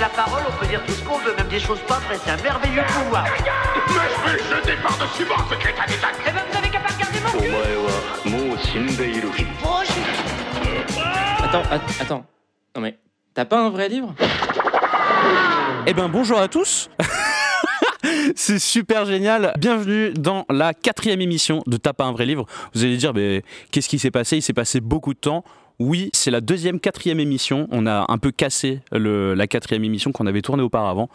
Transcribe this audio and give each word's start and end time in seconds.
la 0.00 0.08
parole, 0.08 0.42
on 0.48 0.52
peut 0.58 0.66
dire 0.66 0.82
tout 0.86 0.92
ce 0.92 1.02
qu'on 1.04 1.18
veut, 1.18 1.34
même 1.36 1.48
des 1.48 1.60
choses 1.60 1.80
pas 1.86 1.98
vraies. 1.98 2.18
C'est 2.24 2.30
un 2.30 2.36
merveilleux 2.42 2.82
pouvoir. 2.88 3.24
Mais 3.24 3.94
je 3.94 4.32
vais 4.32 4.38
jeter 4.56 4.72
par-dessus 4.82 5.24
bord, 5.26 5.46
ce 5.50 5.54
crétin 5.56 5.84
d'état 5.86 6.08
Eh 6.26 6.30
ben, 6.30 6.40
vous 6.50 6.58
avez 6.58 6.68
qu'à 6.70 6.80
pas 6.80 6.92
regarder 6.94 7.20
mon 7.20 7.38
cul. 7.38 7.50
Attends, 11.44 11.62
att- 11.70 12.00
attends. 12.00 12.24
Non 12.76 12.82
mais, 12.82 12.98
t'as 13.34 13.44
pas 13.44 13.58
un 13.60 13.70
vrai 13.70 13.88
livre? 13.88 14.14
Eh 15.86 15.92
ben 15.94 16.08
bonjour 16.08 16.38
à 16.38 16.46
tous 16.48 16.88
C'est 18.36 18.58
super 18.58 19.04
génial. 19.06 19.52
Bienvenue 19.58 20.12
dans 20.12 20.46
la 20.48 20.72
quatrième 20.72 21.20
émission 21.20 21.62
de 21.66 21.76
T'as 21.76 21.92
pas 21.92 22.04
un 22.04 22.12
vrai 22.12 22.24
livre. 22.26 22.46
Vous 22.74 22.84
allez 22.84 22.96
dire, 22.96 23.12
mais 23.12 23.42
qu'est-ce 23.70 23.88
qui 23.88 23.98
s'est 23.98 24.10
passé? 24.10 24.36
Il 24.36 24.42
s'est 24.42 24.52
passé 24.52 24.80
beaucoup 24.80 25.12
de 25.14 25.18
temps. 25.18 25.44
Oui, 25.80 26.10
c'est 26.12 26.30
la 26.30 26.42
deuxième, 26.42 26.78
quatrième 26.78 27.20
émission. 27.20 27.66
On 27.72 27.86
a 27.86 28.04
un 28.08 28.18
peu 28.18 28.30
cassé 28.30 28.80
le- 28.92 29.32
la 29.34 29.46
quatrième 29.46 29.82
émission 29.82 30.12
qu'on 30.12 30.26
avait 30.26 30.42
tournée 30.42 30.62
auparavant. 30.62 31.08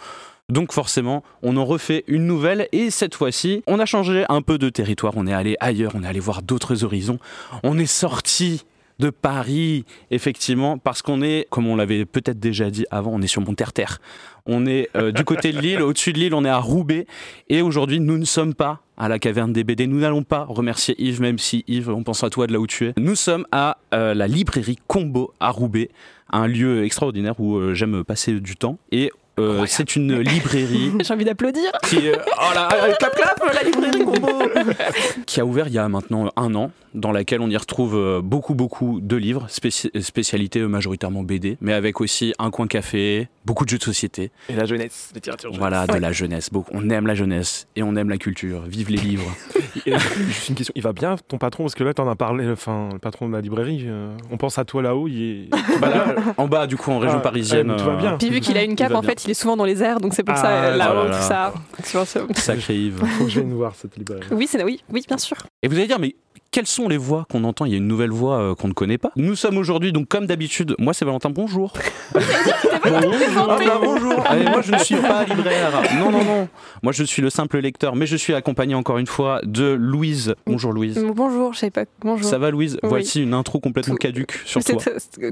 Donc 0.49 0.73
forcément, 0.73 1.23
on 1.43 1.55
en 1.57 1.65
refait 1.65 2.03
une 2.07 2.25
nouvelle 2.25 2.67
et 2.71 2.89
cette 2.89 3.15
fois-ci, 3.15 3.63
on 3.67 3.79
a 3.79 3.85
changé 3.85 4.25
un 4.27 4.41
peu 4.41 4.57
de 4.57 4.69
territoire. 4.69 5.13
On 5.15 5.27
est 5.27 5.33
allé 5.33 5.55
ailleurs, 5.59 5.91
on 5.95 6.03
est 6.03 6.07
allé 6.07 6.19
voir 6.19 6.41
d'autres 6.41 6.83
horizons. 6.83 7.19
On 7.63 7.77
est 7.77 7.85
sorti 7.85 8.63
de 8.97 9.09
Paris, 9.11 9.85
effectivement, 10.09 10.77
parce 10.79 11.01
qu'on 11.01 11.21
est, 11.21 11.47
comme 11.49 11.67
on 11.67 11.75
l'avait 11.75 12.05
peut-être 12.05 12.39
déjà 12.39 12.69
dit 12.71 12.85
avant, 12.91 13.11
on 13.13 13.21
est 13.21 13.27
sur 13.27 13.41
Mont-Terre-Terre. 13.41 13.99
On 14.45 14.65
est 14.65 14.89
euh, 14.95 15.11
du 15.11 15.23
côté 15.25 15.51
de 15.51 15.59
l'île, 15.59 15.81
au-dessus 15.83 16.13
de 16.13 16.19
l'île, 16.19 16.33
on 16.33 16.45
est 16.45 16.49
à 16.49 16.59
Roubaix. 16.59 17.05
Et 17.49 17.61
aujourd'hui, 17.61 17.99
nous 17.99 18.17
ne 18.17 18.25
sommes 18.25 18.53
pas 18.53 18.81
à 18.97 19.07
la 19.09 19.19
caverne 19.19 19.53
des 19.53 19.63
BD. 19.63 19.87
Nous 19.87 19.99
n'allons 19.99 20.23
pas 20.23 20.45
remercier 20.47 20.95
Yves, 21.01 21.21
même 21.21 21.37
si 21.37 21.63
Yves, 21.67 21.89
on 21.89 22.03
pense 22.03 22.23
à 22.23 22.29
toi 22.29 22.47
de 22.47 22.53
là 22.53 22.59
où 22.59 22.67
tu 22.67 22.87
es. 22.87 22.93
Nous 22.97 23.15
sommes 23.15 23.45
à 23.51 23.77
euh, 23.93 24.13
la 24.13 24.27
librairie 24.27 24.77
Combo 24.87 25.33
à 25.39 25.49
Roubaix, 25.49 25.89
un 26.31 26.47
lieu 26.47 26.83
extraordinaire 26.83 27.39
où 27.39 27.57
euh, 27.57 27.73
j'aime 27.73 28.03
passer 28.03 28.39
du 28.39 28.55
temps. 28.55 28.77
Et 28.91 29.11
euh, 29.39 29.65
c'est 29.67 29.95
une 29.95 30.19
librairie 30.19 30.91
J'ai 31.03 31.13
envie 31.13 31.25
d'applaudir. 31.25 31.71
qui, 31.83 31.97
oh 32.09 32.53
là, 32.53 32.69
clap 32.97 33.15
clap, 33.15 33.53
la 33.53 33.63
librairie 33.63 34.05
Combo 34.05 34.43
qui 35.25 35.39
a 35.41 35.45
ouvert 35.45 35.67
il 35.67 35.73
y 35.73 35.77
a 35.77 35.87
maintenant 35.89 36.31
un 36.37 36.55
an, 36.55 36.71
dans 36.95 37.11
laquelle 37.11 37.41
on 37.41 37.49
y 37.49 37.57
retrouve 37.57 37.95
euh, 37.95 38.21
beaucoup 38.21 38.55
beaucoup 38.55 38.99
de 39.01 39.15
livres, 39.15 39.47
spéci- 39.49 39.91
spécialité 40.01 40.59
euh, 40.61 40.67
majoritairement 40.67 41.23
BD, 41.23 41.57
mais 41.61 41.73
avec 41.73 42.01
aussi 42.01 42.33
un 42.39 42.49
coin 42.51 42.67
café, 42.67 43.27
beaucoup 43.45 43.65
de 43.65 43.69
jeux 43.69 43.77
de 43.77 43.83
société. 43.83 44.31
Et 44.49 44.55
la 44.55 44.65
jeunesse, 44.65 45.11
littérature 45.13 45.49
jeunesse. 45.49 45.59
Voilà, 45.59 45.85
de 45.87 45.97
la 45.97 46.11
jeunesse. 46.11 46.49
Beaucoup. 46.51 46.71
On 46.73 46.89
aime 46.89 47.05
la 47.07 47.15
jeunesse 47.15 47.67
et 47.75 47.83
on 47.83 47.95
aime 47.95 48.09
la 48.09 48.17
culture. 48.17 48.61
Vive 48.63 48.89
les 48.89 48.97
livres. 48.97 49.31
Euh, 49.87 49.99
juste 49.99 50.49
une 50.49 50.55
question, 50.55 50.71
il 50.75 50.81
va 50.81 50.93
bien 50.93 51.15
ton 51.27 51.37
patron? 51.37 51.63
Parce 51.65 51.75
que 51.75 51.83
là, 51.83 51.93
t'en 51.93 52.09
as 52.09 52.15
parlé, 52.15 52.49
enfin, 52.49 52.89
le 52.93 52.97
patron 52.97 53.27
de 53.27 53.33
la 53.33 53.41
librairie, 53.41 53.83
euh, 53.85 54.15
on 54.31 54.37
pense 54.37 54.57
à 54.57 54.63
toi 54.65 54.81
là-haut, 54.81 55.07
il 55.07 55.21
est... 55.21 55.49
Bah 55.79 55.89
là, 55.89 56.15
en 56.37 56.47
bas, 56.47 56.65
du 56.65 56.75
coup, 56.77 56.89
en 56.91 56.97
région 56.97 57.17
Ah, 57.19 57.21
parisienne. 57.21 57.69
ouais, 57.69 57.77
tout 57.77 57.83
va 57.83 57.91
euh, 57.91 57.97
bien. 57.97 58.17
Puis 58.17 58.29
vu 58.29 58.39
qu'il 58.39 58.57
a 58.57 58.63
une 58.63 58.75
cape, 58.75 58.95
en 58.95 59.01
fait, 59.03 59.25
il 59.25 59.31
est 59.31 59.35
souvent 59.35 59.55
dans 59.57 59.65
les 59.65 59.83
airs, 59.83 59.99
donc 59.99 60.13
c'est 60.15 60.23
pour 60.23 60.33
Ah, 60.37 60.41
ça, 60.41 60.49
euh, 60.49 60.75
là-haut, 60.77 61.03
là 61.03 61.09
là. 61.09 61.51
tout 61.83 61.95
ça. 61.95 62.25
Sacré 62.35 62.75
Yves. 62.75 63.03
Faut 63.05 63.25
que 63.25 63.29
je 63.29 63.41
vienne 63.41 63.53
voir 63.53 63.75
cette 63.75 63.95
librairie. 63.97 64.23
Oui, 64.31 64.47
c'est 64.49 64.63
oui, 64.63 64.81
oui, 64.91 65.03
bien 65.07 65.17
sûr. 65.19 65.37
Et 65.61 65.67
vous 65.67 65.75
allez 65.75 65.87
dire, 65.87 65.99
mais 65.99 66.15
quelles 66.55 66.67
sont 66.67 66.87
les 66.87 66.95
voix 66.95 67.25
qu'on 67.29 67.43
entend? 67.43 67.65
Il 67.65 67.73
y 67.73 67.75
a 67.75 67.77
une 67.77 67.87
nouvelle 67.87 68.11
voix 68.11 68.39
euh, 68.39 68.55
qu'on 68.55 68.69
ne 68.69 68.73
connaît 68.73 68.97
pas. 68.97 69.11
Nous 69.17 69.35
sommes 69.35 69.57
aujourd'hui, 69.57 69.91
donc 69.91 70.07
comme 70.07 70.25
d'habitude, 70.25 70.73
moi 70.79 70.93
c'est 70.93 71.03
Valentin, 71.03 71.29
bonjour. 71.29 71.73
bonjour. 72.13 73.47
Ah 73.49 73.57
bah, 73.59 73.79
bonjour. 73.83 74.23
Ah, 74.25 74.37
mais 74.37 74.45
moi 74.45 74.61
je 74.61 74.71
ne 74.71 74.77
suis 74.77 74.95
pas 74.95 75.25
libraire. 75.25 75.81
Non, 75.99 76.11
non, 76.11 76.23
non. 76.23 76.47
Moi 76.81 76.93
je 76.93 77.03
suis 77.03 77.21
le 77.21 77.29
simple 77.29 77.59
lecteur, 77.59 77.97
mais 77.97 78.05
je 78.05 78.15
suis 78.15 78.33
accompagné 78.33 78.73
encore 78.73 78.99
une 78.99 79.05
fois 79.05 79.41
de 79.43 79.65
Louise. 79.65 80.33
Bonjour 80.47 80.71
Louise. 80.71 81.05
Bonjour, 81.13 81.51
je 81.51 81.59
sais 81.59 81.71
pas. 81.71 81.83
Bonjour. 81.99 82.29
Ça 82.29 82.37
va 82.37 82.51
Louise? 82.51 82.79
Oui. 82.83 82.89
Voici 82.89 83.21
une 83.21 83.33
intro 83.33 83.59
complètement 83.59 83.95
caduque 83.95 84.39
sur 84.45 84.63
toi. 84.63 84.81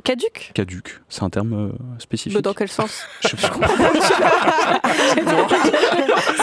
Caduc 0.04 0.52
Caduque, 0.54 1.00
c'est 1.08 1.24
un 1.24 1.30
terme 1.30 1.54
euh, 1.54 1.70
spécifique. 2.00 2.34
Bah, 2.34 2.42
Dans 2.42 2.54
quel 2.54 2.68
sens? 2.68 3.02
Je 3.22 3.30
sais 3.30 3.38
pas. 3.38 3.60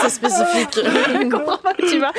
spécifique. 0.11 0.69
je 0.75 1.29
comprends 1.29 1.57
pas, 1.57 1.73
tu 1.75 1.97
vois. 1.99 2.11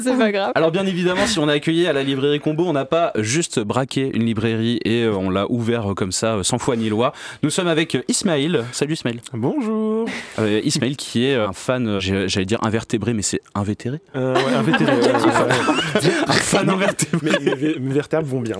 C'est 0.00 0.16
pas 0.18 0.30
grave. 0.32 0.52
Alors 0.54 0.70
bien 0.70 0.86
évidemment, 0.86 1.26
si 1.26 1.38
on 1.38 1.48
a 1.48 1.52
accueilli 1.54 1.86
à 1.86 1.92
la 1.92 2.02
librairie 2.02 2.40
Combo, 2.40 2.64
on 2.66 2.72
n'a 2.72 2.84
pas 2.84 3.12
juste 3.16 3.58
braqué 3.60 4.10
une 4.14 4.24
librairie 4.24 4.78
et 4.84 5.02
euh, 5.04 5.14
on 5.16 5.30
l'a 5.30 5.50
ouvert 5.50 5.90
euh, 5.90 5.94
comme 5.94 6.12
ça, 6.12 6.34
euh, 6.36 6.42
sans 6.42 6.58
foi 6.58 6.76
ni 6.76 6.88
loi. 6.88 7.12
Nous 7.42 7.50
sommes 7.50 7.68
avec 7.68 7.96
Ismaël. 8.08 8.64
Salut 8.72 8.94
Ismaël. 8.94 9.20
Bonjour 9.32 10.06
Euh, 10.38 10.60
Ismaël 10.64 10.96
qui 10.96 11.24
est 11.24 11.34
un 11.34 11.52
fan, 11.52 11.98
j'allais 12.00 12.44
dire 12.46 12.58
invertébré, 12.62 13.14
mais 13.14 13.22
c'est 13.22 13.40
invétéré. 13.54 14.00
euh, 14.16 14.34
ouais, 14.34 14.54
Un 14.54 14.62
vétérinaire. 14.62 15.16
Un 16.28 16.32
fan 16.32 16.68
invertébré. 16.70 17.30
mes, 17.42 17.78
mes- 17.78 17.92
vertèbres 17.94 18.26
vont 18.26 18.40
bien. 18.40 18.56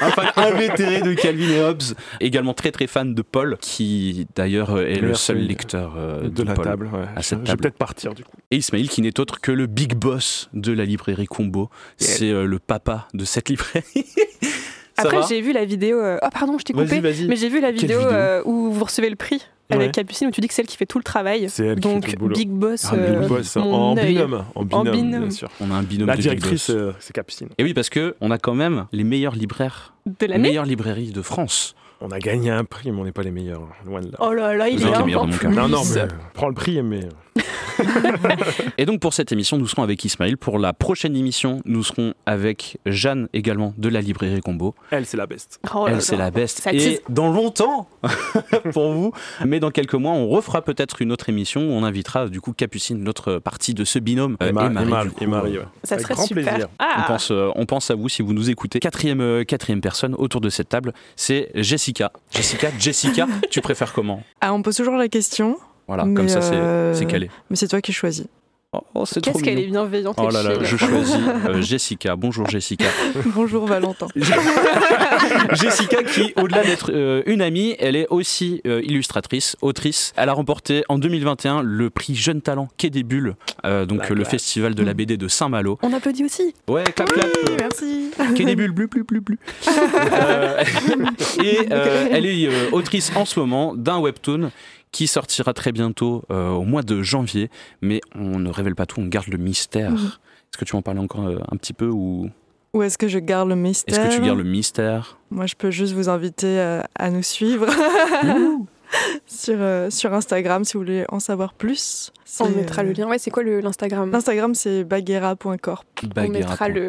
un 0.00 0.10
fan 0.10 0.26
invétéré 0.36 1.00
de 1.00 1.14
Calvin 1.14 1.48
et 1.50 1.60
Hobbes. 1.62 1.82
Également 2.20 2.54
très 2.54 2.70
très 2.70 2.86
fan 2.86 3.14
de 3.14 3.22
Paul, 3.22 3.56
qui 3.60 4.26
d'ailleurs 4.34 4.78
est 4.80 5.00
le 5.00 5.14
seul 5.14 5.38
lecteur 5.38 5.94
euh, 5.96 6.28
De 6.28 6.42
la 6.42 6.54
Paul. 6.54 6.64
table, 6.64 6.90
ouais. 6.92 7.00
à 7.16 7.20
Je- 7.20 7.26
cette 7.28 7.46
Je 7.46 7.50
vais 7.52 7.56
peut-être 7.56 7.76
partir 7.78 8.14
du 8.14 8.24
coup. 8.24 8.31
Et 8.50 8.56
Ismaël 8.56 8.88
qui 8.88 9.00
n'est 9.02 9.18
autre 9.20 9.40
que 9.40 9.52
le 9.52 9.66
big 9.66 9.94
boss 9.94 10.50
de 10.52 10.72
la 10.72 10.84
librairie 10.84 11.26
Combo. 11.26 11.70
C'est 11.96 12.30
euh, 12.30 12.44
le 12.44 12.58
papa 12.58 13.08
de 13.14 13.24
cette 13.24 13.48
librairie. 13.48 13.84
Après, 14.98 15.20
j'ai 15.28 15.40
vu 15.40 15.52
la 15.52 15.64
vidéo. 15.64 15.98
euh, 16.00 16.18
Oh, 16.22 16.26
pardon, 16.32 16.58
je 16.58 16.64
t'ai 16.64 16.72
coupé. 16.74 17.00
Mais 17.00 17.36
j'ai 17.36 17.48
vu 17.48 17.60
la 17.60 17.72
vidéo, 17.72 17.98
vidéo 17.98 18.12
euh, 18.12 18.42
où 18.44 18.70
vous 18.70 18.84
recevez 18.84 19.08
le 19.10 19.16
prix 19.16 19.40
avec 19.70 19.86
Ouais. 19.86 19.90
Capucine, 19.90 20.28
où 20.28 20.30
tu 20.30 20.42
dis 20.42 20.48
que 20.48 20.54
c'est 20.54 20.60
elle 20.60 20.68
qui 20.68 20.76
fait 20.76 20.84
tout 20.84 20.98
le 20.98 21.04
travail. 21.04 21.48
C'est 21.48 21.64
elle 21.66 21.80
qui 21.80 21.88
fait 21.88 21.94
Donc, 21.94 22.04
tout 22.04 22.10
le 22.12 22.16
boulot. 22.18 22.34
Big 22.36 22.50
Boss. 22.50 22.86
Ah, 22.90 22.94
euh, 22.94 23.20
Big 23.20 23.28
Boss, 23.28 23.56
en 23.56 23.94
binôme, 23.94 24.44
en 24.54 24.64
binôme, 24.64 24.90
binôme. 24.90 25.20
bien 25.22 25.30
sûr. 25.30 25.48
On 25.60 25.70
a 25.70 25.74
un 25.76 25.82
binôme 25.82 26.08
La 26.08 26.12
de 26.14 26.18
big 26.20 26.28
directrice, 26.28 26.68
euh, 26.68 26.92
c'est 27.00 27.14
Capucine. 27.14 27.48
Et 27.56 27.64
oui, 27.64 27.72
parce 27.72 27.88
que 27.88 28.14
on 28.20 28.30
a 28.30 28.36
quand 28.36 28.54
même 28.54 28.84
les 28.92 29.04
meilleurs 29.04 29.34
libraires, 29.34 29.94
de 30.04 30.12
les 30.20 30.26
l'année. 30.28 30.48
meilleures 30.48 30.66
librairies 30.66 31.12
de 31.12 31.22
France. 31.22 31.74
On 32.02 32.10
a 32.10 32.18
gagné 32.18 32.50
un 32.50 32.64
prix, 32.64 32.90
mais 32.92 33.00
on 33.00 33.04
n'est 33.04 33.12
pas 33.12 33.22
les 33.22 33.30
meilleurs, 33.30 33.62
loin 33.86 34.00
de 34.02 34.08
là. 34.12 34.18
Oh 34.20 34.32
là 34.34 34.54
là, 34.54 34.68
il 34.68 34.78
Vous 34.78 34.86
est 34.86 34.90
êtes 34.90 34.98
les 34.98 35.04
meilleurs 35.04 35.24
de 35.26 35.32
mon 35.32 35.38
cœur. 35.38 35.50
non, 35.52 35.68
non, 35.68 35.82
mais 35.94 36.02
prends 36.34 36.48
le 36.48 36.54
prix, 36.54 36.82
mais 36.82 37.00
Et 38.78 38.84
donc 38.86 39.00
pour 39.00 39.14
cette 39.14 39.32
émission, 39.32 39.58
nous 39.58 39.66
serons 39.66 39.82
avec 39.82 40.04
Ismaël. 40.04 40.36
Pour 40.36 40.58
la 40.58 40.72
prochaine 40.72 41.16
émission, 41.16 41.60
nous 41.64 41.82
serons 41.82 42.14
avec 42.26 42.78
Jeanne 42.86 43.28
également 43.32 43.74
de 43.78 43.88
la 43.88 44.00
librairie 44.00 44.40
Combo. 44.40 44.74
elle, 44.90 45.06
c'est 45.06 45.16
la 45.16 45.26
best. 45.26 45.60
Oh 45.74 45.86
Elle, 45.88 46.02
c'est 46.02 46.16
la 46.16 46.30
best. 46.30 46.58
Ça 46.60 46.72
Et 46.72 47.00
dans 47.08 47.30
longtemps, 47.32 47.88
pour 48.72 48.92
vous, 48.92 49.12
mais 49.44 49.60
dans 49.60 49.70
quelques 49.70 49.94
mois, 49.94 50.12
on 50.12 50.28
refera 50.28 50.62
peut-être 50.62 51.02
une 51.02 51.12
autre 51.12 51.28
émission 51.28 51.62
où 51.62 51.70
on 51.72 51.84
invitera 51.84 52.28
du 52.28 52.40
coup 52.40 52.52
Capucine, 52.52 53.04
l'autre 53.04 53.38
partie 53.38 53.74
de 53.74 53.84
ce 53.84 53.98
binôme, 53.98 54.36
euh, 54.42 54.48
Et, 54.48 54.52
Ma- 54.52 54.66
et 54.66 54.68
Marie. 54.70 54.86
et 54.86 54.90
Marie, 54.90 55.08
du 55.08 55.14
coup, 55.14 55.24
et 55.24 55.26
Marie, 55.26 55.56
euh, 55.56 55.60
ouais. 55.60 55.66
Ça 55.84 55.94
Avec 55.94 56.04
serait 56.06 56.14
grand 56.14 56.26
super. 56.26 56.44
plaisir. 56.44 56.68
On 56.80 56.84
Ah, 56.84 57.04
pense, 57.06 57.30
euh, 57.30 57.50
on 57.54 57.66
pense 57.66 57.90
à 57.90 57.94
vous 57.94 58.08
si 58.08 58.22
vous 58.22 58.32
nous 58.32 58.50
écoutez. 58.50 58.78
Quatrième, 58.80 59.20
euh, 59.20 59.44
quatrième 59.44 59.80
personne 59.80 60.14
autour 60.16 60.40
de 60.40 60.50
cette 60.50 60.68
table, 60.68 60.92
c'est 61.16 61.50
Jessica. 61.54 62.12
Jessica, 62.30 62.68
Jessica, 62.78 63.26
tu 63.50 63.60
préfères 63.60 63.92
comment? 63.92 64.22
Ah, 64.40 64.52
on 64.52 64.62
pose 64.62 64.76
toujours 64.76 64.96
la 64.96 65.08
question, 65.08 65.56
Voilà, 65.88 66.04
Mais 66.04 66.14
comme 66.14 66.28
ça 66.28 66.40
c'est 66.40 66.54
euh, 66.54 66.94
c'est 66.94 67.06
calé. 67.06 67.30
mais 67.50 67.56
c'est 67.56 67.68
toi 67.68 67.80
qui 67.80 67.92
choisis. 67.92 68.26
Oh, 68.74 69.04
trop 69.04 69.20
Qu'est-ce 69.20 69.42
qu'elle 69.42 69.58
est 69.58 69.66
bienveillante. 69.66 70.16
Oh 70.18 70.30
là 70.30 70.42
là, 70.42 70.54
je 70.62 70.78
choisis 70.78 71.14
euh, 71.46 71.60
Jessica. 71.60 72.16
Bonjour 72.16 72.48
Jessica. 72.48 72.86
Bonjour 73.34 73.66
Valentin. 73.66 74.06
Jessica 75.52 76.02
qui, 76.02 76.32
au-delà 76.36 76.62
d'être 76.62 76.90
euh, 76.90 77.22
une 77.26 77.42
amie, 77.42 77.76
elle 77.78 77.96
est 77.96 78.06
aussi 78.08 78.62
euh, 78.66 78.80
illustratrice, 78.82 79.56
autrice. 79.60 80.14
Elle 80.16 80.30
a 80.30 80.32
remporté 80.32 80.84
en 80.88 80.98
2021 80.98 81.60
le 81.62 81.90
prix 81.90 82.14
Jeune 82.14 82.40
Talent 82.40 82.68
Quai 82.78 82.88
des 82.88 83.02
Bulles, 83.02 83.36
euh, 83.66 83.84
donc 83.84 84.04
La 84.04 84.08
le 84.08 84.14
classe. 84.16 84.30
festival 84.30 84.74
de 84.74 84.82
la 84.82 84.94
BD 84.94 85.18
de 85.18 85.28
Saint-Malo. 85.28 85.78
On 85.82 85.92
applaudit 85.92 86.24
aussi. 86.24 86.54
Ouais, 86.66 86.84
clap 86.84 87.12
clap. 87.12 87.28
Oui, 87.46 87.54
merci. 87.58 88.10
Quai 88.34 88.44
des 88.46 88.56
Bulles, 88.56 88.74
plus 88.74 88.88
plus 88.88 89.04
plus 89.04 89.20
plus. 89.20 89.38
Euh, 89.68 90.62
et 91.44 91.58
euh, 91.70 92.08
elle 92.10 92.24
est 92.24 92.46
euh, 92.46 92.70
autrice 92.72 93.12
en 93.16 93.26
ce 93.26 93.38
moment 93.38 93.74
d'un 93.74 93.98
webtoon 93.98 94.50
qui 94.92 95.06
sortira 95.06 95.52
très 95.54 95.72
bientôt 95.72 96.22
euh, 96.30 96.50
au 96.50 96.64
mois 96.64 96.82
de 96.82 97.02
janvier, 97.02 97.50
mais 97.80 98.00
on 98.14 98.38
ne 98.38 98.50
révèle 98.50 98.74
pas 98.74 98.86
tout, 98.86 99.00
on 99.00 99.06
garde 99.06 99.28
le 99.28 99.38
mystère. 99.38 99.90
Mhm. 99.90 99.96
Est-ce 99.96 100.58
que 100.58 100.64
tu 100.64 100.76
en 100.76 100.82
parler 100.82 101.00
encore 101.00 101.26
euh, 101.26 101.38
un 101.50 101.56
petit 101.56 101.72
peu 101.72 101.88
ou? 101.88 102.28
Ou 102.74 102.82
est-ce 102.82 102.96
que 102.96 103.08
je 103.08 103.18
garde 103.18 103.48
le 103.48 103.56
mystère 103.56 103.98
est-ce 103.98 104.16
que 104.16 104.20
tu 104.20 104.26
gardes 104.26 104.38
le 104.38 104.44
mystère? 104.44 105.18
Moi, 105.30 105.46
je 105.46 105.54
peux 105.54 105.70
juste 105.70 105.92
vous 105.92 106.08
inviter 106.08 106.58
euh, 106.58 106.80
à 106.94 107.10
nous 107.10 107.22
suivre 107.22 107.66
sur, 109.26 109.56
euh, 109.58 109.90
sur 109.90 110.12
Instagram 110.12 110.64
si 110.64 110.74
vous 110.74 110.80
voulez 110.80 111.04
en 111.08 111.20
savoir 111.20 111.54
plus. 111.54 112.12
On 112.40 112.48
mettra 112.48 112.82
euh, 112.82 112.86
le 112.86 112.92
lien. 112.92 113.08
Ouais, 113.08 113.18
c'est 113.18 113.30
quoi 113.30 113.42
l'Instagram 113.42 114.10
L'Instagram, 114.10 114.54
c'est 114.54 114.84
baguera.corp. 114.84 115.84
On 116.16 116.28
mettra 116.28 116.68
le, 116.68 116.86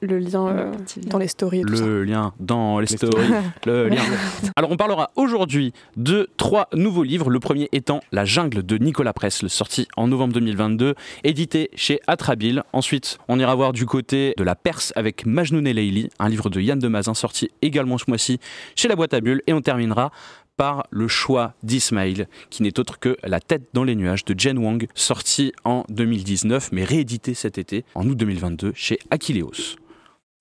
le 0.00 0.18
lien 0.18 0.48
euh, 0.48 0.72
dans 1.06 1.18
les 1.18 1.28
stories 1.28 1.60
et 1.60 1.62
tout 1.62 1.76
ça. 1.76 1.86
Le 1.86 2.04
lien 2.04 2.32
dans 2.40 2.78
les 2.78 2.86
Les 2.86 2.96
stories. 2.96 3.28
le 3.66 3.88
lien. 3.88 4.02
Alors, 4.56 4.70
on 4.70 4.76
parlera 4.76 5.10
aujourd'hui 5.16 5.72
de 5.96 6.28
trois 6.36 6.68
nouveaux 6.74 7.04
livres. 7.04 7.30
Le 7.30 7.40
premier 7.40 7.68
étant 7.72 8.00
La 8.12 8.24
jungle 8.24 8.64
de 8.64 8.76
Nicolas 8.76 9.12
Press, 9.12 9.42
le 9.42 9.48
sorti 9.48 9.88
en 9.96 10.08
novembre 10.08 10.34
2022, 10.34 10.94
édité 11.24 11.70
chez 11.74 12.00
Atrabile. 12.06 12.62
Ensuite, 12.72 13.18
on 13.28 13.38
ira 13.38 13.54
voir 13.54 13.72
du 13.72 13.86
côté 13.86 14.34
de 14.36 14.44
La 14.44 14.54
Perse 14.54 14.92
avec 14.94 15.24
Majnoun 15.24 15.66
et 15.66 15.72
Leili, 15.72 16.10
un 16.18 16.28
livre 16.28 16.50
de 16.50 16.60
Yann 16.60 16.78
Demazin 16.78 17.14
sorti 17.14 17.50
également 17.62 17.96
ce 17.96 18.04
mois-ci 18.08 18.40
chez 18.76 18.88
La 18.88 18.96
Boîte 18.96 19.14
à 19.14 19.20
Bulles. 19.20 19.42
Et 19.46 19.54
on 19.54 19.62
terminera 19.62 20.12
par 20.56 20.86
le 20.90 21.08
choix 21.08 21.54
d'Ismail, 21.62 22.26
qui 22.50 22.62
n'est 22.62 22.78
autre 22.78 22.98
que 22.98 23.16
La 23.22 23.40
tête 23.40 23.68
dans 23.72 23.84
les 23.84 23.94
nuages 23.94 24.24
de 24.24 24.38
Jen 24.38 24.58
Wang, 24.58 24.86
sorti 24.94 25.52
en 25.64 25.84
2019, 25.88 26.70
mais 26.72 26.84
réédité 26.84 27.34
cet 27.34 27.58
été, 27.58 27.84
en 27.94 28.08
août 28.08 28.16
2022, 28.16 28.72
chez 28.74 28.98
Aquileos. 29.10 29.76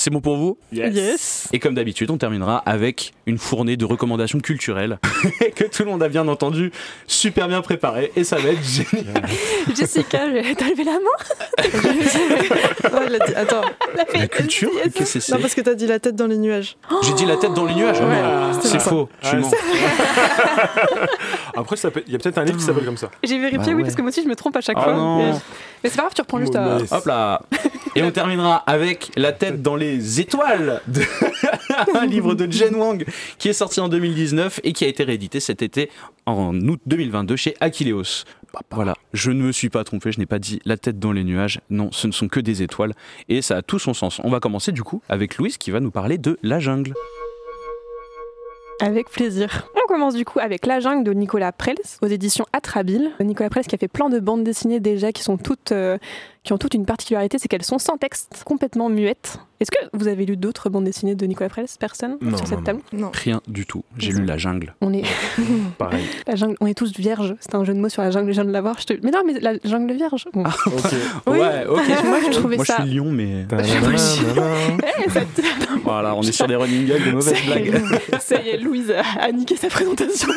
C'est 0.04 0.10
bon 0.10 0.20
pour 0.20 0.36
vous 0.36 0.58
Yes. 0.74 1.48
Et 1.54 1.60
comme 1.60 1.76
d'habitude, 1.76 2.10
on 2.10 2.18
terminera 2.18 2.58
avec 2.66 3.14
une 3.28 3.38
fournée 3.38 3.78
de 3.78 3.86
recommandations 3.86 4.40
culturelles 4.40 4.98
que 5.56 5.66
tout 5.66 5.84
le 5.84 5.92
monde 5.92 6.02
a 6.02 6.10
bien 6.10 6.28
entendu, 6.28 6.72
super 7.06 7.48
bien 7.48 7.62
préparé 7.62 8.12
et 8.16 8.24
ça 8.24 8.38
va 8.38 8.50
être 8.50 8.64
génial. 8.64 9.22
Jessica, 9.76 10.22
t'as 10.58 10.70
levé 10.70 10.84
la 10.86 10.94
main 10.94 11.60
Ouais, 12.98 13.06
il 13.10 13.16
a 13.16 13.20
dit- 13.28 13.36
Attends, 13.36 13.62
La 13.96 14.28
culture 14.28 14.72
Qu'est-ce 14.96 15.14
que 15.14 15.20
c'est 15.20 15.32
non, 15.34 15.40
parce 15.40 15.54
que 15.54 15.62
t'as 15.62 15.76
dit 15.76 15.86
la 15.86 16.00
tête 16.00 16.16
dans 16.16 16.26
les 16.26 16.38
nuages. 16.40 16.78
J'ai 17.04 17.14
dit 17.14 17.28
la 17.28 17.38
tête 17.38 17.54
dans 17.54 17.66
les 17.66 17.76
nuages. 17.76 17.98
Ah, 18.02 18.06
merde. 18.08 18.54
c'était 18.56 18.70
c'est 18.70 18.80
faux. 18.80 19.08
Tu 19.22 19.36
Ouais, 19.36 19.42
mens. 19.42 19.52
Après, 21.56 21.76
il 22.08 22.12
y 22.12 22.16
a 22.16 22.18
peut-être 22.18 22.38
un 22.40 22.44
livre 22.44 22.58
qui 22.58 22.64
s'appelle 22.64 22.86
comme 22.86 22.98
ça. 22.98 23.12
J'ai 23.24 23.38
vérifié, 23.38 23.60
Bah 23.60 23.64
oui, 23.68 23.74
ouais. 23.76 23.84
parce 23.84 23.96
que 23.96 24.02
moi 24.02 24.10
aussi 24.10 24.24
je 24.24 24.28
me 24.28 24.36
trompe 24.36 24.56
à 24.56 24.62
chaque 24.62 24.78
Ah 24.80 24.84
fois. 24.84 24.94
non. 24.94 25.18
Mais, 25.20 25.32
mais 25.84 25.90
c'est 25.90 25.96
pas 25.96 26.02
grave, 26.04 26.14
tu 26.16 26.22
reprends 26.22 26.40
juste 26.40 26.56
à. 26.56 26.78
Mais- 26.80 26.92
Hop 26.98 27.06
là 27.06 27.42
Et 27.96 28.04
on 28.04 28.12
terminera 28.12 28.56
avec 28.68 29.12
La 29.16 29.32
tête 29.32 29.62
dans 29.62 29.76
les 29.76 29.91
étoiles, 30.20 30.82
de- 30.88 31.02
un 31.98 32.06
livre 32.06 32.34
de 32.36 32.52
Jen 32.52 32.76
Wang 32.76 33.06
qui 33.38 33.50
est 33.50 33.54
sorti 33.54 33.80
en 33.80 33.90
2019 33.90 34.60
et 34.64 34.74
qui 34.74 34.86
a 34.86 34.88
été 34.88 35.04
réédité 35.04 35.40
cet 35.40 35.62
été 35.62 35.90
en 36.26 36.56
août 36.68 36.80
2022 36.86 37.36
chez 37.36 37.56
Aquileos. 37.60 38.24
Voilà, 38.70 38.96
je 39.14 39.32
ne 39.32 39.42
me 39.42 39.52
suis 39.54 39.70
pas 39.70 39.84
trompé, 39.86 40.12
je 40.12 40.20
n'ai 40.20 40.26
pas 40.26 40.40
dit 40.40 40.60
la 40.66 40.76
tête 40.78 41.00
dans 41.00 41.14
les 41.14 41.24
nuages, 41.24 41.62
non, 41.70 41.90
ce 41.92 42.06
ne 42.08 42.12
sont 42.12 42.28
que 42.28 42.40
des 42.42 42.62
étoiles 42.64 42.94
et 43.30 43.42
ça 43.42 43.58
a 43.58 43.62
tout 43.62 43.80
son 43.80 43.94
sens. 43.94 44.20
On 44.24 44.30
va 44.30 44.40
commencer 44.42 44.72
du 44.74 44.84
coup 44.84 45.02
avec 45.08 45.38
Louise 45.38 45.58
qui 45.58 45.72
va 45.72 45.80
nous 45.80 45.92
parler 45.92 46.18
de 46.18 46.38
La 46.44 46.60
jungle. 46.60 46.94
Avec 48.82 49.12
plaisir. 49.12 49.68
On 49.76 49.88
commence 49.88 50.16
du 50.16 50.26
coup 50.26 50.40
avec 50.40 50.66
La 50.66 50.80
jungle 50.80 51.04
de 51.04 51.14
Nicolas 51.14 51.52
Prels 51.52 51.76
aux 52.02 52.08
éditions 52.08 52.46
Atrabile. 52.52 53.12
Nicolas 53.20 53.50
Prels 53.52 53.66
qui 53.68 53.76
a 53.76 53.78
fait 53.78 53.88
plein 53.88 54.10
de 54.10 54.20
bandes 54.20 54.44
dessinées 54.44 54.80
déjà 54.80 55.12
qui 55.12 55.22
sont 55.22 55.38
toutes 55.38 55.72
euh, 55.72 56.00
qui 56.44 56.54
ont 56.54 56.58
toutes 56.58 56.74
une 56.74 56.86
particularité, 56.86 57.38
c'est 57.40 57.48
qu'elles 57.48 57.64
sont 57.64 57.78
sans 57.78 57.98
texte, 57.98 58.44
complètement 58.46 58.90
muettes. 58.90 59.40
Est-ce 59.60 59.70
que 59.70 59.78
vous 59.94 60.08
avez 60.08 60.26
lu 60.26 60.38
d'autres 60.38 60.70
bandes 60.72 60.86
dessinées 60.86 61.14
de 61.14 61.24
Nicolas 61.28 61.50
Prels 61.50 61.68
Personne 61.80 62.18
Non, 62.20 62.36
sur 62.36 62.48
cette 62.48 62.58
non, 62.60 62.64
table 62.64 62.80
Non. 62.94 63.12
Rien 63.14 63.42
du 63.48 63.68
tout, 63.68 63.84
j'ai 63.96 64.12
lu 64.12 64.26
La 64.26 64.40
jungle. 64.40 64.74
On 64.82 64.92
est 64.92 65.04
Pareil. 65.78 66.04
la 66.26 66.36
jungle, 66.36 66.56
on 66.62 66.66
est 66.66 66.74
tous 66.74 66.92
vierges. 66.98 67.36
C'est 67.40 67.54
un 67.54 67.64
jeu 67.64 67.76
de 67.76 67.80
mots 67.80 67.90
sur 67.90 68.02
la 68.02 68.10
jungle, 68.10 68.30
je 68.30 68.34
viens 68.34 68.46
de 68.46 68.52
l'avoir. 68.52 68.84
Te... 68.84 68.94
Mais 69.04 69.12
non, 69.12 69.20
mais 69.24 69.40
la 69.40 69.54
jungle 69.64 69.94
vierge. 69.94 70.26
Bon. 70.34 70.44
Ok. 70.66 70.84
Oui. 71.28 71.38
Ouais, 71.38 71.66
ok. 71.68 71.80
Moi, 72.06 72.18
je 72.26 72.32
trouvais 72.32 72.56
Moi 72.56 72.66
je 72.66 72.72
ça. 72.72 72.82
suis 72.82 72.92
lion 72.96 73.12
mais... 73.12 73.46
Eh, 75.06 75.10
ça 75.10 75.22
Voilà, 75.84 76.16
on 76.16 76.22
est 76.24 76.32
sur 76.32 76.48
des 76.48 76.56
running 76.56 76.88
gags, 76.88 77.06
de 77.06 77.12
mauvaises 77.12 77.46
blagues. 77.46 77.82
Ça 78.20 78.42
y 78.42 78.50
est, 78.50 78.58
Louise 78.58 78.92
a 78.92 79.22
a 79.22 79.32
niqué 79.32 79.56
sa 79.56 79.68
présentation. 79.68 80.28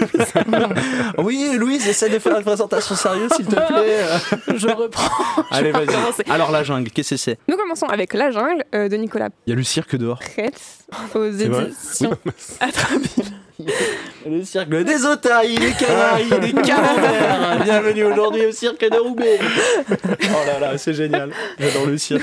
Oui, 1.18 1.50
Louise, 1.56 1.86
essaie 1.88 2.10
de 2.10 2.18
faire 2.18 2.36
une 2.36 2.44
présentation 2.44 2.94
sérieuse, 2.94 3.30
s'il 3.36 3.46
te 3.46 3.54
plaît. 3.54 4.54
Je 4.54 4.68
reprends. 4.68 5.44
Allez, 5.50 5.72
vas-y. 5.72 5.93
Alors, 6.30 6.50
la 6.50 6.62
jungle, 6.62 6.90
qu'est-ce 6.90 7.10
que 7.10 7.16
c'est? 7.16 7.38
Nous 7.48 7.56
commençons 7.56 7.86
avec 7.86 8.14
La 8.14 8.30
jungle 8.30 8.64
euh, 8.74 8.88
de 8.88 8.96
Nicolas 8.96 9.28
Il 9.46 9.50
y 9.50 9.52
a 9.52 9.56
le 9.56 9.62
cirque 9.62 9.96
dehors. 9.96 10.20
Aux 11.14 11.30
éditions. 11.30 12.16
Le 14.26 14.42
cirque 14.42 14.70
des 14.70 15.04
otaries, 15.04 15.56
des 15.56 15.72
canaries, 15.72 16.40
des 16.40 16.52
camemberts. 16.52 17.62
Bienvenue 17.62 18.04
aujourd'hui 18.04 18.46
au 18.46 18.52
cirque 18.52 18.80
de 18.80 18.96
Roubaix. 18.96 19.38
Oh 19.90 20.46
là 20.46 20.58
là, 20.60 20.78
c'est 20.78 20.94
génial. 20.94 21.30
J'adore 21.58 21.86
le 21.86 21.98
cirque. 21.98 22.22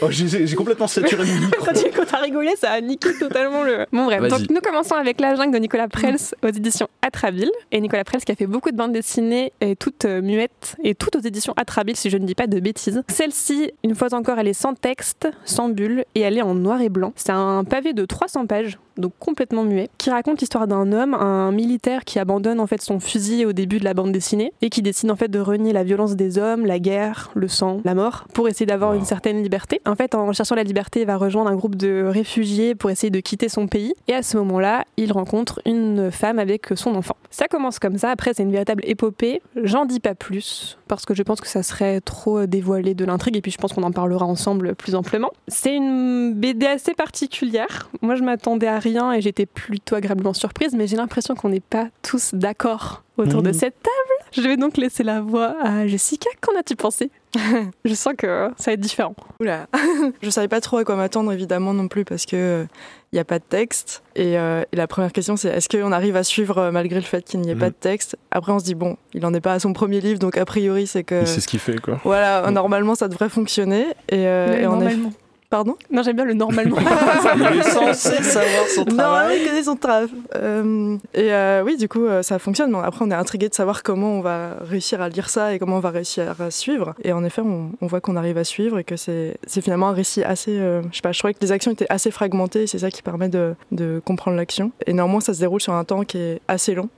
Oh, 0.00 0.06
j'ai 0.10 0.54
complètement 0.54 0.86
saturé 0.86 1.24
mon 1.24 1.40
micro. 1.40 1.64
Quand 1.64 2.04
t'as 2.08 2.18
rigolé, 2.18 2.54
ça 2.56 2.70
a 2.70 2.80
niqué 2.80 3.10
totalement 3.18 3.64
le. 3.64 3.86
Bon, 3.92 4.04
bref. 4.04 4.28
Donc, 4.28 4.48
nous 4.48 4.60
commençons 4.60 4.94
avec 4.94 5.20
La 5.20 5.34
jungle 5.34 5.52
de 5.52 5.58
Nicolas 5.58 5.88
Prels 5.88 6.16
aux 6.42 6.48
éditions 6.48 6.88
Atrabile. 7.02 7.50
Et 7.72 7.80
Nicolas 7.80 8.04
Prels 8.04 8.22
qui 8.22 8.30
a 8.30 8.36
fait 8.36 8.46
beaucoup 8.46 8.70
de 8.70 8.76
bandes 8.76 8.92
dessinées, 8.92 9.52
et 9.60 9.74
toutes 9.74 10.04
euh, 10.04 10.22
muettes, 10.22 10.76
et 10.84 10.94
toutes 10.94 11.16
aux 11.16 11.20
éditions 11.20 11.54
Atrabile, 11.56 11.96
si 11.96 12.10
je 12.10 12.16
ne 12.16 12.26
dis 12.26 12.36
pas 12.36 12.46
de 12.46 12.60
bêtises. 12.60 13.02
Celle-ci, 13.08 13.72
une 13.82 13.94
fois 13.94 14.14
encore, 14.14 14.38
elle 14.38 14.48
est 14.48 14.52
sans 14.52 14.74
texte, 14.74 15.28
sans 15.44 15.68
bulle, 15.68 16.04
et 16.14 16.20
elle 16.20 16.38
est 16.38 16.42
en 16.42 16.54
noir 16.54 16.80
et 16.80 16.88
blanc. 16.88 17.12
C'est 17.16 17.32
un 17.32 17.64
pavé 17.64 17.92
de 17.92 18.04
300 18.04 18.46
pages, 18.46 18.78
donc 18.96 19.12
complètement 19.18 19.64
muet, 19.64 19.88
qui 19.98 20.10
raconte 20.10 20.40
l'histoire 20.40 20.66
d'un 20.66 20.92
homme, 20.92 21.14
un 21.14 21.39
militaire 21.50 22.04
qui 22.04 22.18
abandonne 22.18 22.60
en 22.60 22.66
fait 22.66 22.82
son 22.82 23.00
fusil 23.00 23.46
au 23.46 23.52
début 23.52 23.78
de 23.78 23.84
la 23.84 23.94
bande 23.94 24.12
dessinée, 24.12 24.52
et 24.62 24.70
qui 24.70 24.82
décide 24.82 25.10
en 25.10 25.16
fait 25.16 25.28
de 25.28 25.40
renier 25.40 25.72
la 25.72 25.84
violence 25.84 26.16
des 26.16 26.38
hommes, 26.38 26.66
la 26.66 26.78
guerre, 26.78 27.30
le 27.34 27.48
sang, 27.48 27.80
la 27.84 27.94
mort, 27.94 28.26
pour 28.34 28.48
essayer 28.48 28.66
d'avoir 28.66 28.94
une 28.94 29.04
certaine 29.04 29.42
liberté. 29.42 29.80
En 29.86 29.96
fait, 29.96 30.14
en 30.14 30.32
cherchant 30.32 30.54
la 30.54 30.62
liberté, 30.62 31.00
il 31.00 31.06
va 31.06 31.16
rejoindre 31.16 31.50
un 31.50 31.56
groupe 31.56 31.76
de 31.76 32.04
réfugiés 32.06 32.74
pour 32.74 32.90
essayer 32.90 33.10
de 33.10 33.20
quitter 33.20 33.48
son 33.48 33.66
pays. 33.66 33.94
Et 34.08 34.14
à 34.14 34.22
ce 34.22 34.36
moment-là, 34.38 34.84
il 34.96 35.12
rencontre 35.12 35.60
une 35.66 36.10
femme 36.10 36.38
avec 36.38 36.68
son 36.74 36.94
enfant. 36.94 37.16
Ça 37.30 37.46
commence 37.46 37.78
comme 37.78 37.96
ça. 37.96 38.10
Après, 38.10 38.32
c'est 38.34 38.42
une 38.42 38.52
véritable 38.52 38.82
épopée. 38.86 39.40
J'en 39.56 39.84
dis 39.84 40.00
pas 40.00 40.14
plus 40.14 40.78
parce 40.88 41.06
que 41.06 41.14
je 41.14 41.22
pense 41.22 41.40
que 41.40 41.46
ça 41.46 41.62
serait 41.62 42.00
trop 42.00 42.46
dévoilé 42.46 42.94
de 42.94 43.04
l'intrigue. 43.04 43.36
Et 43.36 43.40
puis, 43.40 43.52
je 43.52 43.58
pense 43.58 43.72
qu'on 43.72 43.84
en 43.84 43.92
parlera 43.92 44.26
ensemble 44.26 44.74
plus 44.74 44.94
amplement. 44.94 45.30
C'est 45.46 45.74
une 45.74 46.34
BD 46.34 46.66
assez 46.66 46.94
particulière. 46.94 47.88
Moi, 48.02 48.16
je 48.16 48.22
m'attendais 48.22 48.66
à 48.66 48.78
rien 48.78 49.12
et 49.12 49.20
j'étais 49.20 49.46
plutôt 49.46 49.94
agréablement 49.94 50.34
surprise. 50.34 50.74
Mais 50.74 50.86
j'ai 50.86 50.96
l'impression 50.96 51.29
qu'on 51.34 51.48
n'est 51.50 51.60
pas 51.60 51.88
tous 52.02 52.30
d'accord 52.34 53.02
autour 53.16 53.42
de 53.42 53.48
Mhm. 53.48 53.54
cette 53.54 53.82
table. 53.82 53.94
Je 54.32 54.40
vais 54.42 54.56
donc 54.56 54.76
laisser 54.76 55.02
la 55.02 55.20
voix 55.20 55.54
à 55.62 55.86
Jessica. 55.86 56.30
Qu'en 56.40 56.58
as-tu 56.58 56.76
pensé? 56.76 57.10
Je 57.84 57.94
sens 57.94 58.14
que 58.16 58.48
ça 58.56 58.70
va 58.70 58.72
être 58.74 58.80
différent. 58.80 59.14
Oula. 59.40 59.66
je 60.22 60.30
savais 60.30 60.48
pas 60.48 60.60
trop 60.60 60.78
à 60.78 60.84
quoi 60.84 60.96
m'attendre 60.96 61.32
évidemment 61.32 61.74
non 61.74 61.88
plus 61.88 62.04
parce 62.04 62.26
que 62.26 62.66
il 63.12 63.16
n'y 63.16 63.20
a 63.20 63.24
pas 63.24 63.38
de 63.40 63.44
texte. 63.44 64.02
Et, 64.14 64.38
euh, 64.38 64.62
et 64.72 64.76
la 64.76 64.86
première 64.86 65.12
question 65.12 65.36
c'est 65.36 65.48
est-ce 65.48 65.68
qu'on 65.68 65.90
arrive 65.92 66.16
à 66.16 66.22
suivre 66.24 66.58
euh, 66.58 66.70
malgré 66.70 66.96
le 67.00 67.04
fait 67.04 67.24
qu'il 67.24 67.40
n'y 67.40 67.50
ait 67.50 67.54
pas 67.56 67.66
Mhm. 67.66 67.72
de 67.72 67.76
texte? 67.76 68.16
Après 68.30 68.52
on 68.52 68.58
se 68.58 68.64
dit 68.64 68.74
bon, 68.74 68.96
il 69.14 69.24
en 69.26 69.34
est 69.34 69.40
pas 69.40 69.54
à 69.54 69.58
son 69.58 69.72
premier 69.72 70.00
livre 70.00 70.18
donc 70.20 70.36
a 70.38 70.44
priori 70.44 70.86
c'est 70.86 71.04
que 71.04 71.24
C'est 71.24 71.40
ce 71.40 71.48
qu'il 71.48 71.60
fait, 71.60 71.80
quoi. 71.80 72.00
voilà 72.04 72.48
normalement 72.50 72.94
ça 72.94 73.08
devrait 73.08 73.28
fonctionner. 73.28 73.86
Et, 74.08 74.26
euh, 74.26 74.60
et 74.60 74.66
en 74.66 74.76
effet- 74.80 74.94
normalement. 74.96 75.12
Pardon? 75.50 75.74
Non, 75.90 76.02
j'aime 76.04 76.14
bien 76.14 76.24
le 76.24 76.34
normalement. 76.34 76.76
Il 76.78 77.58
est 77.58 77.62
censé 77.64 78.22
savoir 78.22 78.66
son 78.68 78.82
Non, 78.84 78.96
travail. 78.96 79.38
il 79.40 79.48
connaît 79.48 79.62
son 79.64 79.74
travail. 79.74 80.06
Euh, 80.36 80.96
et 81.12 81.32
euh, 81.34 81.62
oui, 81.64 81.76
du 81.76 81.88
coup, 81.88 82.06
euh, 82.06 82.22
ça 82.22 82.38
fonctionne. 82.38 82.70
Mais 82.70 82.78
après, 82.84 83.04
on 83.04 83.10
est 83.10 83.14
intrigué 83.14 83.48
de 83.48 83.54
savoir 83.54 83.82
comment 83.82 84.12
on 84.12 84.20
va 84.20 84.58
réussir 84.60 85.02
à 85.02 85.08
lire 85.08 85.28
ça 85.28 85.52
et 85.52 85.58
comment 85.58 85.78
on 85.78 85.80
va 85.80 85.90
réussir 85.90 86.40
à 86.40 86.52
suivre. 86.52 86.94
Et 87.02 87.12
en 87.12 87.24
effet, 87.24 87.42
on, 87.42 87.72
on 87.80 87.86
voit 87.88 88.00
qu'on 88.00 88.14
arrive 88.14 88.38
à 88.38 88.44
suivre 88.44 88.78
et 88.78 88.84
que 88.84 88.94
c'est 88.96 89.36
finalement 89.60 89.88
un 89.88 89.92
récit 89.92 90.22
assez. 90.22 90.56
euh, 90.56 90.82
je 90.92 90.96
sais 90.96 91.02
pas, 91.02 91.10
je 91.10 91.18
trouvais 91.18 91.34
que 91.34 91.40
les 91.42 91.50
actions 91.50 91.72
étaient 91.72 91.90
assez 91.90 92.12
fragmentées 92.12 92.62
et 92.62 92.66
c'est 92.68 92.78
ça 92.78 92.90
qui 92.92 93.02
permet 93.02 93.28
de, 93.28 93.56
de 93.72 94.00
comprendre 94.04 94.36
l'action. 94.36 94.70
Et 94.86 94.92
néanmoins, 94.92 95.20
ça 95.20 95.34
se 95.34 95.40
déroule 95.40 95.60
sur 95.60 95.72
un 95.72 95.82
temps 95.82 96.04
qui 96.04 96.18
est 96.18 96.40
assez 96.46 96.74
long. 96.74 96.88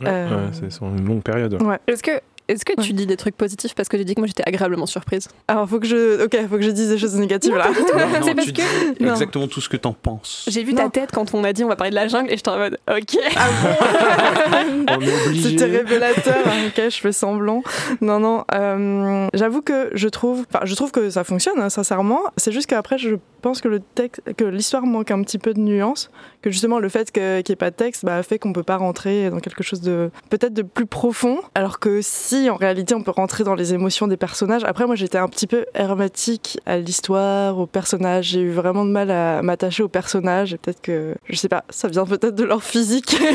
Ouais, 0.00 0.08
Euh, 0.08 0.46
ouais, 0.46 0.52
c'est 0.52 0.72
sur 0.72 0.86
une 0.86 1.04
longue 1.06 1.22
période. 1.22 1.62
Ouais. 1.62 1.78
Est-ce 1.86 2.02
que, 2.02 2.12
est-ce 2.48 2.64
que 2.64 2.72
tu 2.80 2.88
Ouais. 2.90 2.92
dis 2.94 3.06
des 3.06 3.16
trucs 3.16 3.36
positifs 3.36 3.74
parce 3.74 3.88
que 3.88 3.96
j'ai 3.96 4.04
dit 4.04 4.14
que 4.14 4.20
moi 4.20 4.26
j'étais 4.26 4.42
agréablement 4.46 4.86
surprise 4.86 5.28
Alors, 5.48 5.68
faut 5.68 5.78
que 5.80 5.86
je. 5.86 6.24
Ok, 6.24 6.36
faut 6.50 6.56
que 6.56 6.62
je 6.62 6.70
dise 6.70 6.88
des 6.90 6.98
choses 6.98 7.14
négatives 7.14 7.54
là. 7.56 7.68
Non, 7.68 7.74
non, 7.98 8.22
C'est 8.22 8.34
parce 8.34 8.46
tu 8.46 8.52
que 8.52 8.98
dis 8.98 9.04
exactement 9.08 9.48
tout 9.48 9.60
ce 9.60 9.68
que 9.68 9.76
t'en 9.76 9.92
penses. 9.92 10.44
j'ai 10.48 10.62
vu 10.62 10.72
Non. 10.74 10.84
ta 10.84 10.90
tête 10.90 11.10
quand 11.12 11.32
on 11.34 11.42
a 11.44 11.52
dit 11.52 11.64
on 11.64 11.68
va 11.68 11.76
parler 11.76 11.90
de 11.90 11.94
la 11.96 12.08
jungle 12.08 12.30
et 12.32 12.36
j'étais 12.36 12.50
en 12.50 12.58
mode 12.58 12.78
ok. 12.90 13.16
On 14.88 15.00
est 15.00 15.26
obligé. 15.26 15.50
C'était 15.50 15.64
révélateur. 15.78 16.36
hein, 16.46 16.68
ok, 16.68 16.82
je 16.90 16.96
fais 17.00 17.12
semblant. 17.12 17.62
Non, 18.00 18.18
non. 18.20 18.44
euh, 18.54 19.26
J'avoue 19.34 19.62
que 19.62 19.90
je 19.94 20.08
trouve, 20.08 20.44
enfin, 20.52 20.64
je 20.64 20.74
trouve 20.74 20.90
que 20.92 21.10
ça 21.10 21.24
fonctionne 21.24 21.58
hein, 21.60 21.70
sincèrement. 21.70 22.20
C'est 22.36 22.52
juste 22.52 22.66
qu'après, 22.66 22.98
je 22.98 23.16
pense 23.44 23.60
que 23.60 23.68
le 23.68 23.80
texte, 23.80 24.22
que 24.36 24.44
l'histoire 24.44 24.84
manque 24.86 25.10
un 25.10 25.22
petit 25.22 25.38
peu 25.38 25.52
de 25.54 25.60
nuance. 25.60 26.10
Que 26.42 26.50
justement, 26.50 26.78
le 26.78 26.88
fait 26.88 27.12
que- 27.12 27.40
qu'il 27.42 27.52
n'y 27.52 27.54
ait 27.54 27.56
pas 27.56 27.70
de 27.70 27.76
texte 27.76 28.04
bah, 28.04 28.22
fait 28.22 28.38
qu'on 28.38 28.52
peut 28.52 28.62
pas 28.62 28.76
rentrer 28.76 29.30
dans 29.30 29.38
quelque 29.40 29.62
chose 29.62 29.80
de 29.80 30.10
peut-être 30.30 30.52
de 30.54 30.62
plus 30.62 30.86
profond. 30.86 31.38
Alors 31.54 31.78
que 31.78 32.00
si, 32.02 32.48
en 32.50 32.56
réalité, 32.56 32.94
on 32.94 33.02
peut 33.02 33.10
rentrer 33.12 33.44
dans 33.44 33.54
les 33.54 33.72
émotions 33.74 34.08
des 34.08 34.16
personnages. 34.16 34.64
Après, 34.64 34.86
moi, 34.86 34.94
j'étais 34.96 35.18
un 35.18 35.28
petit 35.28 35.46
peu 35.46 35.66
hermétique 35.74 36.58
à 36.66 36.78
l'histoire, 36.78 37.58
aux 37.58 37.66
personnages. 37.66 38.26
J'ai 38.28 38.40
eu 38.40 38.50
vraiment 38.50 38.84
de 38.84 38.90
mal 38.90 39.10
à 39.10 39.42
m'attacher 39.42 39.82
aux 39.82 39.88
personnages. 39.88 40.54
Et 40.54 40.58
peut-être 40.58 40.80
que, 40.82 41.14
je 41.28 41.36
sais 41.36 41.48
pas, 41.48 41.64
ça 41.70 41.88
vient 41.88 42.04
peut-être 42.06 42.34
de 42.34 42.44
leur 42.44 42.62
physique. 42.62 43.16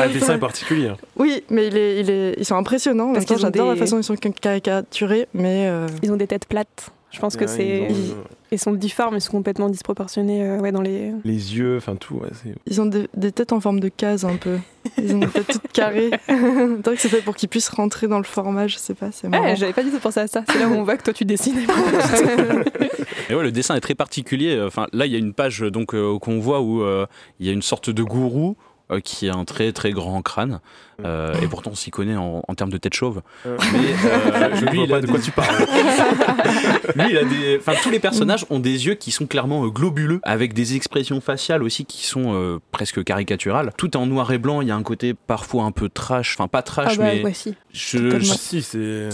Ah, 0.00 0.06
le 0.06 0.12
dessin 0.12 0.34
est 0.34 0.38
particulier. 0.38 0.88
hein. 0.88 0.96
Oui, 1.16 1.42
mais 1.50 1.66
il 1.66 1.76
est, 1.76 2.00
il 2.00 2.10
est, 2.10 2.34
ils 2.38 2.44
sont 2.44 2.54
impressionnants. 2.56 3.12
Parce 3.12 3.24
ont 3.30 3.36
j'adore 3.36 3.66
des- 3.72 3.74
la 3.74 3.76
façon 3.76 3.96
dont 3.96 4.02
ils 4.02 4.04
sont 4.04 4.16
caricaturés, 4.16 5.26
mais 5.34 5.66
euh, 5.68 5.86
Ils 6.02 6.12
ont 6.12 6.16
des 6.16 6.26
têtes 6.26 6.46
plates. 6.46 6.90
Je 7.10 7.20
pense 7.20 7.36
que 7.36 7.44
Ouais, 7.44 7.48
c'est. 7.48 7.86
ils 7.90 8.12
ont, 8.12 8.24
Ils 8.52 8.58
sont 8.58 8.72
difformes, 8.72 9.16
ils 9.16 9.20
sont 9.22 9.32
complètement 9.32 9.70
disproportionnés 9.70 10.42
euh, 10.46 10.58
ouais, 10.58 10.72
dans 10.72 10.82
les. 10.82 11.12
Les 11.24 11.56
yeux, 11.56 11.78
enfin 11.78 11.96
tout. 11.96 12.16
ouais, 12.16 12.28
ils 12.66 12.80
ont 12.82 12.86
des, 12.86 13.08
des 13.16 13.32
têtes 13.32 13.52
en 13.52 13.60
forme 13.60 13.80
de 13.80 13.88
case 13.88 14.24
un 14.26 14.36
peu. 14.36 14.58
Ils 14.98 15.14
ont 15.14 15.18
des 15.20 15.28
têtes 15.28 15.46
toutes 15.46 15.72
carrées. 15.72 16.10
Tant 16.82 16.90
que 16.92 16.96
c'est 16.98 17.08
fait 17.08 17.22
pour 17.22 17.34
qu'ils 17.34 17.48
puissent 17.48 17.70
rentrer 17.70 18.08
dans 18.08 18.18
le 18.18 18.24
format, 18.24 18.66
je 18.66 18.76
sais 18.76 18.94
pas, 18.94 19.10
c'est 19.10 19.28
marrant. 19.28 19.44
Ouais, 19.44 19.56
j'avais 19.56 19.72
pas 19.72 19.82
du 19.82 19.90
tout 19.90 19.98
pensé 20.00 20.20
à 20.20 20.26
ça. 20.26 20.44
C'est 20.50 20.58
là 20.58 20.68
où 20.68 20.72
on 20.74 20.82
voit 20.82 20.96
que 20.98 21.02
toi 21.04 21.14
tu 21.14 21.24
dessines. 21.24 21.58
Et 23.30 23.34
ouais, 23.34 23.42
le 23.42 23.52
dessin 23.52 23.74
est 23.74 23.80
très 23.80 23.94
particulier. 23.94 24.60
Enfin, 24.66 24.86
là, 24.92 25.06
il 25.06 25.12
y 25.12 25.16
a 25.16 25.18
une 25.18 25.34
page 25.34 25.60
donc 25.60 25.94
euh, 25.94 26.18
qu'on 26.18 26.38
voit 26.40 26.60
où 26.60 26.82
euh, 26.82 27.06
il 27.40 27.46
y 27.46 27.50
a 27.50 27.52
une 27.52 27.62
sorte 27.62 27.90
de 27.90 28.02
gourou 28.02 28.56
euh, 28.90 29.00
qui 29.00 29.28
a 29.28 29.34
un 29.34 29.44
très 29.44 29.72
très 29.72 29.92
grand 29.92 30.22
crâne. 30.22 30.60
Euh, 31.04 31.32
et 31.40 31.46
pourtant, 31.46 31.70
on 31.72 31.76
s'y 31.76 31.90
connaît 31.92 32.16
en, 32.16 32.42
en 32.46 32.54
termes 32.54 32.70
de 32.70 32.76
tête 32.76 32.94
chauve. 32.94 33.22
Euh. 33.46 33.56
Mais 33.72 33.78
euh, 33.78 34.50
Je 34.56 34.64
lui, 34.66 34.76
vois 34.78 34.84
il 34.86 34.92
a 34.92 34.96
pas 34.96 35.00
de 35.00 35.06
des- 35.06 35.12
quoi 35.12 35.20
tu 35.20 35.30
parles. 35.30 35.56
lui, 36.96 37.04
il 37.10 37.16
a 37.18 37.24
des. 37.24 37.56
Enfin, 37.60 37.74
tous 37.82 37.90
les 37.90 38.00
personnages 38.00 38.44
ont 38.50 38.58
des 38.58 38.86
yeux 38.86 38.94
qui 38.94 39.12
sont 39.12 39.26
clairement 39.26 39.64
euh, 39.64 39.68
globuleux, 39.68 40.18
avec 40.24 40.54
des 40.54 40.74
expressions 40.74 41.20
faciales 41.20 41.62
aussi 41.62 41.84
qui 41.84 42.04
sont 42.04 42.34
euh, 42.34 42.58
presque 42.72 43.04
caricaturales. 43.04 43.72
Tout 43.76 43.92
est 43.92 43.96
en 43.96 44.06
noir 44.06 44.32
et 44.32 44.38
blanc. 44.38 44.60
Il 44.60 44.68
y 44.68 44.70
a 44.72 44.76
un 44.76 44.82
côté 44.82 45.14
parfois 45.14 45.64
un 45.64 45.70
peu 45.70 45.88
trash. 45.88 46.34
Enfin, 46.36 46.48
pas 46.48 46.58
Ah 46.58 46.62
trash, 46.62 46.98
bah, 46.98 47.04
mais 47.14 47.22
ouais, 47.22 47.32
si. 47.32 47.54
je, 47.72 48.18
je- 48.18 48.24
si, 48.24 48.62
c'est. 48.62 49.08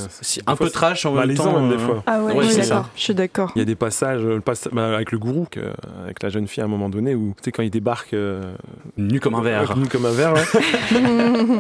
un 0.47 0.57
fois, 0.57 0.67
peu 0.67 0.71
trash 0.73 1.05
en 1.05 1.13
même 1.13 1.35
temps. 1.37 1.61
même 1.61 1.71
des 1.71 1.79
fois. 1.79 2.03
Ah 2.07 2.23
ouais, 2.23 2.33
Ouais, 2.33 2.45
oui, 2.47 2.51
c'est 2.51 2.63
d'accord. 2.63 2.85
ça. 2.87 2.91
Je 2.97 3.03
suis 3.03 3.15
d'accord. 3.15 3.53
Il 3.57 3.59
y 3.59 3.63
a 3.63 3.67
des 3.67 3.75
passages, 3.75 4.23
le 4.23 4.41
bah, 4.73 4.95
avec 4.95 5.13
le 5.13 5.19
gourou, 5.19 5.47
que- 5.51 5.61
avec 6.03 6.23
la 6.23 6.31
jeune 6.31 6.49
fille 6.49 6.63
à 6.63 6.65
un 6.65 6.69
moment 6.69 6.89
donné, 6.89 7.15
où 7.15 7.35
tu 7.37 7.45
sais, 7.45 7.53
quand 7.53 7.63
il 7.63 7.71
débarque. 7.71 8.15
euh, 8.15 8.55
Nu 8.97 9.21
comme 9.21 9.35
un 9.35 9.43
verre. 9.43 9.77
nu 9.77 9.87
comme 9.87 10.07
un 10.07 10.13
verre, 10.13 10.33
ouais. 10.33 10.41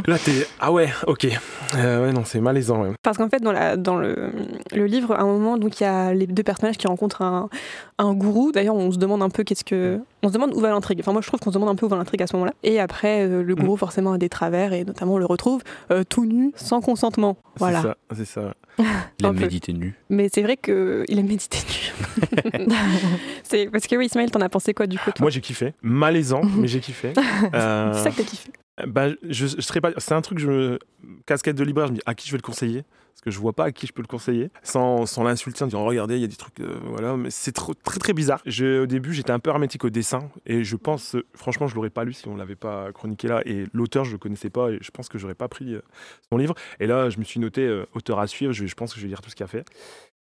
Là, 0.15 0.21
t'es. 0.25 0.47
Ah 0.61 0.71
ouais, 0.71 0.91
ok. 1.09 1.27
Euh, 1.75 2.07
ouais, 2.07 2.13
non, 2.13 2.23
c'est 2.25 2.41
malaisant, 2.41 2.81
ouais. 2.83 2.93
Parce 3.03 3.19
qu'en 3.19 3.29
fait, 3.29 3.43
dans, 3.43 3.51
la, 3.51 3.77
dans 3.77 3.97
le, 3.97 4.31
le 4.73 4.87
livre, 4.87 5.13
à 5.13 5.23
un 5.23 5.27
moment, 5.27 5.59
donc 5.59 5.81
il 5.81 5.83
y 5.83 5.87
a 5.87 6.15
les 6.15 6.29
deux 6.29 6.45
personnages 6.45 6.77
qui 6.77 6.87
rencontrent 6.87 7.23
un, 7.23 7.49
un 7.99 8.15
gourou. 8.15 8.53
D'ailleurs, 8.53 8.77
on 8.77 8.93
se 8.93 8.99
demande 8.99 9.25
un 9.25 9.29
peu 9.29 9.43
qu'est-ce 9.43 9.65
que. 9.65 9.99
On 10.23 10.29
se 10.29 10.33
demande 10.33 10.55
où 10.55 10.61
va 10.61 10.71
l'intrigue. 10.71 11.01
Enfin, 11.01 11.11
moi, 11.11 11.21
je 11.21 11.27
trouve 11.27 11.41
qu'on 11.41 11.51
se 11.51 11.55
demande 11.55 11.71
un 11.71 11.75
peu 11.75 11.87
où 11.87 11.89
va 11.89 11.97
l'intrigue 11.97 12.23
à 12.23 12.29
ce 12.29 12.37
moment-là. 12.37 12.53
Et 12.63 12.79
après, 12.79 13.27
euh, 13.27 13.43
le 13.43 13.57
gourou, 13.57 13.77
forcément, 13.77 14.13
a 14.13 14.19
des 14.19 14.29
travers 14.29 14.73
et 14.73 14.85
notamment 14.85 15.15
on 15.15 15.19
le 15.19 15.27
retrouve 15.27 15.63
euh, 15.91 16.05
tout 16.09 16.27
nu, 16.27 16.53
sans 16.55 16.81
consentement. 16.81 17.37
Voilà. 17.57 17.83
C'est 17.83 17.89
ça, 17.89 17.97
c'est 18.15 18.25
ça. 18.25 18.55
Il 19.19 19.27
aime 19.27 19.37
méditer 19.41 19.73
nu. 19.73 19.99
Mais 20.11 20.29
c'est 20.33 20.43
vrai 20.43 20.57
qu'il 20.57 20.73
aime 21.19 21.27
méditer 21.27 21.59
nu. 21.59 22.67
c'est 23.43 23.67
parce 23.67 23.89
que 23.89 23.97
oui, 23.97 24.07
Ismaël, 24.07 24.31
t'en 24.31 24.41
as 24.43 24.49
pensé 24.49 24.75
quoi 24.75 24.87
du 24.87 24.97
coup 24.97 25.11
toi? 25.11 25.25
Moi, 25.25 25.31
j'ai 25.31 25.41
kiffé. 25.41 25.75
Malaisant, 25.83 26.43
mais 26.57 26.69
j'ai 26.69 26.79
kiffé. 26.79 27.15
Euh, 27.53 27.93
C'est 27.95 28.05
ça 28.05 28.11
que 28.11 28.17
t'as 28.19 28.23
kiffé. 28.23 28.51
Bah, 28.87 29.09
je, 29.23 29.47
serais 29.47 29.81
pas. 29.81 29.93
C'est 29.99 30.15
un 30.15 30.23
truc, 30.23 30.39
je 30.39 30.79
casquette 31.27 31.57
de 31.57 31.65
libraire, 31.65 31.87
je 31.87 31.93
me 31.93 31.97
dis 31.99 32.03
à 32.07 32.15
qui 32.15 32.27
je 32.27 32.33
vais 32.33 32.39
le 32.39 32.43
conseiller? 32.43 32.85
Parce 33.13 33.21
que 33.21 33.31
je 33.31 33.39
vois 33.39 33.53
pas 33.53 33.67
à 33.67 33.73
qui 33.73 33.87
je 33.87 33.93
peux 33.93 34.03
le 34.03 34.09
conseiller. 34.09 34.51
Sans, 34.65 35.07
sans 35.07 35.23
l'insulter 35.23 35.63
en 35.63 35.67
disant 35.67 35.85
regardez 35.85 36.17
il 36.17 36.21
y 36.21 36.25
a 36.25 36.29
des 36.29 36.35
trucs 36.35 36.59
euh, 36.59 36.81
voilà 36.85 37.17
mais 37.17 37.31
c'est 37.31 37.53
très 37.53 38.01
très 38.01 38.13
bizarre. 38.13 38.43
Au 38.45 38.87
début 38.87 39.15
j'étais 39.15 39.31
un 39.31 39.39
peu 39.39 39.51
hermétique 39.51 39.85
au 39.85 39.91
dessin 39.91 40.29
et 40.47 40.65
je 40.65 40.75
pense 40.75 41.17
franchement 41.35 41.69
je 41.69 41.77
l'aurais 41.77 41.91
pas 41.91 42.03
lu 42.03 42.13
si 42.13 42.27
on 42.27 42.35
l'avait 42.35 42.57
pas 42.57 42.91
chroniqué 42.93 43.29
là 43.29 43.41
et 43.47 43.67
l'auteur 43.73 44.05
je 44.05 44.11
le 44.11 44.19
connaissais 44.19 44.51
pas 44.51 44.71
et 44.71 44.79
je 44.81 44.91
pense 44.91 45.09
que 45.09 45.17
j'aurais 45.19 45.37
pas 45.37 45.47
pris 45.47 45.75
euh, 45.75 45.83
son 46.29 46.39
livre. 46.39 46.55
Et 46.81 46.89
là 46.89 47.09
je 47.09 47.19
me 47.19 47.25
suis 47.25 47.39
noté 47.39 47.65
euh, 47.65 47.87
auteur 47.95 48.19
à 48.19 48.27
suivre 48.27 48.53
je 48.53 48.75
pense 48.75 48.93
que 48.93 48.99
je 48.99 49.05
vais 49.05 49.11
lire 49.11 49.23
tout 49.23 49.31
ce 49.31 49.37
qu'il 49.37 49.45
a 49.45 49.49
fait 49.49 49.65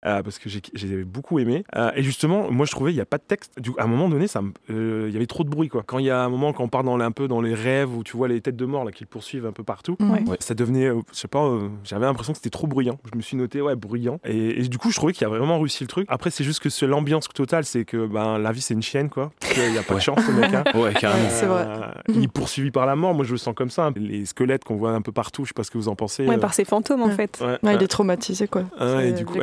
euh, 0.06 0.22
parce 0.22 0.38
que 0.38 0.48
j'ai 0.48 1.04
beaucoup 1.04 1.38
aimé. 1.38 1.64
Euh, 1.76 1.90
et 1.96 2.02
justement, 2.02 2.50
moi 2.50 2.66
je 2.66 2.70
trouvais 2.72 2.92
il 2.92 2.94
n'y 2.94 3.00
a 3.00 3.06
pas 3.06 3.18
de 3.18 3.22
texte. 3.22 3.52
Du, 3.60 3.70
à 3.78 3.84
un 3.84 3.86
moment 3.86 4.08
donné, 4.08 4.26
ça 4.26 4.40
euh, 4.70 5.06
il 5.08 5.12
y 5.12 5.16
avait 5.16 5.26
trop 5.26 5.44
de 5.44 5.48
bruit. 5.48 5.68
Quoi. 5.68 5.82
Quand 5.86 5.98
il 5.98 6.06
y 6.06 6.10
a 6.10 6.22
un 6.22 6.28
moment, 6.28 6.52
quand 6.52 6.64
on 6.64 6.68
part 6.68 6.84
dans, 6.84 6.96
les- 6.96 7.04
un 7.04 7.10
peu 7.10 7.28
dans 7.28 7.40
les 7.40 7.54
rêves, 7.54 7.94
où 7.96 8.04
tu 8.04 8.16
vois 8.16 8.28
les 8.28 8.40
têtes 8.40 8.56
de 8.56 8.64
mort 8.66 8.84
là, 8.84 8.92
qui 8.92 9.04
le 9.04 9.08
poursuivent 9.08 9.46
un 9.46 9.52
peu 9.52 9.64
partout, 9.64 9.96
Ouais. 10.00 10.22
Ouais. 10.28 10.36
ça 10.40 10.54
devenait, 10.54 10.86
euh, 10.86 11.00
je 11.12 11.18
sais 11.18 11.28
pas, 11.28 11.44
euh, 11.44 11.68
j'avais 11.84 12.06
l'impression 12.06 12.32
que 12.32 12.38
c'était 12.38 12.50
trop 12.50 12.66
bruyant. 12.66 12.98
Je 13.10 13.16
me 13.16 13.22
suis 13.22 13.36
noté, 13.36 13.60
ouais, 13.60 13.74
bruyant. 13.76 14.20
Et, 14.24 14.60
et 14.60 14.68
du 14.68 14.78
coup, 14.78 14.90
je 14.90 14.96
trouvais 14.96 15.12
qu'il 15.12 15.26
a 15.26 15.30
vraiment 15.30 15.58
réussi 15.58 15.82
le 15.84 15.88
truc. 15.88 16.06
Après, 16.08 16.30
c'est 16.30 16.44
juste 16.44 16.60
que 16.60 16.68
c'est 16.70 16.86
l'ambiance 16.86 17.28
totale, 17.28 17.64
c'est 17.64 17.84
que 17.84 18.06
ben, 18.06 18.38
la 18.38 18.52
vie 18.52 18.60
c'est 18.60 18.74
une 18.74 18.82
chienne, 18.82 19.08
quoi. 19.08 19.30
Il 19.56 19.72
n'y 19.72 19.78
a 19.78 19.82
pas 19.82 19.94
Ouais. 19.94 20.00
de 20.00 20.04
chance, 20.04 20.20
ce 20.24 20.30
mec. 20.32 20.52
hein. 20.54 20.64
Ouais, 20.74 20.92
carrément. 20.94 21.28
C'est 21.30 21.46
vrai. 21.46 21.66
Il 22.08 22.24
est 22.24 22.28
poursuivi 22.32 22.70
par 22.70 22.86
la 22.86 22.94
mort, 22.96 23.14
moi 23.14 23.24
je 23.24 23.32
le 23.32 23.38
sens 23.38 23.54
comme 23.54 23.70
ça. 23.70 23.86
hein. 23.86 23.92
Les 23.96 24.24
squelettes 24.26 24.64
qu'on 24.64 24.76
voit 24.76 24.92
un 24.92 25.02
peu 25.02 25.12
partout, 25.12 25.44
je 25.44 25.48
sais 25.48 25.54
pas 25.54 25.64
ce 25.64 25.70
que 25.70 25.78
vous 25.78 25.88
en 25.88 25.96
pensez. 25.96 26.26
Ouais, 26.26 26.36
euh, 26.36 26.38
par 26.38 26.54
ses 26.54 26.64
fantômes 26.64 27.02
en 27.02 27.10
fait. 27.10 27.38
ouais, 27.40 27.58
Ouais, 27.62 27.74
il 27.76 27.82
est 27.82 27.88
traumatisé, 27.88 28.46
quoi. 28.48 28.62
Ah 28.78 28.96
ouais, 28.96 29.08
C'est 29.08 29.12
du 29.12 29.24
coup, 29.24 29.38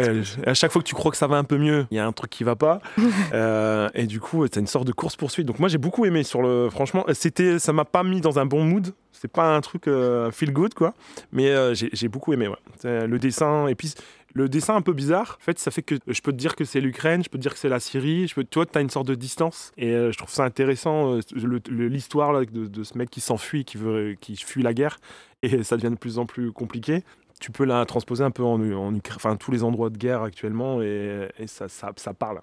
à 0.46 0.54
chaque 0.54 0.72
fois 0.72 0.82
que 0.82 0.88
tu 0.88 0.96
crois 0.96 1.12
que 1.12 1.18
ça 1.18 1.28
va 1.28 1.38
un 1.38 1.44
peu 1.44 1.58
mieux, 1.58 1.86
il 1.92 1.98
y 1.98 2.00
a 2.00 2.06
un 2.06 2.12
truc 2.12 2.30
qui 2.30 2.44
va 2.44 2.56
pas. 2.56 2.82
Euh, 3.34 3.90
et 3.94 4.06
du 4.06 4.20
coup, 4.20 4.48
t'as 4.48 4.60
une 4.60 4.68
sorte 4.68 4.86
de 4.88 4.92
course 4.92 5.16
poursuite. 5.16 5.46
Donc 5.46 5.60
moi, 5.60 5.68
j'ai 5.70 5.78
beaucoup 5.78 6.06
aimé 6.06 6.24
sur 6.24 6.42
le. 6.42 6.70
Franchement, 6.70 7.06
c'était, 7.14 7.60
ça 7.60 7.74
m'a 7.74 7.86
pas 7.86 8.04
mis 8.04 8.22
dans 8.22 8.40
un 8.40 8.46
bon 8.46 8.64
mood. 8.64 8.94
C'est 9.12 9.32
pas 9.32 9.56
un 9.56 9.62
truc 9.62 9.88
euh, 9.88 10.32
feel 10.32 10.52
good, 10.54 10.74
quoi. 10.74 10.94
Mais 11.32 11.50
euh, 11.50 11.74
j'ai, 11.74 11.90
j'ai 11.94 12.08
beaucoup 12.08 12.34
aimé. 12.34 12.48
Ouais. 12.48 12.56
C'est 12.80 13.08
Le 13.08 13.20
dessin 13.20 13.68
et 13.68 13.76
puis. 13.76 13.94
Le 14.38 14.50
dessin 14.50 14.76
un 14.76 14.82
peu 14.82 14.92
bizarre, 14.92 15.38
en 15.40 15.44
fait, 15.46 15.58
ça 15.60 15.72
fait 15.72 15.82
que 15.82 15.96
je 16.08 16.20
peux 16.20 16.34
te 16.34 16.38
dire 16.38 16.58
que 16.58 16.66
c'est 16.66 16.82
l'Ukraine, 16.82 17.24
je 17.24 17.30
peux 17.30 17.38
te 17.38 17.42
dire 17.42 17.54
que 17.54 17.58
c'est 17.60 17.70
la 17.70 17.80
Syrie, 17.80 18.28
je 18.28 18.36
peux, 18.36 18.44
toi, 18.44 18.66
tu 18.66 18.78
as 18.78 18.82
une 18.82 18.90
sorte 18.90 19.08
de 19.08 19.16
distance. 19.16 19.72
Et 19.78 19.92
euh, 19.94 20.12
je 20.12 20.18
trouve 20.18 20.30
ça 20.30 20.44
intéressant, 20.44 21.14
euh, 21.16 21.20
le- 21.34 21.62
le- 21.70 21.88
l'histoire 21.88 22.34
là, 22.34 22.44
de, 22.44 22.66
de 22.68 22.84
ce 22.84 22.98
mec 22.98 23.10
qui 23.10 23.22
s'enfuit, 23.22 23.64
qui, 23.64 23.78
veut, 23.78 24.18
qui 24.20 24.36
fuit 24.36 24.62
la 24.62 24.74
guerre, 24.74 24.98
et 25.42 25.64
ça 25.64 25.78
devient 25.78 25.92
de 25.92 25.96
plus 25.98 26.20
en 26.20 26.26
plus 26.26 26.52
compliqué 26.52 27.06
tu 27.40 27.52
peux 27.52 27.66
la 27.66 27.86
transposer 27.86 28.24
un 28.24 28.32
peu 28.32 28.44
en, 28.44 28.60
en 28.74 28.94
enfin 29.16 29.36
tous 29.36 29.52
les 29.52 29.64
endroits 29.64 29.90
de 29.90 29.98
guerre 29.98 30.22
actuellement 30.24 30.82
et, 30.82 31.28
et 31.38 31.48
ça, 31.48 31.68
ça, 31.70 31.92
ça 31.98 32.14
parle. 32.14 32.42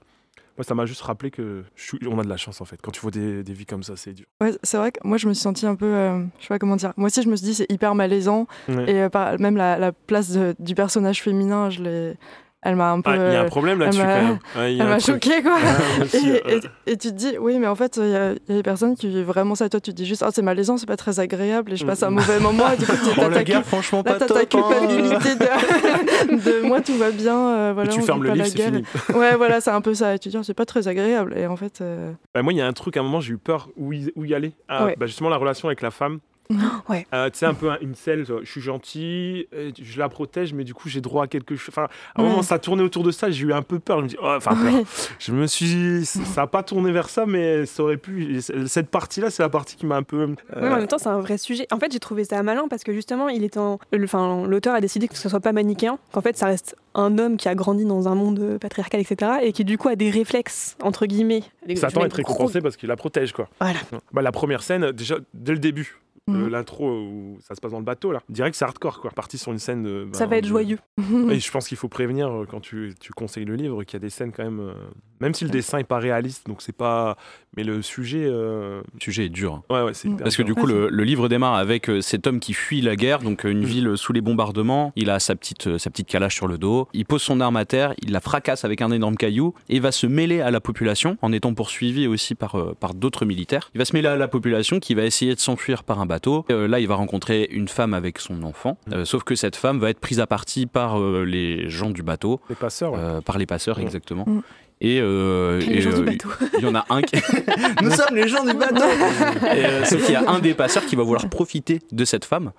Moi, 0.58 0.64
ça 0.64 0.74
m'a 0.74 0.84
juste 0.84 1.00
rappelé 1.00 1.30
que 1.30 1.64
je 1.76 1.82
suis- 1.82 1.98
on 2.06 2.18
a 2.18 2.22
de 2.24 2.28
la 2.28 2.36
chance 2.36 2.60
en 2.60 2.66
fait. 2.66 2.78
Quand 2.82 2.90
tu 2.90 3.00
vois 3.00 3.10
des, 3.10 3.42
des 3.42 3.52
vies 3.54 3.64
comme 3.64 3.82
ça, 3.82 3.96
c'est 3.96 4.12
dur. 4.12 4.26
Ouais, 4.42 4.52
c'est 4.62 4.76
vrai 4.76 4.92
que 4.92 4.98
moi 5.02 5.16
je 5.16 5.26
me 5.26 5.32
suis 5.32 5.42
sentie 5.42 5.66
un 5.66 5.74
peu, 5.76 5.86
euh, 5.86 6.22
je 6.38 6.42
sais 6.42 6.48
pas 6.48 6.58
comment 6.58 6.76
dire. 6.76 6.92
Moi 6.98 7.06
aussi 7.06 7.22
je 7.22 7.28
me 7.30 7.36
suis 7.36 7.46
dit 7.46 7.54
c'est 7.54 7.70
hyper 7.72 7.94
malaisant 7.94 8.46
Ouais. 8.68 8.90
et 8.90 9.00
euh, 9.02 9.08
par- 9.08 9.38
même 9.40 9.56
la, 9.56 9.78
la 9.78 9.92
place 9.92 10.30
de- 10.32 10.54
du 10.58 10.74
personnage 10.74 11.22
féminin, 11.22 11.70
je 11.70 11.82
l'ai, 11.82 12.14
elle 12.64 12.76
m'a 12.76 12.92
un 12.92 13.00
peu, 13.00 13.10
Ah, 13.10 13.16
il 13.16 13.20
y 13.32 13.36
a 13.36 13.40
un 13.40 13.44
euh, 13.44 13.48
problème 13.48 13.78
là-dessus 13.80 14.00
quand 14.00 14.06
même. 14.06 14.38
Elle 14.56 14.76
m'a 14.86 14.98
choquée 15.00 15.42
quoi. 15.42 15.56
Ah, 15.60 16.04
Et, 16.14 16.54
et- 16.56 16.92
et 16.92 16.96
tu 16.96 17.08
te 17.08 17.14
dis, 17.14 17.36
oui, 17.38 17.58
mais 17.58 17.66
en 17.66 17.74
fait, 17.74 17.96
il 18.00 18.08
y, 18.10 18.14
a 18.16 18.32
il 18.32 18.38
y 18.48 18.52
a 18.52 18.54
des 18.56 18.62
personnes 18.62 18.94
qui 18.96 19.08
vivent 19.08 19.26
vraiment 19.26 19.54
ça. 19.56 19.68
Toi, 19.68 19.80
tu 19.80 19.90
te 19.90 19.96
dis 19.96 20.06
juste, 20.06 20.22
oh, 20.26 20.30
c'est 20.32 20.42
malaisant, 20.42 20.76
c'est 20.76 20.86
pas 20.86 20.96
très 20.96 21.18
agréable, 21.20 21.72
et 21.72 21.76
je 21.76 21.84
passe 21.84 22.02
un 22.04 22.10
mauvais 22.10 22.38
moment. 22.38 22.70
Et 22.72 22.76
du 22.76 22.86
coup, 22.86 22.92
tu 22.92 23.20
Oh, 23.54 23.62
franchement, 23.64 24.02
là, 24.06 24.12
pas 24.12 24.18
t'as 24.20 24.26
top. 24.26 24.36
ta 24.36 24.42
hein. 24.42 24.46
culpabilité 24.46 25.34
de, 25.34 26.36
de 26.62 26.66
moi, 26.66 26.80
tout 26.80 26.96
va 26.96 27.10
bien. 27.10 27.36
euh, 27.36 27.70
voilà, 27.74 27.90
tu 27.90 28.00
on 28.00 28.02
fermes 28.02 28.22
le 28.22 28.30
livre, 28.30 28.44
la 28.44 28.50
c'est 28.50 28.56
guerre. 28.56 28.66
fini. 28.66 28.84
Ouais, 29.14 29.34
voilà, 29.36 29.60
c'est 29.60 29.70
un 29.70 29.80
peu 29.80 29.94
ça. 29.94 30.14
Et 30.14 30.18
tu 30.18 30.28
te 30.28 30.30
dis, 30.30 30.36
oh, 30.38 30.42
c'est 30.44 30.54
pas 30.54 30.66
très 30.66 30.86
agréable. 30.88 31.34
Et 31.36 31.46
en 31.46 31.56
fait, 31.56 31.80
euh, 31.80 32.12
Bah, 32.34 32.42
moi, 32.42 32.52
il 32.52 32.56
y 32.58 32.62
a 32.62 32.66
un 32.66 32.72
truc, 32.72 32.96
à 32.96 33.00
un 33.00 33.02
moment, 33.02 33.20
j'ai 33.20 33.32
eu 33.34 33.38
peur 33.38 33.68
où 33.76 33.92
y, 33.92 34.12
où 34.16 34.24
y 34.24 34.34
aller. 34.34 34.52
Ah, 34.68 34.84
Ouais. 34.86 34.96
bah, 34.98 35.06
justement, 35.06 35.28
la 35.30 35.36
relation 35.36 35.68
avec 35.68 35.82
la 35.82 35.90
femme. 35.90 36.20
Ouais. 36.88 37.06
Euh, 37.14 37.30
tu 37.30 37.38
sais, 37.38 37.46
un 37.46 37.54
peu 37.54 37.70
un- 37.70 37.78
une 37.80 37.94
selle, 37.94 38.24
je 38.26 38.50
suis 38.50 38.60
gentil, 38.60 39.46
euh, 39.54 39.70
je 39.80 39.98
la 39.98 40.08
protège, 40.08 40.52
mais 40.52 40.64
du 40.64 40.74
coup, 40.74 40.88
j'ai 40.88 41.00
droit 41.00 41.24
à 41.24 41.26
quelque 41.26 41.56
chose. 41.56 41.68
Enfin, 41.70 41.88
à 42.14 42.20
un 42.20 42.24
Ouais. 42.24 42.30
moment, 42.30 42.42
ça 42.42 42.58
tournait 42.58 42.82
autour 42.82 43.02
de 43.04 43.10
ça, 43.10 43.30
j'ai 43.30 43.44
eu 43.46 43.52
un 43.52 43.62
peu 43.62 43.78
peur. 43.78 43.98
Je 43.98 44.02
me 44.04 44.08
dis, 44.08 44.16
oh, 44.22 44.26
enfin, 44.36 44.56
ouais. 44.64 44.84
Je 45.18 45.32
me 45.32 45.46
suis. 45.46 46.04
Ça 46.04 46.42
n'a 46.42 46.46
pas 46.46 46.62
tourné 46.62 46.92
vers 46.92 47.08
ça, 47.08 47.24
mais 47.26 47.64
ça 47.66 47.82
aurait 47.82 47.96
pu. 47.96 48.36
Et 48.36 48.40
Cette 48.66 48.90
partie-là, 48.90 49.30
c'est 49.30 49.42
la 49.42 49.48
partie 49.48 49.76
qui 49.76 49.86
m'a 49.86 49.96
un 49.96 50.02
peu. 50.02 50.20
euh, 50.56 50.72
en 50.72 50.76
même 50.76 50.86
temps, 50.88 50.98
c'est 50.98 51.08
un 51.08 51.20
vrai 51.20 51.38
sujet. 51.38 51.66
En 51.70 51.78
fait, 51.78 51.92
j'ai 51.92 52.00
trouvé 52.00 52.24
ça 52.24 52.42
malin 52.42 52.66
parce 52.68 52.84
que 52.84 52.92
justement, 52.92 53.28
il 53.28 53.44
est 53.44 53.56
en... 53.56 53.78
enfin, 54.02 54.46
l'auteur 54.46 54.74
a 54.74 54.80
décidé 54.80 55.08
que 55.08 55.16
ce 55.16 55.28
soit 55.28 55.40
pas 55.40 55.52
manichéen, 55.52 55.98
qu'en 56.12 56.20
fait, 56.20 56.36
ça 56.36 56.46
reste 56.46 56.76
un 56.94 57.16
homme 57.18 57.36
qui 57.38 57.48
a 57.48 57.54
grandi 57.54 57.84
dans 57.86 58.08
un 58.08 58.14
monde 58.14 58.38
euh, 58.40 58.58
patriarcal, 58.58 59.00
etc., 59.00 59.32
et 59.42 59.52
qui 59.52 59.64
du 59.64 59.78
coup 59.78 59.88
a 59.88 59.96
des 59.96 60.10
réflexes 60.10 60.76
entre 60.82 61.06
guillemets. 61.06 61.42
Ça 61.76 61.86
des 61.88 61.94
gros- 61.94 62.06
récompensé 62.12 62.60
parce 62.60 62.76
qu'il 62.76 62.88
la 62.90 62.96
protège, 62.96 63.32
quoi. 63.32 63.48
Voilà. 63.60 63.78
Bah, 64.12 64.20
la 64.22 64.32
première 64.32 64.62
scène, 64.62 64.90
déjà, 64.92 65.16
dès 65.32 65.52
le 65.52 65.58
début. 65.58 65.96
Euh, 66.30 66.32
Mhm. 66.32 66.48
L'intro 66.48 66.88
où 66.90 67.38
ça 67.40 67.54
se 67.54 67.60
passe 67.60 67.72
dans 67.72 67.78
le 67.78 67.84
bateau, 67.84 68.12
là. 68.12 68.22
Direct, 68.28 68.54
c'est 68.54 68.64
hardcore, 68.64 69.00
quoi. 69.00 69.10
Parti 69.10 69.38
sur 69.38 69.50
une 69.52 69.58
scène. 69.58 69.82
de- 69.82 70.08
Ça 70.12 70.24
ben, 70.26 70.30
va 70.30 70.36
être 70.36 70.44
de- 70.44 70.48
joyeux. 70.48 70.78
Et 71.30 71.38
je 71.40 71.50
pense 71.50 71.66
qu'il 71.68 71.76
faut 71.76 71.88
prévenir 71.88 72.28
euh, 72.30 72.46
quand 72.48 72.60
tu, 72.60 72.94
tu 73.00 73.12
conseilles 73.12 73.44
le 73.44 73.56
livre 73.56 73.82
qu'il 73.84 73.94
y 73.94 73.96
a 73.96 74.00
des 74.00 74.10
scènes 74.10 74.30
quand 74.32 74.44
même. 74.44 74.60
euh, 74.60 74.72
Même 75.20 75.34
si 75.34 75.44
le 75.44 75.50
dessin 75.50 75.78
est 75.78 75.84
pas 75.84 75.98
réaliste, 75.98 76.46
donc 76.48 76.62
c'est 76.62 76.76
pas. 76.76 77.16
Mais 77.56 77.64
le 77.64 77.82
sujet. 77.82 78.24
euh, 78.26 78.82
Le 78.94 79.00
sujet 79.00 79.26
est 79.26 79.28
dur. 79.30 79.62
Ouais, 79.70 79.82
ouais, 79.82 79.94
c'est 79.94 80.08
Mm. 80.08 80.12
hyper 80.14 80.24
Parce 80.24 80.36
que 80.36 80.42
du 80.42 80.54
coup, 80.54 80.66
le, 80.66 80.88
le 80.88 81.04
livre 81.04 81.28
démarre 81.28 81.54
avec 81.54 81.88
euh, 81.90 82.00
cet 82.00 82.26
homme 82.26 82.40
qui 82.40 82.52
fuit 82.54 82.80
la 82.80 82.96
guerre, 82.96 83.18
donc 83.20 83.44
euh, 83.44 83.50
une 83.50 83.60
Mm. 83.60 83.64
ville 83.64 83.92
sous 83.96 84.12
les 84.12 84.20
bombardements. 84.20 84.92
Il 84.96 85.10
a 85.10 85.18
sa 85.18 85.34
petite, 85.36 85.66
euh, 85.66 85.78
sa 85.78 85.90
petite 85.90 86.08
calache 86.08 86.34
sur 86.36 86.46
le 86.48 86.56
dos. 86.58 86.88
Il 86.92 87.04
pose 87.04 87.22
son 87.22 87.40
arme 87.40 87.56
à 87.56 87.64
terre, 87.64 87.94
il 88.02 88.12
la 88.12 88.20
fracasse 88.20 88.64
avec 88.64 88.80
un 88.80 88.90
énorme 88.90 89.16
caillou 89.16 89.54
et 89.68 89.80
va 89.80 89.92
se 89.92 90.06
mêler 90.06 90.40
à 90.40 90.50
la 90.50 90.60
population 90.60 91.16
en 91.22 91.32
étant 91.32 91.52
poursuivi 91.54 92.06
aussi 92.06 92.34
par, 92.34 92.54
euh, 92.56 92.74
par 92.78 92.94
d'autres 92.94 93.24
militaires. 93.24 93.70
Il 93.74 93.78
va 93.78 93.84
se 93.84 93.94
mêler 93.94 94.08
à 94.08 94.16
la 94.16 94.28
population 94.28 94.80
qui 94.80 94.94
va 94.94 95.04
essayer 95.04 95.34
de 95.34 95.40
s'enfuir 95.40 95.84
par 95.84 96.00
un 96.00 96.06
bateau. 96.12 96.44
Euh, 96.50 96.68
là, 96.68 96.78
il 96.80 96.86
va 96.88 96.94
rencontrer 96.96 97.48
une 97.50 97.68
femme 97.68 97.94
avec 97.94 98.18
son 98.18 98.42
enfant. 98.42 98.76
Euh, 98.92 99.04
sauf 99.04 99.22
que 99.24 99.34
cette 99.34 99.56
femme 99.56 99.78
va 99.78 99.88
être 99.90 99.98
prise 100.00 100.20
à 100.20 100.26
partie 100.26 100.66
par 100.66 101.00
euh, 101.00 101.24
les 101.24 101.68
gens 101.70 101.90
du 101.90 102.02
bateau, 102.02 102.40
Les 102.50 102.54
passeurs, 102.54 102.92
ouais. 102.92 102.98
euh, 103.00 103.20
par 103.20 103.38
les 103.38 103.46
passeurs 103.46 103.78
Mm. 103.78 103.82
exactement. 103.82 104.24
Mm. 104.26 104.40
Et, 104.84 104.98
euh, 105.00 105.60
Les 105.60 105.76
et, 105.76 105.80
gens 105.80 105.90
du 105.90 105.96
euh, 106.02 106.04
bateau. 106.04 106.28
il 106.58 106.64
y 106.64 106.66
en 106.66 106.74
a 106.74 106.84
un 106.90 107.02
qui. 107.02 107.14
Nous 107.82 107.90
sommes 107.92 108.14
les 108.16 108.26
gens 108.28 108.44
du 108.44 108.52
bateau 108.52 108.82
euh, 109.44 109.84
Sauf 109.84 110.04
qu'il 110.04 110.12
y 110.12 110.16
a 110.16 110.28
un 110.28 110.40
des 110.40 110.54
passeurs 110.54 110.84
qui 110.86 110.96
va 110.96 111.04
vouloir 111.04 111.28
profiter 111.30 111.80
de 111.92 112.04
cette 112.04 112.24
femme 112.24 112.50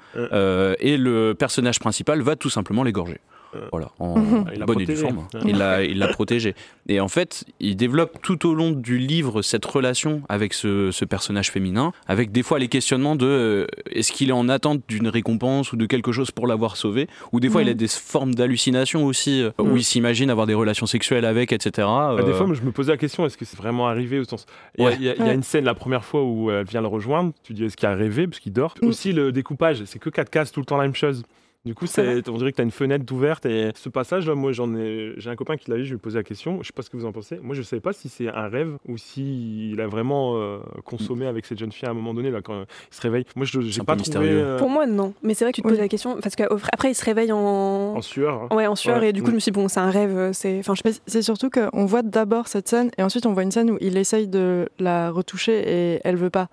et 0.80 0.96
le 0.98 1.34
personnage 1.34 1.80
principal 1.80 2.22
va 2.22 2.36
tout 2.36 2.50
simplement 2.50 2.84
l'égorger. 2.84 3.20
Euh. 3.56 3.68
Voilà, 3.72 3.90
en 4.00 4.16
Il 4.54 4.64
bonne 4.66 4.82
et 4.82 4.86
due 4.86 4.94
protégé. 4.94 5.02
forme. 5.02 5.28
Il 5.46 5.58
l'a, 5.58 5.84
il 5.84 5.98
l'a 5.98 6.08
protégé. 6.08 6.56
Et 6.88 7.00
en 7.00 7.08
fait, 7.08 7.46
il 7.60 7.76
développe 7.76 8.20
tout 8.22 8.48
au 8.48 8.54
long 8.54 8.72
du 8.72 8.98
livre 8.98 9.42
cette 9.42 9.66
relation 9.66 10.22
avec 10.30 10.54
ce, 10.54 10.92
ce 10.92 11.06
personnage 11.06 11.52
féminin, 11.52 11.92
avec 12.08 12.32
des 12.32 12.44
fois 12.44 12.60
les 12.60 12.68
questionnements 12.68 13.16
de 13.16 13.26
euh, 13.26 13.68
est-ce 13.92 14.12
qu'il 14.12 14.30
est 14.30 14.34
en 14.34 14.50
attente 14.50 14.82
d'une 14.88 15.08
récompense 15.08 15.72
ou 15.74 15.76
de 15.78 15.86
quelque 15.86 16.12
chose 16.12 16.32
pour 16.32 16.48
l'avoir 16.48 16.78
sauvé, 16.78 17.08
ou 17.32 17.40
des 17.40 17.50
fois 17.50 17.62
il 17.62 17.68
a 17.70 17.72
Mhm. 17.72 17.78
des 17.78 17.88
formes 17.88 18.36
d'hallucination 18.36 19.06
aussi, 19.06 19.42
euh, 19.42 19.52
où 19.60 19.64
Mhm. 19.66 19.78
il 19.78 19.84
s'imagine 19.84 20.30
avoir 20.30 20.48
des 20.48 20.54
relations 20.54 20.86
sexuelles 20.86 21.26
avec, 21.26 21.52
etc. 21.52 21.88
Bah, 21.88 22.18
des 22.24 22.32
Euh, 22.32 22.34
fois, 22.34 22.48
je 22.54 22.62
me 22.62 22.72
posais 22.72 22.92
la 22.92 22.98
question 22.98 23.26
est-ce 23.26 23.38
que 23.38 23.46
c'est 23.46 23.58
vraiment 23.58 23.88
arrivé 23.88 24.20
au 24.20 24.24
sens? 24.24 24.46
Il 24.78 24.84
y 24.84 24.88
a- 24.88 24.90
Ouais. 24.90 24.98
y, 25.00 25.30
y 25.30 25.34
une 25.34 25.44
scène 25.44 25.66
la 25.66 25.74
première 25.76 26.04
fois 26.06 26.24
où 26.24 26.52
elle 26.52 26.66
vient 26.66 26.82
le 26.82 26.88
rejoindre. 26.88 27.34
Tu 27.44 27.54
dis 27.54 27.66
est-ce 27.66 27.78
qu'il 27.78 27.88
a 27.88 27.96
rêvé? 27.96 28.28
Parce 28.28 28.40
qu'il 28.40 28.54
dort. 28.54 28.76
Mm. 28.82 28.88
Aussi, 28.88 29.12
le 29.14 29.32
découpage, 29.32 29.84
c'est 29.86 30.00
que 30.00 30.10
4 30.10 30.30
cases, 30.30 30.52
tout 30.52 30.60
le 30.60 30.66
temps 30.66 30.78
la 30.78 30.84
même 30.84 30.96
chose. 30.96 31.24
Du 31.66 31.74
coup, 31.76 31.88
c'est, 31.88 32.28
on 32.28 32.36
dirait 32.38 32.52
que 32.52 32.58
tu 32.58 32.62
as 32.62 32.66
une 32.66 32.72
fenêtre 32.72 33.10
ouverte 33.14 33.46
et 33.46 33.72
ce 33.74 33.88
passage-là, 33.88 34.36
moi, 34.36 34.52
j'en 34.52 34.76
ai, 34.76 35.14
j'ai 35.16 35.30
un 35.30 35.38
copain 35.38 35.56
qui 35.56 35.72
l'a 35.72 35.78
vu, 35.78 35.86
je 35.86 35.92
lui 35.92 35.96
ai 35.96 35.98
posé 35.98 36.18
la 36.18 36.24
question. 36.24 36.58
Je 36.62 36.68
sais 36.68 36.74
pas 36.74 36.82
ce 36.82 36.90
que 36.90 36.98
vous 36.98 37.06
en 37.06 37.14
pensez. 37.14 37.40
Moi, 37.42 37.56
je 37.56 37.62
savais 37.62 37.80
pas 37.80 37.94
si 37.94 38.10
c'est 38.10 38.28
un 38.28 38.50
rêve 38.50 38.76
ou 38.86 38.98
si 38.98 39.72
il 39.72 39.80
a 39.80 39.88
vraiment 39.88 40.34
euh, 40.36 40.58
consommé 40.84 41.26
avec 41.26 41.46
cette 41.46 41.58
jeune 41.58 41.72
fille 41.72 41.88
à 41.88 41.92
un 41.92 41.94
moment 41.94 42.14
donné 42.14 42.32
là 42.32 42.42
quand 42.42 42.64
il 42.64 42.94
se 42.96 43.00
réveille. 43.00 43.24
Moi, 43.38 43.46
je 43.46 43.60
un 43.80 43.84
pas 43.86 43.96
trouvé 43.96 44.28
euh, 44.30 44.58
Pour 44.58 44.70
moi, 44.70 44.86
non. 44.86 45.14
Mais 45.24 45.36
c'est 45.36 45.46
vrai 45.46 45.54
que 45.54 45.56
tu 45.56 45.62
te 45.62 45.68
Oui. 45.68 45.72
poses 45.74 45.80
la 45.82 45.88
question 45.88 46.20
parce 46.22 46.36
qu'après, 46.36 46.92
il 46.92 46.96
se 46.96 47.06
réveille 47.06 47.32
en. 47.32 47.38
en 47.40 48.02
sueur. 48.02 48.42
hein. 48.52 48.56
Ouais, 48.56 48.68
en 48.68 48.76
sueur, 48.76 49.00
Ouais. 49.00 49.10
et 49.10 49.14
du 49.14 49.24
coup, 49.24 49.30
je 49.30 49.36
me 49.36 49.40
suis 49.40 49.54
dit, 49.54 49.58
bon, 49.58 49.70
c'est 49.70 49.80
un 49.80 49.90
rêve, 49.90 50.18
euh, 50.18 50.34
c'est. 50.34 50.60
Enfin, 50.60 50.74
je 50.76 50.82
c'est 51.08 51.22
surtout 51.22 51.50
qu'on 51.50 51.86
voit 51.86 52.02
d'abord 52.04 52.50
cette 52.50 52.68
scène 52.68 52.92
et 52.98 53.04
ensuite 53.04 53.26
on 53.26 53.32
voit 53.32 53.44
une 53.44 53.52
scène 53.52 53.72
où 53.72 53.78
il 53.80 53.96
essaye 53.96 54.28
de 54.28 54.68
la 54.80 55.12
retoucher 55.12 55.64
et 55.96 56.02
elle 56.04 56.18
veut 56.18 56.30
pas. 56.30 56.50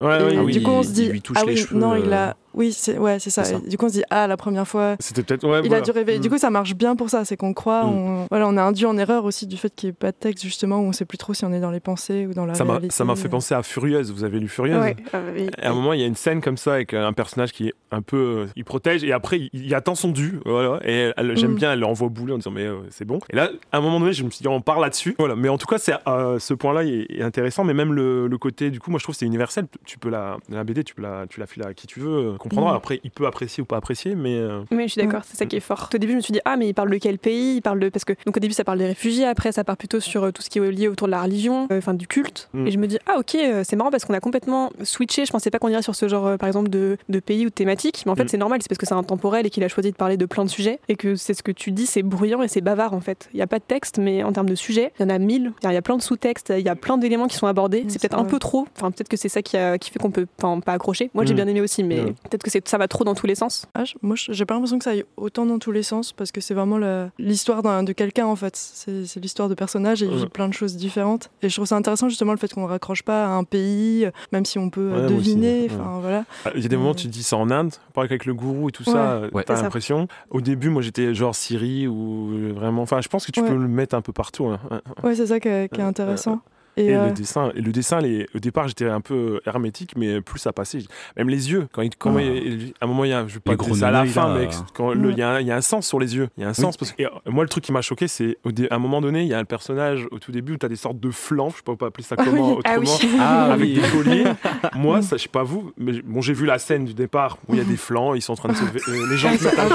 Ouais, 0.00 0.18
Ah 0.20 0.42
oui, 0.42 0.52
du 0.52 0.62
coup 0.62 0.70
on 0.70 0.82
se 0.82 0.90
dit 0.92 1.04
il 1.04 1.10
lui 1.12 1.20
touche 1.22 1.36
ah 1.40 1.44
les 1.44 1.52
oui 1.52 1.56
cheveux, 1.58 1.78
non 1.78 1.94
il 1.96 2.08
euh. 2.10 2.14
a 2.30 2.36
oui 2.54 2.72
c'est 2.72 2.98
ouais 2.98 3.18
c'est 3.18 3.30
ça. 3.30 3.42
Du 3.60 3.76
coup 3.76 3.86
on 3.86 3.88
se 3.88 3.94
dit 3.94 4.04
ah 4.10 4.26
la 4.26 4.36
première 4.36 4.66
fois 4.66 4.96
C'était 5.00 5.22
peut-être. 5.22 5.44
Ouais, 5.46 5.60
il 5.62 5.68
voilà. 5.68 5.78
a 5.78 5.80
dû 5.84 5.90
rêver. 5.90 6.18
Mm. 6.18 6.20
Du 6.22 6.30
coup 6.30 6.38
ça 6.38 6.50
marche 6.50 6.74
bien 6.74 6.96
pour 6.96 7.10
ça 7.10 7.24
c'est 7.24 7.36
qu'on 7.36 7.52
croit 7.54 7.84
Mm. 7.84 7.88
on 7.88 8.26
voilà 8.30 8.48
on 8.48 8.56
est 8.56 8.60
induit 8.60 8.86
en 8.86 8.96
erreur 8.96 9.24
aussi 9.24 9.46
du 9.46 9.56
fait 9.56 9.74
qu'il 9.74 9.88
n'y 9.88 9.90
ait 9.90 9.94
pas 9.94 10.12
de 10.12 10.16
texte 10.16 10.44
justement 10.44 10.78
où 10.80 10.84
on 10.84 10.92
sait 10.92 11.04
plus 11.04 11.18
trop 11.18 11.34
si 11.34 11.44
on 11.44 11.52
est 11.52 11.60
dans 11.60 11.70
les 11.70 11.80
pensées 11.80 12.26
ou 12.26 12.34
dans 12.34 12.46
la 12.46 12.54
ça 12.54 12.64
m'a, 12.64 12.74
réalité. 12.74 12.94
ça 12.94 13.04
m'a 13.04 13.16
fait 13.16 13.28
penser 13.28 13.54
à 13.54 13.62
Furieuse. 13.62 14.12
Vous 14.12 14.24
avez 14.24 14.38
lu 14.40 14.48
Furieuse? 14.48 14.80
Ouais, 14.80 14.96
euh, 15.14 15.32
oui. 15.36 15.50
À 15.60 15.70
un 15.70 15.74
moment, 15.74 15.92
il 15.92 16.00
y 16.00 16.04
a 16.04 16.06
une 16.06 16.14
scène 16.16 16.40
comme 16.40 16.56
ça 16.56 16.74
avec 16.74 16.94
un 16.94 17.12
personnage 17.12 17.52
qui 17.52 17.68
est 17.68 17.74
un 17.90 18.02
peu. 18.02 18.16
euh, 18.16 18.46
il 18.56 18.64
protège 18.64 19.04
et 19.04 19.12
après, 19.12 19.38
il, 19.38 19.50
il 19.52 19.74
attend 19.74 19.94
son 19.94 20.10
dû. 20.10 20.40
Voilà. 20.44 20.80
Et 20.84 21.12
elle- 21.16 21.36
j'aime 21.36 21.52
Mm. 21.52 21.56
bien, 21.56 21.72
elle 21.72 21.80
l'envoie 21.80 22.08
bouler 22.08 22.32
en 22.32 22.36
disant 22.38 22.50
Mais 22.50 22.66
euh, 22.66 22.78
c'est 22.90 23.04
bon. 23.04 23.18
Et 23.30 23.36
là, 23.36 23.50
à 23.72 23.78
un 23.78 23.80
moment 23.80 24.00
donné, 24.00 24.12
je 24.12 24.24
me 24.24 24.30
suis 24.30 24.42
dit 24.42 24.48
On 24.48 24.60
parle 24.60 24.82
là-dessus. 24.82 25.14
Voilà. 25.18 25.36
Mais 25.36 25.48
en 25.48 25.58
tout 25.58 25.66
cas, 25.66 25.78
c'est, 25.78 25.94
euh, 26.06 26.38
ce 26.38 26.54
point-là 26.54 26.84
est, 26.84 27.06
est 27.10 27.22
intéressant. 27.22 27.64
Mais 27.64 27.74
même 27.74 27.92
le, 27.92 28.26
le 28.28 28.38
côté, 28.38 28.70
du 28.70 28.80
coup, 28.80 28.90
moi, 28.90 28.98
je 28.98 29.04
trouve 29.04 29.14
que 29.14 29.18
c'est 29.18 29.26
universel. 29.26 29.66
Tu 29.84 29.98
peux 29.98 30.08
la, 30.10 30.36
la 30.50 30.64
BD, 30.64 30.84
tu 30.84 30.94
peux 30.94 31.02
la, 31.02 31.26
tu 31.28 31.40
la 31.40 31.46
filer 31.46 31.66
à 31.66 31.74
qui 31.74 31.86
tu 31.86 32.00
veux, 32.00 32.32
euh, 32.32 32.36
comprendra. 32.44 32.72
Mm. 32.72 32.76
Après, 32.76 33.00
il 33.04 33.10
peut 33.10 33.26
apprécier 33.26 33.62
ou 33.62 33.66
pas 33.66 33.76
apprécier, 33.76 34.14
mais. 34.14 34.36
euh, 34.36 34.62
Oui, 34.70 34.84
je 34.84 34.92
suis 34.92 35.02
d'accord, 35.02 35.22
c'est 35.24 35.36
ça 35.36 35.46
qui 35.46 35.56
est 35.56 35.60
fort. 35.60 35.88
Au 35.94 35.98
début, 35.98 36.12
je 36.12 36.16
me 36.18 36.22
suis 36.22 36.32
dit, 36.32 36.40
ah, 36.44 36.56
mais 36.56 36.68
il 36.68 36.74
parle 36.74 36.90
de 36.90 36.96
quel 36.98 37.18
pays? 37.18 37.56
Il 37.56 37.62
parle 37.62 37.80
de. 37.80 37.88
Parce 37.88 38.04
que, 38.04 38.12
donc 38.26 38.36
au 38.36 38.40
début, 38.40 38.54
ça 38.54 38.64
parle 38.64 38.78
des 38.78 38.86
réfugiés, 38.86 39.24
après, 39.26 39.52
ça 39.52 39.64
part 39.64 39.76
plutôt 39.76 40.00
sur 40.00 40.24
euh, 40.24 40.30
tout 40.30 40.42
ce 40.42 40.50
qui 40.50 40.58
est 40.58 40.70
lié 40.70 40.88
autour 40.88 41.08
de 41.08 41.10
la 41.12 41.22
religion, 41.22 41.66
euh, 41.72 41.78
enfin 41.78 41.94
du 41.94 42.06
culte. 42.06 42.48
Mm. 42.52 42.66
Et 42.66 42.70
je 42.70 42.78
me 42.78 42.86
dis, 42.86 42.98
ah, 43.06 43.16
ok, 43.18 43.34
euh, 43.34 43.62
c'est 43.64 43.76
marrant 43.76 43.90
parce 43.90 44.04
qu'on 44.04 44.14
a 44.14 44.20
complètement 44.20 44.70
switché. 44.82 45.24
Je 45.26 45.32
pensais 45.32 45.50
pas 45.50 45.58
qu'on 45.58 45.68
irait 45.68 45.82
sur 45.82 45.94
ce 45.94 46.08
genre, 46.08 46.26
euh, 46.26 46.36
par 46.36 46.46
exemple, 46.48 46.68
de, 46.70 46.96
de 47.08 47.20
pays 47.20 47.46
ou 47.46 47.48
de 47.48 47.54
thématique. 47.54 48.02
Mais 48.06 48.12
en 48.12 48.16
fait, 48.16 48.24
Mm. 48.24 48.28
c'est 48.28 48.38
normal, 48.38 48.58
c'est 48.62 48.68
parce 48.68 48.78
que 48.78 48.86
c'est 48.86 48.94
intemporel 48.94 49.46
et 49.46 49.50
qu'il 49.50 49.64
a 49.64 49.68
choisi 49.68 49.90
de 49.90 49.96
parler 49.96 50.16
de 50.16 50.26
plein 50.26 50.44
de 50.44 50.50
sujets. 50.50 50.78
Et 50.88 50.96
que 50.96 51.14
c'est 51.16 51.34
ce 51.34 51.42
que 51.42 51.52
tu 51.52 51.70
dis, 51.72 51.86
c'est 51.86 52.02
bruyant 52.02 52.42
et 52.42 52.48
c'est 52.48 52.60
bavard, 52.60 52.94
en 52.94 53.00
fait. 53.00 53.28
Il 53.32 53.36
n'y 53.36 53.42
a 53.42 53.46
pas 53.46 53.58
de 53.58 53.64
texte, 53.64 53.98
mais 53.98 54.22
en 54.22 54.32
termes 54.32 54.48
de 54.48 54.54
sujets, 54.54 54.92
il 54.98 55.02
y 55.02 55.06
en 55.06 55.10
a 55.10 55.18
mille. 55.18 55.52
Il 55.62 55.70
y 55.72 55.76
a 55.76 55.82
plein 55.82 55.96
de 55.96 56.02
sous-textes, 56.02 56.52
il 56.56 56.64
y 56.64 56.68
a 56.68 56.76
plein 56.76 56.98
d'éléments 56.98 57.26
qui 57.28 57.36
sont 57.36 57.46
abordés. 57.46 57.84
Mm, 57.84 57.88
c'est 57.90 58.00
peut-être 58.00 58.18
un 58.18 58.24
peu 58.24 58.38
trop. 58.38 58.66
Enfin, 58.76 58.90
peut-être 58.90 59.08
que 59.08 59.16
c'est 59.16 59.28
ça 59.28 59.42
qui, 59.42 59.56
a- 59.56 59.78
qui 59.78 59.90
fait 59.90 59.98
qu'on 59.98 60.10
peut 60.10 60.26
enfin, 60.42 60.60
pas 60.60 60.72
accrocher. 60.72 61.10
Moi, 61.14 61.24
j'ai 61.24 61.32
Mm. 61.32 61.36
bien 61.36 61.46
aimé 61.48 61.60
aussi, 61.60 61.82
mais 61.82 62.00
Mm. 62.02 62.14
Peut-être 62.38 62.62
que 62.64 62.68
ça 62.70 62.78
va 62.78 62.88
trop 62.88 63.04
dans 63.04 63.14
tous 63.14 63.26
les 63.26 63.34
sens. 63.34 63.66
Ah, 63.74 63.84
moi 64.02 64.16
je- 64.16 64.32
j'ai 64.32 64.44
pas 64.44 64.54
l'impression 64.54 64.78
que 64.78 64.84
ça 64.84 64.90
aille 64.90 65.04
autant 65.16 65.46
dans 65.46 65.58
tous 65.58 65.72
les 65.72 65.82
sens 65.82 66.12
parce 66.12 66.32
que 66.32 66.40
c'est 66.40 66.54
vraiment 66.54 66.78
l'histoire 67.18 67.62
de 67.84 67.92
quelqu'un 67.92 68.26
en 68.26 68.36
fait. 68.36 68.56
C'est 68.56 69.20
l'histoire 69.20 69.48
de 69.48 69.54
personnages 69.54 70.02
et 70.02 70.06
il 70.06 70.12
Ouais. 70.12 70.18
vit 70.18 70.26
plein 70.28 70.48
de 70.48 70.54
choses 70.54 70.76
différentes. 70.76 71.30
Et 71.42 71.48
je 71.48 71.54
trouve 71.54 71.66
ça 71.66 71.76
intéressant 71.76 72.08
justement 72.08 72.32
le 72.32 72.38
fait 72.38 72.52
qu'on 72.52 72.62
ne 72.62 72.68
raccroche 72.68 73.02
pas 73.02 73.24
à 73.26 73.28
un 73.30 73.44
pays, 73.44 74.04
euh, 74.06 74.10
même 74.32 74.44
si 74.44 74.58
on 74.58 74.70
peut 74.70 74.80
euh, 74.80 75.06
Ouais, 75.06 75.12
moi 75.12 75.20
aussi, 75.20 75.34
deviner. 75.34 75.60
ouais. 75.62 75.68
Enfin 75.72 75.98
voilà. 76.00 76.24
Ah, 76.44 76.50
Il 76.54 76.62
y 76.62 76.66
a 76.66 76.68
des 76.68 76.76
moments 76.76 76.90
où 76.90 76.94
Mm. 76.94 76.96
tu 76.96 77.06
te 77.08 77.12
dis 77.12 77.22
c'est 77.22 77.36
en 77.36 77.50
Inde, 77.50 77.72
pareil 77.92 78.08
avec 78.10 78.26
le 78.26 78.34
gourou 78.34 78.68
et 78.68 78.72
tout 78.72 78.84
Ouais. 78.86 78.92
ça, 78.92 79.12
euh, 79.12 79.30
Ouais. 79.32 79.44
t'as 79.44 79.56
ça. 79.56 79.62
l'impression. 79.62 80.08
Au 80.30 80.40
début, 80.40 80.68
moi 80.68 80.82
j'étais 80.82 81.14
genre 81.14 81.34
Syrie 81.34 81.86
ou 81.86 82.54
vraiment. 82.54 82.82
Enfin, 82.82 83.00
je 83.00 83.08
pense 83.08 83.26
que 83.26 83.32
tu 83.32 83.40
Ouais. 83.40 83.48
peux 83.48 83.56
le 83.56 83.68
mettre 83.68 83.94
un 83.94 84.02
peu 84.02 84.12
partout. 84.12 84.46
hein. 84.46 84.60
Ouais. 85.02 85.14
C'est 85.14 85.26
ça 85.26 85.40
qui 85.40 85.48
est, 85.48 85.68
qui 85.72 85.80
est 85.80 85.82
Ouais, 85.82 85.88
intéressant. 85.88 86.40
Et, 86.76 86.86
Et, 86.86 86.96
euh, 86.96 87.06
le 87.06 87.12
dessin, 87.12 87.50
et 87.54 87.60
le 87.60 87.70
dessin 87.72 88.00
les- 88.00 88.26
au 88.34 88.38
départ, 88.38 88.66
j'étais 88.68 88.86
un 88.88 89.00
peu 89.00 89.40
hermétique, 89.46 89.92
mais 89.96 90.20
plus 90.20 90.38
ça 90.40 90.52
passait, 90.52 90.78
même 91.16 91.28
les 91.28 91.50
yeux. 91.52 91.68
Quand, 91.72 91.82
il, 91.82 91.90
quand 91.96 92.16
Ah. 92.16 92.22
il- 92.22 92.72
à 92.80 92.84
un 92.84 92.88
moment, 92.88 93.04
il 93.04 93.10
y 93.10 93.12
a, 93.14 93.26
je 93.28 93.34
vais 93.34 93.40
pas 93.40 93.54
dire 93.54 93.76
ça 93.76 93.88
à 93.88 93.90
la 93.90 94.04
fin, 94.06 94.34
mais 94.36 94.48
quand 94.74 94.92
le- 94.92 95.10
il 95.12 95.18
y, 95.18 95.22
a 95.22 95.30
un- 95.30 95.40
il 95.40 95.46
y 95.46 95.52
a 95.52 95.56
un 95.56 95.60
sens 95.60 95.86
sur 95.86 96.00
les 96.00 96.16
yeux. 96.16 96.28
Il 96.36 96.42
y 96.42 96.46
a 96.46 96.48
un 96.48 96.54
sens. 96.54 96.76
Parce 96.76 96.92
que, 96.92 97.02
et, 97.02 97.06
euh, 97.06 97.10
moi, 97.26 97.44
le 97.44 97.48
truc 97.48 97.62
qui 97.64 97.72
m'a 97.72 97.82
choqué, 97.82 98.08
c'est 98.08 98.38
à 98.70 98.74
un 98.74 98.78
moment 98.78 99.00
donné, 99.00 99.22
il 99.22 99.28
y 99.28 99.34
a 99.34 99.38
un 99.38 99.44
personnage 99.44 100.06
au 100.10 100.18
tout 100.18 100.32
début 100.32 100.54
où 100.54 100.56
tu 100.58 100.66
as 100.66 100.68
des 100.68 100.76
sortes 100.76 100.98
de 100.98 101.10
flancs, 101.10 101.50
je 101.50 101.56
sais 101.56 101.62
pas 101.64 101.72
on 101.72 101.76
peut 101.76 101.86
appeler 101.86 102.04
ça 102.04 102.16
Ah 102.18 102.24
comment 102.24 102.54
oui. 102.56 102.62
Ah 102.64 102.76
oui. 102.78 102.88
Ah 103.20 103.44
avec 103.52 103.74
des 103.74 103.80
colliers. 103.80 104.24
Moi, 104.74 105.02
ça, 105.02 105.16
je 105.16 105.22
sais 105.22 105.28
pas 105.28 105.42
vous, 105.44 105.72
mais 105.78 105.92
bon, 106.04 106.20
j'ai 106.20 106.32
vu 106.32 106.46
la 106.46 106.58
scène 106.58 106.84
du 106.84 106.94
départ 106.94 107.38
où 107.48 107.54
il 107.54 107.58
y 107.58 107.62
a 107.62 107.64
des 107.64 107.76
flancs, 107.76 108.14
ils 108.14 108.22
sont 108.22 108.32
en 108.32 108.36
train 108.36 108.48
de 108.48 108.54
se. 108.54 108.64
euh, 108.64 109.06
les 109.10 109.16
gens 109.16 109.32
se 109.36 109.44
mettent 109.44 109.58
à 109.58 109.66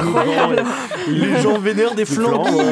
et- 1.07 1.11
les 1.11 1.41
gens 1.41 1.57
vénèrent 1.59 1.95
des 1.95 2.05
flancs. 2.05 2.43
ouais. 2.43 2.63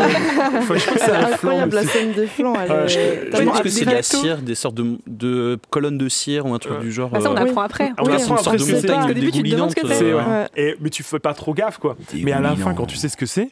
Enfin, 0.57 0.75
je 0.75 0.86
pas 0.89 0.98
c'est 0.98 1.12
incroyable 1.12 1.75
la 1.75 1.84
scène 1.84 2.12
des 2.13 2.27
flancs. 2.27 2.53
Elle 2.62 2.72
Ouais, 2.72 2.86
est- 2.86 3.38
je- 3.38 3.43
pense 3.43 3.62
que 3.62 3.69
c'est 3.69 3.86
de 3.86 3.91
la. 3.91 4.03
Cire, 4.21 4.38
des 4.41 4.55
sortes 4.55 4.75
de, 4.75 4.97
de 5.07 5.57
colonnes 5.69 5.97
de 5.97 6.09
cire 6.09 6.45
ou 6.45 6.53
un 6.53 6.59
truc 6.59 6.74
Ouais. 6.77 6.81
du 6.83 6.91
genre. 6.91 7.09
Ah, 7.13 7.21
ça, 7.21 7.31
on 7.31 7.36
euh, 7.36 7.39
apprend 7.39 7.62
après. 7.62 7.88
Une 8.00 8.19
sorte 8.19 8.47
après, 8.47 8.57
c'est- 8.57 8.88
qu'au 8.88 9.13
début, 9.13 9.31
tu 9.31 9.43
te 9.43 9.50
demandes 9.50 9.69
ce 9.71 9.75
que 9.75 9.81
dégoulinante, 9.81 9.89
c'est. 9.89 9.93
C'est, 9.95 10.12
euh, 10.12 10.17
ouais. 10.17 10.24
Ouais. 10.25 10.71
Et, 10.71 10.75
mais 10.79 10.89
tu 10.89 11.03
fais 11.03 11.19
pas 11.19 11.33
trop 11.33 11.53
gaffe, 11.53 11.77
quoi. 11.77 11.95
Mais 12.13 12.31
à 12.31 12.39
la 12.41 12.55
fin, 12.55 12.74
quand 12.74 12.86
tu 12.86 12.97
sais 12.97 13.09
ce 13.09 13.17
que 13.17 13.25
c'est, 13.25 13.50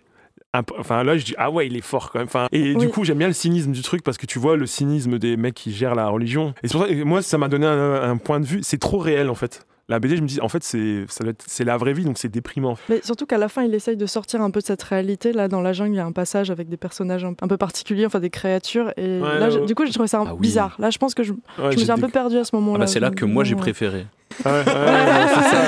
enfin 0.79 1.03
là, 1.03 1.17
je 1.17 1.25
dis 1.25 1.36
ah 1.38 1.51
ouais, 1.51 1.67
il 1.67 1.75
est 1.75 1.81
fort 1.81 2.12
quand 2.12 2.19
même. 2.19 2.27
Enfin, 2.27 2.48
et 2.51 2.75
du 2.75 2.89
coup, 2.89 3.03
j'aime 3.03 3.17
bien 3.17 3.27
le 3.27 3.34
cynisme 3.34 3.72
du 3.72 3.81
truc 3.81 4.03
parce 4.03 4.17
que 4.17 4.25
tu 4.25 4.39
vois 4.39 4.55
le 4.55 4.65
cynisme 4.65 5.19
des 5.19 5.36
mecs 5.38 5.53
qui 5.55 5.74
gèrent 5.74 5.95
la 5.95 6.07
religion. 6.07 6.53
Et 6.63 6.67
c'est 6.67 6.74
pour 6.77 6.84
ça 6.88 6.93
que 6.93 7.03
moi, 7.03 7.22
ça 7.22 7.38
m'a 7.38 7.48
donné 7.48 7.65
un, 7.67 8.01
un 8.12 8.17
point 8.17 8.39
de 8.39 8.45
vue. 8.45 8.60
C'est 8.63 8.79
trop 8.79 8.98
réel 8.98 9.29
en 9.29 9.36
fait. 9.36 9.65
La 9.88 10.00
BD, 10.00 10.18
je 10.18 10.22
me 10.24 10.27
dis, 10.27 10.42
en 10.42 10.50
fait, 10.50 10.63
c'est 10.63 11.06
ça 11.10 11.24
doit 11.24 11.30
être- 11.32 11.44
c'est 11.48 11.63
la 11.63 11.77
vraie 11.77 11.94
vie, 11.94 12.04
donc 12.06 12.18
c'est 12.18 12.27
déprimant. 12.27 12.75
Mais 12.89 13.01
surtout 13.04 13.27
qu'à 13.27 13.38
la 13.38 13.48
fin, 13.50 13.62
il 13.63 13.74
essaye 13.75 13.96
de 13.96 14.05
sortir 14.07 14.42
un 14.42 14.50
peu 14.50 14.59
de 14.59 14.66
cette 14.66 14.81
réalité. 14.81 15.31
Là, 15.31 15.48
dans 15.48 15.62
la 15.62 15.74
jungle, 15.74 15.94
il 15.94 15.98
y 15.98 16.00
a 16.00 16.05
un 16.05 16.12
passage 16.12 16.50
avec 16.50 16.70
des 16.70 16.77
personnages 16.77 17.24
un, 17.24 17.36
un 17.40 17.48
peu 17.48 17.57
particuliers, 17.57 18.07
enfin 18.07 18.20
des 18.20 18.31
créatures. 18.31 18.92
Et 18.98 19.20
Ouais, 19.22 19.40
là, 19.40 19.50
ouais. 19.50 19.66
du 19.68 19.75
coup, 19.75 19.86
j'ai 19.86 19.92
trouvé 19.94 20.07
ça 20.07 20.20
un- 20.22 20.25
Ah 20.27 20.33
oui. 20.33 20.40
bizarre. 20.42 20.75
Là, 20.79 20.90
je 20.90 20.98
pense 20.98 21.14
que 21.14 21.22
je, 21.22 21.33
Ouais, 21.33 21.38
je 21.72 21.77
me 21.77 21.83
suis 21.83 21.92
un 21.92 21.98
peu 22.00 22.07
perdue 22.07 22.38
à 22.38 22.44
ce 22.44 22.50
Ah 22.53 22.57
moment-là. 22.57 22.79
bah, 22.79 22.88
c'est 22.88 23.00
là 23.00 23.12
que 23.12 23.25
moi 23.25 23.44
j'ai 23.44 23.53
Ouais. 23.53 23.62
préféré. 23.62 24.07
Ouais, 24.43 24.51
ouais, 24.51 24.57
ouais, 24.65 25.27
c'est 25.33 25.50
ça. 25.50 25.63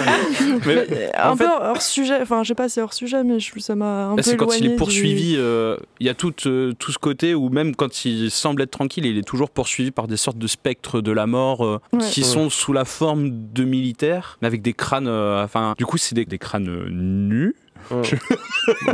Mais, 0.65 0.87
Mais, 0.89 1.11
en 1.17 1.31
un 1.31 1.35
fait- 1.37 1.43
peu 1.45 1.49
hors 1.49 1.81
sujet, 1.81 2.17
enfin 2.21 2.43
je 2.43 2.49
sais 2.49 2.55
pas 2.55 2.67
si 2.67 2.75
c'est 2.75 2.81
hors 2.81 2.93
sujet, 2.93 3.23
mais 3.23 3.39
je, 3.39 3.51
ça 3.59 3.75
m'a 3.75 4.05
un 4.07 4.09
Là, 4.11 4.15
peu 4.17 4.21
c'est 4.23 4.35
quand 4.37 4.51
il 4.57 4.65
est 4.65 4.69
du- 4.69 4.75
poursuivi, 4.75 5.35
euh, 5.37 5.77
il 5.99 6.07
y 6.07 6.09
a 6.09 6.13
tout, 6.13 6.33
euh, 6.45 6.73
tout 6.77 6.91
ce 6.91 6.97
côté 6.97 7.35
où 7.35 7.49
même 7.49 7.75
quand 7.75 8.05
il 8.05 8.29
semble 8.31 8.61
être 8.63 8.71
tranquille, 8.71 9.05
il 9.05 9.17
est 9.17 9.27
toujours 9.27 9.49
poursuivi 9.49 9.91
par 9.91 10.07
des 10.07 10.17
sortes 10.17 10.37
de 10.37 10.47
spectres 10.47 11.01
de 11.01 11.11
la 11.11 11.27
mort 11.27 11.63
euh, 11.65 11.79
Ouais. 11.93 11.99
qui 12.09 12.21
Ouais. 12.21 12.25
sont 12.27 12.49
sous 12.49 12.73
la 12.73 12.85
forme 12.85 13.29
de 13.53 13.63
militaires, 13.63 14.37
mais 14.41 14.47
avec 14.47 14.61
des 14.61 14.73
crânes. 14.73 15.07
euh, 15.07 15.43
Enfin, 15.43 15.75
du 15.77 15.85
coup, 15.85 15.97
c'est 15.97 16.15
des, 16.15 16.25
des 16.25 16.37
crânes 16.37 16.69
euh, 16.69 16.87
nus. 16.89 17.55
Ouais. 17.91 18.01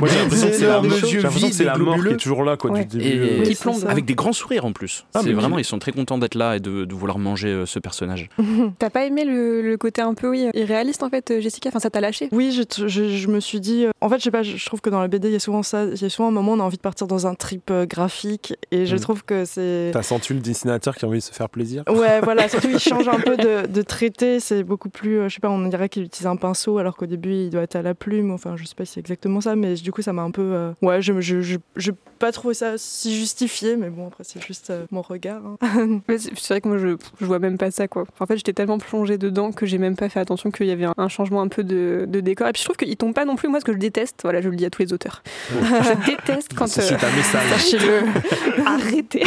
Moi, 0.00 0.08
j'ai 0.08 0.18
l'impression 0.18 0.48
que 0.48 0.54
c'est 0.54 0.66
la, 0.66 0.80
que 0.80 1.52
c'est 1.52 1.64
la 1.64 1.78
mort 1.78 1.96
qui 2.02 2.08
est 2.12 2.16
toujours 2.16 2.44
là, 2.44 2.56
quoi, 2.56 2.70
Ouais. 2.70 2.84
du 2.84 2.98
début. 2.98 3.04
Et- 3.24 3.40
euh, 3.40 3.42
Qui 3.44 3.54
plombe. 3.54 3.84
Avec 3.88 4.04
des 4.04 4.14
grands 4.14 4.32
sourires 4.32 4.64
en 4.64 4.72
plus. 4.72 5.04
Ah, 5.14 5.20
c'est 5.22 5.28
mais 5.28 5.32
vraiment, 5.34 5.58
ils 5.58 5.64
sont 5.64 5.78
très 5.78 5.92
contents 5.92 6.18
d'être 6.18 6.34
là 6.34 6.56
et 6.56 6.60
de, 6.60 6.84
de 6.84 6.94
vouloir 6.94 7.18
manger 7.18 7.48
euh, 7.48 7.66
ce 7.66 7.78
personnage. 7.78 8.28
T'as 8.78 8.90
pas 8.90 9.04
aimé 9.04 9.24
le, 9.24 9.62
le 9.62 9.76
côté 9.76 10.02
un 10.02 10.14
peu 10.14 10.28
oui, 10.28 10.48
irréaliste 10.54 11.02
en 11.02 11.08
fait, 11.10 11.40
Jessica? 11.40 11.68
Enfin, 11.70 11.78
ça 11.80 11.90
t'a 11.90 12.00
lâché? 12.00 12.28
Oui, 12.32 12.52
je, 12.52 12.86
je, 12.88 13.08
je 13.08 13.28
me 13.28 13.40
suis 13.40 13.60
dit. 13.60 13.84
euh, 13.86 13.90
En 14.00 14.08
fait, 14.08 14.18
je 14.18 14.24
sais 14.24 14.30
pas, 14.30 14.42
je 14.42 14.64
trouve 14.64 14.80
que 14.80 14.90
dans 14.90 15.00
la 15.00 15.08
BD, 15.08 15.28
il 15.28 15.32
y 15.32 15.36
a 15.36 15.40
souvent 15.40 15.62
ça. 15.62 15.84
Il 15.84 16.00
y 16.00 16.04
a 16.04 16.10
souvent 16.10 16.28
un 16.28 16.32
moment 16.32 16.52
où 16.52 16.56
on 16.56 16.60
a 16.60 16.64
envie 16.64 16.76
de 16.76 16.82
partir 16.82 17.06
dans 17.06 17.26
un 17.26 17.34
trip 17.34 17.70
euh, 17.70 17.86
graphique. 17.86 18.54
Et 18.70 18.86
je 18.86 18.96
Mm. 18.96 19.00
trouve 19.00 19.24
que 19.24 19.44
c'est. 19.44 19.90
T'as 19.92 20.02
senti 20.02 20.34
le 20.34 20.40
dessinateur 20.40 20.94
qui 20.96 21.04
a 21.04 21.08
envie 21.08 21.18
de 21.18 21.24
se 21.24 21.32
faire 21.32 21.48
plaisir? 21.48 21.82
Ouais, 21.88 22.20
voilà, 22.22 22.48
surtout 22.48 22.68
il 22.72 22.78
change 22.78 23.08
un 23.08 23.18
peu 23.18 23.36
de, 23.36 23.66
de 23.66 23.82
traité, 23.82 24.40
c'est 24.40 24.62
beaucoup 24.62 24.90
plus, 24.90 25.18
euh, 25.20 25.28
je 25.28 25.34
sais 25.34 25.40
pas, 25.40 25.48
on 25.50 25.66
dirait 25.68 25.88
qu'il 25.88 26.02
utilise 26.02 26.26
un 26.26 26.36
pinceau 26.36 26.78
alors 26.78 26.96
qu'au 26.96 27.06
début 27.06 27.32
il 27.32 27.50
doit 27.50 27.62
être 27.62 27.76
à 27.76 27.82
la 27.82 27.94
plume, 28.10 28.32
enfin 28.32 28.56
je 28.56 28.64
sais 28.64 28.74
pas 28.74 28.84
si 28.84 28.94
c'est 28.94 29.00
exactement 29.00 29.40
ça, 29.40 29.54
mais 29.54 29.74
du 29.74 29.92
coup 29.92 30.02
ça 30.02 30.12
m'a 30.12 30.22
un 30.22 30.32
peu, 30.32 30.42
euh, 30.42 30.72
ouais, 30.82 31.00
je 31.00 31.20
je, 31.20 31.40
je, 31.42 31.58
je 31.76 31.92
pas 32.18 32.32
trouvé 32.32 32.54
ça 32.54 32.74
si 32.76 33.16
justifié, 33.16 33.76
mais 33.76 33.88
bon 33.88 34.08
après 34.08 34.24
c'est 34.24 34.44
juste 34.44 34.70
euh, 34.70 34.84
mon 34.90 35.00
regard. 35.02 35.40
hein. 35.62 36.00
C'est 36.18 36.48
vrai 36.48 36.60
que 36.60 36.68
moi 36.68 36.76
je, 36.78 36.96
je 37.20 37.24
vois 37.24 37.38
même 37.38 37.56
pas 37.56 37.70
ça 37.70 37.86
quoi. 37.88 38.04
En 38.18 38.26
fait, 38.26 38.36
j'étais 38.36 38.52
tellement 38.52 38.78
plongée 38.78 39.16
dedans 39.16 39.52
que 39.52 39.64
j'ai 39.64 39.78
même 39.78 39.94
pas 39.96 40.08
fait 40.08 40.18
attention 40.20 40.50
qu'il 40.50 40.66
y 40.66 40.70
avait 40.72 40.84
un, 40.84 40.94
un 40.96 41.08
changement 41.08 41.40
un 41.40 41.48
peu 41.48 41.62
de, 41.62 42.04
de 42.08 42.20
décor. 42.20 42.48
Et 42.48 42.52
puis 42.52 42.60
je 42.60 42.64
trouve 42.66 42.76
qu'ils 42.76 42.96
tombent 42.96 43.14
pas 43.14 43.24
non 43.24 43.36
plus, 43.36 43.48
moi 43.48 43.60
ce 43.60 43.64
que 43.64 43.72
je 43.72 43.78
déteste, 43.78 44.20
voilà, 44.22 44.40
je 44.40 44.48
le 44.48 44.56
dis 44.56 44.66
à 44.66 44.70
tous 44.70 44.82
les 44.82 44.92
auteurs. 44.92 45.22
je 45.50 46.06
déteste 46.10 46.52
quand. 46.54 46.66
C'est 46.66 46.80
euh, 46.92 46.96
c'est 46.98 47.04
un 47.06 47.16
message. 47.16 47.48
Sachez-le, 47.50 48.66
arrêtez 48.66 49.22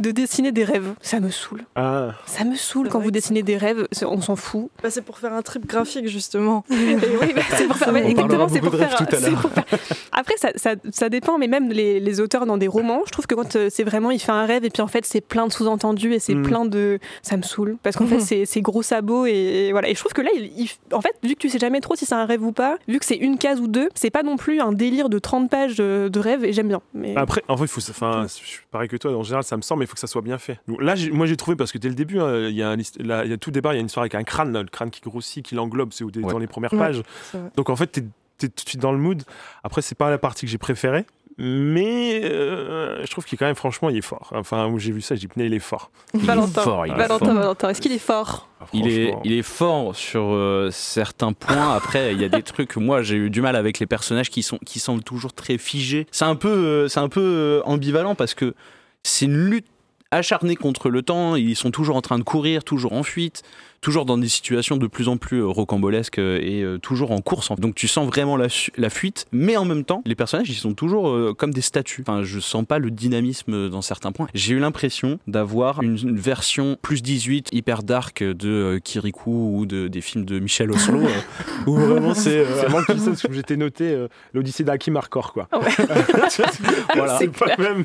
de 0.00 0.10
dessiner 0.10 0.50
des 0.52 0.64
rêves. 0.64 0.94
Ça 1.00 1.20
me 1.20 1.30
saoule. 1.30 1.62
Ah. 1.76 2.14
Ça 2.26 2.44
me 2.44 2.56
saoule 2.56 2.88
quand 2.88 3.00
vous 3.00 3.10
dessinez 3.12 3.42
des 3.42 3.56
rêves, 3.56 3.86
on 4.02 4.20
s'en 4.20 4.36
fout. 4.36 4.68
Bah, 4.82 4.90
c'est 4.90 5.02
pour 5.04 5.18
faire 5.18 5.32
un 5.32 5.42
trip 5.42 5.66
graphique 5.66 6.08
justement. 6.08 6.64
Oui, 6.70 6.96
bah, 7.34 7.42
c'est 7.56 7.66
pour 7.66 7.76
ça. 7.84 7.92
ouais, 7.92 8.02
On 8.04 8.08
exactement, 8.08 8.48
c'est 8.48 8.60
pour 8.60 8.74
faire. 8.74 8.94
tout 8.96 9.04
à 9.04 9.16
c'est 9.16 9.30
l'heure. 9.30 9.40
pour 9.40 9.50
faire- 9.52 9.64
Après, 10.12 10.34
ça, 10.36 10.50
ça, 10.56 10.74
ça 10.92 11.08
dépend, 11.08 11.38
mais 11.38 11.48
même 11.48 11.70
les, 11.70 12.00
les 12.00 12.20
auteurs 12.20 12.46
dans 12.46 12.56
des 12.56 12.68
romans, 12.68 13.02
je 13.06 13.10
trouve 13.12 13.26
que 13.26 13.34
quand 13.34 13.56
euh, 13.56 13.68
c'est 13.70 13.84
vraiment, 13.84 14.10
il 14.10 14.18
fait 14.20 14.32
un 14.32 14.46
rêve 14.46 14.64
et 14.64 14.70
puis 14.70 14.82
en 14.82 14.86
fait, 14.86 15.04
c'est 15.04 15.20
plein 15.20 15.46
de 15.46 15.52
sous-entendus 15.52 16.12
et 16.14 16.18
c'est 16.18 16.34
Mm. 16.34 16.42
plein 16.42 16.64
de. 16.64 16.98
Ça 17.22 17.36
me 17.36 17.42
saoule. 17.42 17.76
Parce 17.82 17.96
qu'en 17.96 18.06
fait, 18.06 18.16
Mhm. 18.16 18.20
c'est 18.20 18.44
c'est 18.46 18.60
gros 18.60 18.82
sabots 18.82 19.26
et, 19.26 19.32
et 19.68 19.72
voilà. 19.72 19.88
Et 19.88 19.94
je 19.94 20.00
trouve 20.00 20.12
que 20.12 20.22
là, 20.22 20.30
il, 20.36 20.44
il- 20.56 20.70
en 20.92 21.00
fait, 21.00 21.14
vu 21.22 21.34
que 21.34 21.40
tu 21.40 21.48
sais 21.48 21.58
jamais 21.58 21.80
trop 21.80 21.94
si 21.96 22.06
c'est 22.06 22.14
un 22.14 22.24
rêve 22.26 22.44
ou 22.44 22.52
pas, 22.52 22.76
vu 22.88 22.98
que 22.98 23.04
c'est 23.04 23.16
une 23.16 23.38
case 23.38 23.60
ou 23.60 23.66
deux, 23.68 23.88
c'est 23.94 24.10
pas 24.10 24.22
non 24.22 24.36
plus 24.36 24.60
un 24.60 24.72
délire 24.72 25.08
de 25.08 25.18
30 25.18 25.50
pages 25.50 25.76
de, 25.76 26.08
de 26.12 26.20
rêve 26.20 26.44
et 26.44 26.52
j'aime 26.52 26.68
bien. 26.68 26.80
Mais... 26.94 27.14
Après, 27.16 27.42
en 27.48 27.56
fait, 27.56 27.64
il 27.64 27.68
faut, 27.68 27.80
enfin, 27.90 28.26
je 28.28 28.46
suis 28.46 28.60
pareil 28.70 28.88
que 28.88 28.96
toi. 28.96 29.12
En 29.16 29.22
général, 29.22 29.44
ça 29.44 29.56
me 29.56 29.62
semble, 29.62 29.80
mais 29.80 29.84
il 29.84 29.88
faut 29.88 29.94
que 29.94 30.00
ça 30.00 30.06
soit 30.06 30.22
bien 30.22 30.38
fait. 30.38 30.58
Donc, 30.68 30.80
là, 30.82 30.94
moi, 31.12 31.26
j'ai 31.26 31.36
trouvé 31.36 31.56
parce 31.56 31.72
que 31.72 31.78
dès 31.78 31.88
le 31.88 31.94
début, 31.94 32.20
hein, 32.20 32.48
il 32.48 32.54
y 32.56 32.62
a 32.62 32.68
un 32.70 32.76
hist- 32.78 33.00
là, 33.00 33.24
il 33.24 33.30
y 33.30 33.34
a 33.34 33.36
tout 33.36 33.50
départ, 33.50 33.72
il 33.72 33.76
y 33.76 33.78
a 33.78 33.80
une 33.80 33.86
histoire 33.86 34.02
avec 34.02 34.14
un 34.14 34.22
crâne, 34.24 34.52
là, 34.52 34.62
le 34.62 34.68
crâne 34.68 34.90
qui 34.90 35.00
grossit, 35.00 35.44
qui 35.44 35.54
l'englobe, 35.54 35.90
c'est 35.92 36.04
Ouais. 36.04 36.10
dans 36.30 36.38
les 36.38 36.46
premières 36.46 36.72
Ouais. 36.72 36.78
pages. 36.78 37.02
Vrai. 37.32 37.42
Donc 37.64 37.70
en 37.70 37.76
fait, 37.76 37.86
t'es 37.86 38.02
es 38.42 38.48
tout 38.48 38.64
de 38.64 38.68
suite 38.68 38.80
dans 38.80 38.92
le 38.92 38.98
mood. 38.98 39.22
Après, 39.62 39.80
c'est 39.80 39.94
pas 39.94 40.10
la 40.10 40.18
partie 40.18 40.44
que 40.44 40.50
j'ai 40.50 40.58
préférée. 40.58 41.06
Mais 41.38 42.20
euh, 42.22 43.04
je 43.04 43.10
trouve 43.10 43.24
qu'il 43.24 43.36
est 43.36 43.38
quand 43.38 43.46
même, 43.46 43.56
franchement, 43.56 43.88
il 43.88 43.96
est 43.96 44.02
fort. 44.02 44.30
Enfin, 44.34 44.66
où 44.66 44.78
j'ai 44.78 44.92
vu 44.92 45.00
ça, 45.00 45.14
j'ai 45.14 45.26
dit, 45.26 45.32
il 45.36 45.54
est 45.54 45.58
fort. 45.58 45.90
Valentin, 46.12 46.60
fort, 46.60 46.86
il 46.86 46.92
est 46.92 46.96
Valentin, 46.96 47.24
fort. 47.24 47.34
Valentin, 47.34 47.70
est-ce 47.70 47.80
qu'il 47.80 47.92
est 47.92 47.98
fort 47.98 48.48
Il 48.72 48.86
est, 48.86 49.14
il 49.24 49.32
est 49.32 49.42
fort 49.42 49.96
sur 49.96 50.26
euh, 50.26 50.68
certains 50.70 51.32
points. 51.32 51.74
Après, 51.74 52.12
il 52.12 52.20
y 52.20 52.24
a 52.24 52.28
des 52.28 52.42
trucs. 52.42 52.76
Moi, 52.76 53.02
j'ai 53.02 53.16
eu 53.16 53.30
du 53.30 53.40
mal 53.40 53.56
avec 53.56 53.78
les 53.78 53.86
personnages 53.86 54.30
qui 54.30 54.42
sont, 54.42 54.58
qui 54.58 54.78
semblent 54.78 55.02
toujours 55.02 55.32
très 55.32 55.56
figés. 55.58 56.06
C'est 56.12 56.26
un 56.26 56.36
peu, 56.36 56.48
euh, 56.48 56.88
c'est 56.88 57.00
un 57.00 57.08
peu 57.08 57.20
euh, 57.20 57.62
ambivalent 57.64 58.14
parce 58.14 58.34
que 58.34 58.54
c'est 59.02 59.24
une 59.24 59.46
lutte 59.46 59.66
acharnée 60.12 60.56
contre 60.56 60.88
le 60.90 61.02
temps. 61.02 61.34
Ils 61.34 61.56
sont 61.56 61.70
toujours 61.70 61.96
en 61.96 62.02
train 62.02 62.18
de 62.18 62.24
courir, 62.24 62.62
toujours 62.62 62.92
en 62.92 63.02
fuite, 63.02 63.42
toujours 63.84 64.06
dans 64.06 64.16
des 64.18 64.28
situations 64.28 64.78
de 64.78 64.86
plus 64.86 65.08
en 65.08 65.18
plus 65.18 65.40
euh, 65.42 65.46
rocambolesques 65.46 66.18
euh, 66.18 66.40
et 66.42 66.62
euh, 66.62 66.78
toujours 66.78 67.10
en 67.12 67.20
course. 67.20 67.52
Donc, 67.58 67.74
tu 67.74 67.86
sens 67.86 68.06
vraiment 68.06 68.36
la, 68.36 68.48
fuite, 68.90 69.26
mais 69.30 69.56
en 69.56 69.66
même 69.66 69.84
temps, 69.84 70.02
les 70.06 70.14
personnages, 70.14 70.48
ils 70.48 70.54
sont 70.54 70.72
toujours 70.72 71.08
euh, 71.08 71.34
comme 71.36 71.52
des 71.52 71.60
statues. 71.60 72.02
Enfin, 72.06 72.22
je 72.22 72.40
sens 72.40 72.64
pas 72.64 72.78
le 72.78 72.90
dynamisme 72.90 73.68
dans 73.68 73.82
certains 73.82 74.10
points. 74.10 74.26
J'ai 74.34 74.54
eu 74.54 74.58
l'impression 74.58 75.18
d'avoir 75.26 75.82
une, 75.82 75.98
une 75.98 76.18
version 76.18 76.78
plus 76.80 77.02
18 77.02 77.50
hyper 77.52 77.82
dark 77.82 78.22
de 78.22 78.48
euh, 78.48 78.78
Kirikou 78.78 79.58
ou 79.58 79.66
de, 79.66 79.88
des 79.88 80.00
films 80.00 80.24
de 80.24 80.38
Michel 80.38 80.70
Oslo. 80.70 81.00
euh, 81.00 81.08
où 81.66 81.74
vraiment 81.76 82.14
c'est 82.14 82.38
euh, 82.38 82.46
C'est 82.54 82.66
vraiment 82.66 82.82
que 82.84 82.96
ça, 82.96 83.10
parce 83.10 83.22
que 83.22 83.32
j'étais 83.32 83.56
noté 83.56 83.90
euh, 83.90 84.08
l'Odyssée 84.32 84.64
d'Hakim 84.64 84.96
Hardcore, 84.96 85.32
quoi. 85.32 85.48
voilà. 86.94 87.18
C'est 87.18 87.28
Pas 87.28 87.56
même, 87.58 87.84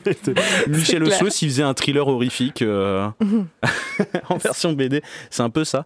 Michel. 0.67 1.03
Oslo 1.03 1.29
s'il 1.29 1.49
faisait 1.49 1.63
un 1.63 1.73
thriller 1.73 2.07
horrifique 2.07 2.61
euh, 2.61 3.09
en 4.29 4.37
version 4.37 4.73
BD, 4.73 5.01
c'est 5.29 5.43
un 5.43 5.49
peu 5.49 5.65
ça. 5.65 5.85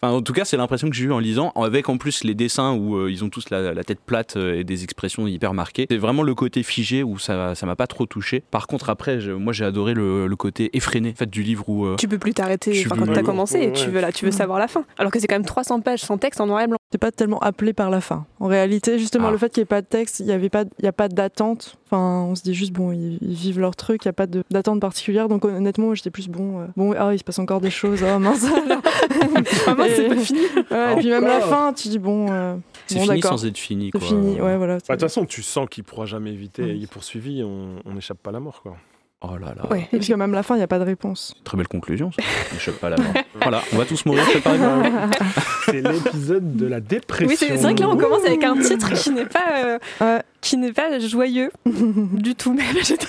Enfin, 0.00 0.14
en 0.14 0.22
tout 0.22 0.32
cas, 0.32 0.44
c'est 0.44 0.56
l'impression 0.56 0.88
que 0.88 0.94
j'ai 0.94 1.04
eu 1.06 1.12
en 1.12 1.18
lisant, 1.18 1.50
avec 1.56 1.88
en 1.88 1.98
plus 1.98 2.22
les 2.24 2.34
dessins 2.34 2.72
où 2.72 2.96
euh, 2.96 3.10
ils 3.10 3.24
ont 3.24 3.30
tous 3.30 3.50
la, 3.50 3.74
la 3.74 3.82
tête 3.84 3.98
plate 4.04 4.36
euh, 4.36 4.54
et 4.58 4.62
des 4.64 4.84
expressions 4.84 5.26
hyper 5.26 5.54
marquées. 5.54 5.86
C'est 5.90 5.96
vraiment 5.96 6.22
le 6.22 6.34
côté 6.34 6.62
figé 6.62 7.02
où 7.02 7.18
ça 7.18 7.54
ça 7.54 7.66
m'a 7.66 7.74
pas 7.76 7.86
trop 7.88 8.06
touché. 8.06 8.42
Par 8.50 8.66
contre, 8.68 8.90
après, 8.90 9.20
je- 9.20 9.32
moi 9.32 9.52
j'ai 9.52 9.64
adoré 9.64 9.94
le, 9.94 10.26
le 10.28 10.36
côté 10.36 10.70
effréné 10.76 11.10
en 11.10 11.14
fait, 11.18 11.28
du 11.28 11.42
livre 11.42 11.68
où 11.68 11.84
euh, 11.86 11.96
Tu 11.96 12.06
peux 12.06 12.18
plus 12.18 12.32
t'arrêter 12.34 12.80
enfin, 12.86 12.96
quand 12.96 13.06
t'as 13.06 13.14
Ouais, 13.18 13.22
commencé 13.24 13.60
et 13.60 13.72
tu 13.72 13.86
ouais. 13.86 13.90
veux, 13.90 14.00
là, 14.00 14.12
tu 14.12 14.24
veux 14.24 14.30
savoir 14.30 14.58
la 14.60 14.68
fin. 14.68 14.84
Alors 14.98 15.10
que 15.10 15.18
c'est 15.18 15.26
quand 15.26 15.34
même 15.34 15.44
300 15.44 15.80
pages 15.80 16.00
sans 16.00 16.16
texte 16.18 16.40
en 16.40 16.46
noir 16.46 16.60
et 16.62 16.66
blanc. 16.68 16.78
T'es 16.90 16.98
pas 16.98 17.10
tellement 17.12 17.40
appelé 17.40 17.72
par 17.72 17.90
la 17.90 18.00
fin. 18.00 18.24
En 18.40 18.46
réalité, 18.46 18.98
justement, 18.98 19.28
Ah. 19.28 19.32
le 19.32 19.38
fait 19.38 19.52
qu'il 19.52 19.60
n'y 19.60 19.64
ait 19.64 19.66
pas 19.66 19.82
de 19.82 19.86
texte, 19.86 20.20
il 20.20 20.26
n'y 20.26 20.32
avait 20.32 20.48
pas, 20.48 20.64
il 20.78 20.84
y 20.84 20.88
a 20.88 20.92
pas 20.92 21.08
d'attente. 21.08 21.76
Enfin, 21.90 22.24
on 22.30 22.34
se 22.34 22.42
dit 22.42 22.54
juste 22.54 22.72
bon, 22.72 22.92
ils, 22.92 23.18
ils 23.20 23.34
vivent 23.34 23.60
leur 23.60 23.74
truc, 23.74 24.04
il 24.04 24.08
n'y 24.08 24.10
a 24.10 24.14
pas 24.14 24.26
d'attente 24.26 24.80
particulière. 24.80 25.28
Donc 25.28 25.44
honnêtement, 25.44 25.86
moi, 25.86 25.94
j'étais 25.96 26.10
plus 26.10 26.28
bon. 26.28 26.60
euh, 26.60 26.66
bon, 26.76 26.94
ah, 26.98 27.12
il 27.12 27.18
se 27.18 27.24
passe 27.24 27.38
encore 27.40 27.60
des 27.60 27.70
choses. 27.70 28.04
Oh 28.04 28.18
mince. 28.18 28.46
c'est 29.96 30.08
pas 30.08 30.16
fini. 30.16 30.40
Ouais, 30.70 30.92
et 30.92 30.96
puis 30.96 31.08
même 31.10 31.24
la 31.24 31.40
fin, 31.40 31.72
tu 31.72 31.88
dis 31.88 31.98
bon, 31.98 32.26
euh, 32.30 32.56
c'est 32.86 32.96
bon, 32.96 33.04
fini 33.04 33.22
sans 33.22 33.46
être 33.46 33.58
fini. 33.58 33.90
quoi. 33.90 34.00
fini. 34.00 34.40
Ouais, 34.40 34.56
voilà. 34.56 34.74
Bah, 34.74 34.80
De 34.80 34.92
toute 34.92 35.00
façon, 35.00 35.24
tu 35.24 35.42
sens 35.42 35.66
qu'il 35.70 35.84
pourra 35.84 36.06
jamais 36.06 36.30
éviter. 36.32 36.74
Il 36.74 36.82
est 36.84 36.90
poursuivi, 36.90 37.42
on 37.44 37.76
on 37.84 37.94
n'échappe 37.94 38.18
pas 38.18 38.30
à 38.30 38.34
la 38.34 38.40
mort, 38.40 38.62
quoi. 38.62 38.76
Oh 39.20 39.36
là 39.36 39.52
là. 39.56 39.68
Ouais. 39.68 39.88
Parce 39.90 40.06
que 40.06 40.14
même 40.14 40.32
la 40.32 40.44
fin, 40.44 40.54
il 40.54 40.58
n'y 40.58 40.64
a 40.64 40.68
pas 40.68 40.78
de 40.78 40.84
réponse. 40.84 41.34
Très 41.42 41.56
belle 41.56 41.66
conclusion. 41.66 42.12
Ça. 42.12 42.22
Ne 42.54 42.58
choque 42.60 42.76
pas 42.78 42.88
la 42.88 42.98
mort. 42.98 43.12
voilà, 43.42 43.62
on 43.72 43.76
va 43.76 43.84
tous 43.84 44.06
mourir. 44.06 44.22
C'est 45.64 45.80
l'épisode 45.82 46.56
de 46.56 46.66
la 46.66 46.78
dépression. 46.80 47.28
Oui, 47.28 47.36
c'est 47.36 47.48
c'est 47.56 47.62
vrai 47.64 47.74
que 47.74 47.80
là, 47.80 47.88
on 47.88 47.96
commence 47.96 48.24
avec 48.24 48.44
un 48.44 48.56
titre 48.60 48.92
qui 48.94 49.10
n'est 49.10 49.26
pas, 49.26 49.64
euh, 49.64 49.78
Ouais. 50.00 50.22
Qui 50.40 50.56
n'est 50.56 50.72
pas 50.72 50.98
joyeux 51.00 51.50
du 51.66 52.34
tout. 52.34 52.52
Même 52.54 52.66
j'étais 52.82 53.06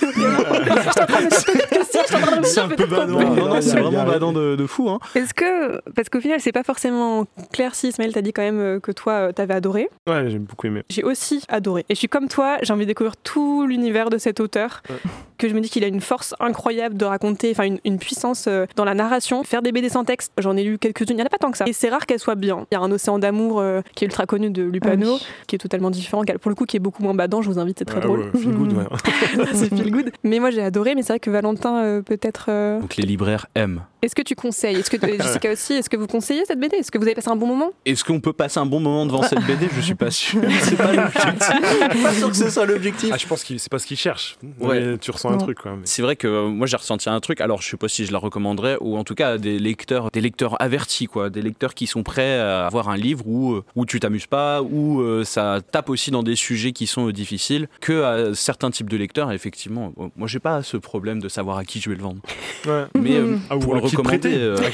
C'est 2.43 2.59
un 2.59 2.67
peu 2.67 2.87
pas. 2.87 3.05
badant. 3.05 3.19
Non, 3.19 3.35
Non, 3.49 3.61
c'est 3.61 3.79
vraiment 3.79 4.03
badant 4.05 4.33
de, 4.33 4.55
de 4.55 4.65
fou. 4.65 4.89
Hein. 4.89 4.99
Est-ce 5.15 5.33
que. 5.33 5.79
Parce 5.95 6.09
qu'au 6.09 6.19
final, 6.21 6.39
c'est 6.39 6.51
pas 6.51 6.63
forcément 6.63 7.25
clair 7.53 7.75
si 7.75 7.87
Ismaël 7.89 8.13
t'a 8.13 8.21
dit 8.21 8.33
quand 8.33 8.41
même 8.41 8.59
euh, 8.59 8.79
que 8.79 8.91
toi, 8.91 9.13
euh, 9.13 9.31
t'avais 9.31 9.53
adoré. 9.53 9.89
Ouais, 10.07 10.29
j'ai 10.29 10.39
beaucoup 10.39 10.67
aimé. 10.67 10.83
J'ai 10.89 11.03
aussi 11.03 11.43
adoré. 11.49 11.85
Et 11.89 11.95
je 11.95 11.99
suis 11.99 12.07
comme 12.09 12.27
toi, 12.27 12.57
j'ai 12.61 12.73
envie 12.73 12.83
de 12.85 12.87
découvrir 12.89 13.15
tout 13.17 13.65
l'univers 13.65 14.09
de 14.09 14.17
cet 14.17 14.39
auteur. 14.39 14.81
Ouais. 14.89 14.95
Que 15.37 15.47
je 15.47 15.53
me 15.53 15.61
dis 15.61 15.69
qu'il 15.69 15.85
a 15.85 15.87
une 15.87 16.01
force 16.01 16.35
incroyable 16.41 16.97
de 16.97 17.05
raconter, 17.05 17.51
enfin 17.51 17.63
une, 17.63 17.79
une 17.85 17.97
puissance 17.97 18.45
euh, 18.49 18.65
dans 18.75 18.83
la 18.83 18.93
narration. 18.93 19.43
Faire 19.45 19.61
des 19.61 19.71
BD 19.71 19.87
sans 19.87 20.03
texte, 20.03 20.33
j'en 20.37 20.57
ai 20.57 20.63
lu 20.65 20.77
quelques-unes, 20.77 21.11
il 21.11 21.15
n'y 21.15 21.21
en 21.21 21.25
a 21.27 21.29
pas 21.29 21.37
tant 21.37 21.51
que 21.51 21.57
ça. 21.57 21.63
Et 21.65 21.71
c'est 21.73 21.87
rare 21.89 22.05
qu'elles 22.05 22.19
soient 22.19 22.35
bien. 22.35 22.65
Il 22.71 22.75
y 22.75 22.77
a 22.77 22.81
un 22.81 22.91
océan 22.91 23.19
d'amour 23.19 23.59
euh, 23.61 23.81
qui 23.95 24.03
est 24.03 24.07
ultra 24.07 24.25
connu 24.25 24.49
de 24.49 24.63
Lupano, 24.63 25.11
Ah 25.11 25.13
oui. 25.13 25.25
qui 25.47 25.55
est 25.55 25.59
totalement 25.59 25.91
différent, 25.91 26.23
qui 26.23 26.33
a- 26.33 26.37
pour 26.37 26.49
le 26.49 26.55
coup 26.55 26.65
qui 26.65 26.75
est 26.75 26.81
beaucoup 26.81 27.03
moins 27.03 27.13
badant, 27.19 27.41
je 27.41 27.49
vous 27.49 27.59
invite, 27.59 27.77
c'est 27.79 27.85
très 27.85 27.97
Ah 27.97 28.05
drôle. 28.07 28.19
ouais, 28.33 28.39
feel 28.39 28.51
good, 28.53 28.73
ouais. 28.73 28.85
c'est 29.53 29.69
feel 29.75 29.91
good. 29.91 30.11
Mais 30.23 30.39
moi 30.39 30.49
j'ai 30.51 30.63
adoré, 30.63 30.95
mais 30.95 31.01
c'est 31.03 31.13
vrai 31.13 31.19
que 31.19 31.29
Valentin 31.29 31.83
euh, 31.83 32.01
peut-être. 32.01 32.45
euh, 32.49 32.79
Donc 32.79 32.95
les 32.95 33.05
libraires 33.05 33.45
aiment. 33.55 33.83
Est-ce 34.01 34.15
que 34.15 34.21
tu 34.21 34.33
conseilles? 34.33 34.77
Est-ce 34.77 34.89
que 34.89 34.97
Jessica 35.05 35.51
aussi 35.51 35.73
Est-ce 35.73 35.89
que 35.89 35.97
vous 35.97 36.07
conseillez 36.07 36.45
cette 36.45 36.57
BD 36.59 36.77
Est-ce 36.77 36.89
que 36.89 36.97
vous 36.97 37.03
avez 37.03 37.15
passé 37.15 37.27
un 37.29 37.35
bon 37.35 37.47
moment? 37.47 37.71
Est-ce 37.85 38.05
qu'on 38.05 38.21
peut 38.21 38.31
passer 38.31 38.57
un 38.57 38.65
bon 38.65 38.79
moment 38.79 39.05
devant 39.05 39.23
cette 39.23 39.43
BD 39.45 39.67
Je 39.75 39.81
suis 39.81 39.93
pas 39.95 40.09
sûr. 40.09 40.41
C'est 40.61 40.77
pas 40.77 40.93
l'objectif. 40.93 42.01
pas 42.03 42.13
sûr 42.13 42.29
que 42.29 42.35
c'est 42.35 42.49
ça 42.49 42.65
l'objectif. 42.65 43.09
Ah, 43.13 43.17
je 43.17 43.27
pense 43.27 43.43
que 43.43 43.57
c'est 43.57 43.69
pas 43.69 43.77
ce 43.79 43.85
qu'il 43.85 43.97
cherche. 43.97 44.37
Ouais. 44.61 44.79
Mais 44.79 44.97
tu 44.97 45.11
ressens 45.11 45.31
un 45.31 45.37
truc, 45.37 45.59
quoi. 45.59 45.71
mais- 45.75 45.81
C'est 45.83 46.01
vrai 46.01 46.15
que 46.15 46.27
euh, 46.27 46.47
moi 46.47 46.65
j'ai 46.65 46.77
ressenti 46.77 47.09
un 47.09 47.19
truc. 47.19 47.41
Alors 47.41 47.61
je 47.61 47.69
sais 47.69 47.75
pas 47.77 47.89
si 47.89 48.05
je 48.05 48.13
la 48.13 48.19
recommanderais 48.19 48.77
ou 48.79 48.95
en 48.97 49.03
tout 49.03 49.15
cas 49.15 49.37
des 49.37 49.59
lecteurs, 49.59 50.09
des 50.11 50.21
lecteurs 50.21 50.55
avertis 50.61 51.07
quoi, 51.07 51.29
des 51.29 51.41
lecteurs 51.41 51.73
qui 51.73 51.85
sont 51.87 52.03
prêts 52.03 52.39
à 52.39 52.65
avoir 52.67 52.87
un 52.89 52.95
livre 52.97 53.27
où 53.27 53.51
euh, 53.53 53.63
où 53.75 53.85
tu 53.85 53.99
t'amuses 53.99 54.27
pas, 54.27 54.61
où 54.61 55.01
euh, 55.01 55.25
ça 55.25 55.59
tape 55.73 55.89
aussi 55.89 56.09
dans 56.11 56.23
des 56.23 56.35
sujets 56.37 56.71
qui 56.71 56.87
sont 56.87 57.08
difficiles, 57.11 57.67
que 57.81 58.03
à 58.03 58.33
certains 58.35 58.71
types 58.71 58.89
de 58.89 58.97
lecteurs. 58.97 59.31
Effectivement, 59.31 59.93
moi 60.15 60.27
j'ai 60.27 60.39
pas 60.39 60.63
ce 60.63 60.77
problème 60.77 61.19
de 61.21 61.29
savoir 61.29 61.57
à 61.57 61.65
qui 61.65 61.79
je 61.79 61.89
vais 61.89 61.95
le 61.95 62.01
vendre. 62.03 62.21
Ouais. 62.65 62.85
Mais 62.99 63.15
euh, 63.15 63.37
Ah, 63.49 63.55
ou 63.57 63.59
pour 63.59 63.75
le 63.75 63.81
qui 63.81 63.95
le 63.95 63.97
recommander, 64.01 64.19
prêter. 64.19 64.35
euh, 64.37 64.55
À 64.57 64.69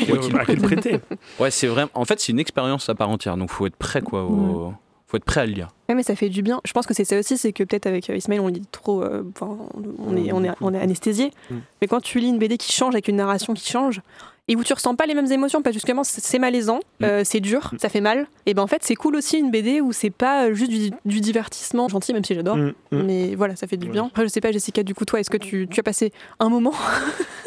qui- 0.46 0.56
le 0.56 0.62
prêter. 0.62 1.00
ouais 1.40 1.52
c'est 1.52 1.68
vrai. 1.68 1.86
En 1.94 2.06
fait 2.06 2.20
c'est 2.20 2.32
une 2.32 2.40
expérience 2.40 2.90
à 2.90 2.96
part 2.96 3.10
entière. 3.10 3.38
Donc 3.38 3.50
faut 3.52 3.66
être 3.68 3.76
prêt 3.76 4.02
quoi. 4.02 4.24
au- 4.24 4.74
Faut 5.08 5.18
être 5.18 5.24
prêt 5.26 5.42
à 5.42 5.46
le 5.46 5.52
lire. 5.54 5.68
Ouais, 5.88 5.94
mais 5.96 6.02
ça 6.04 6.16
fait 6.16 6.30
du 6.30 6.42
bien. 6.42 6.62
Je 6.66 6.74
pense 6.74 6.88
que 6.88 6.94
c'est 6.96 7.06
ça 7.06 7.20
aussi, 7.20 7.38
c'est 7.38 7.54
que 7.54 7.64
peut-être 7.64 7.86
avec 7.86 8.10
euh, 8.10 8.16
Ismaël, 8.18 8.42
on 8.42 8.48
lit 8.48 8.64
trop. 8.72 9.04
euh, 9.04 9.24
enfin, 9.36 9.56
on, 10.00 10.18
est, 10.18 10.32
on, 10.34 10.44
est, 10.44 10.50
on 10.62 10.74
est 10.74 10.80
anesthésié. 10.80 11.32
Mm. 11.52 11.56
Mais 11.82 11.88
quand 11.88 12.02
tu 12.02 12.20
lis 12.20 12.30
une 12.30 12.40
BD 12.40 12.58
qui 12.58 12.72
change, 12.74 12.96
avec 12.96 13.08
une 13.08 13.18
narration 13.18 13.54
qui 13.54 13.70
change, 13.70 14.02
et 14.48 14.56
où 14.56 14.64
tu 14.64 14.74
ressens 14.74 14.96
pas 14.96 15.06
les 15.06 15.14
mêmes 15.16 15.32
émotions, 15.32 15.62
parce 15.62 15.74
que 15.74 15.80
justement, 15.80 16.04
c'est 16.04 16.40
malaisant, 16.40 16.80
Mm. 17.00 17.04
euh, 17.06 17.22
c'est 17.26 17.40
dur, 17.40 17.72
ça 17.80 17.90
fait 17.90 18.02
mal, 18.02 18.28
et 18.46 18.54
ben 18.54 18.62
en 18.62 18.68
fait, 18.68 18.84
c'est 18.84 18.96
cool 18.96 19.16
aussi 19.16 19.38
une 19.40 19.50
BD 19.52 19.82
où 19.82 19.92
c'est 19.92 20.10
pas 20.12 20.54
juste 20.54 20.72
du, 20.72 20.92
du 21.06 21.20
divertissement 21.20 21.88
gentil, 21.90 22.14
même 22.14 22.24
si 22.24 22.36
j'adore. 22.36 22.58
Mm, 22.58 22.74
mm. 22.92 23.02
Mais 23.04 23.36
voilà, 23.36 23.56
ça 23.56 23.66
fait 23.68 23.78
du 23.78 23.90
bien. 23.90 24.06
Après, 24.06 24.24
je 24.24 24.28
sais 24.30 24.42
pas, 24.42 24.52
Jessica, 24.52 24.84
du 24.84 24.94
coup, 24.94 25.06
toi, 25.06 25.20
est-ce 25.20 25.30
que 25.30 25.38
tu, 25.38 25.68
tu 25.70 25.80
as 25.80 25.84
passé 25.84 26.12
un 26.40 26.50
moment 26.50 26.74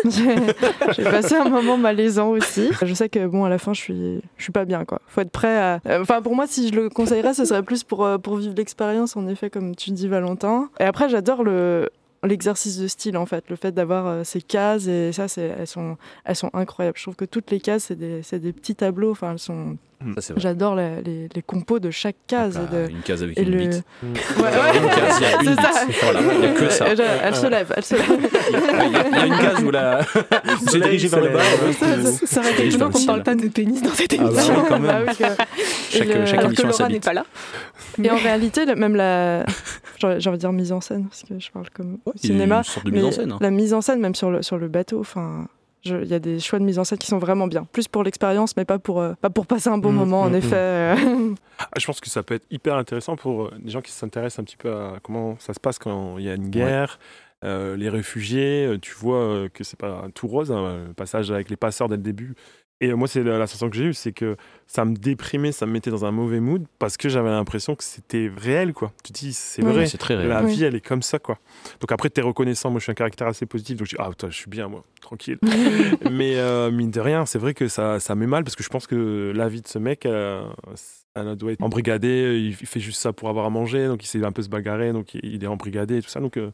J'ai 0.08 1.04
passé 1.04 1.34
un 1.34 1.48
moment 1.48 1.76
malaisant 1.76 2.28
aussi. 2.28 2.68
Je 2.82 2.94
sais 2.94 3.08
que 3.08 3.26
bon, 3.26 3.44
à 3.44 3.48
la 3.48 3.58
fin, 3.58 3.74
je 3.74 3.80
suis, 3.80 4.20
je 4.36 4.42
suis 4.44 4.52
pas 4.52 4.64
bien 4.64 4.84
quoi. 4.84 5.00
Faut 5.08 5.20
être 5.20 5.30
prêt 5.32 5.56
à. 5.56 5.80
euh, 5.86 6.00
Enfin, 6.02 6.22
pour 6.22 6.36
moi, 6.36 6.46
si 6.46 6.68
je 6.68 6.74
le 6.74 6.88
conseillerais, 6.88 7.34
ce 7.34 7.44
serait 7.44 7.64
plus 7.64 7.82
pour 7.82 8.04
euh, 8.04 8.16
pour 8.16 8.36
vivre 8.36 8.54
l'expérience, 8.56 9.16
en 9.16 9.26
effet, 9.26 9.50
comme 9.50 9.74
tu 9.74 9.90
dis, 9.90 10.06
Valentin. 10.06 10.68
Et 10.78 10.84
après, 10.84 11.08
j'adore 11.08 11.42
le 11.42 11.88
l'exercice 12.24 12.78
de 12.78 12.86
style 12.88 13.16
en 13.16 13.26
fait 13.26 13.48
le 13.48 13.56
fait 13.56 13.72
d'avoir 13.72 14.06
euh, 14.06 14.24
ces 14.24 14.42
cases 14.42 14.86
et 14.86 15.12
ça 15.12 15.26
elles 15.36 15.66
sont 15.66 15.96
elles 16.24 16.36
sont 16.36 16.50
incroyables 16.52 16.96
je 16.96 17.04
trouve 17.04 17.16
que 17.16 17.24
toutes 17.24 17.50
les 17.50 17.60
cases 17.60 17.84
c'est 17.84 17.96
des, 17.96 18.22
des 18.38 18.52
petits 18.52 18.74
tableaux 18.74 19.12
enfin 19.12 19.32
elles 19.32 19.38
sont. 19.38 19.76
J'adore 20.36 20.74
la- 20.74 21.00
les, 21.00 21.28
les 21.34 21.42
compos 21.42 21.78
de 21.80 21.90
chaque 21.90 22.16
case 22.26 22.58
Ah, 22.60 22.64
et 22.64 22.86
de- 22.86 22.90
Une 22.90 23.00
case 23.02 23.22
avec 23.22 23.36
et 23.38 23.42
une 23.42 23.50
le 23.50 23.58
bite. 23.58 23.82
ouais, 24.02 24.08
Il 24.38 24.42
y 24.42 24.44
a 24.46 24.74
une 24.74 24.88
case, 24.88 25.16
il 25.18 25.22
y 25.22 25.26
a 25.26 25.32
une 25.42 25.50
bite. 25.50 25.60
Voilà, 26.02 26.20
il 26.20 26.40
y 26.42 26.46
a 26.46 26.52
que 26.52 26.68
ça. 26.70 26.94
Je- 26.94 27.02
elle 27.24 27.34
se 27.34 27.46
lève 27.46 27.72
elle 27.76 27.84
se 27.84 27.94
lève 27.96 28.06
Il 28.48 28.52
y 28.52 28.56
a- 28.56 29.08
il 29.08 29.12
y 29.12 29.18
a- 29.18 29.26
une 29.26 29.38
case 29.38 29.62
où 29.64 29.70
la. 29.70 30.00
c'est 30.68 30.80
dirigé 30.80 31.08
vers 31.08 31.20
le 31.20 31.28
bas. 31.30 31.40
Ça 32.26 32.40
aurait 32.40 32.52
été 32.52 32.66
étonnant 32.68 32.90
qu'on 32.90 33.00
ne 33.00 33.06
parle 33.06 33.22
pas 33.22 33.34
de 33.34 33.48
pénis 33.48 33.82
dans 33.82 33.90
cette 33.90 34.14
Ah 34.18 34.22
bah 34.24 34.30
émission. 34.30 34.54
oui, 34.56 34.62
quand 34.68 34.78
même. 34.78 35.04
Bah 35.06 35.12
que- 35.12 35.24
Chaque, 35.90 36.06
le- 36.08 36.26
chaque 36.26 36.38
alors 36.38 36.52
que 36.52 36.62
émission 36.62 36.68
Laura 36.68 36.88
n'est 36.88 37.00
pas 37.00 37.12
là. 37.12 37.24
Et 38.02 38.10
en 38.10 38.16
réalité, 38.16 38.66
même 38.74 38.94
la. 38.96 39.44
J'ai 40.00 40.06
envie 40.06 40.20
de 40.22 40.36
dire 40.36 40.52
mise 40.52 40.70
en 40.72 40.80
scène, 40.80 41.06
parce 41.08 41.22
que 41.24 41.34
je 41.40 41.50
parle 41.50 41.66
comme 41.74 41.98
cinéma. 42.14 42.58
Une 42.58 42.62
sorte 42.64 42.86
de 42.86 42.90
mise 42.92 43.02
en 43.02 43.06
mais 43.08 43.12
scène. 43.12 43.32
hein. 43.32 43.38
La 43.40 43.50
mise 43.50 43.74
en 43.74 43.80
scène, 43.80 44.00
même 44.00 44.14
sur 44.14 44.30
le, 44.30 44.42
sur 44.42 44.58
le 44.58 44.68
bateau, 44.68 45.00
enfin. 45.00 45.46
Il 45.84 46.04
y 46.06 46.14
a 46.14 46.18
des 46.18 46.40
choix 46.40 46.58
de 46.58 46.64
mise 46.64 46.78
en 46.78 46.84
scène 46.84 46.98
qui 46.98 47.06
sont 47.06 47.18
vraiment 47.18 47.46
bien. 47.46 47.64
Plus 47.72 47.88
pour 47.88 48.02
l'expérience, 48.02 48.56
mais 48.56 48.64
pas 48.64 48.78
pour, 48.78 49.00
euh, 49.00 49.14
pas 49.20 49.30
pour 49.30 49.46
passer 49.46 49.68
un 49.70 49.78
bon 49.78 49.92
Mm, 49.92 49.96
moment, 49.96 50.22
en 50.22 50.30
mm, 50.30 50.34
effet. 50.34 50.56
euh. 50.56 51.34
Ah, 51.58 51.68
Je 51.78 51.86
pense 51.86 52.00
que 52.00 52.08
ça 52.10 52.22
peut 52.22 52.34
être 52.34 52.46
hyper 52.50 52.76
intéressant 52.76 53.16
pour 53.16 53.44
euh, 53.46 53.52
des 53.58 53.70
gens 53.70 53.80
qui 53.80 53.90
s'intéressent 53.92 54.40
un 54.40 54.44
petit 54.44 54.56
peu 54.56 54.72
à 54.72 54.98
comment 55.02 55.36
ça 55.38 55.54
se 55.54 55.60
passe 55.60 55.78
quand 55.78 56.18
il 56.18 56.24
y 56.24 56.30
a 56.30 56.34
une 56.34 56.50
guerre. 56.50 56.98
Euh, 57.44 57.76
les 57.76 57.88
réfugiés, 57.88 58.66
euh, 58.66 58.78
tu 58.78 58.92
vois 58.94 59.18
euh, 59.22 59.48
que 59.48 59.62
c'est 59.62 59.78
pas 59.78 60.06
tout 60.14 60.26
rose, 60.26 60.50
hein, 60.50 60.86
le 60.88 60.94
passage 60.94 61.30
avec 61.30 61.48
les 61.50 61.56
passeurs 61.56 61.88
dès 61.88 61.96
le 61.96 62.02
début. 62.02 62.34
Et 62.80 62.90
euh, 62.90 62.94
moi, 62.96 63.08
c'est 63.08 63.24
la, 63.24 63.38
la 63.38 63.46
sensation 63.48 63.70
que 63.70 63.76
j'ai 63.76 63.84
eue, 63.86 63.94
c'est 63.94 64.12
que 64.12 64.36
ça 64.68 64.84
me 64.84 64.94
déprimait, 64.94 65.50
ça 65.50 65.66
me 65.66 65.72
mettait 65.72 65.90
dans 65.90 66.04
un 66.04 66.12
mauvais 66.12 66.38
mood 66.38 66.64
parce 66.78 66.96
que 66.96 67.08
j'avais 67.08 67.28
l'impression 67.30 67.74
que 67.74 67.82
c'était 67.82 68.30
réel, 68.36 68.72
quoi. 68.72 68.92
Tu 69.02 69.12
te 69.12 69.18
dis, 69.18 69.32
c'est 69.32 69.62
Oui, 69.64 69.72
vrai, 69.72 69.86
C'est 69.86 69.98
très 69.98 70.14
réel. 70.14 70.28
la 70.28 70.44
Oui. 70.44 70.54
vie, 70.54 70.62
elle 70.64 70.76
est 70.76 70.80
comme 70.86 71.02
ça, 71.02 71.18
quoi. 71.18 71.38
Donc 71.80 71.90
après, 71.90 72.08
t'es 72.08 72.20
reconnaissant. 72.20 72.70
Moi, 72.70 72.78
je 72.78 72.84
suis 72.84 72.92
un 72.92 72.94
caractère 72.94 73.26
assez 73.26 73.46
positif, 73.46 73.78
donc 73.78 73.88
je 73.88 73.96
dis, 73.96 74.02
ah, 74.02 74.08
putain, 74.10 74.30
je 74.30 74.36
suis 74.36 74.48
bien, 74.48 74.68
moi, 74.68 74.84
tranquille. 75.00 75.38
Mais 76.10 76.36
euh, 76.38 76.70
mine 76.70 76.92
de 76.92 77.00
rien, 77.00 77.26
c'est 77.26 77.38
vrai 77.40 77.52
que 77.52 77.66
ça, 77.66 77.98
ça 77.98 78.14
met 78.14 78.26
mal 78.28 78.44
parce 78.44 78.54
que 78.54 78.62
je 78.62 78.68
pense 78.68 78.86
que 78.86 79.32
la 79.34 79.48
vie 79.48 79.60
de 79.62 79.68
ce 79.68 79.78
mec, 79.80 80.06
euh, 80.06 80.42
elle 81.16 81.34
doit 81.34 81.50
être 81.52 81.62
embrigadée. 81.62 82.38
Il 82.38 82.54
fait 82.54 82.78
juste 82.80 83.00
ça 83.00 83.12
pour 83.12 83.28
avoir 83.28 83.44
à 83.46 83.50
manger, 83.50 83.88
donc 83.88 84.04
il 84.04 84.06
sait 84.06 84.24
un 84.24 84.30
peu 84.30 84.42
se 84.42 84.48
bagarrer, 84.48 84.92
donc 84.92 85.14
il- 85.14 85.24
il 85.24 85.42
est 85.42 85.48
embrigadé 85.48 85.96
et 85.96 86.02
tout 86.02 86.10
ça. 86.10 86.20
Donc 86.20 86.36
euh, 86.36 86.52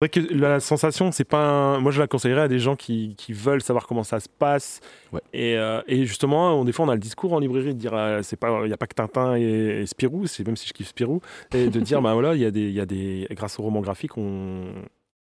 vrai 0.00 0.08
que 0.08 0.20
la 0.34 0.60
sensation, 0.60 1.12
c'est 1.12 1.24
pas. 1.24 1.38
un- 1.44 1.80
Moi, 1.80 1.92
je 1.92 2.00
la 2.00 2.06
conseillerais 2.06 2.42
à 2.42 2.48
des 2.48 2.58
gens 2.58 2.74
qui, 2.76 3.14
qui 3.18 3.32
veulent 3.32 3.62
savoir 3.62 3.86
comment 3.86 4.02
ça 4.04 4.18
se 4.20 4.28
passe. 4.28 4.80
Ouais. 5.12 5.20
Et, 5.32 5.56
euh, 5.56 5.82
et 5.86 6.06
justement, 6.06 6.58
on, 6.60 6.64
des 6.64 6.72
fois, 6.72 6.86
on 6.86 6.88
a 6.88 6.94
le 6.94 7.00
discours 7.00 7.32
en 7.34 7.38
librairie 7.38 7.74
de 7.74 7.78
dire, 7.78 7.92
euh, 7.94 8.20
c'est 8.22 8.36
pas, 8.36 8.60
il 8.62 8.68
n'y 8.68 8.72
a 8.72 8.76
pas 8.78 8.86
que 8.86 8.94
Tintin 8.94 9.36
et, 9.36 9.42
et 9.82 9.86
Spirou, 9.86 10.26
c'est 10.26 10.46
même 10.46 10.56
si 10.56 10.66
je 10.68 10.72
kiffe 10.72 10.88
Spirou, 10.88 11.20
et 11.54 11.68
de 11.68 11.80
dire, 11.80 12.00
bah 12.02 12.14
voilà, 12.14 12.34
il 12.34 12.40
y 12.40 12.46
a 12.46 12.50
des, 12.50 12.62
il 12.68 12.72
y 12.74 12.80
a 12.80 12.86
des, 12.86 13.26
grâce 13.32 13.58
au 13.58 13.62
roman 13.62 13.80
graphique, 13.80 14.16
on 14.16 14.66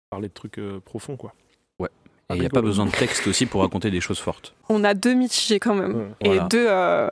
parlait 0.10 0.28
de 0.28 0.34
trucs 0.34 0.60
euh, 0.60 0.80
profonds, 0.80 1.18
quoi. 1.18 1.34
Et 2.32 2.36
il 2.36 2.42
n'y 2.42 2.46
a 2.46 2.50
pas 2.50 2.62
besoin 2.62 2.86
de 2.86 2.92
texte 2.92 3.26
aussi 3.26 3.48
pour 3.48 3.62
raconter 3.62 3.90
des 3.90 4.02
choses 4.02 4.20
fortes. 4.20 4.54
On 4.70 4.84
a 4.84 4.94
deux 4.94 5.16
mitigés 5.16 5.60
quand 5.60 5.74
même. 5.74 5.96
Ouais. 5.98 6.08
Et 6.22 6.28
Voilà. 6.28 6.48
deux. 6.48 6.66
euh, 6.70 7.08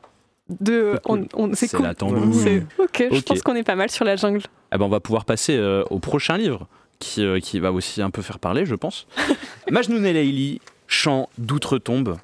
deux 0.51 0.91
C'est 0.93 1.01
cool. 1.01 1.27
on, 1.33 1.43
on- 1.43 1.53
c'est 1.55 1.65
C'est 1.67 1.77
cool. 1.77 1.85
la. 1.87 1.93
C'est- 2.33 2.63
Ok, 2.77 3.07
je 3.11 3.21
pense 3.23 3.41
qu'on 3.41 3.55
est 3.55 3.63
pas 3.63 3.73
mal 3.75 3.89
sur 3.89 4.05
la 4.05 4.15
jungle. 4.15 4.41
Eh 4.71 4.77
ben, 4.77 4.85
on 4.85 4.89
va 4.89 4.99
pouvoir 4.99 5.25
passer 5.25 5.57
euh, 5.57 5.83
au 5.89 5.97
prochain 5.97 6.37
livre 6.37 6.67
qui, 6.99 7.23
euh, 7.23 7.39
qui 7.39 7.59
va 7.59 7.71
aussi 7.71 8.01
un 8.01 8.09
peu 8.09 8.21
faire 8.21 8.39
parler, 8.39 8.65
je 8.65 8.75
pense. 8.75 9.07
Majnoun 9.71 10.05
et 10.05 10.13
Layli, 10.13 10.61
chant 10.87 11.29
d'outre-tombe. 11.37 12.17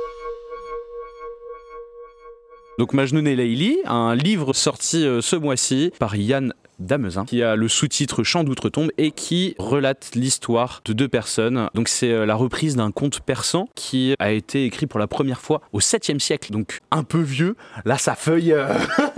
Donc 2.80 2.94
Majnoun 2.94 3.28
et 3.28 3.36
Layli, 3.36 3.78
un 3.86 4.16
livre 4.16 4.54
sorti 4.54 5.06
euh, 5.06 5.22
ce 5.22 5.36
mois-ci 5.36 5.92
par 6.00 6.16
Yann 6.16 6.54
Damezin, 6.80 7.26
qui 7.26 7.44
a 7.44 7.56
le 7.56 7.68
sous-titre 7.68 8.24
Chant 8.24 8.44
d'outre-tombe 8.44 8.90
et 8.98 9.12
qui 9.12 9.56
relate 9.58 10.12
l'histoire 10.16 10.82
de 10.86 10.94
deux 10.94 11.08
personnes. 11.08 11.70
Donc 11.74 11.88
c'est 11.88 12.12
euh, 12.12 12.26
la 12.26 12.36
reprise 12.36 12.76
d'un 12.76 12.92
conte 12.92 13.20
persan 13.22 13.70
qui 13.76 14.16
a 14.20 14.32
été 14.32 14.66
écrit 14.66 14.86
pour 14.88 15.00
la 15.00 15.08
première 15.08 15.40
fois 15.42 15.62
au 15.72 15.80
7e 15.80 16.20
siècle, 16.20 16.52
donc 16.52 16.80
un 16.92 17.04
peu 17.04 17.20
vieux. 17.22 17.56
Là 17.86 17.98
ça 17.98 18.16
feuille, 18.16 18.54
euh, 18.54 18.68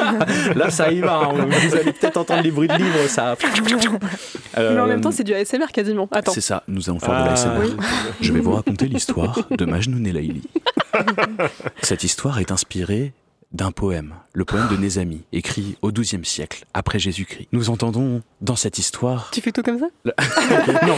là 0.56 0.70
ça 0.70 0.92
y 0.92 1.00
va, 1.00 1.22
hein. 1.26 1.46
vous 1.46 1.76
allez 1.76 1.92
peut-être 1.94 2.18
entendre 2.18 2.44
les 2.44 2.52
bruits 2.52 2.68
de 2.68 2.74
livres, 2.76 3.08
ça... 3.08 3.36
Mais 4.58 4.80
en 4.80 4.88
même 4.88 5.02
temps, 5.02 5.12
c'est 5.12 5.24
du 5.24 5.34
ASMR 5.34 5.68
quasiment. 5.74 6.08
Attends. 6.12 6.32
c'est 6.32 6.42
ça, 6.42 6.64
nous 6.68 6.90
allons 6.90 7.00
faire 7.00 7.10
de 7.10 7.16
Ah, 7.16 7.26
la 7.26 7.32
ASMR. 7.34 7.60
oui. 7.62 7.76
Je 8.22 8.32
vais 8.32 8.40
vous 8.40 8.54
raconter 8.54 8.88
l'histoire 8.88 9.38
de 9.52 9.66
Majnoun 9.66 10.06
et 10.08 10.12
Laïli. 10.12 10.42
Cette 11.82 12.04
histoire 12.04 12.40
est 12.40 12.52
inspirée 12.52 13.14
d'un 13.56 13.72
poème, 13.72 14.14
le 14.34 14.44
poème 14.44 14.68
de 14.70 14.76
Nézami, 14.76 15.24
écrit 15.32 15.78
au 15.82 15.90
XIIe 15.92 16.26
siècle, 16.26 16.66
après 16.74 17.00
Jésus-Christ. 17.00 17.48
Nous 17.54 17.70
entendons 17.70 18.22
dans 18.42 18.58
cette 18.58 18.78
histoire... 18.78 19.30
Tu 19.32 19.40
fais 19.40 19.54
tout 19.54 19.64
comme 19.64 19.80
ça? 19.80 19.86
Non, 20.86 20.96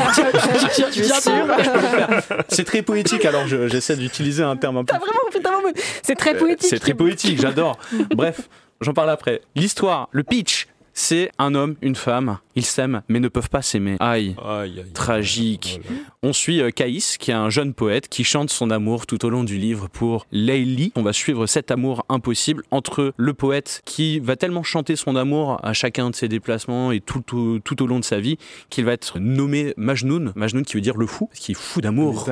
Tu 0.91 1.01
es 1.01 1.03
sûr? 1.03 1.31
c'est 2.49 2.63
très 2.63 2.81
poétique, 2.81 3.25
alors 3.25 3.47
je- 3.47 3.67
j'essaie 3.67 3.95
d'utiliser 3.95 4.41
un 4.41 4.57
terme 4.57 4.77
un 4.77 4.83
peu... 4.83 4.91
T'as 4.93 4.97
vraiment 4.99 5.19
putain, 5.31 5.51
vraiment- 5.51 5.73
C'est 6.01 6.15
très 6.15 6.33
Euh, 6.35 6.39
poétique. 6.39 6.67
C'est 6.69 6.79
très 6.79 6.95
poétique, 6.95 7.39
j'adore. 7.39 7.77
Bref, 8.15 8.49
j'en 8.81 8.93
parle 8.93 9.11
après. 9.11 9.41
L'histoire, 9.55 10.09
le 10.11 10.23
pitch, 10.23 10.67
c'est 10.99 11.31
un 11.37 11.53
homme, 11.53 11.75
une 11.83 11.95
femme, 11.95 12.39
ils 12.55 12.65
s'aiment 12.65 13.03
mais 13.07 13.19
ne 13.19 13.27
peuvent 13.27 13.51
pas 13.51 13.61
s'aimer. 13.61 13.97
Aïe. 13.99 14.35
Aïe, 14.43 14.79
aïe. 14.79 14.91
Tragique. 14.93 15.79
Voilà. 15.85 16.01
On 16.23 16.33
suit 16.33 16.59
euh, 16.59 16.71
Caïs, 16.71 17.17
qui 17.19 17.29
est 17.29 17.35
un 17.35 17.51
jeune 17.51 17.75
poète 17.75 18.07
qui 18.09 18.23
chante 18.23 18.49
son 18.49 18.71
amour 18.71 19.05
tout 19.05 19.23
au 19.23 19.29
long 19.29 19.43
du 19.43 19.57
livre 19.57 19.87
pour 19.89 20.25
Layli. 20.31 20.91
On 20.95 21.03
va 21.03 21.13
suivre 21.13 21.45
cet 21.45 21.69
amour 21.69 22.03
impossible 22.09 22.63
entre 22.71 23.13
le 23.15 23.33
poète 23.35 23.83
qui 23.85 24.19
va 24.19 24.35
tellement 24.35 24.63
chanter 24.63 24.95
son 24.95 25.15
amour 25.15 25.59
à 25.63 25.73
chacun 25.73 26.09
de 26.09 26.15
ses 26.15 26.27
déplacements 26.27 26.91
et 26.91 26.99
tout, 26.99 27.21
tout, 27.21 27.59
tout 27.63 27.83
au 27.83 27.85
long 27.85 27.99
de 27.99 28.05
sa 28.05 28.19
vie 28.19 28.37
qu'il 28.71 28.83
va 28.83 28.93
être 28.93 29.19
nommé 29.19 29.75
Majnoun. 29.77 30.33
Majnoun 30.35 30.65
qui 30.65 30.73
veut 30.73 30.81
dire 30.81 30.97
le 30.97 31.05
fou, 31.05 31.27
parce 31.27 31.39
qu'il 31.39 31.51
est 31.51 31.59
fou 31.59 31.79
d'amour. 31.79 32.25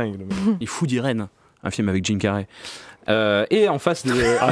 Il 0.60 0.63
est 0.63 0.65
fou 0.65 0.88
d'Irène. 0.88 1.28
Un 1.65 1.71
film 1.71 1.89
avec 1.89 2.06
Jim 2.06 2.17
Carrey. 2.17 2.47
Euh, 3.08 3.45
et 3.51 3.67
en 3.69 3.78
face 3.78 4.04
de. 4.06 4.13
Ah 4.41 4.49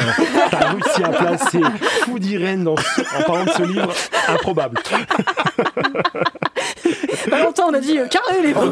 T'as 0.52 0.70
réussi 0.74 1.04
à 1.04 1.10
placer 1.10 1.60
Fou 2.04 2.20
d'Irène 2.20 2.64
dans 2.64 2.76
ce- 2.78 3.02
en 3.20 3.24
parlant 3.24 3.46
de 3.46 3.50
ce 3.50 3.64
livre, 3.64 3.92
improbable. 4.28 4.78
Pas 7.30 7.44
longtemps, 7.44 7.70
on 7.70 7.74
a 7.74 7.80
dit 7.80 7.98
euh, 7.98 8.08
carré 8.08 8.42
les 8.44 8.54
On. 8.56 8.70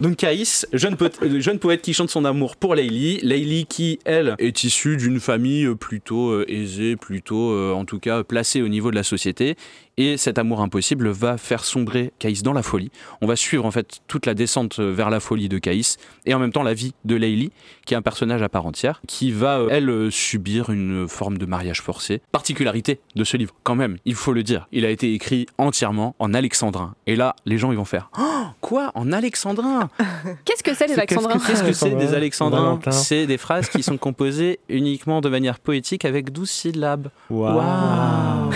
Donc 0.00 0.16
Caïs, 0.16 0.66
jeune, 0.72 0.96
poète- 0.96 1.18
euh, 1.22 1.40
jeune 1.40 1.58
poète 1.58 1.80
qui 1.82 1.94
chante 1.94 2.10
son 2.10 2.24
amour 2.24 2.56
pour 2.56 2.74
Layli. 2.74 3.20
Layli 3.22 3.64
qui, 3.66 4.00
elle, 4.04 4.34
est 4.38 4.64
issue 4.64 4.96
d'une 4.96 5.20
famille 5.20 5.64
euh, 5.66 5.74
plutôt 5.74 6.42
aisée, 6.46 6.96
plutôt 6.96 7.52
euh, 7.52 7.72
en 7.72 7.84
tout 7.84 8.00
cas 8.00 8.22
placée 8.24 8.60
au 8.60 8.68
niveau 8.68 8.90
de 8.90 8.96
la 8.96 9.02
société. 9.02 9.56
Et 9.98 10.16
cet 10.16 10.38
amour 10.38 10.62
impossible 10.62 11.08
va 11.10 11.36
faire 11.36 11.64
sombrer 11.64 12.12
Caïs 12.18 12.42
dans 12.42 12.54
la 12.54 12.62
folie. 12.62 12.90
On 13.20 13.26
va 13.26 13.36
suivre 13.36 13.66
en 13.66 13.70
fait 13.70 14.00
toute 14.08 14.24
la 14.24 14.32
descente 14.32 14.80
vers 14.80 15.10
la 15.10 15.20
folie 15.20 15.50
de 15.50 15.58
Caïs 15.58 15.98
et 16.24 16.32
en 16.32 16.38
même 16.38 16.52
temps 16.52 16.62
la 16.62 16.72
vie 16.72 16.94
de 17.04 17.14
Layli, 17.14 17.52
qui 17.84 17.92
est 17.92 17.96
un 17.96 18.02
personnage 18.02 18.40
à 18.42 18.48
part 18.48 18.64
entière, 18.64 19.02
qui 19.06 19.32
va, 19.32 19.58
euh, 19.58 19.68
elle, 19.70 19.90
euh, 19.90 20.10
subir 20.10 20.70
une 20.70 21.06
forme 21.08 21.36
de 21.36 21.44
mariage 21.44 21.82
forcé. 21.82 22.22
Particularité 22.32 23.00
de 23.16 23.24
ce 23.24 23.36
livre, 23.36 23.54
quand 23.64 23.74
même, 23.74 23.98
il 24.06 24.14
faut 24.14 24.32
le 24.32 24.42
dire. 24.42 24.66
Il 24.72 24.86
a 24.86 24.90
été 24.90 25.12
écrit 25.12 25.46
entièrement 25.58 26.14
en 26.18 26.32
alexandrin. 26.32 26.94
Et 27.06 27.14
là, 27.14 27.36
les 27.44 27.58
gens, 27.58 27.70
ils 27.70 27.76
vont 27.78 27.84
faire 27.84 28.10
Oh, 28.18 28.44
Quoi 28.62 28.92
En 28.94 29.12
alexandrin? 29.12 29.90
Qu'est-ce 30.44 30.62
que 30.62 30.74
c'est 30.74 30.86
les 30.86 30.94
qu'est-ce 30.94 31.00
Alexandrins? 31.00 31.38
que 31.38 31.46
Qu'est-ce 31.46 31.62
que 31.64 31.72
c'est 31.72 31.90
des 31.90 32.14
Alexandrin 32.14 32.70
alexandrins. 32.72 32.92
C'est 32.92 33.26
des 33.26 33.38
phrases 33.38 33.68
qui 33.68 33.82
sont 33.82 33.98
composées 33.98 34.58
uniquement 34.68 35.20
de 35.20 35.28
manière 35.28 35.58
poétique 35.58 36.04
avec 36.04 36.32
12 36.32 36.48
syllabes. 36.48 37.08
Waouh. 37.28 38.50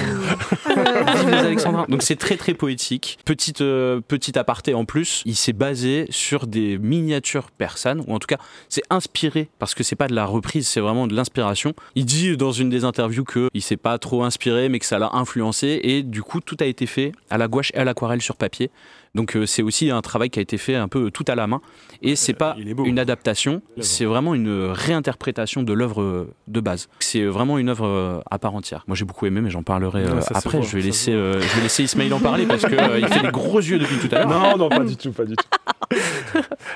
Donc 1.89 2.03
c'est 2.03 2.17
très 2.17 2.37
très 2.37 2.55
poétique. 2.55 3.19
Petite, 3.25 3.61
euh, 3.61 4.01
petit 4.01 4.39
aparté 4.39 4.75
en 4.75 4.85
plus, 4.85 5.23
il 5.25 5.37
s'est 5.37 5.53
basé 5.53 6.07
sur 6.11 6.47
des 6.47 6.79
miniatures 6.79 7.51
persanes, 7.51 8.03
ou 8.07 8.15
en 8.15 8.19
tout 8.19 8.27
cas 8.27 8.39
c'est 8.69 8.83
inspiré, 8.91 9.49
parce 9.59 9.75
que 9.75 9.83
c'est 9.83 9.97
pas 9.97 10.09
de 10.09 10.15
la 10.15 10.25
reprise, 10.25 10.69
c'est 10.69 10.81
vraiment 10.81 11.07
de 11.07 11.15
l'inspiration. 11.15 11.75
Il 11.95 12.05
dit 12.05 12.37
dans 12.37 12.53
une 12.53 12.71
des 12.71 12.85
interviews 12.85 13.25
que 13.25 13.49
il 13.55 13.63
s'est 13.63 13.77
pas 13.77 13.99
trop 13.99 14.25
inspiré, 14.25 14.69
mais 14.69 14.79
que 14.79 14.87
ça 14.87 14.99
l'a 14.99 15.11
influencé, 15.13 15.81
et 15.83 16.03
du 16.03 16.23
coup 16.23 16.41
tout 16.41 16.57
a 16.61 16.65
été 16.65 16.87
fait 16.87 17.13
à 17.31 17.39
la 17.39 17.49
gouache 17.49 17.71
et 17.75 17.79
à 17.79 17.85
l'aquarelle 17.85 18.23
sur 18.23 18.37
papier. 18.37 18.71
Donc 19.17 19.35
euh, 19.37 19.47
c'est 19.47 19.63
aussi 19.63 19.91
un 19.91 20.01
travail 20.03 20.31
qui 20.31 20.39
a 20.39 20.43
été 20.43 20.59
fait 20.59 20.75
un 20.77 20.87
peu 20.89 21.11
tout 21.11 21.25
à 21.27 21.35
la 21.35 21.47
main, 21.49 21.61
et 22.03 22.15
c'est 22.15 22.35
pas 22.35 22.55
beau. 22.77 22.85
une 22.85 22.99
adaptation, 22.99 23.63
L'œuvre. 23.77 23.89
c'est 23.89 24.05
vraiment 24.05 24.35
une 24.35 24.69
réinterprétation 24.73 25.63
de 25.63 25.73
l'œuvre 25.73 26.03
euh, 26.03 26.31
de 26.47 26.61
base. 26.61 26.89
C'est 27.01 27.25
vraiment 27.25 27.59
une 27.59 27.69
œuvre 27.71 27.87
euh, 27.87 28.21
à 28.31 28.39
part 28.39 28.55
entière. 28.55 28.85
Moi 28.87 28.95
j'ai 28.97 29.05
beaucoup 29.07 29.27
aimé, 29.27 29.41
mais 29.41 29.51
j'en 29.51 29.63
parlerai 29.63 30.05
euh, 30.05 30.15
Ouais, 30.17 30.21
après. 30.35 30.59
voit, 30.59 30.67
je 30.67 30.77
vais 30.77 30.83
laisser, 30.83 31.13
euh, 31.13 31.41
je 31.41 31.57
vais 31.57 31.63
laisser 31.63 31.83
Ismail 31.85 32.13
en 32.13 32.21
parler 32.21 32.47
parce 32.47 32.63
que 32.63 32.75
euh, 32.75 33.07
fait 33.09 33.23
des 33.23 33.33
gros 33.33 33.59
yeux 33.59 33.79
depuis 33.79 33.97
tout 34.07 34.15
à 34.15 34.21
l'heure. 34.21 34.29
Non, 34.29 34.57
non, 34.57 34.69
pas 34.69 34.85
du 34.85 34.97
tout, 34.97 35.11
pas 35.13 35.25
du 35.25 35.35
tout. 35.35 35.45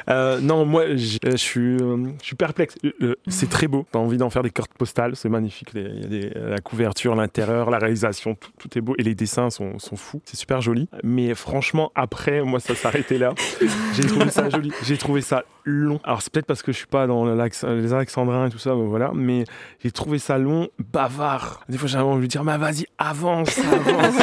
Euh, 0.09 0.41
non, 0.41 0.65
moi, 0.65 0.83
euh, 0.83 0.97
je 0.97 1.37
suis, 1.37 1.77
euh, 1.77 1.97
je 2.21 2.27
suis 2.27 2.37
perplexe. 2.37 2.75
Euh, 2.85 2.93
euh, 3.03 3.15
c'est 3.29 3.49
très 3.49 3.67
beau. 3.69 3.87
T'as 3.93 3.99
envie 3.99 4.17
d'en 4.17 4.31
faire 4.31 4.43
des 4.43 4.51
cartes 4.51 4.73
postales. 4.77 5.15
C'est 5.17 5.29
magnifique. 5.29 5.73
Les- 5.75 5.83
il 5.83 6.01
y 6.01 6.05
a 6.05 6.09
des- 6.09 6.31
la 6.35 6.59
couverture, 6.59 7.15
l'intérieur, 7.15 7.71
la 7.71 7.79
réalisation, 7.79 8.35
tout, 8.35 8.51
tout 8.59 8.79
est 8.79 8.81
beau. 8.81 8.95
Et 8.99 9.03
les 9.03 9.15
dessins 9.15 9.51
sont, 9.51 9.79
sont 9.79 9.97
fous. 9.97 10.21
C'est 10.25 10.37
super 10.37 10.61
joli. 10.61 10.89
Mais 11.05 11.35
franchement, 11.35 11.93
après, 11.95 12.30
moi, 12.45 12.61
ça 12.61 12.75
s'arrêtait 12.75 13.19
là. 13.19 13.35
J'ai 13.95 14.05
trouvé 14.07 14.31
ça 14.31 14.49
joli. 14.49 14.73
J'ai 14.83 14.97
trouvé 14.97 15.21
ça 15.21 15.45
long. 15.65 16.01
Alors, 16.05 16.23
c'est 16.23 16.33
peut-être 16.33 16.47
parce 16.47 16.63
que 16.63 16.73
je 16.73 16.79
suis 16.79 16.87
pas 16.87 17.07
dans 17.07 17.25
les 17.27 17.93
Alexandrins 17.93 18.47
et 18.47 18.51
tout 18.51 18.59
ça, 18.59 18.75
mais 18.75 18.87
voilà. 18.87 19.11
Mais 19.15 19.45
j'ai 19.83 19.91
trouvé 19.91 20.19
ça 20.19 20.39
long, 20.39 20.69
bavard. 20.93 21.61
Des 21.69 21.77
fois, 21.79 21.89
j'avais 21.89 22.05
envie 22.05 22.17
de 22.17 22.21
lui 22.23 22.29
dire, 22.29 22.45
mais 22.45 22.57
vas-y, 22.57 22.87
avance, 22.99 23.59
avance. 23.59 24.23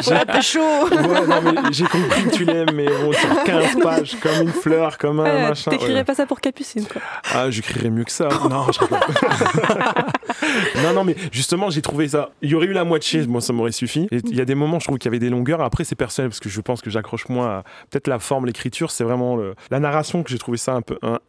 J'ai 0.02 0.42
chaud 0.42 0.60
Ouais, 0.90 1.26
non, 1.26 1.40
mais 1.42 1.72
j'ai 1.72 1.84
compris 1.84 2.24
que 2.24 2.30
tu 2.30 2.44
l'aimes, 2.44 2.68
mais 2.74 2.86
bon, 2.86 3.12
sur 3.12 3.44
15 3.44 3.76
pages, 3.82 4.16
comme 4.20 4.42
une 4.42 4.52
fleur, 4.52 4.98
comme 4.98 5.20
un 5.20 5.24
Euh, 5.24 5.48
machin. 5.48 5.70
T'écrirais 5.70 5.94
ouais. 5.94 6.04
pas 6.04 6.14
ça 6.14 6.26
pour 6.26 6.40
Capucine, 6.40 6.84
quoi. 6.84 7.00
Ah, 7.32 7.50
j'écrirais 7.50 7.88
mieux 7.88 8.04
que 8.04 8.12
ça. 8.12 8.28
Non, 8.50 8.66
je 8.72 8.80
non, 10.82 10.92
non, 10.94 11.04
mais 11.04 11.16
justement, 11.32 11.70
j'ai 11.70 11.80
trouvé 11.82 12.08
ça. 12.08 12.30
Il 12.42 12.50
y 12.50 12.54
aurait 12.54 12.66
eu 12.66 12.72
la 12.72 12.84
moitié, 12.84 13.26
moi, 13.26 13.40
ça 13.40 13.52
m'aurait 13.54 13.72
suffi. 13.72 14.06
Il 14.10 14.36
y 14.36 14.40
a 14.40 14.44
des 14.44 14.54
moments, 14.54 14.78
je 14.78 14.84
trouve 14.86 14.98
qu'il 14.98 15.06
y 15.06 15.10
avait 15.10 15.18
des 15.18 15.30
longueurs. 15.30 15.62
Après, 15.62 15.84
c'est 15.84 15.94
personnel, 15.96 16.28
parce 16.30 16.40
que 16.40 16.48
je 16.50 16.60
pense 16.60 16.82
que 16.82 16.90
j'accroche 16.90 17.25
moins 17.28 17.58
à 17.58 17.62
peut-être 17.90 18.08
la 18.08 18.18
forme, 18.18 18.46
l'écriture. 18.46 18.90
C'est 18.90 19.04
vraiment 19.04 19.38
la 19.70 19.80
narration 19.80 20.22
que 20.22 20.30
j'ai 20.30 20.38
trouvé 20.38 20.58
ça 20.58 20.74
un 20.74 20.82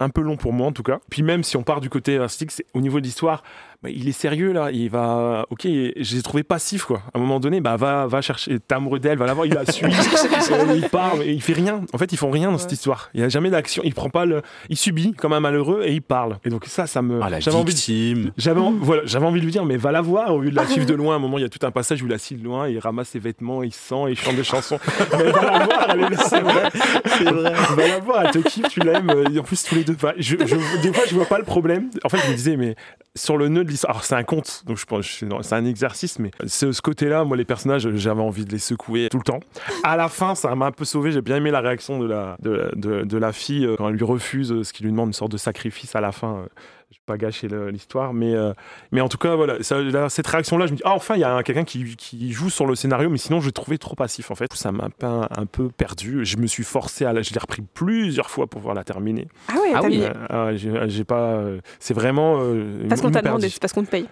peu, 0.09 0.21
long 0.21 0.37
pour 0.37 0.53
moi, 0.53 0.67
en 0.67 0.71
tout 0.71 0.83
cas. 0.83 0.99
Puis 1.09 1.23
même 1.23 1.43
si 1.43 1.57
on 1.57 1.63
part 1.63 1.81
du 1.81 1.89
côté 1.89 2.17
artistique, 2.17 2.51
au 2.73 2.81
niveau 2.81 2.99
de 2.99 3.05
l'histoire. 3.05 3.43
Bah, 3.83 3.89
il 3.91 4.07
est 4.07 4.11
sérieux 4.11 4.51
là, 4.53 4.71
il 4.71 4.89
va. 4.89 5.45
Ok, 5.51 5.61
je 5.65 6.15
l'ai 6.15 6.21
trouvé 6.23 6.43
passif 6.43 6.83
quoi. 6.85 7.01
À 7.13 7.17
un 7.17 7.21
moment 7.21 7.39
donné, 7.39 7.61
bah 7.61 7.75
va, 7.77 8.07
va 8.07 8.21
chercher. 8.21 8.59
T'es 8.59 8.73
amoureux 8.75 8.99
d'elle, 8.99 9.17
va 9.17 9.25
la 9.27 9.33
voir, 9.33 9.45
il 9.45 9.53
la 9.53 9.65
suit, 9.71 9.85
euh, 10.51 10.73
il 10.75 10.89
parle, 10.89 11.19
mais 11.19 11.33
il 11.33 11.41
fait 11.41 11.53
rien. 11.53 11.81
En 11.93 11.97
fait, 11.97 12.11
ils 12.11 12.17
font 12.17 12.31
rien 12.31 12.51
dans 12.51 12.57
cette 12.57 12.71
histoire. 12.71 13.09
Il 13.13 13.21
y 13.21 13.23
a 13.23 13.29
jamais 13.29 13.49
d'action. 13.49 13.83
Il 13.85 13.93
prend 13.93 14.09
pas 14.09 14.25
le. 14.25 14.41
Il 14.69 14.77
subit 14.77 15.13
comme 15.13 15.33
un 15.33 15.39
malheureux 15.39 15.83
et 15.85 15.93
il 15.93 16.01
parle. 16.01 16.37
Et 16.43 16.49
donc 16.49 16.65
ça, 16.65 16.87
ça 16.87 17.01
me. 17.01 17.19
Ah, 17.21 17.29
la 17.29 17.39
j'avais 17.39 17.55
envie 17.57 17.65
de 17.65 17.77
victime. 17.77 18.31
j'avais, 18.37 18.59
en- 18.61 18.71
voilà, 18.81 19.03
j'avais 19.05 19.25
envie 19.25 19.39
de 19.41 19.45
lui 19.45 19.51
dire, 19.51 19.63
mais 19.65 19.77
va 19.77 19.91
la 19.91 20.01
voir 20.01 20.33
au 20.33 20.41
lieu 20.41 20.49
de 20.49 20.55
la 20.55 20.65
suivre 20.67 20.85
de 20.87 20.93
loin. 20.95 21.13
À 21.13 21.17
un 21.17 21.19
moment, 21.19 21.37
il 21.37 21.41
y 21.41 21.45
a 21.45 21.49
tout 21.49 21.65
un 21.65 21.71
passage 21.71 22.01
où 22.01 22.05
il 22.07 22.11
la 22.11 22.17
suit 22.17 22.35
de 22.35 22.43
loin, 22.43 22.67
il 22.67 22.79
ramasse 22.79 23.09
ses 23.09 23.19
vêtements, 23.19 23.61
il 23.63 23.73
sent, 23.73 23.95
il 24.09 24.17
chante 24.19 24.35
des 24.35 24.43
chansons. 24.43 24.79
mais 25.17 25.31
va 25.31 25.41
la 25.41 25.65
voir, 25.65 25.87
elle 25.91 25.99
est 26.01 26.09
là. 26.09 26.17
C'est 26.17 26.41
vrai, 26.41 26.69
c'est 27.05 27.23
vrai. 27.31 27.53
Va 27.75 27.87
la 27.87 27.99
voir, 27.99 28.23
elle 28.25 28.31
te 28.31 28.39
kiffe, 28.47 28.69
tu 28.69 28.79
l'aimes. 28.79 29.11
Et 29.33 29.39
en 29.39 29.43
plus, 29.43 29.63
tous 29.63 29.75
les 29.75 29.83
deux. 29.83 29.93
Enfin, 29.93 30.13
je, 30.17 30.35
je- 30.45 30.81
des 30.81 30.91
fois, 30.91 31.03
je 31.07 31.13
vois 31.15 31.25
pas 31.25 31.37
le 31.37 31.45
problème. 31.45 31.89
En 32.03 32.09
fait, 32.09 32.17
je 32.25 32.31
me 32.31 32.35
disais, 32.35 32.57
mais 32.57 32.75
sur 33.15 33.37
le 33.37 33.47
nœud 33.49 33.63
alors 33.87 34.03
c'est 34.03 34.15
un 34.15 34.23
conte, 34.23 34.63
donc 34.65 34.77
je 34.77 34.85
pense, 34.85 35.05
c'est 35.41 35.53
un 35.55 35.65
exercice, 35.65 36.19
mais 36.19 36.31
ce, 36.45 36.71
ce 36.71 36.81
côté-là, 36.81 37.23
moi, 37.23 37.37
les 37.37 37.45
personnages, 37.45 37.89
j'avais 37.95 38.21
envie 38.21 38.45
de 38.45 38.51
les 38.51 38.59
secouer 38.59 39.07
tout 39.09 39.17
le 39.17 39.23
temps. 39.23 39.39
À 39.83 39.97
la 39.97 40.09
fin, 40.09 40.35
ça 40.35 40.53
m'a 40.55 40.65
un 40.67 40.71
peu 40.71 40.85
sauvé. 40.85 41.11
J'ai 41.11 41.21
bien 41.21 41.35
aimé 41.37 41.51
la 41.51 41.61
réaction 41.61 41.99
de 41.99 42.05
la, 42.07 42.37
de, 42.41 42.71
de- 42.75 43.03
de 43.03 43.17
la 43.17 43.31
fille 43.33 43.65
euh, 43.65 43.75
quand 43.77 43.89
elle 43.89 43.95
lui 43.95 44.03
refuse 44.05 44.51
euh, 44.51 44.63
ce 44.63 44.73
qui 44.73 44.83
lui 44.83 44.91
demande 44.91 45.07
une 45.07 45.13
sorte 45.13 45.31
de 45.31 45.37
sacrifice 45.37 45.95
à 45.95 46.01
la 46.01 46.11
fin. 46.11 46.45
Je 46.89 46.95
vais 46.95 47.01
pas 47.05 47.17
gâcher 47.17 47.47
le- 47.49 47.69
l'histoire, 47.69 48.13
mais, 48.13 48.33
euh, 48.33 48.53
mais 48.91 49.01
en 49.01 49.09
tout 49.09 49.17
cas, 49.17 49.35
voilà, 49.35 49.61
ça- 49.61 49.81
là, 49.81 50.07
cette 50.09 50.27
réaction-là, 50.27 50.67
je 50.67 50.71
me 50.71 50.77
dis, 50.77 50.83
ah, 50.85 50.93
enfin, 50.93 51.15
il 51.15 51.19
y 51.21 51.23
a 51.25 51.35
un- 51.35 51.43
quelqu'un 51.43 51.65
qui, 51.65 51.95
qui 51.97 52.31
joue 52.31 52.49
sur 52.49 52.65
le 52.65 52.75
scénario, 52.75 53.09
mais 53.09 53.17
sinon, 53.17 53.41
je 53.41 53.47
l'ai 53.47 53.51
trouvé 53.51 53.77
trop 53.77 53.95
passif, 53.95 54.31
en 54.31 54.35
fait. 54.35 54.53
Ça 54.53 54.71
m'a 54.71 54.89
un, 55.03 55.27
un 55.35 55.45
peu 55.45 55.67
perdu. 55.69 56.23
Je 56.25 56.37
me 56.37 56.47
suis 56.47 56.63
forcé 56.63 57.03
à 57.05 57.11
la. 57.13 57.21
Je 57.21 57.33
l'ai 57.33 57.39
repris 57.39 57.61
plusieurs 57.73 58.29
fois 58.29 58.47
pour 58.47 58.61
pouvoir 58.61 58.75
la 58.75 58.83
terminer. 58.85 59.27
Ah 59.49 59.53
ouais, 59.55 59.71
Ah 59.75 59.81
oui. 59.83 60.01
Euh, 60.03 60.13
ah, 60.29 60.87
j'ai 60.87 61.03
pas. 61.03 61.33
euh, 61.35 61.59
c'est 61.79 61.93
vraiment. 61.93 62.37
euh, 62.39 62.87
Parce 62.87 63.01
qu'on 63.01 63.11
t'a 63.11 63.21
demandé, 63.21 63.49
c'est 63.49 63.59
parce 63.61 63.73
qu'on 63.73 63.83
te 63.83 63.89
paye. 63.89 64.07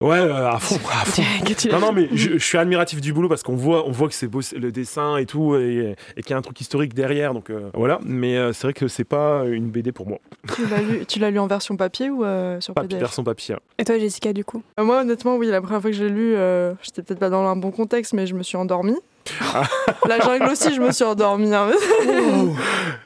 Ouais, 0.00 0.16
euh, 0.18 0.48
à 0.50 0.58
fond, 0.58 0.76
à 0.90 1.04
fond. 1.04 1.22
Non, 1.70 1.78
non, 1.78 1.92
mais 1.92 2.08
je, 2.14 2.32
je 2.38 2.44
suis 2.44 2.56
admiratif 2.56 3.00
du 3.02 3.12
boulot 3.12 3.28
parce 3.28 3.42
qu'on 3.42 3.54
voit, 3.54 3.86
on 3.86 3.90
voit 3.90 4.08
que 4.08 4.14
c'est 4.14 4.28
beau 4.28 4.40
le 4.56 4.72
dessin 4.72 5.18
et 5.18 5.26
tout, 5.26 5.56
et, 5.56 5.94
et 6.16 6.22
qu'il 6.22 6.30
y 6.30 6.32
a 6.32 6.38
un 6.38 6.42
truc 6.42 6.58
historique 6.60 6.94
derrière, 6.94 7.34
donc 7.34 7.50
euh, 7.50 7.70
voilà. 7.74 7.98
Mais 8.02 8.36
euh, 8.38 8.52
c'est 8.54 8.66
vrai 8.66 8.72
que 8.72 8.88
c'est 8.88 9.04
pas 9.04 9.44
une 9.46 9.70
BD 9.70 9.92
pour 9.92 10.08
moi. 10.08 10.18
Tu 10.54 10.66
l'as 10.66 10.80
lu, 10.80 11.04
tu 11.06 11.18
l'as 11.18 11.30
lu 11.30 11.38
en 11.38 11.46
version 11.46 11.76
papier 11.76 12.08
ou 12.08 12.24
euh, 12.24 12.60
sur 12.60 12.72
Pas 12.72 12.82
PDF 12.82 12.98
version 13.00 13.24
papier. 13.24 13.56
Et 13.78 13.84
toi, 13.84 13.98
Jessica, 13.98 14.32
du 14.32 14.44
coup? 14.44 14.62
Euh, 14.78 14.84
Moi, 14.84 15.00
honnêtement, 15.00 15.36
oui, 15.36 15.48
la 15.48 15.60
première 15.60 15.82
fois 15.82 15.90
que 15.90 15.96
je 15.96 16.04
l'ai 16.04 16.10
lu, 16.10 16.34
euh, 16.34 16.72
j'étais 16.82 17.02
peut-être 17.02 17.20
pas 17.20 17.30
dans 17.30 17.44
un 17.46 17.56
bon 17.56 17.70
contexte, 17.70 18.14
mais 18.14 18.26
je 18.26 18.34
me 18.34 18.42
suis 18.42 18.56
endormie. 18.56 18.96
La 20.08 20.18
jungle 20.20 20.48
aussi, 20.50 20.74
je 20.74 20.80
me 20.80 20.90
suis 20.92 21.04
endormie. 21.04 21.54
hein. 21.54 21.68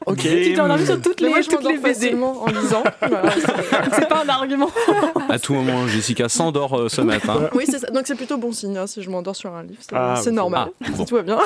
Ok. 0.07 0.19
Tu 0.19 0.53
t'es 0.55 0.61
endormi 0.61 0.85
sur 0.87 1.01
toutes 1.01 1.21
Mais 1.21 1.27
les, 1.29 1.33
moi, 1.35 1.41
je 1.43 1.49
toutes 1.49 1.65
les 1.65 1.79
BD. 1.79 1.95
facilement 1.95 2.43
en 2.43 2.47
lisant. 2.47 2.83
Voilà, 3.09 3.31
c'est- 3.31 4.09
pas 4.09 4.23
un 4.25 4.29
argument. 4.29 4.71
À 5.29 5.39
tout 5.39 5.55
moment, 5.55 5.87
Jessica 5.87 6.29
s'endort 6.29 6.79
euh, 6.79 6.89
ce 6.89 7.01
matin. 7.01 7.49
oui, 7.55 7.65
c'est 7.67 7.79
ça. 7.79 7.89
Donc 7.89 8.07
c'est 8.07 8.15
plutôt 8.15 8.37
bon 8.37 8.53
signe 8.53 8.77
hein, 8.77 8.87
si 8.87 9.03
je 9.03 9.11
m'endors 9.11 9.37
sur 9.37 9.53
un 9.55 9.63
livre. 9.63 9.79
C'est 9.81 9.95
Ah, 9.95 10.21
bon. 10.25 10.33
normal. 10.33 10.69
Ah, 10.83 10.89
Si 10.97 11.05
tout 11.07 11.15
va 11.17 11.23
bien. 11.23 11.39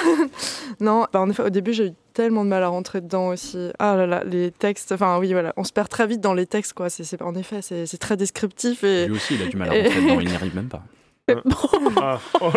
non, 0.80 1.06
bah, 1.12 1.20
en 1.20 1.30
effet, 1.30 1.42
au 1.44 1.50
début, 1.50 1.72
j'ai 1.72 1.86
eu 1.88 1.92
tellement 2.14 2.44
de 2.44 2.50
mal 2.50 2.62
à 2.62 2.68
rentrer 2.68 3.00
dedans 3.00 3.28
aussi. 3.28 3.70
Ah 3.78 3.96
là 3.96 4.06
là, 4.06 4.22
les 4.24 4.50
textes. 4.50 4.92
Enfin, 4.92 5.18
oui, 5.18 5.32
voilà. 5.32 5.52
On 5.56 5.64
se 5.64 5.72
perd 5.72 5.88
très 5.88 6.06
vite 6.06 6.20
dans 6.20 6.34
les 6.34 6.46
textes, 6.46 6.72
quoi. 6.72 6.90
C'est, 6.90 7.04
c'est- 7.04 7.22
en 7.22 7.34
effet, 7.34 7.60
c'est, 7.62 7.86
c'est 7.86 7.98
très 7.98 8.16
descriptif 8.16 8.82
et. 8.84 9.06
Lui 9.06 9.16
aussi, 9.16 9.34
il 9.34 9.42
a 9.42 9.46
du 9.46 9.56
mal 9.56 9.68
à 9.68 9.72
rentrer 9.72 10.00
dedans, 10.02 10.20
il 10.20 10.28
n'y 10.28 10.34
arrive 10.34 10.54
même 10.56 10.68
pas. 10.68 10.82
Ah, 12.00 12.18
oh. 12.40 12.50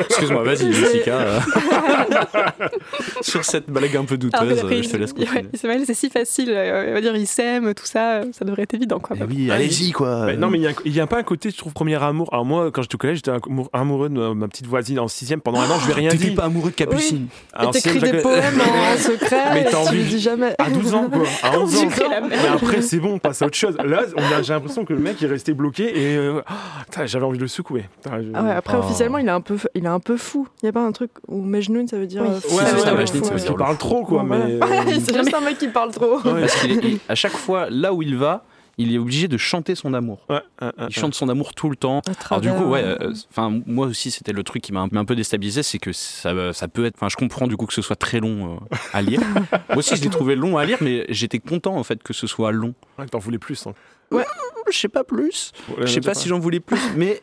Excuse-moi, 0.00 0.42
vas-y, 0.42 0.72
Jessica. 0.72 1.12
euh. 1.14 1.40
Sur 3.22 3.44
cette 3.44 3.68
blague 3.70 3.96
un 3.96 4.04
peu 4.04 4.16
douteuse, 4.16 4.62
euh, 4.64 4.82
je 4.82 4.88
te 4.88 4.96
laisse 4.96 5.12
continuer. 5.12 5.40
ouais, 5.42 5.46
Ismaël, 5.52 5.82
c'est 5.86 5.94
si 5.94 6.10
facile. 6.10 6.50
euh, 6.50 6.90
On 6.90 6.94
va 6.94 7.00
dire, 7.00 7.16
il 7.16 7.26
s'aime, 7.26 7.74
tout 7.74 7.86
ça. 7.86 8.16
euh, 8.20 8.24
Ça 8.32 8.44
devrait 8.44 8.62
être 8.62 8.74
évident, 8.74 8.98
quoi. 8.98 9.16
Eh 9.18 9.24
oui, 9.24 9.50
allez-y, 9.50 9.92
quoi. 9.92 10.26
Mais 10.26 10.36
non, 10.36 10.50
mais 10.50 10.60
il 10.84 10.92
y 10.94 11.00
a 11.00 11.06
pas 11.06 11.18
un 11.18 11.22
côté, 11.22 11.50
je 11.50 11.56
trouve, 11.56 11.72
premier 11.72 12.00
amour. 12.02 12.28
Alors 12.32 12.44
moi, 12.44 12.70
quand 12.70 12.82
j'étais 12.82 12.94
au 12.94 12.98
collège, 12.98 13.18
j'étais 13.18 13.30
amour- 13.30 13.70
amoureux 13.72 14.08
de 14.08 14.32
ma, 14.32 14.48
petite 14.48 14.66
voisine 14.66 14.98
en 14.98 15.08
sixième. 15.08 15.40
Pendant 15.40 15.60
un 15.60 15.70
an, 15.70 15.78
je 15.80 15.86
lui 15.86 15.92
ai 15.92 15.94
rien 15.96 16.10
T'étais 16.10 16.28
dit. 16.30 16.34
pas 16.34 16.44
amoureux 16.44 16.70
de 16.70 16.74
Capucine 16.76 17.26
Alors, 17.52 17.74
et 17.74 17.80
t'écris 17.80 17.98
des 18.00 18.18
poèmes 18.18 18.60
en 18.60 18.96
secret 18.98 19.54
Mais 19.54 19.66
tu 19.88 19.94
lui 19.94 20.04
dis 20.04 20.20
jamais. 20.20 20.54
À 20.58 20.70
12 20.70 20.94
ans, 20.94 21.08
quoi. 21.10 21.22
À 21.42 21.58
11 21.58 21.76
ans. 21.76 21.88
Mais 22.28 22.36
après, 22.52 22.82
c'est 22.82 22.98
bon, 22.98 23.14
on 23.14 23.18
passe 23.18 23.42
à 23.42 23.46
autre 23.46 23.56
chose. 23.56 23.76
Là, 23.84 24.02
j'ai 24.42 24.52
l'impression 24.52 24.84
que 24.84 24.92
le 24.92 24.98
mec 25.00 25.22
est 25.22 25.26
resté 25.26 25.52
bloqué 25.54 25.84
et 25.84 26.16
euh, 26.16 26.40
ah, 26.46 26.84
putain, 26.84 27.06
j'avais 27.06 27.24
envie 27.24 27.38
de 27.38 27.42
le 27.42 27.48
Ah 28.04 28.42
ouais, 28.42 28.50
après, 28.50 28.76
Oh. 28.76 28.80
officiellement, 28.84 29.18
il 29.18 29.26
est, 29.26 29.30
un 29.30 29.40
peu, 29.40 29.56
il 29.74 29.84
est 29.84 29.88
un 29.88 30.00
peu 30.00 30.16
fou. 30.16 30.48
Il 30.62 30.66
n'y 30.66 30.68
a 30.68 30.72
pas 30.72 30.84
un 30.84 30.92
truc 30.92 31.10
où 31.28 31.42
Mejnoun, 31.42 31.86
ça 31.88 31.98
veut 31.98 32.06
dire. 32.06 32.22
Oui. 32.22 32.28
euh, 32.28 32.32
Ouais, 32.32 32.56
ouais, 32.56 32.64
ça 32.64 32.70
veut 32.70 32.76
ouais, 32.78 32.84
dire 32.84 32.94
ouais, 32.94 33.06
fou, 33.06 33.12
ça 33.12 33.30
veut 33.30 33.36
ouais. 33.36 33.40
dire 33.42 33.50
il 33.52 33.56
parle 33.56 33.78
trop, 33.78 34.04
quoi. 34.04 34.22
Bon, 34.22 34.28
mais, 34.36 34.56
voilà. 34.60 34.82
euh, 34.82 34.98
c'est 35.04 35.16
juste 35.16 35.34
un 35.34 35.40
mec 35.40 35.58
qui 35.58 35.68
parle 35.68 35.90
trop. 35.92 36.16
ouais, 36.20 36.40
Parce 36.40 36.56
qu'il 36.60 36.70
est- 36.72 36.88
il- 36.92 36.98
à 37.08 37.14
chaque 37.14 37.32
fois, 37.36 37.68
là 37.70 37.92
où 37.94 38.02
il 38.02 38.16
va, 38.16 38.44
il 38.78 38.94
est 38.94 38.98
obligé 38.98 39.28
de 39.28 39.36
chanter 39.36 39.74
son 39.74 39.92
amour. 39.92 40.24
ouais, 40.30 40.36
ouais, 40.62 40.66
ouais, 40.66 40.72
Il 40.88 40.94
chante 40.94 41.14
son 41.14 41.28
amour 41.28 41.52
tout 41.54 41.68
le 41.68 41.76
temps. 41.76 42.00
Alors 42.30 42.40
du 42.40 42.50
coup, 42.50 42.64
ouais, 42.70 42.82
euh, 42.82 42.96
euh, 43.02 43.14
enfin 43.30 43.60
moi 43.66 43.86
aussi 43.86 44.10
c'était 44.10 44.32
le 44.32 44.42
truc 44.44 44.62
qui 44.62 44.72
m'a 44.72 44.80
un, 44.80 44.88
un 44.96 45.04
peu 45.04 45.14
déstabilisé, 45.14 45.62
c'est 45.62 45.78
que 45.78 45.92
ça, 45.92 46.54
ça 46.54 46.68
peut 46.68 46.86
être, 46.86 46.94
enfin 46.96 47.08
je 47.10 47.16
comprends 47.16 47.46
du 47.46 47.56
coup 47.58 47.66
que 47.66 47.74
ce 47.74 47.82
soit 47.82 47.96
très 47.96 48.18
long 48.18 48.54
euh, 48.72 48.76
à 48.94 49.02
lire. 49.02 49.20
moi 49.68 49.76
aussi 49.76 49.94
je 49.94 50.02
l'ai 50.02 50.08
trouvé 50.08 50.36
long 50.36 50.56
à 50.56 50.64
lire, 50.64 50.78
mais 50.80 51.04
j'étais 51.10 51.38
content 51.38 51.76
en 51.76 51.82
fait 51.84 52.02
que 52.02 52.14
ce 52.14 52.26
soit 52.26 52.50
long. 52.50 52.72
ouais, 52.98 53.04
T'en 53.06 53.18
voulais 53.18 53.38
plus. 53.38 53.66
hein. 53.66 53.74
Je 54.70 54.78
sais 54.78 54.88
pas 54.88 55.04
plus. 55.04 55.52
Ouais, 55.68 55.74
Je 55.82 55.86
sais 55.86 55.94
ouais, 55.96 56.00
pas 56.00 56.14
si 56.14 56.28
j'en 56.30 56.38
voulais 56.38 56.60
plus, 56.60 56.80
mais 56.96 57.20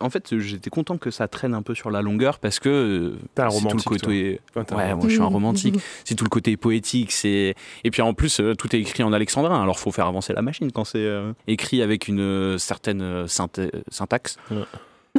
en 0.00 0.10
fait 0.10 0.38
j'étais 0.38 0.70
content 0.70 0.98
que 0.98 1.10
ça 1.10 1.28
traîne 1.28 1.54
un 1.54 1.62
peu 1.62 1.74
sur 1.74 1.90
la 1.90 2.02
longueur 2.02 2.38
parce 2.38 2.58
que 2.58 2.68
euh, 2.68 3.18
T'es 3.34 3.42
un 3.42 3.50
c'est 3.50 3.56
tout 3.58 3.62
le 3.62 3.68
romantique, 3.68 3.88
côté. 3.88 4.40
toi. 4.52 4.64
Ouais, 4.76 4.94
moi 4.94 5.04
je 5.06 5.12
suis 5.14 5.20
un 5.22 5.26
romantique. 5.26 5.76
C'est 6.04 6.14
tout 6.14 6.24
le 6.24 6.30
côté 6.30 6.56
poétique. 6.56 7.12
C'est 7.12 7.54
et 7.84 7.90
puis 7.90 8.02
en 8.02 8.12
plus 8.14 8.40
euh, 8.40 8.54
tout 8.54 8.74
est 8.74 8.80
écrit 8.80 9.02
en 9.02 9.12
alexandrin. 9.12 9.62
Alors 9.62 9.78
faut 9.78 9.92
faire 9.92 10.06
avancer 10.06 10.32
la 10.32 10.42
machine 10.42 10.72
quand 10.72 10.84
c'est 10.84 10.98
euh, 10.98 11.32
écrit 11.46 11.82
avec 11.82 12.08
une 12.08 12.20
euh, 12.20 12.58
certaine 12.58 13.26
synta- 13.26 13.70
syntaxe. 13.88 14.36
Ouais. 14.50 14.58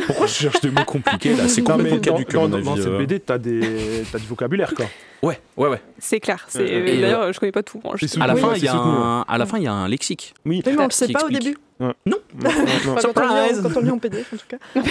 Pourquoi 0.08 0.26
je 0.26 0.34
cherche 0.34 0.60
des 0.62 0.72
mots 0.72 0.84
compliqués 0.86 1.36
là? 1.36 1.48
C'est 1.48 1.62
complètement 1.62 2.16
à 2.16 2.48
dans, 2.48 2.60
dans 2.60 2.76
cette. 2.76 2.98
BD, 2.98 3.20
t'as 3.20 3.38
des, 3.38 4.04
t'as 4.12 4.18
du 4.18 4.26
vocabulaire, 4.26 4.74
quoi. 4.74 4.86
Ouais, 5.22 5.40
ouais, 5.56 5.70
ouais. 5.70 5.82
C'est 6.00 6.20
clair. 6.20 6.44
c'est- 6.50 6.62
Euh, 6.64 7.00
D'ailleurs, 7.00 7.32
je 7.32 7.40
connais 7.40 7.52
pas 7.52 7.62
tout. 7.62 7.80
hein, 7.86 7.94
À 8.20 8.26
la 8.26 8.36
fin, 8.36 8.56
il 8.56 8.64
y 8.64 8.68
a 8.68 8.74
un, 8.76 9.22
à 9.22 9.38
la 9.38 9.46
fin, 9.46 9.60
il 9.60 9.66
y 9.66 9.68
a 9.68 9.72
un 9.74 9.88
lexique. 9.88 10.34
Oui. 10.48 10.64
Mais 10.66 10.74
on 10.80 10.86
le 10.86 10.90
sait 10.90 11.08
pas 11.10 11.24
au 11.26 11.30
explique. 11.30 11.58
Début. 11.88 11.94
Non, 12.06 12.18
non. 12.44 12.50
Enfin, 12.94 13.10
quand, 13.14 13.22
on 13.22 13.54
lit, 13.54 13.60
en- 13.60 13.64
quand 13.64 13.78
on 13.78 13.82
lit 13.82 13.90
en 13.92 13.98
PDF, 14.00 14.34
en 14.34 14.38
tout 14.38 14.46
cas. 14.48 14.58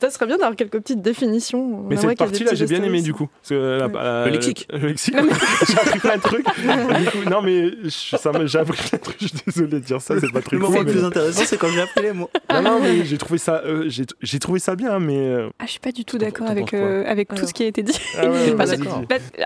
Ça 0.00 0.10
serait 0.10 0.26
bien 0.26 0.36
d'avoir 0.36 0.56
quelques 0.56 0.78
petites 0.78 1.02
définitions. 1.02 1.60
On 1.60 1.82
Mais 1.88 1.96
cette 1.96 2.16
partie-là, 2.18 2.54
j'ai 2.54 2.66
bien 2.66 2.82
aimé 2.82 3.02
du 3.02 3.12
coup. 3.12 3.28
Parce 3.42 3.48
que 3.50 3.78
la- 3.78 3.86
Ouais. 3.86 3.92
la- 3.94 4.26
Le 4.26 4.32
lexique. 4.32 4.68
Le 4.72 4.88
lexique. 4.88 5.14
j'ai 5.68 5.78
appris 5.78 5.98
plein 5.98 6.16
de 6.16 6.22
trucs. 6.22 6.46
Du 6.46 7.10
coup, 7.10 7.28
non, 7.30 7.42
mais 7.42 7.70
j'ai 7.84 8.16
appris 8.58 8.76
plein 8.76 8.98
de 8.98 9.02
trucs. 9.02 9.16
Je 9.20 9.26
suis 9.28 9.38
désolé 9.46 9.68
de 9.68 9.78
dire 9.80 10.00
ça, 10.00 10.18
c'est 10.20 10.32
pas 10.32 10.40
très 10.42 10.56
cool. 10.58 10.84
mais- 10.84 11.02
intéressant, 11.04 11.42
c'est 11.44 11.58
quand 11.58 11.68
j'ai 11.68 11.80
appris 11.82 12.02
les 12.02 12.12
mots. 12.12 12.30
Non, 12.52 12.62
non, 12.62 12.80
mais 12.80 13.04
j'ai 13.04 13.18
trouvé 13.18 13.38
ça, 13.38 13.62
euh, 13.64 13.88
j'ai 13.88 14.38
trouvé 14.38 14.58
ça 14.60 14.76
bien, 14.76 14.98
mais. 15.00 15.18
euh, 15.18 15.48
Ah, 15.58 15.64
je 15.66 15.72
suis 15.72 15.80
pas 15.80 15.92
du 15.92 16.04
tout 16.04 16.18
d'accord 16.18 16.48
avec, 16.48 16.72
euh, 16.74 17.04
avec 17.06 17.34
tout 17.34 17.46
ce 17.46 17.52
qui 17.54 17.64
a 17.64 17.66
été 17.66 17.82
dit. 17.82 17.98
Ah 18.18 18.28
ouais. 18.28 18.52
Bah, 18.54 18.64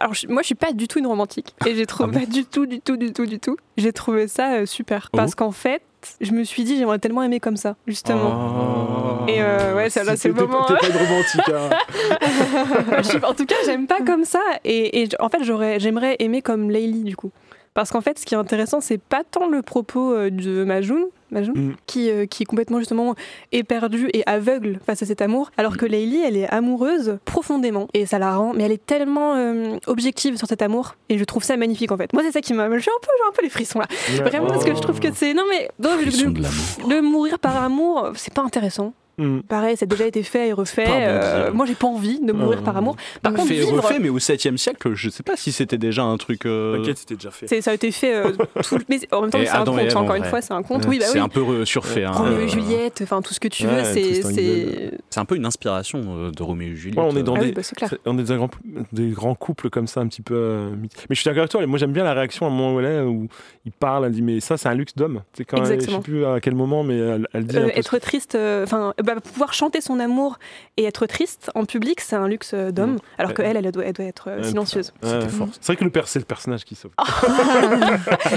alors, 0.01 0.15
je- 0.15 0.27
moi, 0.29 0.43
je 0.43 0.47
suis 0.47 0.55
pas 0.55 0.73
du 0.73 0.89
tout 0.89 0.99
une 0.99 1.07
romantique. 1.07 1.55
Et 1.67 1.75
j'ai 1.75 1.87
trouvé 1.87 2.11
Ah 2.11 2.19
bon 2.19 2.25
pas 2.25 2.31
du 2.31 2.45
tout, 2.45 2.67
du 2.67 2.81
tout, 2.81 2.97
du 2.97 3.13
tout, 3.13 3.27
du 3.27 3.39
tout. 3.39 3.57
J'ai 3.77 3.93
trouvé 3.93 4.29
ça 4.29 4.55
euh, 4.55 4.67
super. 5.05 5.11
Oh. 5.13 5.17
Parce 5.17 5.35
qu'en 5.35 5.53
fait, 5.53 5.83
je 6.21 6.33
me 6.33 6.45
suis 6.45 6.65
dit, 6.65 6.77
j'aimerais 6.77 6.99
tellement 6.99 7.23
aimer 7.23 7.41
comme 7.41 7.57
ça, 7.57 7.77
justement. 7.87 9.23
Oh. 9.25 9.29
Et 9.29 9.43
euh, 9.43 9.75
ouais, 9.75 9.91
c'est 9.91 10.05
là, 10.05 10.17
c'est 10.17 10.29
le 10.29 10.35
moment. 10.35 10.65
T'es 10.65 10.75
pas 10.75 10.87
une 10.89 10.97
romantique, 10.97 11.49
hein. 11.49 13.03
Je 13.03 13.25
en 13.25 13.35
tout 13.35 13.47
cas, 13.47 13.57
j'aime 13.65 13.87
pas 13.87 14.01
comme 14.01 14.25
ça. 14.25 14.41
Et, 14.65 15.03
et 15.03 15.09
en 15.21 15.29
fait, 15.29 15.43
j'aimerais 15.43 16.17
aimer 16.19 16.43
comme 16.43 16.71
Layli, 16.71 17.05
du 17.05 17.17
coup. 17.17 17.33
Parce 17.75 17.91
qu'en 17.91 18.01
fait, 18.01 18.19
ce 18.19 18.25
qui 18.25 18.35
est 18.35 18.39
intéressant, 18.39 18.81
c'est 18.81 18.99
pas 18.99 19.25
tant 19.29 19.49
le 19.49 19.61
propos 19.63 20.15
euh, 20.15 20.31
de 20.31 20.63
Majoun, 20.63 21.07
Mm. 21.41 21.73
qui, 21.87 22.11
euh, 22.11 22.27
qui 22.27 22.43
est 22.43 22.47
complètement 22.47 22.79
justement 22.79 23.15
éperdu 23.53 24.09
et 24.13 24.23
aveugle 24.27 24.79
face 24.87 25.03
à 25.03 25.07
cet 25.07 25.21
amour, 25.21 25.51
alors 25.57 25.77
que 25.77 25.87
Layli, 25.87 26.23
elle 26.23 26.37
est 26.37 26.49
amoureuse 26.49 27.19
profondément 27.25 27.89
et 27.95 28.07
ça 28.07 28.19
la 28.19 28.37
rend, 28.37 28.53
mais 28.55 28.65
elle 28.65 28.73
est 28.73 28.85
tellement 28.85 29.35
euh, 29.35 29.77
objective 29.87 30.37
sur 30.37 30.47
cet 30.47 30.63
amour 30.63 30.97
et 31.09 31.19
je 31.19 31.25
trouve 31.25 31.43
ça 31.43 31.57
magnifique 31.57 31.93
en 31.93 31.97
fait. 31.97 32.13
Moi, 32.13 32.23
c'est 32.25 32.33
ça 32.33 32.41
qui 32.41 32.55
m'a, 32.55 32.65
j'ai 32.79 32.91
un 32.91 33.01
peu, 33.01 33.11
j'ai 33.19 33.29
un 33.29 33.33
peu 33.33 33.43
les 33.43 33.51
frissons 33.51 33.81
là. 33.81 33.87
Vraiment 34.23 34.47
parce 34.47 34.65
que 34.65 34.75
je 34.75 34.81
trouve 34.81 35.01
que 35.01 35.09
c'est, 35.13 35.35
non 35.35 35.45
mais, 35.49 35.69
le, 35.79 36.95
le 36.95 37.03
mourir 37.03 37.39
par 37.39 37.63
amour, 37.63 38.13
c'est 38.17 38.33
pas 38.33 38.43
intéressant. 38.43 38.93
Mm. 39.19 39.41
Pareil, 39.41 39.77
ça 39.77 39.85
a 39.85 39.87
déjà 39.87 40.07
été 40.07 40.23
fait 40.23 40.49
et 40.49 40.53
refait. 40.53 40.87
Bon 40.87 40.93
Euh, 40.95 41.53
moi, 41.53 41.67
j'ai 41.67 41.75
pas 41.75 41.87
envie 41.87 42.21
de 42.21 42.33
mourir 42.33 42.61
Mm. 42.61 42.65
par 42.65 42.77
amour. 42.77 42.97
Par 43.23 43.33
contre, 43.33 43.49
fait 43.49 43.57
et 43.57 43.61
vivre, 43.61 43.77
refait, 43.77 43.99
mais 44.01 44.09
au 44.09 44.19
7 44.19 44.57
siècle, 44.59 44.95
je 44.95 45.09
sais 45.11 45.23
pas 45.23 45.37
si 45.37 45.53
c'était 45.53 45.79
déjà 45.79 46.03
un 46.03 46.17
truc. 46.17 46.47
euh, 46.47 46.77
T'inquiète, 46.79 46.99
c'était 46.99 47.15
déjà 47.15 47.31
fait. 47.31 47.47
c'est- 47.47 47.61
ça 47.61 47.71
a 47.71 47.75
été 47.75 47.91
fait. 47.93 48.15
euh, 48.15 48.33
tout, 48.69 48.79
mais 48.89 48.99
en 49.13 49.23
même 49.23 49.31
temps, 49.31 49.39
c'est 49.43 49.49
un 49.51 49.65
conte. 49.65 49.97
Encore 49.97 50.11
en 50.11 50.15
une 50.17 50.25
fois, 50.25 50.41
c'est 50.41 50.53
un 50.55 50.63
conte. 50.63 50.87
Oui, 50.89 50.99
bah 50.99 51.05
c'est 51.07 51.19
oui. 51.19 51.25
un 51.25 51.29
peu 51.29 51.41
euh, 51.41 51.65
surfait. 51.65 52.05
hein, 52.05 52.13
Roméo 52.13 52.39
euh, 52.39 52.45
et 52.45 52.49
Juliette, 52.49 53.01
enfin 53.03 53.23
tout 53.23 53.33
ce 53.35 53.41
que 53.41 53.49
tu 53.49 53.67
veux, 53.67 53.73
Ouais, 53.77 53.85
c'est 53.85 54.23
c'est. 54.23 54.91
C'est 55.11 55.21
un 55.21 55.25
peu 55.25 55.37
une 55.37 55.47
inspiration 55.47 56.01
euh, 56.19 56.31
de 56.31 56.43
Roméo 56.43 56.73
et 56.73 56.77
Juliette. 56.77 56.99
Ouais, 56.99 57.07
on 57.09 57.17
est 57.17 57.23
dans 57.23 57.35
Ah 57.37 57.41
des- 57.41 57.47
oui, 57.47 57.53
bah, 57.53 57.89
On 58.07 58.19
est 58.19 58.23
des 58.25 58.37
grands, 58.37 58.51
des 58.93 59.09
grands 59.11 59.35
couples 59.35 59.71
comme 59.71 59.87
ça, 59.87 60.01
un 60.01 60.07
petit 60.09 60.23
peu. 60.23 60.35
euh, 60.35 60.71
mythiques. 60.77 61.07
mais 61.09 61.15
je 61.15 61.21
suis 61.21 61.29
d'accord 61.29 61.43
avec 61.43 61.51
toi. 61.51 61.65
Moi, 61.67 61.79
j'aime 61.79 61.93
bien 61.93 62.05
la 62.05 62.15
réaction 62.15 62.47
à 62.47 62.49
un 62.49 62.53
moment 62.53 62.75
où 62.75 62.81
elle 62.81 62.87
est, 62.87 63.01
où 63.03 63.29
il 63.65 63.73
parle. 63.73 64.07
Elle 64.07 64.13
dit 64.13 64.23
Mais 64.23 64.41
ça, 64.41 64.57
c'est 64.57 64.69
un 64.69 64.75
luxe 64.75 64.95
d'homme. 64.97 65.23
C'est 65.35 65.45
quand 65.45 65.65
elle- 65.65 65.81
je 65.81 65.91
sais 65.91 65.99
plus 66.01 66.25
à 66.25 66.41
quel 66.41 66.55
moment, 66.55 66.83
mais 66.83 66.99
elle, 67.33 67.47
dit. 67.47 67.57
Être 67.57 67.99
triste, 67.99 68.37
enfin, 68.63 68.93
bah, 69.05 69.21
pouvoir 69.21 69.53
chanter 69.55 69.81
son 69.81 70.01
amour 70.01 70.39
et 70.77 70.85
être 70.85 71.07
triste 71.07 71.51
en 71.55 71.65
public, 71.65 72.01
c'est 72.01 72.17
un 72.17 72.27
luxe 72.29 72.53
euh, 72.55 72.71
d'homme, 72.73 72.99
alors 73.19 73.31
Ouais. 73.31 73.37
qu'elle, 73.37 73.57
elle 73.57 73.71
doit, 73.73 73.85
elle 73.85 73.93
doit 73.93 74.05
être 74.07 74.29
euh, 74.31 74.43
silencieuse. 74.43 74.93
C'est 75.03 75.67
vrai 75.67 75.77
que 75.77 75.85
le 75.85 75.91
père, 75.91 76.09
c'est 76.09 76.19
le 76.19 76.25
personnage 76.25 76.65
qui 76.65 76.75
sauve. 76.75 76.91
ah, 76.99 77.05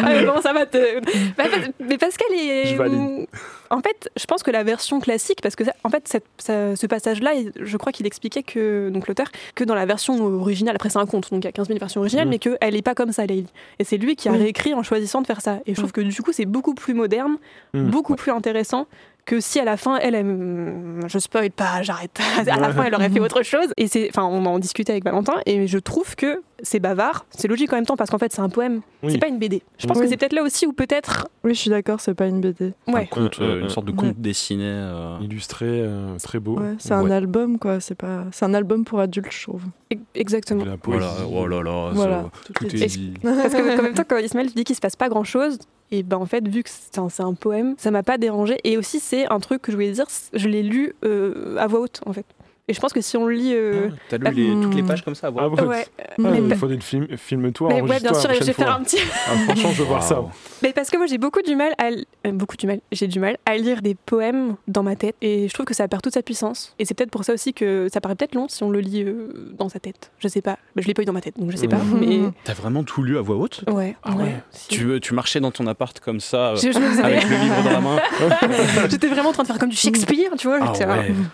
mais 0.04 0.26
comment 0.26 0.42
ça 0.42 0.54
va 0.54 0.66
te... 0.66 1.00
Bah, 1.38 1.44
mais 1.80 1.98
qu'elle 1.98 2.40
est. 2.40 2.66
Je 2.68 2.76
valide. 2.76 3.28
En 3.70 3.82
fait, 3.82 4.10
je 4.18 4.26
pense 4.26 4.44
que 4.44 4.52
la 4.52 4.64
version 4.64 5.00
classique, 5.00 5.40
parce 5.42 5.56
que 5.56 5.66
ça- 5.66 5.74
en 5.84 5.90
fait, 5.90 6.08
cette- 6.08 6.26
ça- 6.38 6.76
ce 6.76 6.88
passage-là, 6.88 7.32
je 7.60 7.78
crois 7.78 7.92
qu'il 7.92 8.06
expliquait 8.06 8.44
que 8.44 8.90
donc 8.90 9.08
l'auteur 9.08 9.28
que 9.56 9.64
dans 9.66 9.76
la 9.76 9.86
version 9.86 10.24
originale, 10.26 10.76
après 10.76 10.90
c'est 10.90 11.00
un 11.00 11.06
conte, 11.06 11.30
donc 11.32 11.44
il 11.44 11.46
y 11.46 11.50
a 11.50 11.52
15 11.52 11.68
000 11.68 11.78
versions 11.80 12.00
originales, 12.02 12.28
Mhm. 12.28 12.32
mais 12.32 12.40
qu'elle 12.40 12.74
n'est 12.74 12.82
pas 12.82 12.96
comme 12.96 13.12
ça, 13.12 13.26
Leili. 13.26 13.48
Et 13.80 13.84
c'est 13.84 13.98
lui 13.98 14.16
qui 14.16 14.30
a 14.30 14.32
Oui. 14.32 14.38
réécrit 14.38 14.74
en 14.74 14.84
choisissant 14.84 15.22
de 15.22 15.28
faire 15.28 15.42
ça. 15.42 15.60
Et 15.66 15.74
je 15.76 15.80
trouve 15.80 15.92
que 15.92 16.02
du 16.02 16.22
coup, 16.22 16.32
c'est 16.32 16.46
beaucoup 16.46 16.76
plus 16.76 16.94
moderne, 16.94 17.38
beaucoup 17.74 18.16
plus 18.16 18.32
intéressant 18.32 18.88
que 19.28 19.40
si 19.40 19.60
à 19.60 19.66
la 19.66 19.78
fin, 19.78 19.98
elle, 19.98 20.16
elle- 20.16 21.02
je 21.08 21.20
spoil 21.20 21.52
pas, 21.52 21.84
j'arrête. 21.84 22.18
À 22.50 22.58
la 22.60 22.72
fin, 22.72 22.84
elle 22.86 22.96
aurait 22.96 23.10
fait 23.10 23.20
autre 23.28 23.44
chose. 23.44 23.68
Et 23.78 23.88
c'est, 23.88 24.08
enfin, 24.10 24.24
on 24.26 24.44
en 24.46 24.58
discutait 24.58 24.94
avec 24.94 25.04
Valentin, 25.04 25.36
et 25.46 25.68
je 25.68 25.78
trouve 25.78 26.16
que 26.16 26.42
c'est 26.64 26.80
bavard. 26.80 27.26
C'est 27.30 27.48
logique 27.48 27.72
en 27.74 27.76
même 27.78 27.86
temps 27.86 27.96
parce 27.98 28.10
qu'en 28.10 28.18
fait, 28.18 28.32
c'est 28.34 28.42
un 28.42 28.50
poème. 28.50 28.82
Oui. 29.04 29.12
C'est 29.12 29.18
pas 29.20 29.28
une 29.28 29.38
BD. 29.40 29.62
Je 29.78 29.86
pense 29.88 29.98
Oui. 29.98 30.04
que 30.04 30.10
c'est 30.10 30.18
peut-être 30.18 30.34
là 30.34 30.44
aussi 30.44 30.66
où 30.66 30.74
peut-être, 30.74 31.28
Oui, 31.44 31.54
je 31.54 31.60
suis 31.60 31.70
d'accord, 31.70 32.00
c'est 32.02 32.14
pas 32.14 32.28
une 32.28 32.42
BD. 32.42 32.74
Un 32.88 32.94
ouais. 32.94 33.08
conte, 33.08 33.38
Ouais, 33.38 33.46
euh, 33.46 33.50
ouais, 33.54 33.58
une 33.60 33.64
ouais. 33.66 33.70
sorte 33.70 33.86
de 33.86 33.92
Ouais. 33.92 33.98
conte 33.98 34.20
dessiné. 34.20 34.64
euh, 34.66 35.18
Illustré, 35.22 35.66
euh, 35.68 36.18
très 36.22 36.40
beau. 36.40 36.60
Ouais, 36.60 36.76
c'est 36.80 36.94
un 36.94 37.04
Ouais. 37.04 37.12
album, 37.12 37.60
quoi. 37.60 37.80
C'est 37.80 37.96
pas, 37.96 38.26
c'est 38.32 38.46
un 38.46 38.54
album 38.54 38.86
pour 38.86 39.00
adultes, 39.00 39.32
je 39.32 39.44
trouve. 39.44 39.64
E- 39.94 39.98
Exactement. 40.16 40.66
La. 40.66 40.76
Voilà, 40.84 41.12
oh 41.32 41.48
là 41.48 41.62
là, 41.62 41.92
Voilà. 41.94 42.22
ça- 42.24 42.54
tout 42.54 42.64
les- 42.66 42.84
est 42.84 42.88
dit. 42.88 43.14
Parce 43.22 43.54
que 43.54 43.80
en 43.80 43.84
même 43.84 43.94
temps, 43.94 44.04
quand 44.08 44.18
Ismaël 44.18 44.48
dit 44.54 44.64
qu'il 44.64 44.76
se 44.76 44.82
passe 44.82 44.96
pas 44.96 45.10
grand 45.10 45.24
chose, 45.24 45.60
et 45.92 46.04
ben 46.04 46.18
en 46.18 46.26
fait, 46.26 46.46
vu 46.48 46.64
que 46.64 46.70
c'est 46.70 46.98
un, 47.00 47.08
c'est 47.08 47.24
un 47.24 47.34
poème, 47.34 47.76
ça 47.78 47.92
m'a 47.92 48.04
pas 48.04 48.18
dérangé. 48.18 48.58
Et 48.66 48.78
aussi, 48.78 49.00
c'est 49.00 49.26
un 49.32 49.40
truc 49.40 49.62
que 49.62 49.72
je 49.72 49.78
voulais 49.78 49.92
dire, 49.92 50.06
je 50.34 50.50
l'ai 50.50 50.64
lu 50.64 50.94
euh, 51.06 51.56
à 51.58 51.68
voix 51.68 51.80
haute 51.82 52.02
en 52.06 52.12
fait. 52.14 52.26
Et 52.70 52.74
je 52.74 52.80
pense 52.82 52.92
que 52.92 53.00
si 53.02 53.16
on 53.16 53.28
lit. 53.28 53.54
euh, 53.54 53.90
T'as 54.10 54.18
lu 54.18 54.32
les- 54.32 54.62
toutes 54.62 54.76
les 54.76 54.84
pages 54.84 55.02
comme 55.04 55.16
ça 55.16 55.28
à 55.28 55.30
voix 55.30 55.44
Ah 55.44 55.48
ouais. 55.64 55.68
ouais, 55.68 55.86
Ah, 56.00 56.32
il 56.36 56.50
pa- 56.50 56.56
faudrait 56.56 56.76
le 56.76 56.82
film, 56.82 57.08
filme-toi, 57.16 57.70
mais 57.70 57.82
ouais, 57.82 58.00
bien 58.02 58.14
sûr, 58.14 58.34
je 58.34 58.44
vais 58.44 58.54
faire 58.54 58.76
un 58.76 58.84
petit. 58.84 58.98
Ah, 59.26 59.38
franchement, 59.46 59.72
je 59.72 59.82
veux 59.82 59.88
voir 59.88 60.04
ça. 60.04 60.22
Mais 60.62 60.74
parce 60.74 60.90
que 60.90 60.98
moi 60.98 61.06
j'ai 61.06 61.18
beaucoup 61.18 61.42
du 61.42 61.56
mal 61.56 61.74
à 61.78 61.86
euh, 62.28 62.32
beaucoup 62.34 62.58
du 62.58 62.66
mal, 62.68 62.80
j'ai 62.92 63.08
du 63.08 63.20
mal 63.20 63.38
à 63.46 63.56
lire 63.58 63.82
des 63.82 63.96
poèmes 63.96 64.56
dans 64.68 64.82
ma 64.84 64.96
tête 64.96 65.16
et 65.22 65.48
je 65.48 65.54
trouve 65.54 65.66
que 65.68 65.74
ça 65.76 65.88
perd 65.88 66.02
toute 66.02 66.14
sa 66.16 66.24
puissance 66.24 66.74
et 66.80 66.84
c'est 66.86 66.94
peut-être 66.96 67.12
pour 67.12 67.24
ça 67.24 67.34
aussi 67.34 67.54
que 67.54 67.88
ça 67.94 68.02
paraît 68.02 68.16
peut-être 68.16 68.34
long 68.36 68.48
si 68.50 68.64
on 68.64 68.70
le 68.72 68.80
lit 68.80 69.04
euh, 69.04 69.54
dans 69.58 69.70
sa 69.70 69.80
tête. 69.80 70.12
Je 70.20 70.28
sais 70.28 70.42
pas, 70.42 70.58
Bah, 70.76 70.82
je 70.82 70.88
l'ai 70.88 70.94
pas 70.96 71.04
eu 71.04 71.06
dans 71.06 71.14
ma 71.14 71.22
tête 71.22 71.40
donc 71.40 71.52
je 71.52 71.58
sais 71.58 71.68
pas 71.68 71.78
Mhm. 71.78 72.00
mais 72.00 72.20
T'as 72.44 72.54
vraiment 72.54 72.84
tout 72.84 73.04
lu 73.04 73.18
à 73.18 73.22
voix 73.22 73.36
haute? 73.38 73.64
Ouais. 73.68 73.96
Ah 74.04 74.16
ouais. 74.16 74.42
Si. 74.52 74.68
tu, 74.70 75.00
tu 75.00 75.14
marchais 75.14 75.40
dans 75.40 75.52
ton 75.52 75.68
appart 75.68 75.98
comme 76.00 76.20
ça, 76.20 76.56
Je, 76.56 76.72
je 76.72 76.80
me 76.80 76.90
faisais 76.90 77.04
avec 77.04 77.24
le 77.30 77.36
livre 77.38 77.64
dans 77.64 77.72
la 77.72 77.80
main? 77.82 77.96
des- 77.96 78.90
J'étais 78.90 79.08
vraiment 79.08 79.30
en 79.30 79.34
train 79.34 79.44
de 79.44 79.48
faire 79.48 79.60
comme 79.60 79.70
du 79.70 79.78
Shakespeare, 79.78 80.32
tu 80.38 80.48
vois, 80.48 80.58
Ah 80.62 80.74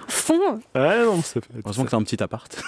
fond. 0.07 0.59
Ouais, 0.75 1.05
non, 1.05 1.21
ça 1.34 1.41
fait. 1.41 1.47
Heureusement 1.63 1.86
que 1.86 1.89
t'as 1.91 1.97
un 1.97 2.03
petit 2.03 2.21
appart. 2.21 2.53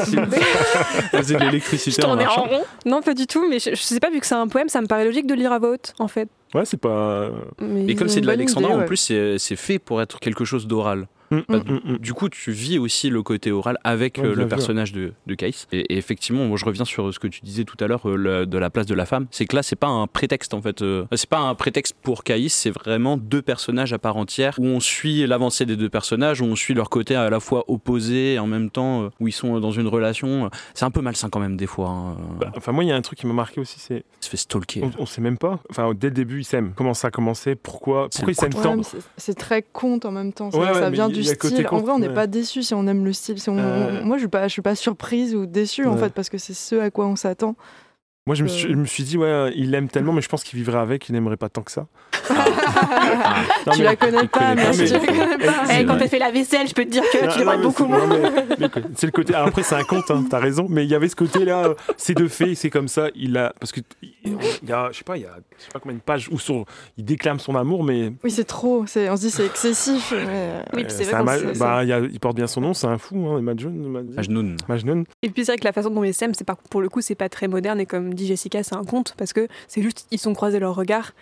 Faisait 0.00 1.34
de 1.34 1.38
Je 1.38 1.44
l'électricité 1.44 2.04
en 2.04 2.18
en 2.18 2.44
rond. 2.44 2.62
Non, 2.84 3.02
pas 3.02 3.14
du 3.14 3.26
tout, 3.26 3.46
mais 3.48 3.58
je, 3.58 3.70
je 3.70 3.76
sais 3.82 4.00
pas 4.00 4.10
vu 4.10 4.20
que 4.20 4.26
c'est 4.26 4.34
un 4.34 4.48
poème, 4.48 4.68
ça 4.68 4.80
me 4.80 4.86
paraît 4.86 5.04
logique 5.04 5.26
de 5.26 5.34
lire 5.34 5.52
à 5.52 5.58
voix 5.58 5.70
haute 5.70 5.94
en 5.98 6.08
fait. 6.08 6.28
Ouais, 6.54 6.64
c'est 6.64 6.76
pas. 6.80 7.30
Mais 7.60 7.86
Et 7.86 7.94
comme 7.94 8.08
c'est 8.08 8.20
de 8.20 8.26
l'alexandrin, 8.26 8.82
en 8.82 8.86
plus, 8.86 8.96
c'est 8.96 9.38
c'est 9.38 9.56
fait 9.56 9.78
pour 9.78 10.00
être 10.00 10.20
quelque 10.20 10.44
chose 10.44 10.66
d'oral. 10.66 11.06
Mm, 11.30 11.38
Bah, 11.48 11.58
mm, 11.66 11.92
mm. 11.92 11.98
Du 11.98 12.12
coup, 12.14 12.28
tu 12.28 12.52
vis 12.52 12.78
aussi 12.78 13.10
le 13.10 13.22
côté 13.22 13.50
oral 13.52 13.78
avec 13.84 14.18
Ouais, 14.18 14.26
euh, 14.26 14.34
le 14.34 14.46
personnage 14.48 14.92
de, 14.92 15.12
de 15.26 15.34
Case. 15.34 15.66
Et, 15.72 15.80
et 15.92 15.96
effectivement, 15.98 16.44
moi, 16.46 16.56
je 16.56 16.64
reviens 16.64 16.84
sur 16.84 17.12
ce 17.12 17.18
que 17.18 17.26
tu 17.28 17.40
disais 17.42 17.64
tout 17.64 17.76
à 17.82 17.86
l'heure 17.88 18.08
euh, 18.08 18.46
de 18.46 18.58
la 18.58 18.70
place 18.70 18.86
de 18.86 18.94
la 18.94 19.06
femme. 19.06 19.26
C'est 19.30 19.46
que 19.46 19.56
là, 19.56 19.62
c'est 19.62 19.76
pas 19.76 19.88
un 19.88 20.06
prétexte 20.06 20.54
en 20.54 20.62
fait. 20.62 20.82
euh, 20.82 21.04
c'est 21.14 21.28
pas 21.28 21.38
un 21.38 21.54
prétexte 21.54 21.94
pour 22.02 22.22
Caïs, 22.24 22.52
c'est 22.54 22.70
vraiment 22.70 23.16
deux 23.16 23.42
personnages 23.42 23.92
à 23.92 23.98
part 23.98 24.16
entière 24.16 24.54
où 24.58 24.66
on 24.66 24.80
suit 24.80 25.26
l'avancée 25.26 25.66
des 25.66 25.76
deux 25.76 25.88
personnages, 25.88 26.40
où 26.40 26.44
on 26.44 26.56
suit 26.56 26.74
leur 26.74 26.90
côté 26.90 27.14
à 27.16 27.28
la 27.30 27.40
fois 27.40 27.64
opposé 27.68 28.34
et 28.34 28.38
en 28.38 28.46
même 28.46 28.70
temps 28.70 29.02
euh, 29.04 29.08
où 29.20 29.28
ils 29.28 29.32
sont 29.32 29.58
dans 29.60 29.70
une 29.72 29.86
relation. 29.88 30.48
C'est 30.74 30.84
un 30.84 30.90
peu 30.90 31.00
malsain 31.00 31.28
quand 31.28 31.40
même 31.40 31.56
des 31.56 31.66
fois. 31.66 31.88
hein. 31.88 32.16
Bah, 32.40 32.52
enfin, 32.56 32.72
moi, 32.72 32.84
il 32.84 32.88
y 32.88 32.92
a 32.92 32.96
un 32.96 33.02
truc 33.02 33.18
qui 33.18 33.26
m'a 33.26 33.32
marqué 33.34 33.60
aussi, 33.60 33.78
c'est. 33.78 34.04
Il 34.20 34.24
se 34.24 34.30
fait 34.30 34.36
stalker. 34.36 34.82
On, 34.82 35.02
on 35.02 35.06
sait 35.06 35.20
même 35.20 35.38
pas. 35.38 35.60
Enfin, 35.70 35.92
dès 35.94 36.08
le 36.08 36.14
début, 36.14 36.40
ils 36.40 36.44
s'aiment. 36.44 36.72
Comment 36.76 36.94
ça 36.94 37.08
a 37.08 37.10
commencé? 37.10 37.54
Pourquoi? 37.54 38.08
Pourquoi 38.10 38.32
ils 38.32 38.34
s'aiment 38.34 38.52
tant? 38.54 38.76
C'est- 39.16 39.34
très 39.34 39.62
conte 39.62 40.04
en 40.06 40.12
même 40.12 40.32
temps. 40.32 40.50
Ça, 40.50 40.58
Ouais, 40.58 40.68
ouais, 40.68 40.74
ça 40.80 40.88
vient 40.90 41.08
du 41.22 41.36
côté. 41.36 41.66
En 41.68 41.78
vrai, 41.78 41.92
on 41.92 41.98
n'est 41.98 42.08
ouais. 42.08 42.14
pas 42.14 42.26
déçu 42.26 42.62
si 42.62 42.74
on 42.74 42.86
aime 42.86 43.04
le 43.04 43.12
style. 43.12 43.40
Si 43.40 43.48
on- 43.50 43.58
Euh. 43.58 44.02
Moi, 44.04 44.16
je 44.16 44.22
suis 44.22 44.28
pas, 44.28 44.48
je 44.48 44.52
suis 44.52 44.62
pas 44.62 44.74
surprise 44.74 45.34
ou 45.34 45.46
déçue 45.46 45.86
en 45.86 45.96
fait 45.96 46.12
parce 46.12 46.28
que 46.28 46.38
c'est 46.38 46.54
ce 46.54 46.76
à 46.76 46.90
quoi 46.90 47.06
on 47.06 47.16
s'attend. 47.16 47.56
Moi, 48.26 48.34
je 48.34 48.42
me, 48.42 48.48
Euh. 48.48 48.52
suis, 48.52 48.68
je 48.68 48.74
me 48.74 48.84
suis 48.86 49.04
dit, 49.04 49.16
ouais, 49.16 49.52
il 49.54 49.70
l'aime 49.70 49.88
tellement, 49.88 50.12
mais 50.12 50.20
je 50.20 50.28
pense 50.28 50.42
qu'il 50.42 50.58
vivrait 50.58 50.78
avec, 50.78 51.08
il 51.08 51.12
n'aimerait 51.12 51.36
pas 51.36 51.48
tant 51.48 51.62
que 51.62 51.70
ça. 51.70 51.86
Non, 52.28 53.72
tu 53.72 53.78
mais- 53.78 53.84
la 53.84 53.96
connais 53.96 54.26
pas, 54.26 54.54
mais 54.54 54.64
mais- 54.76 54.88
connais 55.06 55.38
pas. 55.38 55.64
C'est 55.66 55.80
Eh, 55.82 55.84
quand 55.84 55.96
t'as 55.96 56.08
fait 56.08 56.18
la 56.18 56.30
vaisselle, 56.32 56.66
je 56.66 56.74
peux 56.74 56.84
te 56.84 56.90
dire 56.90 57.04
que 57.12 57.24
Non, 57.24 57.32
tu 57.32 57.44
mais 57.44 57.58
beaucoup 57.58 57.84
c'est- 57.84 57.88
moins. 57.88 58.06
mais- 58.06 58.30
mais 58.58 58.68
c'est 58.96 59.06
le 59.06 59.12
côté. 59.12 59.32
Alors 59.34 59.48
après, 59.48 59.62
c'est 59.62 59.74
un 59.76 59.84
conte, 59.84 60.10
hein, 60.10 60.24
t'as 60.28 60.38
raison, 60.40 60.66
mais 60.68 60.84
il 60.84 60.90
y 60.90 60.94
avait 60.96 61.08
ce 61.08 61.14
côté-là, 61.16 61.66
euh, 61.68 61.74
c'est 61.96 62.14
de 62.14 62.26
fait, 62.26 62.54
c'est 62.56 62.70
comme 62.70 62.88
ça. 62.88 63.08
Il 63.14 63.36
a. 63.38 63.52
Parce 63.60 63.70
que, 63.72 63.80
il 64.02 64.36
y 64.68 64.72
a, 64.72 64.88
je 64.92 64.98
sais 64.98 65.04
pas, 65.04 65.16
il 65.16 65.22
y 65.22 65.26
a, 65.26 65.36
je 65.58 65.64
sais 65.64 65.70
pas 65.72 65.78
combien 65.78 65.96
de 65.96 66.02
pages 66.02 66.28
où 66.32 66.38
son, 66.40 66.64
il 66.96 67.04
déclame 67.04 67.38
son 67.38 67.54
amour, 67.54 67.84
mais. 67.84 68.12
Oui, 68.24 68.30
c'est 68.32 68.44
trop. 68.44 68.84
c'est- 68.86 69.08
On 69.08 69.16
se 69.16 69.20
dit 69.22 69.30
c'est 69.30 69.46
excessif. 69.46 70.12
mais- 70.12 70.62
Oui, 70.72 70.84
puis 70.84 70.84
euh, 70.84 70.88
c'est 70.88 71.04
vrai 71.04 71.22
bah, 71.58 71.84
il, 71.84 71.88
y 71.88 71.92
a- 71.92 72.00
il 72.00 72.18
porte 72.20 72.34
bien 72.36 72.46
son 72.48 72.60
nom, 72.60 72.74
c'est 72.74 72.86
un 72.88 72.98
fou, 72.98 73.24
hein, 73.28 73.40
Majnun. 73.40 74.02
Majnun. 74.16 74.56
Majnoun. 74.68 75.04
Et 75.22 75.30
puis 75.30 75.44
c'est 75.44 75.52
vrai 75.52 75.58
que 75.58 75.64
la 75.64 75.72
façon 75.72 75.90
dont 75.90 76.02
c'est 76.12 76.44
pas 76.44 76.56
pour 76.70 76.80
le 76.80 76.88
coup, 76.88 77.00
c'est 77.00 77.14
pas 77.14 77.28
très 77.28 77.46
moderne 77.48 77.78
et 77.80 77.86
comme 77.86 78.14
dit 78.16 78.26
Jessica, 78.26 78.62
c'est 78.62 78.74
un 78.74 78.84
conte 78.84 79.14
parce 79.16 79.32
que 79.32 79.46
c'est 79.68 79.82
juste 79.82 80.06
ils 80.10 80.18
sont 80.18 80.34
croisés 80.34 80.58
leurs 80.58 80.74
regards 80.74 81.12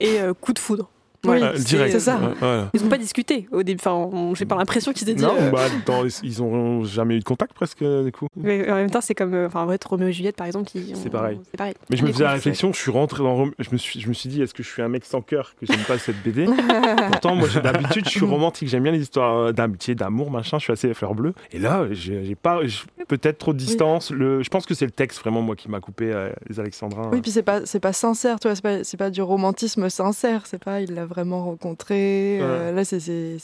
et 0.00 0.20
euh, 0.20 0.34
coup 0.34 0.52
de 0.52 0.58
foudre. 0.58 0.90
Oui, 1.24 1.40
Euh, 1.42 1.52
c'est- 1.56 1.64
direct. 1.64 1.92
c'est 1.92 2.00
ça. 2.00 2.18
Voilà. 2.40 2.68
Ils 2.74 2.84
ont 2.84 2.88
pas 2.88 2.98
discuté 2.98 3.46
au 3.52 3.62
début. 3.62 3.80
Enfin, 3.84 4.10
j'ai 4.34 4.44
pas 4.44 4.56
l'impression 4.56 4.92
qu'ils 4.92 5.08
aient 5.10 5.14
dit. 5.14 5.22
Non, 5.22 5.34
euh, 5.38 5.50
bah, 5.50 5.60
dans 5.86 6.04
ils 6.22 6.42
ont 6.42 6.82
jamais 6.84 7.16
eu 7.16 7.18
de 7.20 7.24
contact 7.24 7.52
presque, 7.52 7.84
du 7.84 8.12
coup. 8.12 8.26
Mais 8.36 8.68
en 8.70 8.74
même 8.76 8.90
temps, 8.90 9.00
c'est 9.00 9.14
comme, 9.14 9.34
euh, 9.34 9.46
enfin, 9.46 9.62
en 9.62 9.66
vrai, 9.66 9.78
Roméo 9.84 10.08
et 10.08 10.12
Juliette, 10.12 10.36
par 10.36 10.46
exemple, 10.46 10.66
qui. 10.66 10.92
C'est 10.94 11.10
pareil. 11.10 11.38
C'est 11.50 11.56
pareil. 11.56 11.74
Mais 11.90 11.96
je 11.96 12.04
me 12.04 12.10
faisais 12.12 12.24
la 12.24 12.32
réflexion, 12.32 12.72
je 12.72 12.78
suis 12.78 12.90
rentré 12.90 13.22
dans 13.22 13.44
je 13.58 13.68
me 13.72 13.76
suis, 13.78 14.00
je 14.00 14.08
me 14.08 14.14
suis 14.14 14.28
dit, 14.28 14.42
est-ce 14.42 14.54
que 14.54 14.62
je 14.62 14.68
suis 14.68 14.82
un 14.82 14.88
mec 14.88 15.04
sans 15.04 15.20
cœur 15.22 15.54
que 15.60 15.66
j'aime 15.66 15.80
pas 15.86 15.98
cette 15.98 16.20
BD 16.22 16.46
Pourtant, 17.10 17.34
moi, 17.36 17.48
j'ai- 17.48 17.60
d'habitude, 17.60 18.04
je 18.04 18.10
suis 18.10 18.24
romantique, 18.24 18.68
j'aime 18.68 18.82
bien 18.82 18.92
les 18.92 19.02
histoires 19.02 19.36
euh, 19.36 19.52
d'amitié, 19.52 19.94
d'amour, 19.94 20.30
machin, 20.30 20.58
je 20.58 20.64
suis 20.64 20.72
assez 20.72 20.92
fleur 20.94 21.14
bleue. 21.14 21.34
Et 21.52 21.58
là, 21.58 21.86
j'ai 21.92 22.34
pas, 22.34 22.60
peut-être 23.08 23.38
trop 23.38 23.52
de 23.52 23.58
distance. 23.58 24.10
Le, 24.10 24.42
je 24.42 24.48
pense 24.48 24.66
que 24.66 24.74
c'est 24.74 24.84
le 24.86 24.90
texte 24.90 25.20
vraiment 25.20 25.42
moi 25.42 25.56
qui 25.56 25.68
m'a 25.70 25.80
coupé 25.80 26.12
euh, 26.12 26.30
les 26.48 26.58
Alexandrins. 26.60 27.10
Oui, 27.12 27.20
puis 27.20 27.30
c'est 27.30 27.42
pas, 27.42 27.64
c'est 27.64 27.80
pas 27.80 27.92
sincère, 27.92 28.40
tu 28.40 28.48
vois, 28.48 28.54
c'est 28.56 28.62
pas, 28.62 28.84
c'est 28.84 28.96
pas 28.96 29.10
du 29.10 29.22
romantisme 29.22 29.88
sincère, 29.88 30.46
c'est 30.46 30.62
pas, 30.62 30.80
il 30.80 30.94
l'a 30.94 31.04
vraiment 31.12 31.44
rencontré, 31.44 32.38
euh, 32.40 32.72
là 32.72 32.84
c'est, 32.84 32.98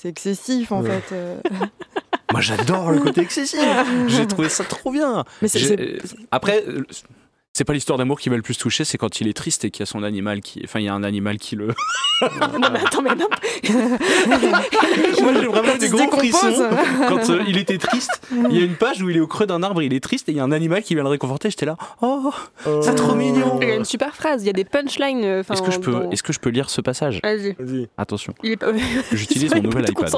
excessif 0.05 0.73
en 0.73 0.83
Ouais. 0.83 1.01
fait. 1.01 1.15
euh. 1.15 1.37
Moi, 2.33 2.43
j'adore 2.43 2.91
le 2.91 2.99
côté 3.01 3.23
excessif. 3.23 3.59
J'ai 4.09 4.27
trouvé 4.27 4.49
ça 4.51 4.63
trop 4.65 4.91
bien. 4.93 5.25
Mais 5.41 5.49
c'est- 5.49 5.99
Après, 6.31 6.63
euh, 6.69 6.85
c'est 7.59 7.65
pas 7.65 7.73
l'histoire 7.73 7.99
d'amour 7.99 8.21
qui 8.21 8.29
va 8.29 8.37
le 8.37 8.43
plus 8.43 8.57
toucher, 8.57 8.85
c'est 8.85 8.99
quand 8.99 9.21
il 9.21 9.27
est 9.27 9.33
triste 9.33 9.65
et 9.65 9.73
qu'il 9.73 9.81
y 9.81 9.83
a 9.83 9.87
son 9.87 10.05
animal 10.05 10.41
qui. 10.43 10.61
Enfin, 10.63 10.79
il 10.79 10.85
y 10.85 10.89
a 10.89 10.95
un 10.95 11.03
animal 11.03 11.39
qui 11.39 11.57
le. 11.57 11.67
non, 12.23 12.69
mais 12.73 12.79
attends, 12.79 13.03
mais 13.03 13.17
non. 13.17 13.27
Moi, 15.23 15.33
j'ai 15.35 15.47
vraiment 15.49 15.77
des 15.77 15.89
gros 15.89 16.09
frissons. 16.09 16.69
Quand 17.09 17.31
euh, 17.31 17.43
il 17.49 17.57
était 17.59 17.79
triste, 17.79 18.21
il 18.31 18.57
y 18.57 18.61
a 18.61 18.65
une 18.65 18.77
page 18.77 19.03
où 19.03 19.11
il 19.11 19.17
est 19.17 19.21
au 19.21 19.27
creux 19.27 19.47
d'un 19.47 19.65
arbre, 19.65 19.83
il 19.83 19.93
est 19.93 19.99
triste 19.99 20.29
et 20.29 20.33
il 20.33 20.39
y 20.39 20.41
a 20.41 20.45
un 20.45 20.53
animal 20.53 20.85
qui 20.85 20.95
vient 20.95 21.03
le 21.03 21.09
réconforter. 21.09 21.51
J'étais 21.51 21.67
là, 21.67 21.77
oh, 22.01 22.31
Euh, 22.69 22.81
c'est 22.81 22.95
trop 22.95 23.17
mignon. 23.17 23.59
Il 23.61 23.67
y 23.69 23.73
a 23.73 23.75
une 23.75 23.85
super 23.85 24.15
phrase, 24.15 24.45
il 24.45 24.47
y 24.47 24.51
a 24.51 24.53
des 24.53 24.65
punchlines. 24.65 25.25
euh, 25.25 25.43
Est-ce 25.51 25.63
que, 25.63 25.73
je 25.73 25.81
peux, 25.81 25.91
dans- 25.91 26.11
est-ce 26.13 26.23
que 26.23 26.33
je 26.33 26.39
peux 26.39 26.51
lire 26.51 26.71
ce 26.71 26.81
passage? 26.81 27.19
Vas-y. 27.25 27.57
Attention, 27.97 28.35
pas. 28.35 28.67
j'utilise 29.13 29.53
mon 29.53 29.63
nouvel 29.63 29.87
iPad. 29.91 30.13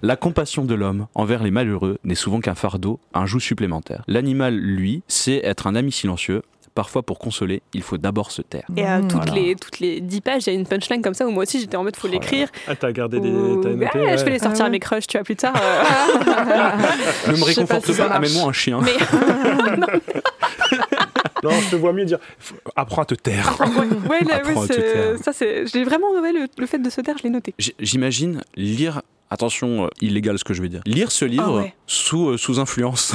La 0.00 0.16
compassion 0.16 0.64
de 0.64 0.74
l'homme 0.74 1.06
envers 1.14 1.42
les 1.42 1.50
malheureux 1.50 1.98
n'est 2.04 2.14
souvent 2.14 2.40
qu'un 2.40 2.54
fardeau, 2.54 2.98
un 3.12 3.26
joug 3.26 3.40
supplémentaire. 3.40 4.04
L'animal, 4.08 4.56
lui, 4.56 5.02
sait 5.06 5.40
être 5.44 5.66
un 5.66 5.74
ami 5.74 5.92
silencieux. 5.92 6.29
Parfois, 6.72 7.02
pour 7.02 7.18
consoler, 7.18 7.62
il 7.74 7.82
faut 7.82 7.98
d'abord 7.98 8.30
se 8.30 8.42
taire. 8.42 8.64
Et 8.76 8.86
à 8.86 9.00
Mmh. 9.00 9.08
toutes, 9.08 9.26
Voilà. 9.26 9.32
les, 9.34 9.56
toutes 9.56 9.80
les 9.80 10.00
10 10.00 10.20
pages, 10.20 10.42
il 10.46 10.52
y 10.52 10.56
a 10.56 10.58
une 10.58 10.66
punchline 10.66 11.02
comme 11.02 11.14
ça 11.14 11.26
où 11.26 11.30
moi 11.32 11.42
aussi 11.42 11.58
j'étais 11.60 11.76
en 11.76 11.82
mode 11.82 11.96
faut 11.96 12.06
Oh 12.08 12.12
l'écrire. 12.12 12.48
Ah, 12.68 12.76
t'as 12.76 12.92
gardé 12.92 13.18
des. 13.18 13.28
Ou- 13.28 13.60
T'as 13.60 13.70
noté, 13.70 13.98
Ouais, 13.98 14.04
ouais. 14.06 14.18
Je 14.18 14.24
vais 14.24 14.30
les 14.30 14.38
sortir 14.38 14.64
Ah 14.64 14.68
à 14.68 14.70
mes 14.70 14.78
crushs, 14.78 15.08
tu 15.08 15.16
vois, 15.18 15.24
plus 15.24 15.34
tard. 15.36 15.54
euh. 15.60 15.82
Ne 17.26 17.32
me 17.32 17.38
pas 17.40 17.44
réconforte 17.44 17.86
si 17.86 17.92
pas, 17.94 18.08
marche. 18.08 18.16
amène-moi 18.18 18.48
un 18.48 18.52
chien. 18.52 18.80
Mais 18.84 18.92
Non, 21.42 21.50
je 21.50 21.70
te 21.70 21.76
vois 21.76 21.92
mieux 21.92 22.04
dire. 22.04 22.18
Apprends 22.76 23.02
à 23.02 23.04
te 23.06 23.14
taire. 23.14 23.56
ouais, 24.08 24.20
là, 24.28 24.36
Apprends 24.36 24.60
ouais, 24.60 24.64
à 24.64 24.68
te 24.68 24.72
c'est- 24.74 24.92
taire. 24.92 25.18
ça 25.24 25.32
c'est. 25.32 25.66
J'ai 25.66 25.84
vraiment 25.84 26.10
ouais, 26.20 26.32
le, 26.32 26.46
le 26.56 26.66
fait 26.66 26.78
de 26.78 26.90
se 26.90 27.00
taire, 27.00 27.16
je 27.18 27.22
l'ai 27.24 27.30
noté. 27.30 27.54
J'imagine 27.80 28.42
lire. 28.56 29.02
Attention, 29.32 29.84
euh, 29.84 29.88
illégal 30.00 30.38
ce 30.40 30.44
que 30.44 30.54
je 30.54 30.60
vais 30.60 30.68
dire. 30.68 30.80
Lire 30.86 31.12
ce 31.12 31.24
livre 31.24 31.44
Ah 31.46 31.62
ouais. 31.62 31.74
sous, 31.86 32.30
euh, 32.30 32.36
sous 32.36 32.58
influence. 32.58 33.14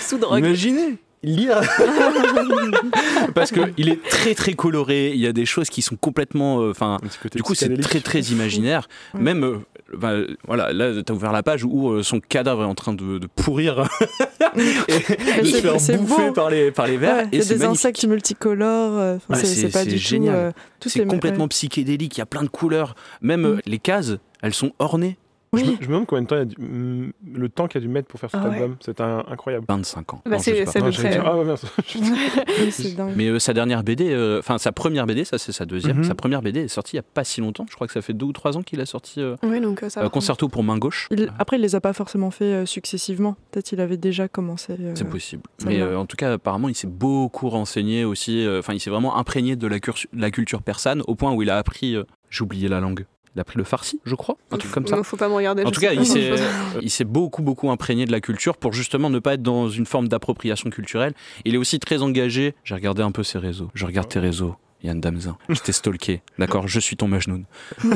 Sous 0.00 0.18
drogue. 0.18 0.38
Imaginez 0.38 0.94
lire 1.26 1.60
parce 3.34 3.50
que 3.50 3.60
il 3.76 3.88
est 3.88 4.02
très 4.08 4.34
très 4.34 4.52
coloré 4.54 5.10
il 5.14 5.20
y 5.20 5.26
a 5.26 5.32
des 5.32 5.46
choses 5.46 5.68
qui 5.70 5.82
sont 5.82 5.96
complètement 5.96 6.60
euh, 6.62 6.70
enfin 6.70 6.98
du 7.34 7.42
coup 7.42 7.54
c'est 7.54 7.74
très 7.80 8.00
très 8.00 8.20
imaginaire 8.20 8.88
même 9.18 9.44
euh, 9.44 10.26
voilà 10.46 10.72
là 10.72 11.02
t'as 11.02 11.14
ouvert 11.14 11.32
la 11.32 11.42
page 11.42 11.64
où 11.64 11.90
euh, 11.90 12.02
son 12.02 12.20
cadavre 12.20 12.62
est 12.62 12.66
en 12.66 12.74
train 12.74 12.92
de, 12.92 13.18
de 13.18 13.26
pourrir 13.26 13.88
et 14.56 15.40
de 15.42 15.46
se 15.46 15.56
faire 15.58 15.72
bouffer 15.98 16.26
beau. 16.28 16.32
par 16.32 16.50
les 16.50 16.70
par 16.70 16.86
les 16.86 16.96
vers 16.96 17.16
Ouais, 17.16 17.28
il 17.32 17.34
et 17.34 17.38
y 17.38 17.40
a 17.40 17.44
c'est 17.44 17.54
des 17.54 17.60
magnifique. 17.60 17.86
insectes 17.86 18.04
multicolores, 18.06 18.98
euh, 18.98 19.18
Ouais, 19.28 19.36
c'est, 19.44 19.68
pas 19.70 19.84
du 19.84 19.98
génial. 19.98 20.52
tout. 20.80 20.88
euh, 20.88 20.90
c'est 20.90 21.06
complètement 21.06 21.44
ouais. 21.44 21.48
psychédélique 21.48 22.16
il 22.16 22.20
y 22.20 22.22
a 22.22 22.26
plein 22.26 22.42
de 22.42 22.48
couleurs 22.48 22.94
même 23.20 23.44
euh, 23.44 23.54
Mm. 23.56 23.60
les 23.66 23.78
cases 23.78 24.12
elles 24.42 24.54
sont 24.54 24.72
ornées 24.78 25.16
Je, 25.56 25.64
me, 25.64 25.70
Oui. 25.70 25.76
je 25.80 25.86
me 25.86 25.92
demande 25.92 26.06
combien 26.06 26.22
de 26.22 26.26
temps 26.28 26.36
il 26.36 26.38
y 26.38 26.42
a 26.42 26.44
dû- 26.44 26.56
hum, 26.58 27.12
le 27.34 27.48
temps 27.48 27.66
qu'il 27.68 27.78
a 27.78 27.80
dû 27.80 27.88
mettre 27.88 28.08
pour 28.08 28.20
faire 28.20 28.30
cet 28.30 28.40
Ah 28.42 28.48
ouais. 28.48 28.54
album. 28.56 28.76
C'est 28.80 29.00
incroyable. 29.00 29.64
25 29.68 30.14
ans 30.14 30.22
Bah, 30.24 30.32
Non, 30.32 30.38
c'est- 30.38 30.78
Non, 30.80 30.88
dire- 30.90 31.22
ah 31.24 31.36
ouais, 31.38 31.44
merde. 31.44 31.58
Mais 33.16 33.28
euh, 33.28 33.38
sa 33.38 33.52
dernière 33.52 33.82
BD 33.82 34.10
euh, 34.10 34.38
enfin 34.38 34.58
sa 34.58 34.72
première 34.72 35.06
BD 35.06 35.24
ça 35.24 35.38
c'est 35.38 35.52
sa 35.52 35.64
deuxième 35.66 35.98
Mhm. 35.98 36.04
sa 36.04 36.14
première 36.14 36.42
BD 36.42 36.60
est 36.60 36.68
sortie 36.68 36.94
il 36.94 36.96
y 36.96 37.00
a 37.00 37.02
pas 37.02 37.24
si 37.24 37.40
longtemps 37.40 37.66
je 37.68 37.74
crois 37.74 37.86
que 37.86 37.92
ça 37.92 38.02
fait 38.02 38.12
deux 38.12 38.26
ou 38.26 38.32
trois 38.32 38.56
ans 38.56 38.62
qu'il 38.62 38.80
a 38.80 38.86
sorti 38.86 39.20
euh, 39.20 39.36
Oui, 39.42 39.60
donc 39.60 39.82
euh, 39.82 39.88
ça. 39.88 40.02
euh, 40.02 40.08
concerto 40.08 40.48
pour 40.48 40.62
main 40.62 40.78
gauche 40.78 41.08
Il- 41.10 41.30
après, 41.38 41.56
il 41.56 41.62
les 41.62 41.74
a 41.74 41.80
pas 41.80 41.92
forcément 41.92 42.30
fait 42.30 42.44
euh, 42.44 42.66
successivement. 42.66 43.36
Peut-être 43.50 43.72
il 43.72 43.80
avait 43.80 43.96
déjà 43.96 44.28
commencé. 44.28 44.74
euh, 44.78 44.92
C'est 44.94 45.08
possible. 45.08 45.42
ça 45.58 45.68
Mais 45.68 45.80
euh, 45.80 45.98
en 45.98 46.06
tout 46.06 46.16
cas, 46.16 46.32
apparemment, 46.34 46.68
il 46.68 46.74
s'est 46.74 46.86
beaucoup 46.86 47.48
renseigné 47.48 48.04
aussi. 48.04 48.44
euh, 48.44 48.58
Enfin, 48.58 48.72
il 48.74 48.80
s'est 48.80 48.90
vraiment 48.90 49.16
imprégné 49.16 49.56
de 49.56 49.66
la, 49.66 49.76
la 50.12 50.30
culture 50.30 50.62
persane 50.62 51.02
au 51.06 51.14
point 51.14 51.32
où 51.32 51.42
il 51.42 51.50
a 51.50 51.58
appris. 51.58 51.94
euh, 51.94 52.04
J'ai 52.30 52.42
oublié 52.42 52.68
la 52.68 52.80
langue. 52.80 53.04
Il 53.36 53.40
a 53.40 53.42
appris 53.42 53.58
le 53.58 53.64
farsi, 53.64 54.00
je 54.06 54.14
crois. 54.14 54.38
Un 54.50 54.56
truc 54.56 54.72
comme 54.72 54.86
ça. 54.86 54.96
Non, 54.96 55.02
faut 55.02 55.18
pas 55.18 55.28
me 55.28 55.34
regarder. 55.34 55.62
En 55.62 55.70
tout 55.70 55.78
cas, 55.78 55.88
pas 55.94 56.02
il 56.82 56.90
s'est, 56.90 57.04
beaucoup, 57.04 57.42
beaucoup 57.42 57.70
imprégné 57.70 58.06
de 58.06 58.12
la 58.12 58.22
culture 58.22 58.56
pour 58.56 58.72
justement 58.72 59.10
ne 59.10 59.18
pas 59.18 59.34
être 59.34 59.42
dans 59.42 59.68
une 59.68 59.84
forme 59.84 60.08
d'appropriation 60.08 60.70
culturelle. 60.70 61.12
Il 61.44 61.54
est 61.54 61.58
aussi 61.58 61.78
très 61.78 62.00
engagé. 62.02 62.54
J'ai 62.64 62.74
regardé 62.74 63.02
un 63.02 63.10
peu 63.12 63.22
ses 63.22 63.36
réseaux. 63.38 63.68
Je 63.74 63.84
regarde 63.84 64.08
tes 64.08 64.20
réseaux. 64.20 64.54
Yann 64.82 65.00
Damzin, 65.00 65.36
je 65.48 65.58
t'ai 65.60 65.72
stalké. 65.72 66.22
D'accord, 66.38 66.68
je 66.68 66.78
suis 66.80 66.96
ton 66.96 67.08
Majnoun. 67.08 67.44
J'ai 67.82 67.88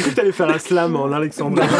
cru 0.00 0.10
que 0.10 0.14
t'allais 0.14 0.32
faire 0.32 0.48
un 0.48 0.58
slam 0.58 0.96
en 0.96 1.12
Alexandre. 1.12 1.62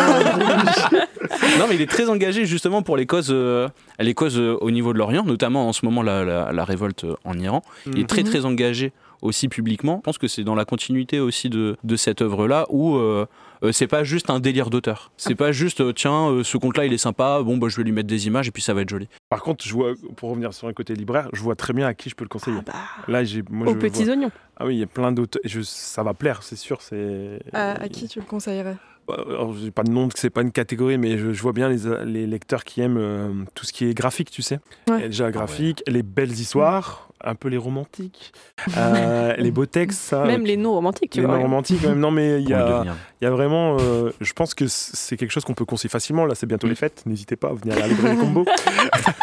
Non, 1.59 1.67
mais 1.69 1.77
il 1.77 1.81
est 1.83 1.87
très 1.91 2.09
engagé 2.09 2.47
justement 2.47 2.83
pour 2.83 2.97
les 2.97 3.07
causes, 3.07 3.29
euh, 3.31 3.69
les 4.01 4.13
causes 4.15 4.39
euh, 4.39 4.57
au 4.61 4.71
niveau 4.71 4.93
de 4.93 4.99
l'Orient, 4.99 5.25
notamment 5.25 5.69
en 5.69 5.73
ce 5.73 5.85
moment 5.85 6.03
la, 6.03 6.25
la- 6.25 6.53
la 6.53 6.65
révolte 6.65 7.07
en 7.25 7.39
Iran. 7.39 7.63
Il 7.87 7.99
est 8.01 8.09
très 8.09 8.23
Mhm. 8.23 8.29
très 8.29 8.45
engagé 8.45 8.93
aussi 9.25 9.49
publiquement. 9.49 9.97
Je 9.97 10.03
pense 10.03 10.19
que 10.19 10.29
c'est 10.29 10.45
dans 10.45 10.55
la 10.55 10.65
continuité 10.65 11.19
aussi 11.19 11.51
de, 11.51 11.77
de 11.83 11.97
cette 11.97 12.23
œuvre-là 12.23 12.67
où 12.69 12.97
euh, 12.97 13.27
euh, 13.65 13.73
c'est 13.73 13.87
pas 13.89 14.05
juste 14.05 14.31
un 14.31 14.39
délire 14.39 14.71
d'auteur. 14.71 15.11
C'est 15.17 15.35
pas 15.35 15.51
juste 15.51 15.81
euh, 15.81 15.93
tiens, 15.93 16.41
ce 16.45 16.57
compte-là 16.57 16.85
il 16.87 16.93
est 16.93 16.99
sympa, 16.99 17.43
bon 17.43 17.57
bah 17.57 17.69
je 17.69 17.77
vais 17.77 17.83
lui 17.85 17.93
mettre 17.93 18.07
des 18.09 18.27
images 18.29 18.47
et 18.47 18.51
puis 18.53 18.63
ça 18.63 18.75
va 18.75 18.83
être 18.83 18.89
joli. 18.91 19.09
Par 19.31 19.43
contre, 19.43 19.65
je 19.67 19.73
vois, 19.73 19.95
pour 20.17 20.31
revenir 20.31 20.55
sur 20.55 20.69
un 20.69 20.73
côté 20.73 20.95
libraire, 20.95 21.29
je 21.33 21.41
vois 21.43 21.57
très 21.57 21.73
bien 21.73 21.87
à 21.87 21.95
qui 21.95 22.09
je 22.11 22.15
peux 22.15 22.25
le 22.25 22.29
conseiller. 22.29 22.59
Ah 22.61 22.73
bah, 22.73 23.13
Là, 23.13 23.25
j'ai, 23.25 23.43
moi, 23.51 23.67
aux 23.69 23.73
je 23.75 23.79
petits 23.79 24.05
vois- 24.05 24.13
oignons. 24.13 24.31
Ah 24.57 24.67
oui, 24.67 24.77
il 24.77 24.79
y 24.79 24.83
a 24.85 24.87
plein 24.87 25.11
d'autres. 25.11 25.41
et 25.43 25.49
je- 25.49 25.63
Ça 25.63 26.03
va 26.05 26.15
plaire, 26.15 26.43
c'est 26.45 26.55
sûr. 26.57 26.81
C'est. 26.83 27.41
À, 27.53 27.83
à 27.83 27.89
qui 27.89 28.07
tu 28.07 28.21
le 28.21 28.25
conseillerais? 28.25 28.77
Bah, 29.09 29.17
alors, 29.29 29.55
j'ai 29.57 29.71
pas 29.71 29.83
de 29.83 29.91
nom, 29.91 30.09
c'est 30.15 30.31
pas 30.31 30.43
une 30.43 30.53
catégorie, 30.53 30.97
mais 30.97 31.19
je, 31.19 31.33
je 31.33 31.43
vois 31.43 31.53
bien 31.53 31.69
les, 31.69 31.79
les 32.05 32.27
lecteurs 32.27 32.65
qui 32.65 32.81
aiment 32.81 32.97
euh, 32.99 33.33
tout 33.55 33.65
ce 33.67 33.73
qui 33.73 33.85
est 33.87 33.95
graphique, 33.95 34.31
tu 34.31 34.43
sais. 34.43 34.61
Ouais. 34.89 35.09
Déjà 35.09 35.31
graphique, 35.31 35.83
les 35.87 36.03
belles 36.03 36.33
histoires, 36.33 37.09
un 37.25 37.35
peu 37.35 37.49
les 37.49 37.57
romantiques, 37.57 38.33
euh, 38.77 39.35
les 39.37 39.51
beaux 39.51 39.67
textes, 39.67 40.01
ça. 40.01 40.25
Même 40.25 40.45
les 40.45 40.57
noms 40.57 40.73
romantiques, 40.75 41.11
tu 41.13 41.21
les 41.21 41.27
vois. 41.27 41.37
non 41.37 41.43
romantiques, 41.43 41.83
même. 41.83 41.99
Non, 41.99 42.11
mais 42.11 42.41
il 42.43 42.47
y 42.49 42.51
y 42.51 42.55
a 42.55 43.31
vraiment. 43.31 43.77
euh, 43.81 44.11
je 44.21 44.33
pense 44.35 44.55
que 44.55 44.67
c'est 44.69 45.17
quelque 45.17 45.31
chose 45.31 45.45
qu'on 45.45 45.55
peut 45.55 45.65
conseiller 45.65 45.91
facilement. 45.91 46.27
Là, 46.27 46.35
c'est 46.35 46.47
bientôt 46.47 46.67
Mm. 46.67 46.71
les 46.71 46.77
fêtes. 46.77 47.03
N'hésitez 47.07 47.37
pas 47.37 47.49
à 47.51 47.55
venir 47.55 47.77
à 47.77 47.81
la 47.81 47.89
librairie 47.89 48.17
combo. 48.19 48.45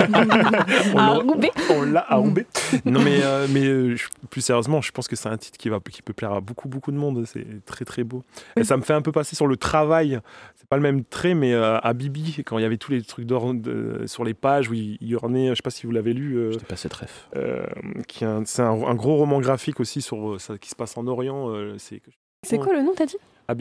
On 0.94 0.98
À 0.98 1.14
l'a- 1.14 1.14
Roubaix. 1.20 1.50
on 1.70 1.82
l'a 1.82 2.04
à 2.08 2.16
Roubaix. 2.16 2.46
Non, 2.84 3.00
mais, 3.00 3.20
euh, 3.22 3.46
mais 3.50 3.94
plus 4.30 4.40
sérieusement, 4.40 4.80
je 4.80 4.90
pense 4.92 5.08
que 5.08 5.16
c'est 5.16 5.28
un 5.28 5.36
titre 5.36 5.58
qui, 5.58 5.68
va, 5.68 5.78
qui 5.90 6.02
peut 6.02 6.12
plaire 6.12 6.32
à 6.32 6.40
beaucoup, 6.40 6.68
beaucoup 6.68 6.92
de 6.92 6.96
monde. 6.96 7.24
C'est 7.26 7.64
très, 7.64 7.84
très 7.84 8.04
beau. 8.04 8.22
Et 8.56 8.64
ça 8.64 8.76
me 8.76 8.82
fait 8.82 8.92
un 8.94 9.02
peu 9.02 9.12
passer 9.12 9.36
sur 9.36 9.46
le 9.46 9.56
travail. 9.56 10.20
C'est 10.56 10.68
pas 10.68 10.76
le 10.76 10.82
même 10.82 11.04
trait, 11.04 11.34
mais 11.34 11.52
euh, 11.52 11.78
à 11.80 11.92
Bibi, 11.92 12.42
quand 12.44 12.58
il 12.58 12.62
y 12.62 12.64
avait 12.64 12.76
tous 12.78 12.92
les 12.92 13.02
trucs 13.02 13.26
d'or 13.26 13.52
sur 14.06 14.24
les 14.24 14.34
pages 14.34 14.68
où 14.70 14.74
il, 14.74 14.96
il 15.00 15.14
ornait, 15.16 15.48
je 15.50 15.54
sais 15.56 15.62
pas 15.62 15.70
si 15.70 15.86
vous 15.86 15.92
l'avez 15.92 16.12
lu, 16.12 16.36
euh, 16.36 16.52
J'étais 16.52 16.64
pas 16.66 16.76
cette 16.76 16.94
ref. 16.94 17.28
Qui 18.06 18.24
c'est 18.44 18.62
un, 18.62 18.82
un 18.84 18.94
gros 18.94 19.16
roman 19.16 19.40
graphique 19.40 19.80
aussi 19.80 20.02
sur 20.02 20.32
euh, 20.32 20.38
ça 20.38 20.58
qui 20.58 20.68
se 20.68 20.74
passe 20.74 20.96
en 20.96 21.06
Orient. 21.06 21.50
euh, 21.50 21.76
c'est 21.78 22.58
quoi 22.58 22.72
le 22.72 22.82
nom, 22.82 22.92
t'as 22.96 23.06
dit? 23.06 23.16
À 23.48 23.54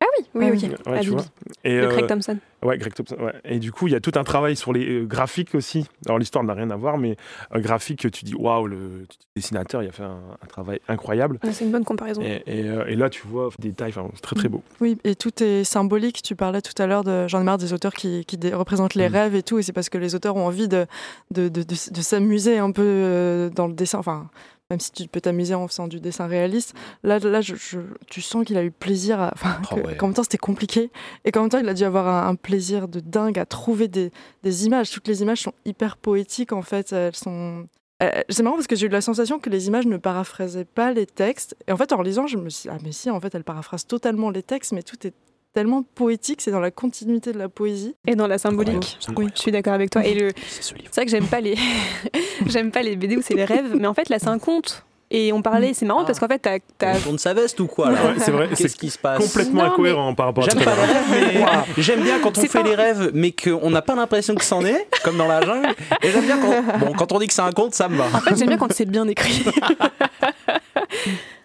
Bibi. 0.00 0.28
Oui, 0.34 0.50
oui, 0.50 0.50
Ah 0.50 0.50
ok. 0.50 0.60
oui. 0.86 0.92
Ouais, 0.92 0.98
Ah, 0.98 1.00
tu 1.00 1.10
Bibi. 1.10 1.10
vois. 1.16 1.24
Et, 1.64 1.76
De 1.76 1.82
euh, 1.82 1.88
Craig 1.88 2.06
Thompson. 2.06 2.38
Ouais, 2.62 2.76
Greg 2.78 2.92
Thompson. 2.94 3.16
ouais. 3.20 3.32
Et 3.44 3.58
du 3.58 3.72
coup, 3.72 3.86
il 3.86 3.92
y 3.92 3.96
a 3.96 4.00
tout 4.00 4.12
un 4.16 4.24
travail 4.24 4.54
sur 4.56 4.72
les 4.72 4.86
euh, 5.00 5.04
graphiques 5.06 5.54
aussi. 5.54 5.86
Alors, 6.06 6.18
l'histoire 6.18 6.44
n'a 6.44 6.52
rien 6.54 6.70
à 6.70 6.76
voir, 6.76 6.98
mais 6.98 7.16
un 7.50 7.60
graphique 7.60 8.00
que 8.02 8.08
tu 8.08 8.24
dis, 8.24 8.34
waouh, 8.34 8.66
le 8.66 9.06
dessinateur, 9.34 9.82
il 9.82 9.88
a 9.88 9.92
fait 9.92 10.02
un, 10.02 10.20
un 10.42 10.46
travail 10.46 10.80
incroyable. 10.88 11.38
Ouais, 11.42 11.52
C'est 11.52 11.64
une 11.64 11.70
bonne 11.70 11.84
comparaison. 11.84 12.20
Et, 12.22 12.42
et, 12.46 12.68
euh, 12.68 12.84
et 12.86 12.96
là, 12.96 13.08
tu 13.10 13.26
vois 13.26 13.48
des 13.58 13.68
détails, 13.68 13.90
enfin, 13.96 14.08
c'est 14.14 14.20
très 14.20 14.36
très 14.36 14.48
beau. 14.48 14.62
Oui, 14.80 14.98
et 15.04 15.14
tout 15.14 15.42
est 15.42 15.64
symbolique. 15.64 16.22
Tu 16.22 16.36
parlais 16.36 16.60
tout 16.62 16.80
à 16.82 16.86
l'heure 16.86 17.04
de. 17.04 17.26
J'en 17.28 17.40
ai 17.40 17.44
marre 17.44 17.58
des 17.58 17.72
auteurs 17.72 17.94
qui, 17.94 18.24
qui 18.26 18.36
dé- 18.36 18.52
représentent 18.54 18.94
les 18.94 19.08
Mm. 19.08 19.12
rêves 19.14 19.34
et 19.34 19.42
tout. 19.42 19.58
Et 19.58 19.62
c'est 19.62 19.72
parce 19.72 19.88
que 19.88 19.98
les 19.98 20.14
auteurs 20.14 20.36
ont 20.36 20.46
envie 20.46 20.68
de, 20.68 20.86
de, 21.30 21.48
de, 21.48 21.62
de, 21.62 21.74
de 21.92 22.00
s'amuser 22.02 22.58
un 22.58 22.72
peu 22.72 22.82
euh, 22.84 23.50
dans 23.50 23.66
le 23.66 23.74
dessin. 23.74 23.98
Enfin, 23.98 24.28
même 24.70 24.80
si 24.80 24.92
tu 24.92 25.06
peux 25.08 25.20
t'amuser 25.20 25.54
en 25.54 25.66
faisant 25.68 25.88
du 25.88 26.00
dessin 26.00 26.26
réaliste. 26.26 26.74
Là, 27.02 27.18
là 27.18 27.40
je, 27.40 27.54
je- 27.56 27.78
tu 28.08 28.22
sens 28.22 28.44
qu'il 28.46 28.56
a 28.56 28.64
eu 28.64 28.70
plaisir 28.70 29.20
à. 29.20 29.30
Enfin, 29.34 29.60
Oh 29.70 29.74
que- 29.74 29.80
ouais. 29.80 29.96
qu'en 29.96 30.06
même 30.06 30.14
temps, 30.14 30.22
c'était 30.22 30.38
compliqué. 30.38 30.90
Et 31.24 31.32
qu'en 31.32 31.40
même 31.42 31.50
temps, 31.50 31.58
il 31.58 31.68
a 31.68 31.74
dû 31.74 31.84
avoir 31.84 32.06
un, 32.08 32.28
un 32.30 32.34
plaisir 32.36 32.88
de 32.88 33.00
dingue 33.00 33.38
à 33.38 33.46
trouver 33.46 33.88
des, 33.88 34.10
des 34.42 34.66
images. 34.66 34.90
Toutes 34.90 35.08
les 35.08 35.22
images 35.22 35.40
sont 35.42 35.52
hyper 35.64 35.96
poétiques, 35.96 36.52
en 36.52 36.62
fait. 36.62 36.92
Elles 36.92 37.16
sont. 37.16 37.66
Euh, 38.02 38.10
c'est 38.30 38.42
marrant 38.42 38.56
parce 38.56 38.66
que 38.66 38.76
j'ai 38.76 38.86
eu 38.86 38.90
la 38.90 39.02
sensation 39.02 39.38
que 39.38 39.50
les 39.50 39.66
images 39.66 39.86
ne 39.86 39.98
paraphrasaient 39.98 40.64
pas 40.64 40.90
les 40.92 41.04
textes. 41.04 41.54
Et 41.68 41.72
en 41.72 41.76
fait, 41.76 41.92
en 41.92 42.00
lisant, 42.00 42.26
je 42.26 42.38
me 42.38 42.48
suis 42.48 42.68
dit, 42.70 42.74
ah, 42.74 42.78
mais 42.82 42.92
si, 42.92 43.10
en 43.10 43.20
fait, 43.20 43.34
elles 43.34 43.44
paraphrasent 43.44 43.86
totalement 43.86 44.30
les 44.30 44.42
textes, 44.42 44.72
mais 44.72 44.82
tout 44.82 45.06
est 45.06 45.12
tellement 45.52 45.82
poétique, 45.94 46.40
c'est 46.40 46.50
dans 46.50 46.60
la 46.60 46.70
continuité 46.70 47.32
de 47.32 47.38
la 47.38 47.48
poésie. 47.48 47.94
Et 48.06 48.14
dans 48.14 48.26
la 48.26 48.38
symbolique. 48.38 48.98
Oui, 49.16 49.28
je 49.34 49.40
suis 49.40 49.52
d'accord 49.52 49.72
avec 49.74 49.90
toi. 49.90 50.04
Et 50.04 50.14
le, 50.14 50.30
C'est 50.48 50.62
ce 50.62 50.74
livre. 50.74 50.88
c'est 50.90 51.00
vrai 51.00 51.04
que 51.06 51.10
j'aime 51.10 51.26
pas 51.26 51.40
les, 51.40 51.56
j'aime 52.46 52.70
pas 52.70 52.82
les 52.82 52.96
BD 52.96 53.16
où 53.16 53.22
c'est 53.22 53.34
les 53.34 53.44
rêves, 53.44 53.74
mais 53.78 53.86
en 53.86 53.94
fait 53.94 54.08
là 54.08 54.18
c'est 54.18 54.28
un 54.28 54.38
conte. 54.38 54.84
Et 55.12 55.32
on 55.32 55.42
parlait, 55.42 55.74
c'est 55.74 55.86
marrant 55.86 56.02
Ah. 56.02 56.06
parce 56.06 56.20
qu'en 56.20 56.28
fait 56.28 56.38
t'as, 56.38 56.58
t'as- 56.78 56.94
On 56.96 57.00
tourne 57.00 57.18
sa 57.18 57.34
veste 57.34 57.58
ou 57.58 57.66
quoi 57.66 57.90
là 57.90 57.98
Ouais, 58.00 58.14
c'est 58.20 58.30
vrai, 58.30 58.46
Qu'est-ce 58.48 58.68
c'est 58.68 58.76
qui 58.78 58.90
se 58.90 58.98
passe 58.98 59.18
complètement 59.18 59.64
Non, 59.64 59.72
incohérent 59.72 60.14
par 60.14 60.26
rapport 60.26 60.44
à 60.44 60.48
J'aime 60.48 60.62
pas 60.62 60.70
les 60.70 60.76
l'heure. 60.76 60.86
rêves, 60.86 61.64
mais 61.76 61.82
j'aime 61.82 62.00
bien 62.02 62.20
quand 62.20 62.38
on 62.38 62.40
C'est 62.40 62.46
fait 62.46 62.62
pas- 62.62 62.68
les 62.68 62.76
rêves, 62.76 63.10
mais 63.12 63.32
qu'on 63.32 63.70
n'a 63.70 63.82
pas 63.82 63.96
l'impression 63.96 64.36
que 64.36 64.44
c'en 64.44 64.64
est, 64.64 64.86
comme 65.02 65.16
dans 65.16 65.26
la 65.26 65.40
jungle. 65.40 65.66
Et 66.04 66.12
j'aime 66.12 66.26
bien 66.26 66.38
quand, 66.38 66.78
bon, 66.78 66.92
quand 66.96 67.10
on 67.10 67.18
dit 67.18 67.26
que 67.26 67.32
c'est 67.34 67.42
un 67.42 67.50
conte, 67.50 67.74
ça 67.74 67.88
me 67.88 67.96
va. 67.96 68.04
En 68.14 68.20
fait, 68.20 68.36
j'aime 68.36 68.46
bien 68.50 68.56
quand 68.56 68.72
c'est 68.72 68.84
bien 68.86 69.08
écrit. 69.08 69.42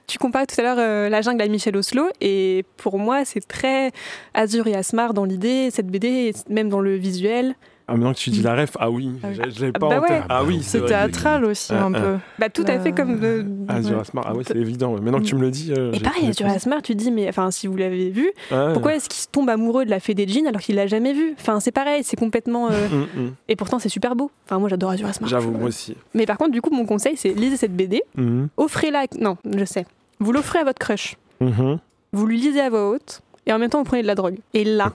tu 0.08 0.18
comparais 0.18 0.46
tout 0.46 0.60
à 0.60 0.64
l'heure 0.64 0.78
euh, 0.80 1.10
La 1.10 1.22
jungle 1.22 1.42
à 1.42 1.48
Michel 1.48 1.76
Oslo, 1.76 2.08
et 2.22 2.66
pour 2.78 3.00
moi, 3.00 3.26
c'est 3.26 3.46
très 3.46 3.92
Azur 4.34 4.68
et 4.68 4.76
Asmar 4.76 5.14
dans 5.14 5.26
l'idée, 5.26 5.70
cette 5.72 5.88
BD, 5.88 6.34
même 6.50 6.70
dans 6.70 6.82
le 6.82 6.96
visuel. 6.96 7.56
Ah, 7.88 7.94
maintenant 7.94 8.14
que 8.14 8.18
tu 8.18 8.32
dis 8.32 8.42
la 8.42 8.56
ref, 8.56 8.72
ah 8.80 8.90
oui, 8.90 9.12
Ah 9.22 9.32
je 9.32 9.42
je 9.52 9.60
l'avais 9.62 9.72
Ah 9.76 9.80
pas 9.80 9.90
bah 9.90 9.98
en 9.98 10.02
tête. 10.02 10.10
ouais. 10.10 10.22
Ah 10.28 10.44
oui, 10.44 10.60
C'est 10.64 10.80
vrai. 10.80 10.88
théâtral 10.88 11.46
aussi, 11.46 11.72
Ah, 11.72 11.86
un 11.86 11.94
ah. 11.94 12.00
peu. 12.02 12.18
Bah, 12.40 12.50
tout 12.50 12.64
à 12.68 12.80
fait 12.80 12.92
comme. 12.94 13.20
euh, 13.24 13.44
Ah, 13.68 13.74
ouais. 13.74 13.80
Azur 13.80 14.00
Asmar, 14.00 14.24
ah 14.28 14.34
ouais, 14.34 14.44
c'est 14.48 14.56
évident. 14.58 14.94
ouais. 14.96 15.02
Maintenant 15.02 15.20
que 15.20 15.26
tu 15.26 15.36
me 15.36 15.42
le 15.42 15.52
dis. 15.52 15.72
euh, 15.72 15.92
Et 15.94 16.00
pareil, 16.00 16.24
j'ai 16.24 16.30
Azur 16.30 16.48
et 16.48 16.50
tout- 16.50 16.56
Asmar, 16.56 16.82
tu 16.82 16.96
dis, 16.96 17.12
mais 17.12 17.30
enfin, 17.30 17.52
si 17.52 17.68
vous 17.68 17.78
l'avez 17.78 18.10
vu, 18.10 18.32
pourquoi 18.74 18.96
est-ce 18.96 19.08
qu'il 19.08 19.20
se 19.22 19.28
tombe 19.28 19.50
amoureux 19.50 19.86
de 19.86 19.92
la 19.92 20.00
fée 20.00 20.16
des 20.16 20.28
jeans 20.28 20.48
alors 20.48 20.62
qu'il 20.62 20.76
l'a 20.76 20.88
jamais 20.88 21.14
vue? 21.14 21.36
Enfin, 21.40 21.60
c'est 21.60 21.72
pareil, 21.72 22.04
c'est 22.04 22.18
complètement. 22.18 22.70
euh, 22.72 22.88
Hum, 22.92 23.08
hum. 23.18 23.34
Et 23.50 23.56
pourtant, 23.56 23.78
c'est 23.78 23.90
super 23.90 24.16
beau. 24.16 24.32
Enfin, 24.46 24.58
moi, 24.58 24.68
j'adore 24.70 24.90
Azur 24.90 25.06
et 25.06 25.12
Asmar. 25.12 25.30
J'avoue, 25.30 25.52
moi 25.52 25.68
aussi. 25.68 25.96
Mais 26.16 26.26
par 26.26 26.38
contre, 26.40 26.52
du 26.52 26.62
coup, 26.62 26.72
mon 26.72 26.86
conseil, 26.88 27.16
c'est 27.18 27.34
lisez 27.34 27.58
cette 27.58 27.76
BD, 27.76 28.02
Mhm. 28.16 28.48
offrez-la. 28.58 29.06
Non, 29.20 29.38
je 29.56 29.64
sais. 29.66 29.86
Vous 30.20 30.32
l'offrez 30.32 30.60
à 30.60 30.64
votre 30.64 30.80
crush. 30.80 31.18
Mhm. 31.40 31.78
Vous 32.14 32.26
lui 32.26 32.38
lisez 32.40 32.62
à 32.62 32.70
voix 32.70 32.90
haute. 32.92 33.22
Et 33.48 33.54
en 33.54 33.60
même 33.60 33.70
temps, 33.70 33.78
vous 33.78 33.84
prenez 33.84 34.02
de 34.02 34.08
la 34.08 34.16
drogue. 34.16 34.38
Et 34.54 34.64
là. 34.64 34.92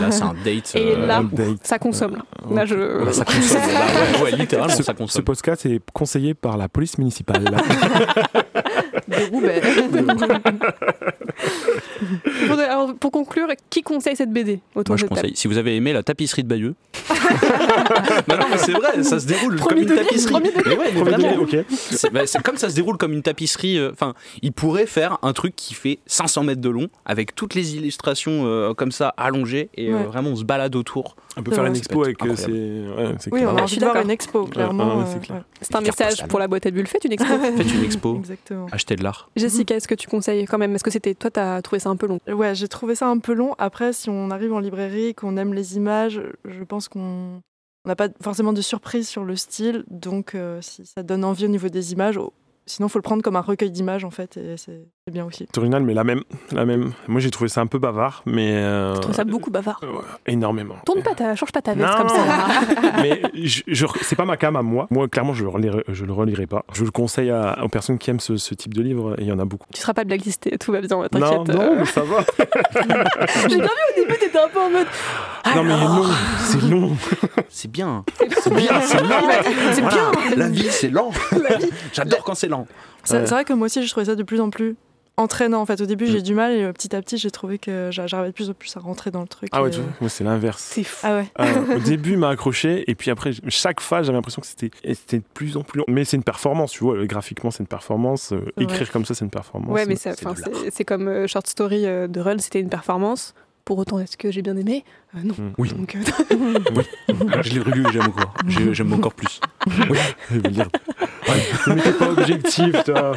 Là, 0.00 0.10
c'est 0.10 0.22
un 0.22 0.34
date. 0.44 0.72
Et 0.74 0.92
euh, 0.96 1.06
là, 1.06 1.22
ça 1.62 1.78
consomme. 1.78 2.16
Là, 2.16 2.22
Là, 2.54 2.64
je. 2.64 3.04
ouais, 3.04 3.12
ça 3.12 3.24
consomme. 3.24 3.60
Bah 3.74 3.80
ouais, 4.18 4.22
ouais, 4.32 4.36
littéralement, 4.38 4.74
Ce, 4.74 4.82
ça 4.82 4.92
ce 4.92 4.96
consomme. 4.96 5.24
podcast 5.24 5.66
est 5.66 5.80
conseillé 5.92 6.32
par 6.34 6.56
la 6.56 6.68
police 6.68 6.96
municipale. 6.98 7.44
De 9.18 9.30
Roubaix. 9.30 9.60
pour, 12.46 12.58
alors, 12.58 12.94
pour 12.94 13.10
conclure, 13.10 13.48
qui 13.68 13.82
conseille 13.82 14.16
cette 14.16 14.32
BD 14.32 14.60
autour 14.74 14.92
Moi, 14.92 14.96
de 14.96 15.00
je 15.00 15.06
conseille. 15.06 15.32
Si 15.36 15.48
vous 15.48 15.58
avez 15.58 15.76
aimé 15.76 15.92
la 15.92 16.02
tapisserie 16.02 16.42
de 16.42 16.48
Bayeux. 16.48 16.74
non, 18.28 18.36
non, 18.38 18.46
mais 18.50 18.58
c'est 18.58 18.72
vrai, 18.72 19.02
ça 19.02 19.18
se 19.20 19.26
déroule 19.26 19.60
comme 19.60 19.78
une 19.78 19.84
degré, 19.84 20.04
tapisserie. 20.04 20.34
Mais 20.66 20.76
ouais, 20.76 20.90
mais 20.94 21.00
vraiment. 21.00 21.18
degré, 21.36 21.60
ok. 21.60 21.64
C'est 21.70 22.12
bah, 22.12 22.26
c'est 22.26 22.42
comme 22.42 22.56
ça 22.56 22.70
se 22.70 22.74
déroule 22.74 22.96
comme 22.96 23.12
une 23.12 23.22
tapisserie. 23.22 23.78
euh, 23.78 23.90
Enfin, 23.92 24.14
il 24.42 24.52
pourrait 24.52 24.86
faire 24.86 25.18
un 25.22 25.32
truc 25.32 25.54
qui 25.56 25.74
fait 25.74 25.98
500 26.06 26.44
mètres 26.44 26.60
de 26.60 26.68
long 26.68 26.88
avec 27.04 27.34
toutes 27.34 27.54
les 27.54 27.76
illustrations 27.76 28.42
euh, 28.46 28.74
comme 28.74 28.92
ça 28.92 29.12
allongées 29.16 29.68
et 29.76 29.88
euh, 29.90 29.96
Ouais. 30.00 30.04
vraiment 30.04 30.30
on 30.30 30.36
se 30.36 30.44
balade 30.44 30.76
autour. 30.76 31.16
On 31.36 31.42
peut 31.42 31.52
faire 31.52 31.64
une 31.64 31.76
expo 31.76 32.02
avec 32.04 32.22
euh, 32.24 32.34
ces. 32.36 32.50
ouais, 32.50 33.14
c'est 33.18 33.32
Oui, 33.32 33.42
on 33.44 33.56
a 33.56 33.62
envie 33.62 33.76
de 33.76 33.84
voir 33.84 33.96
une 33.96 34.10
expo, 34.10 34.44
clairement. 34.46 35.04
c'est 35.06 35.30
euh, 35.30 35.34
ouais. 35.36 35.42
C'est 35.60 35.74
un 35.76 35.80
message 35.80 36.26
pour 36.26 36.38
la 36.38 36.48
boîte 36.48 36.66
à 36.66 36.70
bulles. 36.70 36.86
Faites 36.86 37.04
une 37.04 37.12
expo. 37.12 37.32
Faites 37.56 37.72
une 37.74 37.84
expo, 37.84 38.16
Exactement. 38.16 38.66
achetez 38.72 38.96
de 39.00 39.04
l'art. 39.04 39.28
Jessica, 39.34 39.74
est-ce 39.74 39.88
que 39.88 39.96
tu 39.96 40.08
conseilles 40.08 40.44
quand 40.44 40.58
même? 40.58 40.74
Est-ce 40.74 40.84
que 40.84 40.90
c'était 40.90 41.14
toi, 41.14 41.30
t'as 41.30 41.60
trouvé 41.62 41.80
ça 41.80 41.90
un 41.90 41.96
peu 41.96 42.06
long? 42.06 42.20
Ouais, 42.28 42.54
j'ai 42.54 42.68
trouvé 42.68 42.94
ça 42.94 43.08
un 43.08 43.18
peu 43.18 43.32
long. 43.32 43.54
Après, 43.58 43.92
si 43.92 44.08
on 44.08 44.30
arrive 44.30 44.52
en 44.52 44.60
librairie, 44.60 45.14
qu'on 45.14 45.36
aime 45.36 45.52
les 45.52 45.76
images, 45.76 46.22
je 46.44 46.62
pense 46.62 46.88
qu'on 46.88 47.40
on 47.84 47.88
n'a 47.88 47.96
pas 47.96 48.08
forcément 48.22 48.52
de 48.52 48.60
surprise 48.60 49.08
sur 49.08 49.24
le 49.24 49.36
style. 49.36 49.84
Donc, 49.88 50.34
euh, 50.34 50.60
si 50.60 50.84
ça 50.84 51.02
donne 51.02 51.24
envie 51.24 51.46
au 51.46 51.48
niveau 51.48 51.68
des 51.68 51.92
images, 51.92 52.18
oh, 52.18 52.32
sinon, 52.66 52.88
il 52.88 52.90
faut 52.90 52.98
le 52.98 53.02
prendre 53.02 53.22
comme 53.22 53.36
un 53.36 53.40
recueil 53.40 53.70
d'images, 53.70 54.04
en 54.04 54.10
fait, 54.10 54.36
et 54.36 54.56
c'est 54.56 54.80
c'est 55.06 55.12
bien 55.14 55.24
aussi. 55.24 55.48
Original, 55.56 55.82
mais 55.82 55.94
la 55.94 56.04
même, 56.04 56.22
la 56.52 56.64
même. 56.66 56.92
Moi, 57.08 57.20
j'ai 57.20 57.30
trouvé 57.30 57.48
ça 57.48 57.60
un 57.62 57.66
peu 57.66 57.78
bavard, 57.78 58.22
mais 58.26 58.52
euh, 58.52 58.94
Je 58.96 59.00
trouve 59.00 59.14
ça 59.14 59.24
beaucoup 59.24 59.50
bavard? 59.50 59.80
ouais, 59.82 59.88
énormément. 60.26 60.76
Tourne 60.84 61.02
pas 61.02 61.14
ta, 61.14 61.34
change 61.34 61.52
pas 61.52 61.62
ta 61.62 61.74
veste 61.74 61.88
Non. 61.90 61.96
comme 61.96 62.08
ça. 62.10 62.22
mais 63.02 63.22
je, 63.34 63.62
je- 63.66 63.86
c'est 64.02 64.14
pas 64.14 64.24
ma 64.26 64.36
cam 64.36 64.54
à 64.56 64.62
moi. 64.62 64.86
Moi, 64.90 65.08
clairement, 65.08 65.32
je 65.32 65.42
le 65.42 65.48
relirai, 65.48 65.82
je 65.88 66.04
le 66.04 66.12
relirai 66.12 66.46
pas. 66.46 66.64
Je 66.74 66.84
le 66.84 66.90
conseille 66.90 67.30
à- 67.30 67.64
aux 67.64 67.68
personnes 67.68 67.98
qui 67.98 68.10
aiment 68.10 68.20
ce, 68.20 68.36
ce 68.36 68.54
type 68.54 68.74
de 68.74 68.82
livre, 68.82 69.14
et 69.18 69.22
il 69.22 69.26
y 69.28 69.32
en 69.32 69.38
a 69.38 69.44
beaucoup. 69.44 69.66
tu 69.74 69.80
seras 69.80 69.94
pas 69.94 70.04
blacklisté, 70.04 70.56
tout 70.58 70.70
va 70.70 70.80
bien, 70.80 70.96
Non, 70.96 71.08
t'inquiète. 71.08 71.48
non, 71.56 71.60
euh. 71.62 71.76
mais 71.78 71.84
ça 71.86 72.02
va. 72.02 72.18
J'ai 73.48 73.56
bien 73.56 73.64
vu 73.64 73.70
au 73.96 74.00
début, 74.02 74.18
t'étais 74.18 74.38
un 74.38 74.48
peu 74.48 74.60
en 74.60 74.70
mode. 74.70 74.86
non, 75.56 75.64
mais 75.64 75.76
non, 75.76 76.04
c'est 76.40 76.62
long. 76.62 76.92
C'est 77.48 77.70
bien. 77.70 78.04
C'est 78.42 78.54
bien, 78.54 78.80
c'est 78.82 79.00
lent. 79.02 79.28
C'est 79.72 79.80
bien. 79.82 80.12
La 80.36 80.48
vie, 80.48 80.68
c'est 80.70 80.90
lent. 80.90 81.10
J'adore 81.92 82.22
quand 82.22 82.34
c'est 82.34 82.48
lent. 82.50 82.66
C'est 83.04 83.24
vrai 83.30 83.44
que 83.44 83.52
moi 83.54 83.66
aussi, 83.66 83.82
je 83.84 83.90
trouvais 83.90 84.06
ça 84.06 84.14
de 84.14 84.22
plus 84.22 84.40
en 84.40 84.50
plus 84.50 84.76
entraînant. 85.16 85.60
En 85.60 85.66
fait, 85.66 85.80
au 85.82 85.86
début, 85.86 86.04
Mm. 86.06 86.12
j'ai 86.12 86.22
du 86.22 86.34
mal, 86.34 86.52
et 86.52 86.62
euh, 86.64 86.72
petit 86.72 86.94
à 86.96 87.02
petit, 87.02 87.18
j'ai 87.18 87.30
trouvé 87.30 87.58
que 87.58 87.88
j'a- 87.90 88.06
j'arrivais 88.06 88.30
de 88.30 88.34
plus 88.34 88.48
en 88.48 88.54
plus 88.54 88.74
à 88.76 88.80
rentrer 88.80 89.10
dans 89.10 89.20
le 89.20 89.26
truc. 89.26 89.50
Ah 89.52 89.62
ouais, 89.62 89.68
euh, 89.74 89.80
vois, 89.80 89.92
moi, 90.00 90.08
c'est 90.08 90.24
l'inverse. 90.24 90.62
C'est 90.62 90.82
fou. 90.84 91.06
Ah 91.06 91.16
ouais. 91.16 91.26
Ah, 91.36 91.44
au 91.76 91.78
début, 91.78 92.12
il 92.12 92.18
m'a 92.18 92.30
accroché, 92.30 92.84
et 92.90 92.94
puis 92.94 93.10
après, 93.10 93.32
chaque 93.48 93.80
phase, 93.80 94.06
j'avais 94.06 94.16
l'impression 94.16 94.40
que 94.40 94.46
c'était 94.48 94.70
de 95.18 95.22
plus 95.34 95.56
en 95.58 95.62
plus 95.62 95.78
long. 95.78 95.84
Mais 95.88 96.04
c'est 96.06 96.16
une 96.16 96.22
performance, 96.24 96.72
tu 96.72 96.84
vois. 96.84 96.96
euh, 96.96 97.06
Graphiquement, 97.06 97.50
c'est 97.50 97.62
une 97.62 97.66
performance. 97.66 98.32
euh, 98.32 98.40
Ouais. 98.56 98.64
écrire 98.64 98.90
comme 98.90 99.04
ça, 99.04 99.14
c'est 99.14 99.24
une 99.24 99.30
performance. 99.30 99.70
Ouais, 99.74 99.84
mais 99.86 99.96
c'est 99.96 100.84
comme 100.84 101.08
euh, 101.08 101.26
Short 101.26 101.46
Story 101.46 101.84
euh, 101.86 102.06
de 102.08 102.20
Run, 102.20 102.38
c'était 102.38 102.60
une 102.60 102.70
performance. 102.70 103.34
Pour 103.70 103.78
autant, 103.78 104.00
est-ce 104.00 104.16
que 104.16 104.32
j'ai 104.32 104.42
bien 104.42 104.56
aimé? 104.56 104.84
Euh, 105.14 105.20
Non. 105.22 105.32
Mm. 105.38 105.52
Oui. 105.56 105.68
Donc, 105.72 105.94
euh, 105.94 106.00
Je 107.44 107.52
l'ai 107.54 107.60
relu 107.60 107.84
et 107.88 107.92
j'aime 107.92 108.02
encore. 108.08 108.34
J'ai- 108.48 108.74
J'aime 108.74 108.92
encore 108.92 109.14
plus. 109.14 109.38
Ouais. 110.32 111.36
Mais 111.68 111.80
t'es 111.80 111.92
pas 111.92 112.08
objectif, 112.10 112.82
toi. 112.82 113.12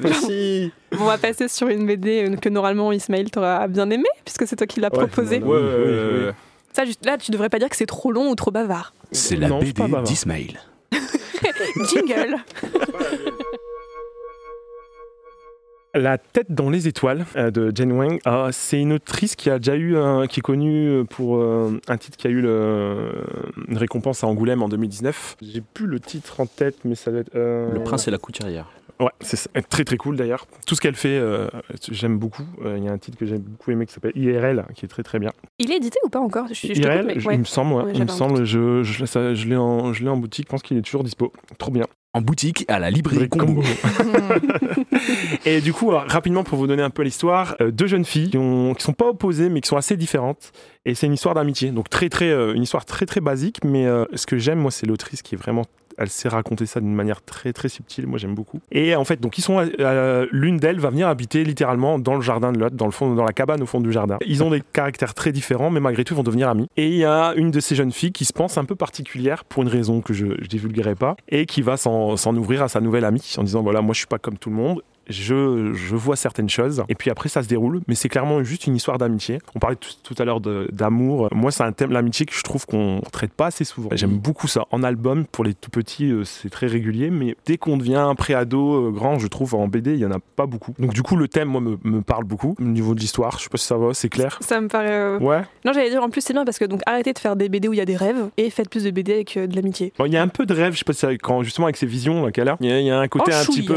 Merci. 0.00 0.70
on 0.92 1.04
va 1.06 1.18
passer 1.18 1.48
sur 1.48 1.66
une 1.66 1.86
BD 1.86 2.22
euh, 2.30 2.36
que 2.36 2.48
normalement 2.48 2.92
Ismaël 2.92 3.32
t'aura 3.32 3.66
bien 3.66 3.90
aimé, 3.90 4.04
puisque 4.24 4.46
c'est 4.46 4.54
toi 4.54 4.68
qui 4.68 4.78
l'as 4.78 4.92
Ouais, 4.92 4.98
proposé. 5.08 5.40
voilà. 5.40 5.66
Oui, 5.66 5.72
oui, 5.84 6.26
oui. 6.26 6.32
Ça, 6.72 6.84
juste 6.84 7.04
là, 7.04 7.18
tu 7.18 7.32
devrais 7.32 7.48
pas 7.48 7.58
dire 7.58 7.68
que 7.68 7.74
c'est 7.74 7.86
trop 7.86 8.12
long 8.12 8.30
ou 8.30 8.36
trop 8.36 8.52
bavard. 8.52 8.94
C'est 9.10 9.34
la 9.34 9.48
Non, 9.48 9.58
BD 9.58 9.82
d'Ismail. 10.04 10.56
Jingle 11.92 12.36
La 15.94 16.18
tête 16.18 16.46
dans 16.52 16.70
les 16.70 16.86
étoiles 16.86 17.26
euh, 17.36 17.50
de 17.50 17.72
Jen 17.74 17.90
Wang, 17.92 18.20
ah, 18.24 18.48
c'est 18.52 18.80
une 18.80 18.92
autrice 18.92 19.34
qui 19.34 19.50
a 19.50 19.58
déjà 19.58 19.74
eu 19.74 19.96
un- 19.96 20.26
qui 20.28 20.38
est 20.38 20.42
connue 20.42 21.04
pour 21.10 21.36
euh, 21.38 21.80
un 21.88 21.96
titre 21.96 22.16
qui 22.16 22.28
a 22.28 22.30
eu 22.30 22.40
le- 22.40 23.12
une 23.68 23.76
récompense 23.76 24.22
à 24.22 24.28
Angoulême 24.28 24.62
en 24.62 24.68
2019. 24.68 25.36
J'ai 25.42 25.60
plus 25.62 25.86
le 25.86 25.98
titre 25.98 26.38
en 26.40 26.46
tête, 26.46 26.76
mais 26.84 26.94
ça 26.94 27.10
doit 27.10 27.20
être. 27.20 27.34
euh, 27.34 27.72
Le 27.72 27.82
prince 27.82 28.06
et 28.06 28.12
la 28.12 28.18
couturière. 28.18 28.66
Ouais, 29.00 29.08
c'est 29.22 29.48
très 29.70 29.82
très 29.84 29.96
cool 29.96 30.16
d'ailleurs. 30.16 30.46
Tout 30.66 30.74
ce 30.74 30.80
qu'elle 30.82 30.94
fait, 30.94 31.16
euh, 31.18 31.48
j'aime 31.90 32.18
beaucoup. 32.18 32.44
Euh, 32.64 32.76
Il 32.76 32.84
y 32.84 32.88
a 32.88 32.92
un 32.92 32.98
titre 32.98 33.16
que 33.18 33.24
j'ai 33.24 33.38
beaucoup 33.38 33.70
aimé 33.70 33.86
qui 33.86 33.94
s'appelle 33.94 34.12
IRL, 34.14 34.66
qui 34.74 34.84
est 34.84 34.88
très 34.88 35.02
très 35.02 35.18
bien. 35.18 35.30
Il 35.58 35.72
est 35.72 35.76
édité 35.76 35.98
ou 36.04 36.10
pas 36.10 36.20
encore? 36.20 36.46
Je, 36.48 36.54
je 36.54 36.80
IRL, 36.80 37.06
mais- 37.06 37.26
ouais. 37.26 37.34
il 37.34 37.38
me 37.40 37.44
semble, 37.44 37.72
ouais, 37.74 37.84
Ouais, 37.84 37.92
il 37.94 38.02
me 38.02 38.08
semble. 38.08 38.44
Je, 38.44 38.82
je, 38.82 39.04
ça- 39.06 39.32
je 39.34 39.48
l'ai 39.48 39.56
en, 39.56 39.94
je 39.94 40.02
l'ai 40.04 40.10
en 40.10 40.18
boutique. 40.18 40.44
Je 40.46 40.50
pense 40.50 40.62
qu'il 40.62 40.76
est 40.76 40.82
toujours 40.82 41.02
dispo. 41.02 41.32
Trop 41.58 41.70
bien. 41.72 41.86
En 42.12 42.20
boutique 42.20 42.64
à 42.68 42.78
la 42.78 42.90
librairie 42.90 43.28
Combo. 43.30 43.62
Et 45.46 45.60
du 45.62 45.72
coup, 45.72 45.79
rapidement 45.88 46.44
pour 46.44 46.58
vous 46.58 46.66
donner 46.66 46.82
un 46.82 46.90
peu 46.90 47.02
l'histoire, 47.02 47.56
euh, 47.60 47.70
deux 47.70 47.86
jeunes 47.86 48.04
filles 48.04 48.30
qui, 48.30 48.38
ont, 48.38 48.74
qui 48.74 48.82
sont 48.82 48.92
pas 48.92 49.08
opposées 49.08 49.48
mais 49.48 49.60
qui 49.60 49.68
sont 49.68 49.76
assez 49.76 49.96
différentes. 49.96 50.52
Et 50.84 50.94
c'est 50.94 51.06
une 51.06 51.14
histoire 51.14 51.34
d'amitié. 51.34 51.70
Donc 51.70 51.88
très 51.88 52.08
très 52.08 52.30
euh, 52.30 52.54
une 52.54 52.62
histoire 52.62 52.84
très 52.84 53.06
très 53.06 53.20
basique. 53.20 53.64
Mais 53.64 53.86
euh, 53.86 54.04
ce 54.14 54.26
que 54.26 54.38
j'aime 54.38 54.58
moi, 54.58 54.70
c'est 54.70 54.86
l'autrice 54.86 55.22
qui 55.22 55.34
est 55.34 55.38
vraiment 55.38 55.64
elle 55.98 56.08
sait 56.08 56.30
raconter 56.30 56.64
ça 56.64 56.80
d'une 56.80 56.94
manière 56.94 57.20
très 57.22 57.52
très 57.52 57.68
subtile. 57.68 58.06
Moi, 58.06 58.18
j'aime 58.18 58.34
beaucoup. 58.34 58.60
Et 58.72 58.96
en 58.96 59.04
fait, 59.04 59.20
donc 59.20 59.36
ils 59.36 59.42
sont 59.42 59.60
l'une 60.32 60.56
d'elles 60.56 60.80
va 60.80 60.88
venir 60.88 61.08
habiter 61.08 61.44
littéralement 61.44 61.98
dans 61.98 62.14
le 62.14 62.22
jardin 62.22 62.52
de 62.52 62.58
l'autre, 62.58 62.74
dans 62.74 62.86
le 62.86 62.90
fond, 62.90 63.14
dans 63.14 63.24
la 63.24 63.34
cabane 63.34 63.62
au 63.62 63.66
fond 63.66 63.80
du 63.80 63.92
jardin. 63.92 64.16
Ils 64.26 64.42
ont 64.42 64.50
des 64.50 64.62
caractères 64.72 65.12
très 65.12 65.30
différents, 65.30 65.68
mais 65.68 65.80
malgré 65.80 66.02
tout, 66.04 66.14
ils 66.14 66.16
vont 66.16 66.22
devenir 66.22 66.48
amis. 66.48 66.68
Et 66.78 66.88
il 66.88 66.96
y 66.96 67.04
a 67.04 67.34
une 67.36 67.50
de 67.50 67.60
ces 67.60 67.74
jeunes 67.74 67.92
filles 67.92 68.12
qui 68.12 68.24
se 68.24 68.32
pense 68.32 68.56
un 68.56 68.64
peu 68.64 68.76
particulière 68.76 69.44
pour 69.44 69.62
une 69.62 69.68
raison 69.68 70.00
que 70.00 70.14
je, 70.14 70.26
je 70.40 70.46
divulguerai 70.46 70.94
pas, 70.94 71.16
et 71.28 71.44
qui 71.44 71.60
va 71.60 71.76
s'en 71.76 72.34
ouvrir 72.34 72.62
à 72.62 72.68
sa 72.68 72.80
nouvelle 72.80 73.04
amie 73.04 73.34
en 73.36 73.42
disant 73.42 73.62
voilà, 73.62 73.82
moi, 73.82 73.92
je 73.92 73.98
suis 73.98 74.06
pas 74.06 74.18
comme 74.18 74.38
tout 74.38 74.48
le 74.48 74.56
monde. 74.56 74.82
Je, 75.10 75.72
je 75.74 75.96
vois 75.96 76.16
certaines 76.16 76.48
choses. 76.48 76.82
Et 76.88 76.94
puis 76.94 77.10
après 77.10 77.28
ça 77.28 77.42
se 77.42 77.48
déroule. 77.48 77.80
Mais 77.88 77.94
c'est 77.94 78.08
clairement 78.08 78.42
juste 78.44 78.66
une 78.66 78.76
histoire 78.76 78.98
d'amitié. 78.98 79.38
On 79.54 79.58
parlait 79.58 79.76
tout, 79.76 79.90
tout 80.02 80.14
à 80.20 80.24
l'heure 80.24 80.40
d'amour. 80.40 81.28
Moi 81.32 81.50
c'est 81.50 81.62
un 81.62 81.72
thème 81.72 81.90
l'amitié 81.92 82.26
que 82.26 82.34
je 82.34 82.42
trouve 82.42 82.66
qu'on 82.66 83.00
traite 83.12 83.32
pas 83.32 83.46
assez 83.46 83.64
souvent. 83.64 83.88
J'aime 83.92 84.16
beaucoup 84.18 84.48
ça. 84.48 84.64
En 84.70 84.82
album 84.82 85.24
pour 85.26 85.44
les 85.44 85.54
tout 85.54 85.70
petits 85.70 86.10
euh, 86.10 86.24
c'est 86.24 86.50
très 86.50 86.66
régulier. 86.66 87.10
Mais 87.10 87.36
dès 87.46 87.58
qu'on 87.58 87.76
devient 87.76 88.12
pré-ado 88.16 88.88
euh, 88.88 88.90
grand 88.90 89.18
je 89.18 89.26
trouve 89.26 89.54
en 89.54 89.68
BD 89.68 89.92
il 89.94 89.98
y 90.00 90.06
en 90.06 90.12
a 90.12 90.18
pas 90.36 90.46
beaucoup. 90.46 90.74
Donc 90.78 90.92
du 90.94 91.02
coup 91.02 91.16
le 91.16 91.28
thème 91.28 91.48
moi 91.48 91.60
me, 91.60 91.78
me 91.84 92.02
parle 92.02 92.24
beaucoup. 92.24 92.54
Au 92.60 92.62
niveau 92.64 92.94
de 92.94 93.00
l'histoire 93.00 93.38
je 93.38 93.44
sais 93.44 93.48
pas 93.50 93.58
si 93.58 93.66
ça 93.66 93.76
va 93.76 93.92
c'est 93.94 94.08
clair. 94.08 94.38
Ça 94.40 94.60
me 94.60 94.68
paraît. 94.68 94.90
euh, 94.90 95.18
ouais. 95.18 95.42
Non, 95.64 95.72
j'allais 95.72 95.90
dire 95.90 96.02
en 96.02 96.10
plus 96.10 96.20
c'est 96.20 96.32
bien 96.32 96.44
parce 96.44 96.58
que 96.58 96.64
donc 96.64 96.80
arrêtez 96.86 97.12
de 97.12 97.18
faire 97.18 97.36
des 97.36 97.48
BD 97.48 97.68
où 97.68 97.72
il 97.72 97.78
y 97.78 97.82
a 97.82 97.84
des 97.84 97.96
rêves 97.96 98.28
et 98.36 98.50
faites 98.50 98.68
plus 98.68 98.84
de 98.84 98.90
BD 98.90 99.12
avec 99.14 99.36
euh, 99.36 99.46
de 99.46 99.56
l'amitié. 99.56 99.92
Bon, 99.98 100.04
il 100.06 100.12
y 100.12 100.16
a 100.16 100.22
un 100.22 100.28
peu 100.28 100.46
de 100.46 100.54
rêve 100.54 100.72
je 100.74 100.78
sais 100.78 100.84
pas 100.84 100.92
si 100.92 101.00
ça- 101.00 101.12
quand 101.16 101.42
justement 101.42 101.66
avec 101.66 101.76
ces 101.76 101.86
visions 101.86 102.30
qu'elle 102.30 102.48
a. 102.48 102.56
Il 102.60 102.68
y, 102.68 102.72
a- 102.72 102.80
il 102.80 102.86
y 102.86 102.90
a 102.90 102.98
un 102.98 103.08
côté 103.08 103.32
Oh, 103.34 103.40
un 103.40 103.44
petit 103.44 103.62
peu 103.62 103.76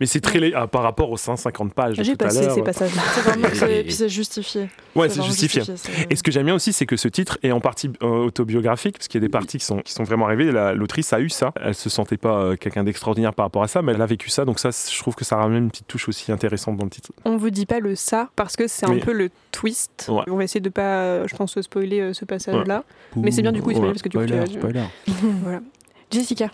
mais 0.00 0.06
c'est 0.06 0.20
très 0.20 0.52
ah, 0.54 0.66
par 0.74 0.82
rapport 0.82 1.08
aux 1.12 1.16
150 1.16 1.72
pages 1.72 1.96
J'ai 2.02 2.16
passé 2.16 2.50
ces 2.50 2.60
passages-là. 2.62 3.02
C'est 3.14 3.20
vraiment- 3.20 3.46
Et- 3.70 3.84
puis 3.84 3.92
c'est 3.92 4.08
justifié. 4.08 4.68
ouais 4.96 5.08
c'est 5.08 5.22
justifié 5.22 5.62
Et 6.10 6.16
ce 6.16 6.22
que 6.24 6.32
j'aime 6.32 6.46
bien 6.46 6.54
aussi, 6.56 6.72
c'est 6.72 6.84
que 6.84 6.96
ce 6.96 7.06
titre 7.06 7.38
est 7.44 7.52
en 7.52 7.60
partie 7.60 7.90
euh, 8.02 8.06
autobiographique, 8.26 8.96
parce 8.98 9.06
qu'il 9.06 9.20
y 9.20 9.24
a 9.24 9.26
des 9.28 9.30
parties 9.30 9.58
qui 9.58 9.64
sont, 9.64 9.78
qui 9.78 9.92
sont 9.92 10.02
vraiment 10.02 10.26
arrivées. 10.26 10.50
La- 10.50 10.74
L'autrice 10.74 11.12
a 11.12 11.20
eu 11.20 11.28
ça. 11.28 11.52
Elle 11.62 11.76
se 11.76 11.88
sentait 11.88 12.16
pas 12.16 12.38
euh, 12.40 12.56
quelqu'un 12.56 12.82
d'extraordinaire 12.82 13.32
par 13.34 13.46
rapport 13.46 13.62
à 13.62 13.68
ça, 13.68 13.82
mais 13.82 13.92
elle 13.92 14.02
a 14.02 14.06
vécu 14.06 14.30
ça. 14.30 14.44
Donc 14.44 14.58
ça, 14.58 14.70
je 14.70 14.98
trouve 14.98 15.14
que 15.14 15.24
ça 15.24 15.36
ramène 15.36 15.62
une 15.64 15.70
petite 15.70 15.86
touche 15.86 16.08
aussi 16.08 16.32
intéressante 16.32 16.76
dans 16.76 16.84
le 16.84 16.90
titre. 16.90 17.12
On 17.24 17.36
vous 17.36 17.50
dit 17.50 17.66
pas 17.66 17.78
le 17.78 17.94
ça 17.94 18.30
parce 18.34 18.56
que 18.56 18.66
c'est 18.66 18.84
un 18.86 18.94
Mais- 18.94 18.98
peu 19.00 19.12
le 19.12 19.30
twist. 19.52 20.06
Ouais. 20.08 20.22
On 20.26 20.34
va 20.36 20.42
essayer 20.42 20.60
de 20.60 20.70
pas, 20.70 20.82
euh, 21.02 21.26
je 21.28 21.36
pense, 21.36 21.60
spoiler 21.60 22.00
euh, 22.00 22.12
ce 22.14 22.24
passage-là. 22.24 22.82
Mais 23.14 23.30
c'est 23.30 23.42
bien 23.42 23.52
du 23.52 23.62
coup, 23.62 23.70
il 23.70 23.78
Ouais. 23.78 23.86
parce 23.90 24.02
que 24.02 24.08
du 24.08 24.16
coup, 24.18 24.24
tu 24.26 24.32
Spoiler, 24.32 24.50
spoiler. 24.58 24.82
Voilà. 25.44 25.60
Jessica, 26.10 26.50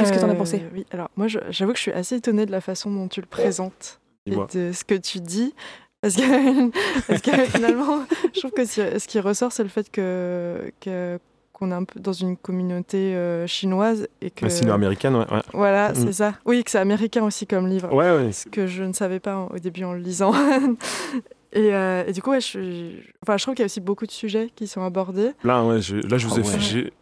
qu'est-ce 0.00 0.12
que 0.12 0.18
t'en 0.20 0.28
as 0.28 0.34
Euh, 0.34 0.36
pensé 0.36 0.62
Oui, 0.74 0.86
alors 0.92 1.10
moi, 1.16 1.26
j'avoue 1.28 1.72
que 1.72 1.78
je 1.78 1.82
suis 1.82 1.92
assez 1.92 2.16
étonnée 2.16 2.46
de 2.46 2.50
la 2.52 2.60
façon 2.60 2.90
dont 2.90 3.08
tu 3.08 3.20
le 3.20 3.26
présentes 3.26 4.00
et 4.26 4.32
de 4.54 4.72
ce 4.72 4.84
que 4.84 4.94
tu 4.94 5.20
dis. 5.20 5.54
Parce 6.02 6.16
que, 6.16 6.70
parce 7.08 7.20
que 7.20 7.30
finalement, 7.44 8.04
je 8.34 8.38
trouve 8.40 8.52
que 8.52 8.64
ce 8.64 9.06
qui 9.06 9.20
ressort, 9.20 9.52
c'est 9.52 9.62
le 9.62 9.68
fait 9.68 9.90
que, 9.90 10.72
que- 10.80 11.18
qu'on 11.52 11.70
est 11.72 11.74
un 11.74 11.84
peu 11.84 12.00
dans 12.00 12.14
une 12.14 12.38
communauté 12.38 13.14
euh, 13.14 13.46
chinoise 13.46 14.08
et 14.22 14.30
que 14.30 14.46
La 14.46 14.50
sino-américaine, 14.50 15.14
ouais. 15.14 15.26
Ouais, 15.30 15.42
voilà, 15.52 15.90
Mm. 15.92 15.94
c'est 15.96 16.12
ça. 16.14 16.34
Oui, 16.46 16.64
que 16.64 16.70
c'est 16.70 16.78
américain 16.78 17.22
aussi 17.22 17.46
comme 17.46 17.66
livre, 17.68 17.92
ouais. 17.92 18.10
ouais. 18.16 18.32
ce 18.32 18.48
que 18.48 18.66
je 18.66 18.82
ne 18.82 18.94
savais 18.94 19.20
pas 19.20 19.46
au 19.54 19.58
début 19.58 19.84
en 19.84 19.92
le 19.92 19.98
lisant. 19.98 20.32
et, 21.52 21.74
euh, 21.74 22.04
et 22.06 22.12
du 22.12 22.22
coup, 22.22 22.30
ouais, 22.30 22.40
je, 22.40 22.92
enfin, 23.22 23.36
je 23.36 23.42
trouve 23.42 23.54
qu'il 23.54 23.62
y 23.62 23.64
a 23.64 23.66
aussi 23.66 23.80
beaucoup 23.80 24.06
de 24.06 24.10
sujets 24.10 24.48
qui 24.56 24.66
sont 24.66 24.82
abordés. 24.82 25.32
Là, 25.44 25.62
ouais, 25.64 25.82
je, 25.82 25.96
là, 25.96 26.16
je 26.16 26.26
vous 26.26 26.36
Ah 26.36 26.40
ai 26.40 26.42
ouais. 26.44 26.58
fait. 26.58 26.92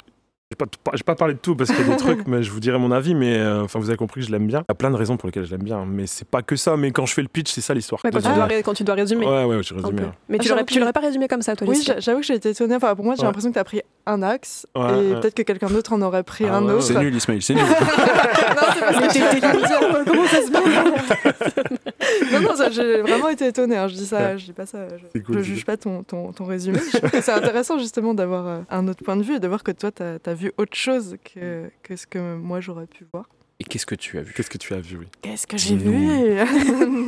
J'ai- 0.51 0.57
j'ai 0.95 1.03
pas, 1.05 1.13
pas 1.13 1.15
parlé 1.15 1.35
de 1.35 1.39
tout 1.41 1.55
parce 1.55 1.71
qu'il 1.71 1.81
y 1.87 1.91
a 1.91 1.93
des 1.93 1.97
trucs, 1.99 2.27
mais 2.27 2.43
je 2.43 2.51
vous 2.51 2.61
dirai 2.61 2.79
mon 2.79 2.91
avis. 2.91 3.15
Mais 3.15 3.37
euh, 3.37 3.65
enfin, 3.65 3.79
vous 3.79 3.89
avez 3.91 3.99
compris 3.99 4.21
que 4.23 4.27
je 4.27 4.33
l'aime 4.33 4.47
bien. 4.47 4.61
Il 4.61 4.71
y 4.71 4.73
a 4.73 4.75
plein 4.75 4.91
de 4.91 4.97
raisons 4.97 5.17
pour 5.19 5.27
lesquelles 5.29 5.45
je 5.45 5.51
l'aime 5.51 5.63
bien, 5.63 5.85
mais 5.85 6.07
c'est 6.07 6.27
pas 6.27 6.41
que 6.43 6.57
ça. 6.57 6.77
Mais 6.77 6.91
quand 6.91 7.05
je 7.07 7.13
fais 7.15 7.23
le 7.23 7.29
pitch, 7.29 7.51
c'est 7.53 7.61
ça 7.61 7.75
l'histoire. 7.75 8.01
Ouais, 8.05 8.11
quand, 8.11 8.19
tu 8.21 8.35
dois, 8.35 8.45
ré- 8.47 8.63
quand 8.63 8.75
tu 8.75 8.85
dois 8.85 8.95
résumer. 8.95 9.27
Ouais, 9.27 9.45
ouais, 9.45 9.63
je 9.63 9.75
résume. 9.75 10.13
Mais 10.29 10.39
Ah, 10.41 10.43
tu 10.43 10.49
l'aurais, 10.49 10.65
que- 10.65 10.79
l'aurais 10.79 10.93
pas 10.93 11.01
résumé 11.01 11.29
comme 11.29 11.43
ça, 11.43 11.55
toi, 11.55 11.69
Oui, 11.69 11.87
j'avoue 11.99 12.21
que 12.21 12.27
j'ai 12.27 12.35
été 12.35 12.51
étonnée. 12.51 12.77
Enfin, 12.77 12.95
pour 12.95 13.05
moi, 13.05 13.15
j'ai 13.15 13.21
Ouais. 13.23 13.27
l'impression 13.27 13.51
que 13.51 13.55
tu 13.55 13.61
as 13.61 13.65
pris 13.65 13.83
un 14.11 14.23
axe 14.23 14.67
Ouais, 14.75 14.83
et 14.83 15.13
ouais. 15.15 15.21
peut-être 15.21 15.35
que 15.35 15.43
quelqu'un 15.43 15.69
d'autre 15.69 15.93
en 15.93 16.03
aurait 16.03 16.23
pris 16.23 16.45
Ah 16.49 16.57
un 16.57 16.65
ouais, 16.67 16.73
autre. 16.75 16.83
C'est 16.85 16.99
nul, 16.99 17.15
Ismaël, 17.15 17.43
c'est 17.43 17.55
nul. 17.57 17.63
non, 17.63 17.69
c'est 17.69 18.81
parce 18.81 18.97
que 19.07 19.13
j'ai 19.13 19.27
été 19.27 19.41
dire 19.41 20.05
comment 20.07 20.27
ça 20.27 20.43
se 20.43 20.51
passe. 20.51 22.33
non, 22.33 22.41
non, 22.41 22.57
ça, 22.57 22.71
j'ai 22.71 23.03
vraiment 23.03 23.29
été 23.29 23.47
étonnée. 23.47 23.77
hein. 23.77 23.89
Je 23.89 23.95
dis 23.95 24.07
ça, 24.07 24.37
je 24.37 24.45
dis 24.47 24.53
pas 24.53 24.67
ça. 24.67 24.87
Je, 25.15 25.21
cool, 25.21 25.39
je 25.39 25.43
juge 25.43 25.65
pas 25.65 25.77
ton, 25.77 26.03
ton, 26.03 26.33
ton 26.33 26.45
résumé. 26.45 26.79
Je 26.93 26.99
trouve 26.99 27.11
que 27.11 27.21
c'est 27.21 27.33
intéressant 27.33 27.79
justement 27.79 28.15
d'avoir 28.15 28.47
euh, 28.47 28.61
un 28.71 28.89
autre 28.89 29.05
point 29.05 29.17
de 29.17 29.23
vue 29.23 29.37
et 29.37 29.41
de 29.41 29.49
voir 29.49 29.63
que 29.63 29.73
toi, 29.73 29.91
tu 29.93 30.03
as, 30.03 30.35
vu 30.35 30.53
autre 30.59 30.77
chose 30.77 31.17
que, 31.35 31.65
que 31.83 31.97
ce 31.97 32.07
que 32.07 32.37
moi 32.37 32.61
j'aurais 32.61 32.87
pu 32.87 33.07
voir. 33.13 33.27
Et 33.61 33.65
qu'est-ce 33.65 33.87
que 33.87 33.95
tu 33.97 34.19
as 34.19 34.23
vu? 34.23 34.33
Qu'est-ce 34.35 34.51
que 34.51 34.59
tu 34.59 34.73
as 34.75 34.81
vu, 34.81 34.97
oui 34.99 35.09
Qu'est-ce 35.21 35.47
que 35.47 35.59
j'ai 35.59 35.75
vu? 35.77 36.41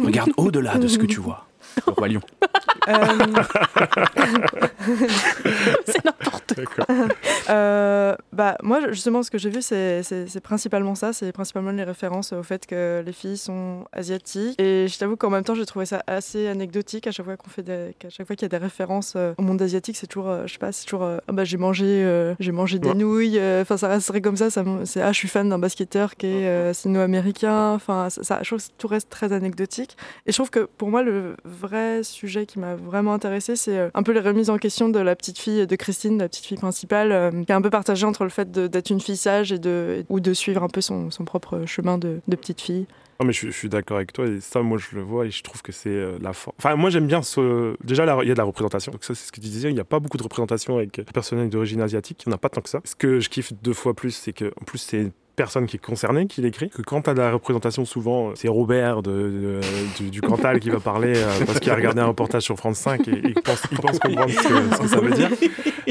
Regarde 0.05 0.33
au-delà 0.37 0.79
de 0.79 0.89
ce 0.89 0.99
que 0.99 1.07
tu 1.07 1.21
vois. 1.21 1.47
Le 1.87 1.93
roi 1.93 2.09
lion. 2.09 2.21
Euh, 2.89 2.95
C'est 5.87 6.05
n'importe 6.05 6.55
D'accord. 6.57 6.87
Euh, 7.49 8.17
bah, 8.33 8.57
moi, 8.63 8.81
justement, 8.91 9.23
ce 9.23 9.31
que 9.31 9.39
j'ai 9.39 9.51
vu, 9.51 9.63
c'est 9.63 10.03
c'est- 10.03 10.27
c'est 10.27 10.41
principalement 10.41 10.95
ça. 10.97 11.13
C'est 11.13 11.31
principalement 11.33 11.71
les 11.71 11.85
références 11.85 12.33
au 12.33 12.43
fait 12.43 12.67
que 12.67 13.03
les 13.07 13.13
filles 13.13 13.37
sont 13.39 13.85
asiatiques. 13.93 14.61
Et 14.61 14.89
je 14.89 14.99
t'avoue 14.99 15.17
qu'en 15.17 15.31
même 15.31 15.45
temps, 15.45 15.55
j'ai 15.55 15.65
trouvé 15.67 15.87
ça 15.87 16.03
assez 16.09 16.49
anecdotique. 16.49 17.07
À 17.07 17.13
chaque 17.13 17.25
fois 17.27 17.37
qu'on 17.37 17.51
fait 17.51 17.63
des, 17.63 17.95
qu'à 17.99 18.11
chaque 18.11 18.27
fois 18.27 18.35
qu'il 18.37 18.45
y 18.47 18.51
a 18.53 18.59
des 18.59 18.63
références 18.63 19.15
euh, 19.17 19.33
au 19.39 19.43
monde 19.43 19.63
asiatique, 19.63 19.97
c'est 19.97 20.07
toujours, 20.09 20.47
je 20.47 20.53
sais 20.53 20.59
pas, 20.59 20.73
c'est 20.73 20.85
toujours, 20.85 21.05
ah 21.05 21.21
bah, 21.33 21.45
j'ai 21.45 21.57
mangé, 21.57 21.85
euh, 21.87 22.35
j'ai 22.41 22.53
mangé 22.53 22.79
des 22.81 22.89
Ouais. 22.89 22.95
nouilles. 22.95 23.41
Enfin, 23.61 23.77
ça 23.77 23.87
resterait 23.89 24.21
comme 24.21 24.37
ça. 24.37 24.49
c'est, 24.51 25.01
ah, 25.01 25.13
je 25.13 25.17
suis 25.19 25.29
fan 25.29 25.49
d'un 25.49 25.59
basketteur 25.61 26.17
qui 26.17 26.27
est 26.27 26.47
euh, 26.49 26.73
sino-américain. 26.73 27.71
Enfin, 27.75 28.11
ça, 28.11 28.25
ça- 28.25 28.39
je 28.43 28.49
trouve 28.49 28.61
que 28.61 28.73
tout 28.79 28.89
reste 28.89 29.09
très 29.09 29.33
anecdotique. 29.33 29.97
Et 30.27 30.33
je 30.33 30.37
trouve 30.37 30.51
que 30.51 30.69
pour 30.79 30.89
moi, 30.91 31.03
le 31.03 31.37
vrai 31.61 32.03
sujet 32.03 32.47
qui 32.47 32.59
m'a 32.59 32.75
vraiment 32.75 33.13
intéressé, 33.13 33.55
c'est 33.57 33.79
euh, 33.79 33.91
un 33.95 34.03
peu 34.03 34.13
les 34.13 34.21
remises 34.21 34.51
en 34.51 34.59
question 34.59 34.89
de 34.89 34.99
la 34.99 35.15
petite 35.15 35.39
fille 35.39 35.67
de 35.67 35.77
Christine, 35.77 36.19
la 36.19 36.29
petite 36.29 36.47
fille 36.47 36.57
principale, 36.57 37.13
euh, 37.13 37.31
qui 37.31 37.53
est 37.53 37.55
un 37.55 37.63
peu 37.63 37.71
partagée 37.71 38.07
entre 38.07 38.25
le 38.25 38.31
fait 38.31 38.51
d'être 38.51 38.91
une 38.91 39.01
fille 39.01 39.17
sage 39.17 39.53
et 39.53 39.59
de, 39.59 40.05
ou 40.09 40.21
de 40.21 40.33
suivre 40.35 40.63
un 40.63 40.69
peu 40.69 40.81
son, 40.81 41.11
son 41.11 41.25
propre 41.25 41.65
chemin 41.67 41.99
de, 41.99 42.21
petite 42.29 42.61
fille. 42.61 42.87
Non, 43.21 43.27
mais 43.27 43.35
je, 43.35 43.51
suis- 43.51 43.69
d'accord 43.69 43.99
avec 43.99 44.15
toi 44.15 44.27
et 44.27 44.41
ça, 44.41 44.63
moi, 44.63 44.79
je 44.79 44.97
le 44.97 45.03
vois 45.03 45.27
et 45.27 45.31
je 45.31 45.43
trouve 45.43 45.61
que 45.61 45.73
c'est 45.73 45.91
euh, 45.91 46.19
la 46.23 46.33
force. 46.33 46.57
Enfin, 46.59 46.75
moi, 46.77 46.89
j'aime 46.89 47.07
bien 47.07 47.21
ce. 47.21 47.77
Déjà, 47.85 48.05
il 48.23 48.29
y 48.29 48.31
a 48.31 48.35
de 48.35 48.39
la 48.39 48.45
représentation. 48.45 48.93
Donc, 48.93 49.05
ça, 49.05 49.15
c'est 49.15 49.27
ce 49.27 49.33
que 49.33 49.41
tu 49.43 49.49
disais. 49.49 49.69
Il 49.69 49.75
n'y 49.75 49.81
a 49.81 49.85
pas 49.85 50.01
beaucoup 50.01 50.17
de 50.17 50.23
représentation 50.23 50.79
avec 50.79 50.97
des 50.97 51.05
personnages 51.05 51.51
d'origine 51.51 51.83
asiatique. 51.83 52.23
Il 52.25 52.31
n'y 52.31 52.33
en 52.33 52.37
a 52.37 52.39
pas 52.39 52.49
tant 52.49 52.63
que 52.63 52.71
ça. 52.71 52.81
Ce 52.85 52.95
que 52.95 53.21
je 53.21 53.29
kiffe 53.29 53.53
deux 53.63 53.75
fois 53.75 53.93
plus, 53.93 54.13
c'est 54.13 54.33
que, 54.33 54.47
en 54.59 54.65
plus, 54.65 54.79
c'est 54.79 55.13
personne 55.41 55.67
qui 55.67 55.77
est 55.77 55.85
concernée 55.85 56.27
qui 56.27 56.43
l'écrit. 56.43 56.69
Que 56.69 56.83
quand 56.83 57.03
tu 57.03 57.11
as 57.11 57.15
de 57.15 57.21
la 57.21 57.33
représentation, 57.33 57.85
souvent, 57.87 58.29
euh, 58.29 58.33
c'est 58.35 58.49
Robert 58.49 59.03
de, 59.03 59.11
de- 59.11 59.61
du, 59.99 60.11
du 60.11 60.21
Cantal 60.21 60.61
qui 60.61 60.69
va 60.71 60.81
parler 60.81 61.15
euh, 61.17 61.45
parce 61.47 61.61
qu'il 61.61 61.73
a 61.73 61.75
regardé 61.75 62.01
un 62.01 62.07
reportage 62.07 62.43
sur 62.43 62.57
France 62.57 62.79
5 62.79 63.09
et, 63.09 63.11
et 63.13 63.21
il, 63.29 63.35
pense, 63.35 63.63
il 63.73 63.79
pense 63.79 63.99
comprendre 63.99 64.31
ce 64.31 64.37
que, 64.49 64.75
ce 64.77 64.81
que 64.83 64.89
ça 64.89 65.01
veut 65.01 65.13
dire. 65.13 65.31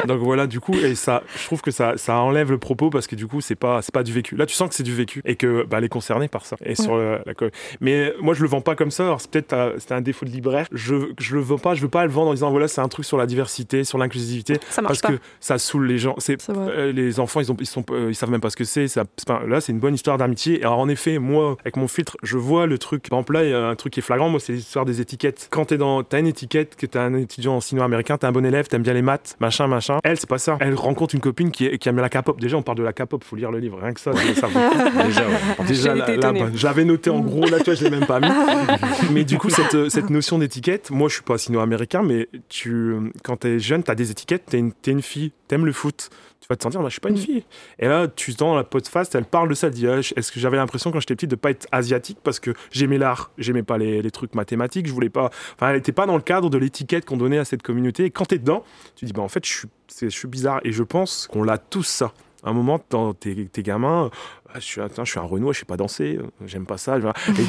Donc 0.05 0.19
voilà, 0.21 0.45
du 0.47 0.59
coup, 0.59 0.73
et 0.75 0.93
ça, 0.95 1.23
je 1.35 1.43
trouve 1.45 1.61
que 1.61 1.71
ça, 1.71 1.93
ça 1.97 2.17
enlève 2.19 2.51
le 2.51 2.57
propos 2.57 2.89
parce 2.89 3.07
que 3.07 3.15
du 3.15 3.27
coup, 3.27 3.41
c'est 3.41 3.55
pas, 3.55 3.81
c'est 3.81 3.93
pas 3.93 4.03
du 4.03 4.13
vécu. 4.13 4.35
Là, 4.35 4.45
tu 4.45 4.55
sens 4.55 4.69
que 4.69 4.75
c'est 4.75 4.83
du 4.83 4.95
vécu 4.95 5.21
et 5.25 5.35
que 5.35 5.65
bah, 5.65 5.79
elle 5.79 5.83
est 5.83 5.89
concernée 5.89 6.27
par 6.27 6.45
ça. 6.45 6.55
Et 6.63 6.75
sur 6.75 6.95
la, 6.97 7.21
la 7.25 7.33
co- 7.33 7.47
mais 7.81 8.13
moi, 8.21 8.33
je 8.33 8.41
le 8.43 8.47
vends 8.49 8.61
pas 8.61 8.75
comme 8.75 8.91
ça. 8.91 9.03
Alors, 9.03 9.19
c'est 9.21 9.29
peut-être 9.31 9.53
euh, 9.53 9.73
c'était 9.79 9.93
un 9.95 10.01
défaut 10.01 10.25
de 10.25 10.31
libraire. 10.31 10.67
Je, 10.71 10.95
je 11.19 11.35
le 11.35 11.41
vends 11.41 11.57
pas. 11.57 11.73
Je 11.75 11.81
veux 11.81 11.89
pas 11.89 12.05
le 12.05 12.11
vendre 12.11 12.29
en 12.29 12.33
disant 12.33 12.51
voilà, 12.51 12.67
c'est 12.67 12.81
un 12.81 12.87
truc 12.87 13.05
sur 13.05 13.17
la 13.17 13.25
diversité, 13.25 13.83
sur 13.83 13.97
l'inclusivité, 13.97 14.55
Ça 14.69 14.81
marche 14.81 15.01
parce 15.01 15.13
pas. 15.13 15.17
que 15.17 15.23
ça 15.39 15.57
saoule 15.57 15.87
les 15.87 15.97
gens. 15.97 16.15
C'est 16.19 16.39
C'est 16.41 16.53
euh, 16.55 16.91
les 16.91 17.19
enfants, 17.19 17.39
ils 17.41 17.51
ont, 17.51 17.57
ils 17.59 17.65
sont, 17.65 17.83
euh, 17.91 18.07
ils 18.09 18.15
savent 18.15 18.31
même 18.31 18.41
pas 18.41 18.49
ce 18.49 18.57
que 18.57 18.63
c'est. 18.63 18.87
Ça- 18.87 19.03
c'est 19.17 19.27
pas- 19.27 19.38
Là, 19.47 19.61
c'est 19.61 19.71
une 19.71 19.79
bonne 19.79 19.93
histoire 19.95 20.17
d'amitié. 20.17 20.59
Alors 20.61 20.79
en 20.79 20.89
effet, 20.89 21.19
moi, 21.19 21.57
avec 21.61 21.75
mon 21.77 21.87
filtre, 21.87 22.17
je 22.23 22.37
vois 22.37 22.65
le 22.65 22.77
truc. 22.77 23.09
Par 23.09 23.19
exemple, 23.19 23.33
là, 23.33 23.43
il 23.43 23.49
y 23.49 23.53
a 23.53 23.65
un 23.67 23.75
truc 23.75 23.93
qui 23.93 23.99
est 23.99 24.03
flagrant. 24.03 24.29
Moi, 24.29 24.39
c'est 24.39 24.53
l'histoire 24.53 24.85
des 24.85 25.01
étiquettes. 25.01 25.47
Quand 25.51 25.65
t'es 25.65 25.77
dans, 25.77 26.03
t'as 26.03 26.19
une 26.19 26.27
étiquette, 26.27 26.75
que 26.75 26.85
t'es 26.85 26.99
un 26.99 27.13
étudiant 27.15 27.55
en 27.55 27.61
sino-américain, 27.61 28.17
t'es 28.17 28.25
un 28.27 28.31
bon 28.31 28.45
élève, 28.45 28.67
t'aimes 28.67 28.83
bien 28.83 28.93
les 28.93 29.01
maths, 29.01 29.35
machin, 29.39 29.67
machin. 29.67 29.99
Elle, 30.03 30.19
c'est 30.19 30.29
pas 30.29 30.37
ça. 30.37 30.57
Elle 30.59 30.75
rencontre 30.75 31.15
une 31.15 31.21
copine 31.21 31.51
qui, 31.51 31.65
est- 31.65 31.77
qui 31.77 31.89
aime 31.89 31.97
la 31.97 32.09
K-pop. 32.09 32.39
Déjà, 32.39 32.57
on 32.57 32.61
parle 32.61 32.77
de 32.77 32.83
la 32.83 32.93
K-pop. 32.93 33.23
Faut 33.23 33.35
lire 33.35 33.51
le 33.51 33.59
livre. 33.59 33.79
Rien 33.81 33.93
que 33.93 33.99
ça, 33.99 34.11
Déjà, 35.05 35.27
ouais. 35.27 35.65
Déjà, 35.67 35.95
là, 35.95 36.15
là, 36.15 36.33
bah, 36.33 36.47
je 36.53 36.65
l'avais 36.65 36.85
noté 36.85 37.09
en 37.09 37.19
gros, 37.19 37.45
là, 37.45 37.57
tu 37.59 37.65
vois, 37.65 37.73
je 37.75 37.83
l'ai 37.83 37.89
même 37.89 38.05
pas 38.05 38.19
mis. 38.19 38.27
mais 39.11 39.23
du 39.23 39.37
coup, 39.37 39.49
cette, 39.49 39.89
cette 39.89 40.09
notion 40.09 40.37
d'étiquette, 40.37 40.91
moi, 40.91 41.07
je 41.09 41.15
suis 41.15 41.23
pas 41.23 41.37
sino-américain, 41.37 42.01
mais 42.03 42.27
tu, 42.49 42.95
quand 43.23 43.37
t'es 43.37 43.59
jeune, 43.59 43.83
t'as 43.83 43.95
des 43.95 44.11
étiquettes, 44.11 44.43
t'es 44.47 44.59
une, 44.59 44.71
t'es 44.73 44.91
une 44.91 45.01
fille, 45.01 45.31
t'aimes 45.47 45.65
le 45.65 45.71
foot. 45.73 46.09
Tu 46.41 46.47
vas 46.49 46.55
te 46.55 46.63
sentir, 46.63 46.79
bah, 46.81 46.87
je 46.87 46.93
suis 46.93 47.01
pas 47.01 47.09
une 47.09 47.15
Mm. 47.15 47.19
fille. 47.19 47.43
Et 47.79 47.87
là, 47.87 48.07
tu 48.07 48.31
dans 48.33 48.55
la 48.55 48.63
pote 48.63 48.87
face, 48.87 49.09
t'as 49.09 49.19
le 49.19 49.25
parle 49.29 49.49
de 49.49 49.53
ça. 49.53 49.67
Elle 49.67 49.73
dit 49.73 49.87
ah, 49.87 49.99
Est-ce 49.99 50.31
que 50.31 50.39
j'avais 50.39 50.57
l'impression 50.57 50.91
quand 50.91 50.99
j'étais 50.99 51.15
petite 51.15 51.31
de 51.31 51.35
pas 51.35 51.51
être 51.51 51.67
asiatique 51.71 52.19
parce 52.23 52.39
que 52.39 52.51
j'aimais 52.71 52.97
l'art, 52.97 53.31
j'aimais 53.37 53.63
pas 53.63 53.77
les, 53.77 54.09
trucs 54.11 54.35
mathématiques, 54.35 54.87
je 54.87 54.93
voulais 54.93 55.09
pas. 55.09 55.29
Enfin, 55.55 55.69
elle 55.69 55.77
était 55.77 55.91
pas 55.91 56.05
dans 56.05 56.15
le 56.15 56.21
cadre 56.21 56.49
de 56.49 56.57
l'étiquette 56.57 57.05
qu'on 57.05 57.17
donnait 57.17 57.37
à 57.37 57.45
cette 57.45 57.63
communauté. 57.63 58.05
Et 58.05 58.11
quand 58.11 58.25
t'es 58.25 58.39
dedans, 58.39 58.63
tu 58.95 59.05
dis 59.05 59.13
Bah, 59.13 59.21
en 59.21 59.29
fait, 59.29 59.45
je 59.45 60.09
suis, 60.09 60.27
bizarre. 60.27 60.61
Et 60.63 60.71
je 60.71 60.83
pense 60.83 61.27
qu'on 61.27 61.43
l'a 61.43 61.57
tous 61.57 61.83
ça. 61.83 62.13
À 62.43 62.49
un 62.49 62.53
moment, 62.53 62.79
dans 62.89 63.13
tes, 63.13 63.47
tes 63.47 63.63
gamins, 63.63 64.09
ah, 64.13 64.38
je 64.55 64.59
suis, 64.61 64.81
attends, 64.81 65.05
je 65.05 65.11
suis 65.11 65.19
un 65.19 65.23
Renoir, 65.23 65.53
je 65.53 65.59
sais 65.59 65.65
pas 65.65 65.77
danser, 65.77 66.17
euh, 66.19 66.23
j'aime 66.45 66.65
pas 66.65 66.77
ça. 66.77 66.97
Et 66.97 67.01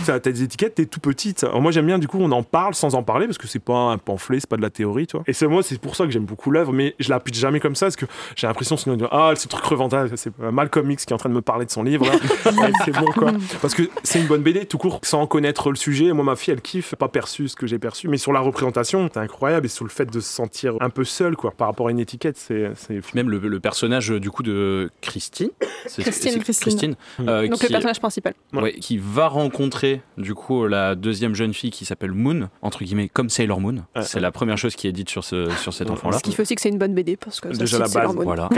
t'as, 0.05 0.21
t'as 0.21 0.31
des 0.31 0.43
étiquettes, 0.43 0.75
t'es 0.75 0.87
tout 0.87 1.01
petite. 1.01 1.45
Alors 1.45 1.61
moi 1.63 1.73
j'aime 1.73 1.87
bien, 1.87 1.99
du 1.99 2.09
coup, 2.09 2.19
on 2.21 2.31
en 2.33 2.43
parle 2.43 2.75
sans 2.75 2.95
en 2.95 3.03
parler 3.03 3.27
parce 3.27 3.39
que 3.39 3.47
c'est 3.49 3.59
pas 3.59 3.75
un 3.75 3.99
pamphlet, 3.99 4.41
c'est 4.41 4.49
pas 4.49 4.57
de 4.57 4.63
la 4.63 4.71
théorie, 4.71 5.07
tu 5.07 5.17
vois. 5.17 5.25
Et 5.27 5.33
c'est 5.33 5.47
moi, 5.47 5.63
c'est 5.63 5.81
pour 5.81 5.97
ça 5.97 6.05
que 6.05 6.11
j'aime 6.11 6.25
beaucoup 6.25 6.51
l'œuvre, 6.51 6.73
mais 6.73 6.95
je 6.99 7.09
la 7.11 7.21
pitch 7.21 7.39
jamais 7.39 7.61
comme 7.61 7.75
ça 7.75 7.87
parce 7.87 7.97
que 7.97 8.07
j'ai 8.37 8.47
l'impression 8.47 8.77
sinon 8.77 8.95
de 8.97 9.01
dire, 9.01 9.09
ah, 9.13 9.33
ce 9.35 9.49
truc 9.49 9.65
revendable, 9.65 10.11
c'est 10.17 10.37
Malcolm 10.39 10.91
X 10.91 11.05
qui 11.07 11.13
est 11.13 11.15
en 11.15 11.19
train 11.19 11.29
de 11.31 11.35
me 11.35 11.43
parler 11.43 11.65
de 11.67 11.71
son 11.71 11.83
livre. 11.83 12.07
c'est 12.85 12.93
bon 12.93 13.07
quoi. 13.07 13.33
Parce 13.63 13.75
que 13.75 13.83
c'est 14.03 14.21
une 14.21 14.27
bonne 14.27 14.43
BD, 14.43 14.67
tout 14.67 14.79
court, 14.79 15.01
sans 15.03 15.27
connaître 15.27 15.71
le 15.71 15.77
sujet. 15.77 16.13
Moi, 16.13 16.25
ma 16.25 16.37
fille, 16.37 16.53
elle 16.53 16.61
kiffe, 16.61 16.95
pas 16.97 17.09
perçu 17.09 17.49
ce 17.49 17.57
que 17.57 17.67
j'ai 17.67 17.79
perçu, 17.79 18.09
mais 18.09 18.19
sur 18.19 18.33
la 18.33 18.41
représentation, 18.41 19.09
c'est 19.13 19.21
incroyable 19.21 19.67
et 19.67 19.69
sur 19.71 19.85
le 19.85 19.91
fait 19.91 20.07
de 20.11 20.21
se 20.21 20.31
sentir 20.33 20.75
un 20.81 20.91
peu 20.91 21.05
seul, 21.05 21.37
quoi, 21.37 21.51
par 21.53 21.69
rapport 21.69 21.89
à 21.89 21.91
une 21.91 21.99
étiquette, 22.01 22.37
c'est. 22.37 22.71
c'est. 22.77 23.01
Même 23.15 23.31
le, 23.31 23.39
le 23.39 23.61
personnage 23.61 24.09
du 24.11 24.31
coup 24.31 24.43
de 24.43 24.91
Christine, 25.01 25.51
c'est- 25.87 26.03
Christine. 26.03 26.43
c'est 26.53 26.90
Christine. 26.95 27.29
euh, 27.29 27.49
Donc 27.49 27.59
qui, 27.59 27.65
le 27.65 27.69
personnage 27.71 28.01
principal. 28.01 28.35
Ouais. 28.53 28.63
ouais, 28.63 28.73
qui 28.75 28.99
va 28.99 29.29
rencontrer 29.29 30.03
du 30.19 30.35
coup 30.35 30.67
la 30.67 30.95
deuxième 30.95 31.35
jeune 31.35 31.55
fille 31.55 31.71
qui 31.71 31.85
s'appelle 31.85 32.13
Moon 32.13 32.49
entre 32.63 32.85
guillemets 32.85 33.09
comme 33.09 33.29
Sailor 33.31 33.61
Moon. 33.61 33.85
Ouais. 33.97 34.03
c'est 34.03 34.21
la 34.21 34.31
première 34.31 34.59
chose 34.59 34.75
qui 34.77 34.87
est 34.89 34.93
dite 34.93 35.09
sur 35.11 35.25
ce 35.25 35.49
sur 35.63 35.73
cet 35.73 35.89
Ouais. 35.89 35.95
enfant 35.95 36.11
là. 36.11 36.19
Ce 36.19 36.23
qui 36.23 36.33
fait 36.33 36.43
aussi 36.43 36.55
que 36.55 36.61
c'est 36.61 36.69
une 36.69 36.79
bonne 36.79 36.95
BD 36.95 37.17
parce 37.17 37.41
que 37.41 37.49
Déjà 37.49 37.79
la 37.79 37.87
Sailor 37.87 38.09
base, 38.15 38.17
Moon. 38.17 38.25
Voilà. 38.25 38.49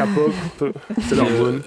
Leur 0.61 1.27
Et, 1.27 1.41
euh, 1.41 1.59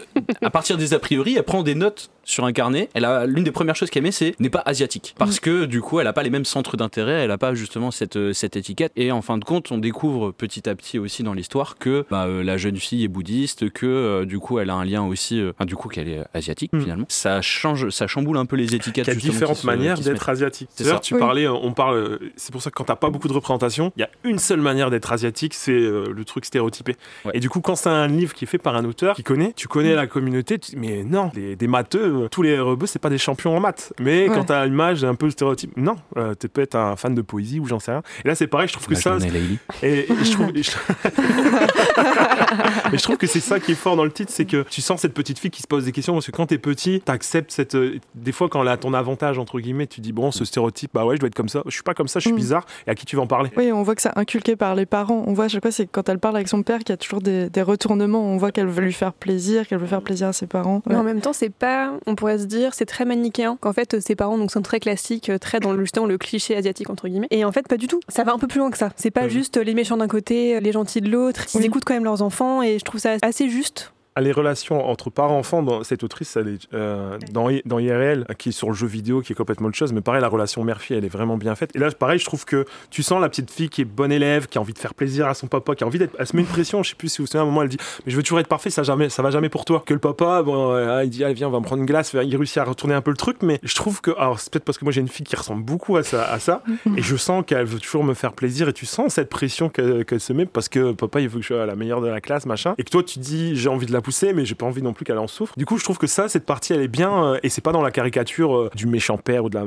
à 0.42 0.50
partir 0.50 0.78
des 0.78 0.94
a 0.94 1.00
priori, 1.00 1.36
elle 1.38 1.44
prend 1.44 1.64
des 1.64 1.76
notes 1.76 2.10
sur 2.24 2.46
un 2.46 2.52
carnet. 2.54 2.90
Elle 2.94 3.06
a 3.06 3.26
l'une 3.26 3.44
des 3.44 3.52
premières 3.52 3.76
choses 3.76 3.90
qu'elle 3.90 4.04
met, 4.04 4.12
c'est 4.12 4.36
n'est 4.40 4.50
pas 4.50 4.64
asiatique, 4.66 5.16
parce 5.18 5.40
que 5.40 5.66
du 5.66 5.82
coup, 5.82 6.00
elle 6.00 6.08
a 6.08 6.14
pas 6.14 6.24
les 6.24 6.30
mêmes 6.30 6.46
centres 6.46 6.78
d'intérêt, 6.78 7.24
elle 7.24 7.32
a 7.32 7.38
pas 7.38 7.54
justement 7.54 7.92
cette 7.92 8.16
euh, 8.16 8.34
cette 8.34 8.56
étiquette. 8.56 8.92
Et 8.96 9.12
en 9.12 9.22
fin 9.22 9.38
de 9.38 9.44
compte, 9.46 9.72
on 9.72 9.78
découvre 9.78 10.32
petit 10.32 10.68
à 10.70 10.76
petit 10.76 11.00
aussi 11.00 11.24
dans 11.24 11.34
l'histoire 11.34 11.78
que 11.78 12.06
bah, 12.10 12.26
euh, 12.26 12.44
la 12.44 12.58
jeune 12.58 12.78
fille 12.78 13.04
est 13.04 13.08
bouddhiste, 13.08 13.70
que 13.72 13.86
euh, 13.86 14.26
du 14.26 14.40
coup, 14.40 14.60
elle 14.60 14.70
a 14.70 14.76
un 14.76 14.86
lien 14.86 15.04
aussi, 15.04 15.40
euh, 15.40 15.52
du 15.66 15.76
coup, 15.76 15.88
qu'elle 15.90 16.08
est 16.08 16.24
asiatique 16.34 16.55
Mm. 16.72 16.82
finalement. 16.82 17.06
Ça 17.10 17.42
change, 17.42 17.90
ça 17.90 18.08
chamboule 18.08 18.38
un 18.38 18.46
peu 18.46 18.56
les 18.56 18.76
étiquettes. 18.76 19.08
Il 19.08 19.14
y 19.14 19.18
a 19.18 19.20
différentes 19.20 19.58
se- 19.58 19.66
manières 19.66 20.00
d'être 20.00 20.30
asiatique. 20.30 20.70
C'est 20.76 20.86
ça. 20.86 21.00
tu 21.00 21.14
Oui. 21.16 21.20
parlais, 21.20 21.46
euh, 21.46 21.54
on 21.54 21.74
parle, 21.74 21.96
euh, 21.96 22.18
c'est 22.36 22.52
pour 22.52 22.62
ça 22.62 22.70
que 22.70 22.76
quand 22.76 22.86
t'as 22.86 22.96
pas 22.96 23.10
beaucoup 23.10 23.28
de 23.28 23.34
représentation, 23.34 23.92
il 23.98 24.02
y 24.02 24.04
a 24.04 24.10
une 24.24 24.40
seule 24.40 24.62
manière 24.62 24.90
d'être 24.90 25.12
asiatique, 25.12 25.54
c'est 25.54 25.72
euh, 25.72 26.06
le 26.14 26.26
truc 26.26 26.46
stéréotypé. 26.46 26.96
Ouais. 27.26 27.32
Et 27.36 27.40
du 27.40 27.50
coup, 27.50 27.62
quand 27.62 27.76
c'est 27.76 27.90
un 27.90 28.08
livre 28.08 28.34
qui 28.34 28.46
est 28.46 28.48
fait 28.48 28.58
par 28.58 28.76
un 28.76 28.86
auteur 28.86 29.16
qui 29.16 29.24
connaît, 29.24 29.54
tu 29.56 29.68
connais 29.68 29.96
la 29.96 30.08
communauté, 30.08 30.60
tu 30.60 30.76
mais 30.78 31.04
non, 31.04 31.32
des, 31.34 31.56
des 31.56 31.68
matheux, 31.68 32.28
tous 32.32 32.42
les 32.42 32.60
rebeux, 32.60 32.88
c'est 32.88 33.00
pas 33.00 33.10
des 33.10 33.18
champions 33.18 33.56
en 33.56 33.60
maths. 33.60 33.94
Mais 34.00 34.28
Ouais. 34.30 34.36
quand 34.36 34.46
t'as 34.46 34.66
une 34.66 34.74
image 34.74 35.04
un 35.04 35.16
peu 35.16 35.30
stéréotype, 35.30 35.76
non, 35.78 35.96
euh, 36.18 36.34
tu 36.40 36.48
peux 36.50 36.62
être 36.62 36.76
un 36.76 36.96
fan 36.96 37.14
de 37.16 37.22
poésie 37.22 37.60
ou 37.60 37.68
j'en 37.68 37.80
sais 37.80 37.92
rien. 37.92 38.02
Et 38.24 38.28
là, 38.28 38.36
c'est 38.36 38.48
pareil, 38.48 38.68
je 38.68 38.74
trouve 38.74 38.88
que 38.88 38.96
ça, 38.96 39.12
journée 39.18 39.30
Layli. 39.30 39.58
et, 39.84 40.12
et 40.12 40.16
je 40.24 40.32
trouve, 40.32 40.50
et 40.56 40.64
je... 40.64 40.72
et 42.94 42.98
je 42.98 43.04
trouve 43.04 43.18
que 43.18 43.28
c'est 43.28 43.40
ça 43.40 43.60
qui 43.60 43.74
est 43.74 43.76
fort 43.76 43.96
dans 43.96 44.04
le 44.06 44.12
titre, 44.12 44.32
c'est 44.34 44.46
que 44.46 44.66
tu 44.70 44.82
sens 44.82 45.02
cette 45.02 45.14
petite 45.14 45.40
fille 45.40 45.52
qui 45.52 45.62
se 45.62 45.68
pose 45.68 45.86
des 45.86 45.92
questions 45.92 46.14
parce 46.14 46.26
que 46.26 46.32
quand 46.32 46.45
t'es 46.46 46.58
petit, 46.58 47.02
t'acceptes 47.02 47.52
cette. 47.52 47.76
euh, 47.76 48.00
Des 48.16 48.32
fois, 48.32 48.50
quand 48.50 48.62
elle 48.62 48.68
a 48.68 48.78
ton 48.78 48.94
avantage 48.94 49.38
entre 49.40 49.60
guillemets, 49.60 49.88
tu 49.88 50.02
dis 50.02 50.12
bon, 50.12 50.32
ce 50.32 50.46
stéréotype, 50.46 50.92
bah 50.94 51.06
ouais, 51.06 51.16
je 51.16 51.20
dois 51.20 51.28
être 51.28 51.36
comme 51.36 51.50
ça. 51.50 51.62
Je 51.66 51.72
suis 51.72 51.84
pas 51.84 51.94
comme 51.94 52.08
ça, 52.08 52.20
je 52.20 52.26
suis 52.28 52.34
Mm. 52.34 52.38
bizarre. 52.38 52.66
Et 52.88 52.92
à 52.92 52.96
qui 52.96 53.06
tu 53.06 53.16
vas 53.16 53.22
en 53.24 53.28
parler? 53.28 53.50
Oui, 53.58 53.72
on 53.72 53.84
voit 53.84 53.96
que 53.96 54.02
c'est 54.02 54.18
inculqué 54.18 54.56
par 54.56 54.76
les 54.76 54.86
parents. 54.86 55.24
On 55.28 55.34
voit 55.34 55.46
à 55.46 55.48
chaque 55.48 55.62
fois, 55.64 55.72
c'est 55.72 55.86
quand 55.88 56.08
elle 56.10 56.20
parle 56.20 56.36
avec 56.36 56.48
son 56.48 56.64
père 56.64 56.80
qu'il 56.80 56.90
y 56.90 56.94
a 56.94 56.98
toujours 56.98 57.22
des, 57.22 57.50
des 57.50 57.62
retournements. 57.62 58.24
On 58.24 58.38
voit 58.38 58.52
qu'elle 58.52 58.68
veut 58.68 58.84
lui 58.84 58.94
faire 58.94 59.14
plaisir, 59.14 59.68
qu'elle 59.68 59.80
veut 59.80 59.88
faire 59.88 60.02
plaisir 60.02 60.28
à 60.28 60.34
ses 60.34 60.48
parents. 60.48 60.82
Mais 60.88 60.96
en 60.96 61.04
même 61.04 61.22
temps, 61.22 61.34
c'est 61.34 61.50
pas, 61.50 61.94
on 62.06 62.16
pourrait 62.16 62.40
se 62.40 62.46
dire, 62.46 62.74
c'est 62.74 62.86
très 62.86 63.06
manichéen. 63.06 63.58
Qu'en 63.62 63.74
fait, 63.74 64.00
ses 64.00 64.16
parents 64.16 64.38
donc 64.38 64.52
sont 64.52 64.62
très 64.62 64.80
classiques, 64.80 65.30
euh, 65.30 65.38
très 65.38 65.60
dans 65.60 65.72
le, 65.74 65.80
justement 65.82 66.06
le 66.06 66.18
cliché 66.18 66.56
asiatique 66.56 66.90
entre 66.90 67.08
guillemets. 67.08 67.28
Et 67.32 67.46
en 67.46 67.52
fait, 67.52 67.68
pas 67.68 67.78
du 67.78 67.88
tout. 67.88 68.00
Ça 68.10 68.24
va 68.24 68.34
un 68.34 68.40
peu 68.40 68.48
plus 68.48 68.60
loin 68.60 68.72
que 68.72 68.78
ça. 68.78 68.90
C'est 68.96 69.12
pas 69.12 69.24
Mhm. 69.24 69.30
juste 69.30 69.58
les 69.58 69.74
méchants 69.74 69.98
d'un 69.98 70.08
côté, 70.08 70.60
les 70.60 70.72
gentils 70.72 71.02
de 71.02 71.10
l'autre. 71.10 71.46
Ils 71.54 71.60
Oui. 71.60 71.66
écoutent 71.66 71.86
quand 71.86 71.94
même 71.94 72.04
leurs 72.04 72.22
enfants 72.22 72.62
et 72.62 72.78
je 72.80 72.84
trouve 72.86 73.00
ça 73.00 73.16
assez 73.22 73.50
juste. 73.50 73.92
Ah, 74.18 74.22
les 74.22 74.32
relations 74.32 74.90
entre 74.90 75.10
parents-enfants, 75.10 75.62
dans 75.62 75.84
cette 75.84 76.02
autrice, 76.02 76.38
elle 76.38 76.48
est 76.48 76.74
euh, 76.74 77.18
dans, 77.34 77.50
dans 77.66 77.80
IRL, 77.80 78.26
qui 78.38 78.48
est 78.48 78.52
sur 78.54 78.70
le 78.70 78.74
jeu 78.74 78.88
vidéo, 78.88 79.20
qui 79.20 79.34
est 79.34 79.36
complètement 79.36 79.68
autre 79.68 79.76
chose, 79.76 79.92
mais 79.92 80.00
pareil, 80.00 80.22
la 80.22 80.30
relation 80.30 80.64
mère-fille, 80.64 80.96
elle 80.96 81.04
est 81.04 81.10
vraiment 81.10 81.36
bien 81.36 81.54
faite. 81.56 81.72
Et 81.76 81.80
là, 81.80 81.92
pareil, 81.92 82.18
je 82.18 82.24
trouve 82.24 82.46
que 82.46 82.66
tu 82.90 83.04
sens 83.04 83.20
la 83.20 83.28
petite 83.28 83.52
fille 83.52 83.68
qui 83.68 83.82
est 83.82 83.86
bonne 83.86 84.14
élève, 84.14 84.48
qui 84.48 84.58
a 84.58 84.62
envie 84.62 84.72
de 84.72 84.80
faire 84.80 84.94
plaisir 84.94 85.28
à 85.28 85.34
son 85.34 85.48
papa, 85.48 85.76
qui 85.76 85.84
a 85.84 85.88
envie 85.88 86.00
d'être. 86.00 86.16
Elle 86.18 86.28
se 86.28 86.34
met 86.34 86.44
une 86.44 86.48
pression, 86.48 86.82
je 86.82 86.92
sais 86.92 86.96
plus 86.96 87.10
si 87.10 87.18
vous 87.18 87.26
vous 87.26 87.28
souvenez, 87.28 87.42
à 87.42 87.44
un 87.44 87.46
moment, 87.46 87.64
elle 87.64 87.68
dit 87.68 87.78
Mais 88.06 88.14
je 88.14 88.16
veux 88.16 88.24
toujours 88.24 88.40
être 88.40 88.48
parfait, 88.48 88.70
ça, 88.70 88.84
jamais, 88.84 89.10
ça 89.10 89.22
va 89.22 89.32
jamais 89.32 89.50
pour 89.50 89.66
toi. 89.66 89.84
Que 89.86 89.94
le 89.94 90.00
papa, 90.00 90.44
bon, 90.44 90.72
euh, 90.72 91.04
il 91.04 91.10
dit 91.10 91.26
Allez, 91.26 91.34
viens, 91.34 91.50
on 91.50 91.52
va 91.52 91.60
me 91.60 91.66
prendre 91.66 91.82
une 91.82 91.86
glace, 91.86 92.14
il 92.14 92.38
réussit 92.38 92.60
à 92.60 92.64
retourner 92.64 92.94
un 92.94 93.02
peu 93.02 93.12
le 93.12 93.18
truc, 93.18 93.40
mais 93.42 93.60
je 93.64 93.76
trouve 93.76 94.00
que. 94.00 94.12
Alors, 94.12 94.40
c'est 94.40 94.50
peut-être 94.50 94.64
parce 94.64 94.78
que 94.78 94.86
moi, 94.86 94.94
j'ai 94.94 95.02
une 95.02 95.10
fille 95.10 95.26
qui 95.26 95.36
ressemble 95.36 95.66
beaucoup 95.66 95.98
à 95.98 96.04
ça, 96.04 96.24
à 96.32 96.40
ça 96.40 96.64
et 96.96 97.02
je 97.02 97.18
sens 97.18 97.44
qu'elle 97.46 97.66
veut 97.66 97.80
toujours 97.80 98.06
me 98.06 98.14
faire 98.14 98.32
plaisir, 98.32 98.70
et 98.70 98.74
tu 98.74 98.86
sens 98.86 99.16
cette 99.16 99.30
pression 99.30 99.68
qu'elle 99.68 100.06
qu'elle 100.06 100.22
se 100.22 100.32
met 100.32 100.46
parce 100.46 100.70
que 100.70 100.94
papa, 100.94 101.20
il 101.20 101.28
veut 101.28 101.40
que 101.40 101.42
je 101.42 101.54
sois 101.54 101.66
la 101.66 101.76
meilleure 101.76 102.00
de 102.00 102.08
la 102.08 102.22
classe, 102.22 102.46
machin. 102.46 102.76
Et 102.78 102.86
que 102.86 102.92
toi, 102.92 103.04
tu 103.04 103.20
dis 103.20 103.58
J'ai 103.58 103.68
envie 103.68 103.88
de 103.88 103.92
la 103.92 104.05
pousser, 104.06 104.34
mais 104.34 104.46
j'ai 104.46 104.54
pas 104.56 104.68
envie 104.68 104.84
non 104.84 104.94
plus 104.94 105.04
qu'elle 105.04 105.18
en 105.18 105.26
souffre. 105.28 105.54
Du 105.58 105.66
coup, 105.66 105.78
je 105.80 105.84
trouve 105.84 105.98
que 105.98 106.06
ça, 106.06 106.30
cette 106.30 106.46
partie, 106.46 106.74
elle 106.74 106.82
est 106.82 106.88
bien, 106.88 107.26
euh, 107.34 107.40
et 107.42 107.50
c'est 107.50 107.62
pas 107.62 107.72
dans 107.72 107.82
la 107.82 107.90
caricature 107.90 108.56
euh, 108.56 108.70
du 108.76 108.86
méchant 108.86 109.18
père 109.18 109.44
ou 109.46 109.50
de 109.50 109.56
la. 109.56 109.64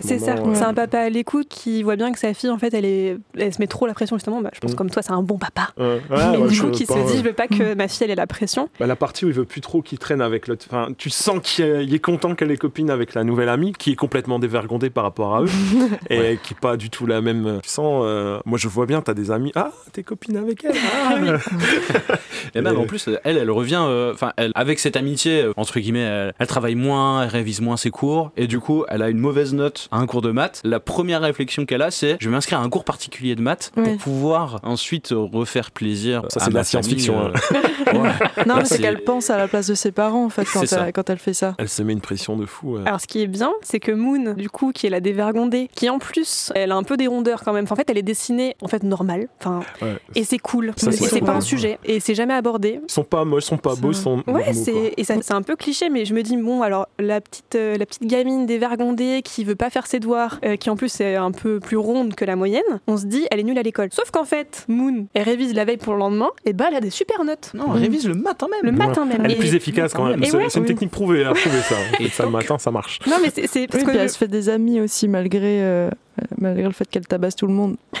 C'est 0.00 0.18
ça. 0.18 0.34
maman, 0.34 0.50
euh, 0.50 0.54
C'est 0.54 0.64
un 0.64 0.74
papa 0.74 0.98
à 1.00 1.08
l'écoute 1.08 1.48
qui 1.48 1.82
voit 1.82 1.96
bien 1.96 2.12
que 2.12 2.18
sa 2.18 2.34
fille, 2.34 2.50
en 2.50 2.58
fait, 2.58 2.74
elle 2.74 2.84
est, 2.84 3.16
elle 3.38 3.54
se 3.54 3.58
met 3.60 3.66
trop 3.66 3.86
la 3.86 3.94
pression 3.94 4.16
justement. 4.16 4.42
Bah, 4.42 4.50
je 4.52 4.60
pense 4.60 4.72
Mhm. 4.72 4.76
comme 4.76 4.90
toi, 4.90 5.00
c'est 5.02 5.12
un 5.12 5.22
bon 5.22 5.38
papa. 5.38 5.70
euh, 5.80 5.98
ouais, 6.10 6.34
et 6.34 6.36
ouais, 6.42 6.48
du 6.48 6.60
coup, 6.60 6.70
qui 6.70 6.84
pas, 6.84 6.94
se 6.94 6.98
dit, 7.00 7.04
ouais. 7.12 7.16
je 7.18 7.22
veux 7.22 7.32
pas 7.32 7.48
que 7.48 7.74
ma 7.74 7.88
fille 7.88 8.04
elle 8.04 8.10
ait 8.10 8.14
la 8.14 8.26
pression. 8.26 8.68
Bah, 8.78 8.86
la 8.86 8.96
partie 8.96 9.24
où 9.24 9.28
il 9.28 9.34
veut 9.34 9.44
plus 9.46 9.62
trop 9.62 9.80
qu'il 9.80 9.98
traîne 9.98 10.20
avec 10.20 10.46
l'autre. 10.48 10.66
Enfin, 10.70 10.92
tu 10.98 11.08
sens 11.08 11.38
qu'il 11.42 11.94
est, 11.94 11.98
content 11.98 12.34
qu'elle 12.34 12.50
est 12.50 12.56
copine 12.58 12.90
avec 12.90 13.14
la 13.14 13.24
nouvelle 13.24 13.48
amie, 13.48 13.72
qui 13.72 13.92
est 13.92 13.96
complètement 13.96 14.38
dévergondée 14.38 14.90
par 14.90 15.04
rapport 15.04 15.34
à 15.34 15.42
eux, 15.42 15.48
et 16.10 16.38
qui 16.42 16.52
est 16.54 16.60
pas 16.60 16.76
du 16.76 16.90
tout 16.90 17.06
la 17.06 17.20
même. 17.22 17.60
Tu 17.62 17.70
sens, 17.70 18.02
euh, 18.04 18.38
moi 18.44 18.58
je 18.58 18.68
vois 18.68 18.84
bien, 18.86 19.00
t'as 19.00 19.14
des 19.14 19.30
amis. 19.30 19.52
Ah, 19.54 19.70
t'es 19.92 20.02
copine 20.02 20.36
avec 20.36 20.64
elle. 20.64 20.74
Ah, 21.10 21.14
oui. 21.20 21.28
Et 22.54 22.60
même 22.60 22.76
en 22.78 22.84
plus, 22.84 23.08
elle, 23.24 23.36
elle 23.38 23.50
revient, 23.50 23.77
euh, 23.86 24.12
enfin, 24.14 24.32
avec 24.54 24.78
cette 24.78 24.96
amitié, 24.96 25.42
euh, 25.42 25.52
entre 25.56 25.78
guillemets, 25.80 26.00
elle, 26.00 26.34
elle 26.38 26.46
travaille 26.46 26.74
moins, 26.74 27.22
elle 27.22 27.28
révise 27.28 27.60
moins 27.60 27.76
ses 27.76 27.90
cours, 27.90 28.30
et 28.36 28.46
du 28.46 28.58
coup, 28.60 28.84
elle 28.88 29.02
a 29.02 29.08
une 29.08 29.18
mauvaise 29.18 29.54
note 29.54 29.88
à 29.90 29.98
un 29.98 30.06
cours 30.06 30.22
de 30.22 30.30
maths. 30.30 30.60
La 30.64 30.80
première 30.80 31.20
réflexion 31.20 31.66
qu'elle 31.66 31.82
a, 31.82 31.90
c'est 31.90 32.16
je 32.20 32.28
vais 32.28 32.32
m'inscrire 32.34 32.60
à 32.60 32.62
un 32.62 32.68
cours 32.68 32.84
particulier 32.84 33.34
de 33.34 33.42
maths 33.42 33.70
pour 33.74 33.96
pouvoir 33.98 34.60
ensuite 34.62 35.12
refaire 35.14 35.70
plaisir. 35.70 36.22
Ça, 36.28 36.40
c'est 36.40 36.50
de 36.50 36.54
la 36.54 36.64
science-fiction, 36.64 37.18
euh, 37.26 37.32
ouais. 37.92 38.44
Non, 38.46 38.56
mais 38.56 38.64
c'est 38.64 38.78
qu'elle 38.80 39.02
pense 39.04 39.30
à 39.30 39.36
la 39.36 39.48
place 39.48 39.66
de 39.66 39.74
ses 39.74 39.92
parents, 39.92 40.24
en 40.24 40.30
fait, 40.30 40.44
quand, 40.52 40.62
elle, 40.72 40.92
quand 40.92 41.10
elle 41.10 41.18
fait 41.18 41.34
ça. 41.34 41.54
Elle 41.58 41.68
se 41.68 41.82
met 41.82 41.92
une 41.92 42.00
pression 42.00 42.36
de 42.36 42.46
fou. 42.46 42.76
Alors, 42.84 43.00
ce 43.00 43.06
qui 43.06 43.22
est 43.22 43.26
bien, 43.26 43.52
c'est 43.62 43.80
que 43.80 43.92
Moon, 43.92 44.34
du 44.34 44.48
coup, 44.50 44.72
qui 44.72 44.86
est 44.86 44.90
la 44.90 45.00
dévergondée, 45.00 45.68
qui 45.74 45.88
en 45.90 45.98
plus, 45.98 46.52
elle 46.54 46.72
a 46.72 46.76
un 46.76 46.82
peu 46.82 46.96
des 46.96 47.06
rondeurs 47.06 47.42
quand 47.44 47.52
même. 47.52 47.64
Enfin, 47.64 47.74
en 47.74 47.76
fait, 47.76 47.88
elle 47.90 47.98
est 47.98 48.02
dessinée 48.02 48.56
en 48.62 48.68
fait 48.68 48.82
normale. 48.82 49.28
Enfin, 49.40 49.60
Ouais. 49.82 49.96
et 50.14 50.24
c'est 50.24 50.38
cool. 50.38 50.72
Ça, 50.76 50.90
et 50.90 50.92
c'est 50.92 51.20
pas 51.20 51.34
un 51.34 51.40
sujet. 51.40 51.78
Et 51.84 52.00
c'est 52.00 52.14
jamais 52.14 52.34
abordé. 52.34 52.80
Ils 52.88 52.92
sont 52.92 53.04
pas 53.04 53.24
moches, 53.24 53.44
ils 53.44 53.48
sont 53.48 53.56
pas 53.58 53.67
Ouais, 54.26 54.52
c'est 54.52 54.94
et 54.96 55.04
ça- 55.04 55.14
c'est 55.20 55.32
un 55.34 55.42
peu 55.42 55.56
cliché, 55.56 55.88
mais 55.90 56.04
je 56.04 56.14
me 56.14 56.22
dis 56.22 56.36
bon, 56.36 56.62
alors 56.62 56.88
la 56.98 57.20
petite 57.20 57.54
euh, 57.54 57.76
la 57.76 57.86
petite 57.86 58.04
gamine 58.06 58.46
dévergondée 58.46 59.22
qui 59.24 59.44
veut 59.44 59.56
pas 59.56 59.70
faire 59.70 59.86
ses 59.86 60.00
devoirs, 60.00 60.38
euh, 60.44 60.56
qui 60.56 60.70
en 60.70 60.76
plus 60.76 61.00
est 61.00 61.16
un 61.16 61.30
peu 61.30 61.60
plus 61.60 61.76
ronde 61.76 62.14
que 62.14 62.24
la 62.24 62.36
moyenne, 62.36 62.62
on 62.86 62.96
se 62.96 63.06
dit 63.06 63.26
elle 63.30 63.40
est 63.40 63.44
nulle 63.44 63.58
à 63.58 63.62
l'école. 63.62 63.88
Sauf 63.92 64.10
qu'en 64.10 64.24
fait, 64.24 64.64
Moon, 64.68 65.06
elle 65.14 65.22
révise 65.22 65.54
la 65.54 65.64
veille 65.64 65.76
pour 65.76 65.92
le 65.94 65.98
lendemain, 65.98 66.30
et 66.44 66.52
bah 66.52 66.66
elle 66.68 66.76
a 66.76 66.80
des 66.80 66.90
super 66.90 67.24
notes. 67.24 67.50
Non, 67.54 67.66
elle 67.74 67.80
révise 67.82 68.06
le 68.06 68.14
matin 68.14 68.46
même. 68.50 68.60
Le 68.62 68.76
matin 68.76 69.04
même. 69.04 69.22
Elle 69.24 69.30
est 69.32 69.34
Et- 69.34 69.38
plus 69.38 69.54
efficace 69.54 69.92
quand 69.92 70.04
même. 70.06 70.22
C'est 70.24 70.36
ouais, 70.36 70.46
une 70.54 70.60
oui. 70.62 70.66
technique 70.66 70.90
prouvée, 70.90 71.24
à 71.24 71.32
prouver 71.32 71.60
ça. 71.60 71.76
Et 72.00 72.08
ça 72.08 72.24
le 72.24 72.30
matin, 72.30 72.58
ça 72.58 72.70
marche. 72.70 72.98
Non, 73.06 73.16
mais 73.22 73.30
c'est 73.30 73.66
parce 73.66 73.84
Oui, 73.84 73.92
que 73.92 73.96
elle 73.96 74.10
se 74.10 74.18
fait 74.18 74.28
des 74.28 74.48
amis 74.48 74.80
aussi, 74.80 75.08
malgré, 75.08 75.62
euh, 75.62 75.90
malgré 76.38 76.64
le 76.64 76.72
fait 76.72 76.88
qu'elle 76.88 77.06
tabasse 77.06 77.36
tout 77.36 77.46
le 77.46 77.52
monde. 77.52 77.76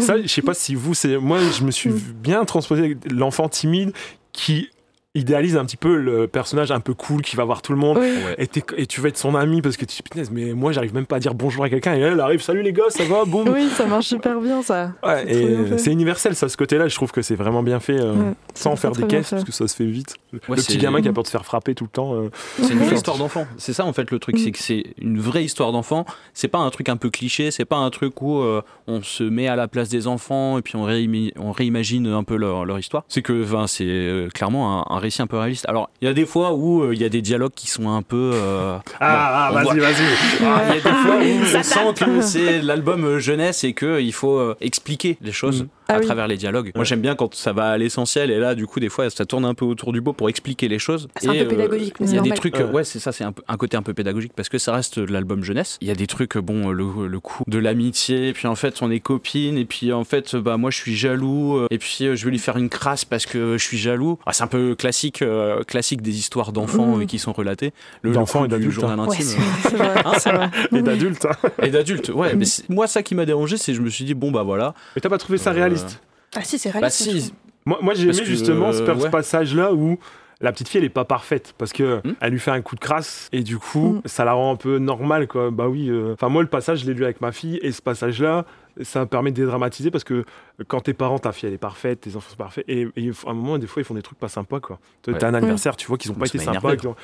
Ça, 0.00 0.20
je 0.20 0.26
sais 0.26 0.42
pas 0.42 0.54
si 0.54 0.74
vous, 0.74 0.94
c'est 0.94 1.18
moi, 1.18 1.38
je 1.38 1.64
me 1.64 1.70
suis 1.70 1.90
bien 1.90 2.44
transposé 2.44 2.96
l'enfant 3.10 3.48
timide 3.48 3.92
qui 4.32 4.68
idéalise 5.14 5.56
un 5.56 5.64
petit 5.64 5.76
peu 5.76 5.96
le 5.96 6.26
personnage 6.26 6.72
un 6.72 6.80
peu 6.80 6.92
cool 6.94 7.22
qui 7.22 7.36
va 7.36 7.44
voir 7.44 7.62
tout 7.62 7.72
le 7.72 7.78
monde. 7.78 7.98
Oui. 8.00 8.08
Et, 8.38 8.86
tu 8.86 9.00
vas 9.00 9.08
être 9.08 9.16
son 9.16 9.34
ami 9.34 9.62
parce 9.62 9.76
que 9.76 9.84
tu 9.84 9.96
dis 9.96 10.02
punaise 10.02 10.30
mais 10.30 10.52
moi 10.52 10.72
j'arrive 10.72 10.94
même 10.94 11.06
pas 11.06 11.16
à 11.16 11.18
dire 11.20 11.34
bonjour 11.34 11.64
à 11.64 11.68
quelqu'un 11.70 11.94
et 11.94 12.00
elle 12.00 12.20
arrive 12.20 12.40
salut 12.42 12.62
les 12.62 12.72
gars 12.72 12.84
ça 12.90 13.04
va 13.04 13.24
boum 13.24 13.48
Oui, 13.48 13.68
ça 13.70 13.86
marche 13.86 14.06
super 14.06 14.40
bien, 14.40 14.62
ça. 14.62 14.92
Ouais, 15.02 15.78
c'est 15.78 15.92
universel 15.92 16.34
ça 16.34 16.48
ce 16.48 16.56
côté 16.56 16.78
là 16.78 16.88
je 16.88 16.94
trouve 16.94 17.12
que 17.12 17.22
c'est 17.22 17.34
vraiment 17.36 17.62
bien 17.62 17.80
fait 17.80 17.98
euh, 18.00 18.12
Ouais, 18.12 18.32
sans 18.54 18.76
faire 18.76 18.92
des 18.92 19.06
caisses 19.06 19.30
parce 19.30 19.44
que 19.44 19.52
ça 19.52 19.66
se 19.68 19.74
fait 19.76 19.84
vite 19.86 20.16
Ouais, 20.32 20.40
le 20.48 20.54
petit 20.56 20.78
gamin 20.78 21.00
qui 21.00 21.08
a 21.08 21.12
peur 21.12 21.22
de 21.22 21.28
se 21.28 21.32
faire 21.32 21.44
frapper 21.44 21.74
tout 21.74 21.84
le 21.84 21.90
temps 21.90 22.14
euh, 22.14 22.30
C'est 22.60 22.72
une 22.72 22.80
vraie 22.80 22.96
histoire 22.96 23.16
d'enfant. 23.18 23.46
C'est 23.56 23.72
ça 23.72 23.84
en 23.86 23.92
fait 23.92 24.10
le 24.10 24.18
truc, 24.18 24.34
Mm. 24.34 24.38
c'est 24.38 24.50
que 24.52 24.58
c'est 24.58 24.84
une 25.00 25.20
vraie 25.20 25.44
histoire 25.44 25.70
d'enfant. 25.70 26.04
C'est 26.32 26.48
pas 26.48 26.58
un 26.58 26.70
truc 26.70 26.88
un 26.88 26.96
peu 26.96 27.08
cliché, 27.10 27.50
c'est 27.52 27.64
pas 27.64 27.76
un 27.76 27.90
truc 27.90 28.20
où 28.20 28.38
euh, 28.40 28.62
on 28.88 29.00
se 29.02 29.22
met 29.22 29.46
à 29.46 29.54
la 29.54 29.68
place 29.68 29.88
des 29.88 30.06
enfants 30.08 30.58
et 30.58 30.62
puis 30.62 30.74
on, 30.76 30.86
réimi- 30.88 31.32
on 31.38 31.52
réimagine 31.52 32.08
un 32.08 32.24
peu 32.24 32.36
leur, 32.36 32.64
leur 32.64 32.78
histoire. 32.78 33.04
C'est 33.08 33.22
que 33.22 33.44
c'est 33.68 33.84
euh, 33.86 34.28
clairement 34.28 34.90
un, 34.90 34.96
un 34.96 34.98
récit 35.04 35.22
un 35.22 35.26
peu 35.26 35.38
réaliste. 35.38 35.64
Alors 35.68 35.88
il 36.02 36.06
y 36.06 36.10
a 36.10 36.14
des 36.14 36.26
fois 36.26 36.52
où 36.52 36.82
euh, 36.82 36.94
il 36.94 37.00
y 37.00 37.04
a 37.04 37.08
des 37.08 37.22
dialogues 37.22 37.52
qui 37.54 37.68
sont 37.68 37.88
un 37.88 38.02
peu. 38.02 38.32
euh, 38.34 38.76
ah, 39.00 39.50
bon, 39.52 39.62
voit- 39.62 39.74
vas-y 39.74 39.80
vas-y 39.80 40.04
Ah, 40.44 40.62
Il 40.68 40.68
y 40.68 40.70
a 40.70 40.74
des 40.74 40.80
fois 40.80 41.16
où 41.16 41.58
on 41.58 41.62
sent 41.62 42.04
que 42.04 42.20
c'est 42.20 42.62
l'album 42.62 43.04
euh, 43.04 43.18
jeunesse 43.18 43.64
et 43.64 43.72
qu'il 43.72 44.12
faut 44.12 44.38
euh, 44.38 44.56
expliquer 44.60 45.16
les 45.20 45.32
choses. 45.32 45.62
Mm. 45.64 45.68
Ah 45.88 45.94
à 45.94 45.98
oui. 45.98 46.04
travers 46.06 46.26
les 46.28 46.36
dialogues. 46.36 46.72
Moi 46.74 46.84
j'aime 46.84 47.00
bien 47.00 47.14
quand 47.14 47.34
ça 47.34 47.52
va 47.52 47.70
à 47.70 47.78
l'essentiel 47.78 48.30
et 48.30 48.38
là 48.38 48.54
du 48.54 48.66
coup 48.66 48.80
des 48.80 48.88
fois 48.88 49.10
ça 49.10 49.26
tourne 49.26 49.44
un 49.44 49.54
peu 49.54 49.64
autour 49.64 49.92
du 49.92 50.00
beau 50.00 50.12
pour 50.12 50.28
expliquer 50.28 50.66
les 50.68 50.78
choses. 50.78 51.08
C'est 51.16 51.28
un 51.28 51.32
peu 51.32 51.38
euh, 51.40 51.44
pédagogique, 51.44 51.94
mais 52.00 52.06
Il 52.08 52.14
y 52.14 52.18
a 52.18 52.22
des 52.22 52.30
trucs, 52.30 52.54
Ouais. 52.56 52.62
euh, 52.62 52.70
ouais, 52.72 52.84
c'est 52.84 52.98
ça, 52.98 53.12
c'est 53.12 53.24
un, 53.24 53.56
côté 53.56 53.76
un 53.76 53.82
peu 53.82 53.92
pédagogique 53.94 54.32
parce 54.34 54.48
que 54.48 54.58
ça 54.58 54.72
reste 54.72 54.98
de 54.98 55.12
l'album 55.12 55.42
jeunesse. 55.44 55.78
Il 55.80 55.88
y 55.88 55.90
a 55.90 55.94
des 55.94 56.06
trucs, 56.06 56.36
bon, 56.38 56.70
le, 56.70 57.06
le 57.06 57.20
coup 57.20 57.44
de 57.46 57.58
l'amitié, 57.58 58.32
puis 58.32 58.46
en 58.48 58.54
fait 58.54 58.80
on 58.82 58.90
est 58.90 59.00
copines, 59.00 59.58
et 59.58 59.64
puis 59.64 59.92
en 59.92 60.04
fait, 60.04 60.36
bah 60.36 60.56
moi 60.56 60.70
je 60.70 60.76
suis 60.78 60.94
jaloux, 60.96 61.56
euh, 61.58 61.66
et 61.70 61.78
puis 61.78 61.98
euh, 62.02 62.16
je 62.16 62.24
vais 62.24 62.30
lui 62.30 62.38
faire 62.38 62.56
une 62.56 62.68
crasse 62.68 63.04
parce 63.04 63.26
que 63.26 63.58
je 63.58 63.62
suis 63.62 63.78
jaloux. 63.78 64.18
Ah, 64.26 64.32
c'est 64.32 64.42
un 64.44 64.48
peu 64.48 64.74
classique, 64.74 65.20
euh, 65.22 65.62
classique 65.64 66.00
des 66.02 66.16
histoires 66.18 66.52
d'enfants 66.52 67.00
euh, 67.00 67.04
qui 67.04 67.18
sont 67.18 67.32
relatées. 67.32 67.72
D'enfants 68.04 68.40
coup 68.40 68.44
et 68.46 68.48
du 68.48 68.54
d'adultes, 68.54 68.72
journal 68.72 69.00
intime. 69.00 69.26
vrai, 69.72 70.02
vrai. 70.32 70.50
Et 70.72 70.82
d'adultes. 70.82 71.26
hein. 71.26 71.48
Et 71.62 71.68
d'adultes, 71.70 72.08
ouais. 72.10 72.34
Mais 72.34 72.44
c'est- 72.44 72.68
moi, 72.68 72.86
ça 72.86 73.02
qui 73.02 73.14
m'a 73.14 73.26
dérangé, 73.26 73.56
c'est 73.56 73.72
que 73.72 73.78
je 73.78 73.82
me 73.82 73.90
suis 73.90 74.04
dit, 74.04 74.14
bon, 74.14 74.30
bah 74.30 74.42
voilà. 74.42 74.74
Mais 74.96 75.00
t'as 75.00 75.08
pas 75.08 75.18
trouvé 75.18 75.38
ça 75.38 75.50
Euh, 75.50 75.54
réaliste 75.74 76.00
Ah 76.36 76.42
si, 76.42 76.58
c'est 76.58 76.70
Bah 76.72 76.78
réaliste. 76.80 77.02
si. 77.10 77.34
Moi, 77.66 77.78
moi 77.82 77.94
j'ai 77.94 78.04
aimé 78.08 78.18
que, 78.18 78.24
justement 78.24 78.72
ce, 78.72 78.82
euh, 78.82 78.94
ce 78.98 79.02
ouais. 79.04 79.10
passage-là 79.10 79.72
où 79.72 79.98
la 80.40 80.52
petite 80.52 80.68
fille 80.68 80.78
elle 80.80 80.84
est 80.84 80.88
pas 80.90 81.04
parfaite 81.06 81.54
parce 81.56 81.72
que 81.72 82.00
Hmm. 82.04 82.12
elle 82.20 82.32
lui 82.32 82.40
fait 82.40 82.50
un 82.50 82.60
coup 82.60 82.74
de 82.74 82.80
crasse 82.80 83.28
et 83.32 83.42
du 83.42 83.56
coup 83.58 83.94
Hmm. 83.94 84.00
ça 84.04 84.24
la 84.24 84.32
rend 84.34 84.52
un 84.52 84.56
peu 84.56 84.78
normale 84.78 85.26
quoi. 85.28 85.50
Bah 85.50 85.68
oui. 85.68 85.88
euh, 85.88 86.12
Enfin 86.12 86.28
moi 86.28 86.42
le 86.42 86.48
passage 86.48 86.80
je 86.80 86.86
l'ai 86.86 86.94
lu 86.94 87.04
avec 87.04 87.20
ma 87.20 87.32
fille 87.32 87.58
et 87.62 87.72
ce 87.72 87.80
passage-là 87.80 88.44
ça 88.82 89.00
me 89.00 89.06
permet 89.06 89.30
de 89.30 89.36
dédramatiser 89.36 89.90
parce 89.90 90.04
que 90.04 90.24
quand 90.68 90.80
tes 90.82 90.94
parents 90.94 91.18
ta 91.18 91.32
fille 91.32 91.48
elle 91.48 91.54
est 91.54 91.58
parfaite 91.58 92.02
tes 92.02 92.14
enfants 92.16 92.30
sont 92.30 92.36
parfaits 92.36 92.64
et, 92.68 92.86
et 92.96 93.10
à 93.26 93.30
un 93.30 93.34
moment 93.34 93.58
des 93.58 93.66
fois 93.66 93.82
ils 93.82 93.84
font 93.84 93.94
des 93.94 94.02
trucs 94.02 94.18
pas 94.18 94.28
sympas 94.28 94.60
quoi. 94.60 94.78
T'as 95.02 95.12
Ouais. 95.12 95.24
un 95.24 95.34
anniversaire 95.34 95.76
tu 95.76 95.86
vois 95.88 95.98
qu'ils 95.98 96.10
ont 96.12 96.14
pas 96.14 96.26
été 96.26 96.38
sympas, 96.38 96.76
qu'ils 96.76 96.88
ont 96.88 96.96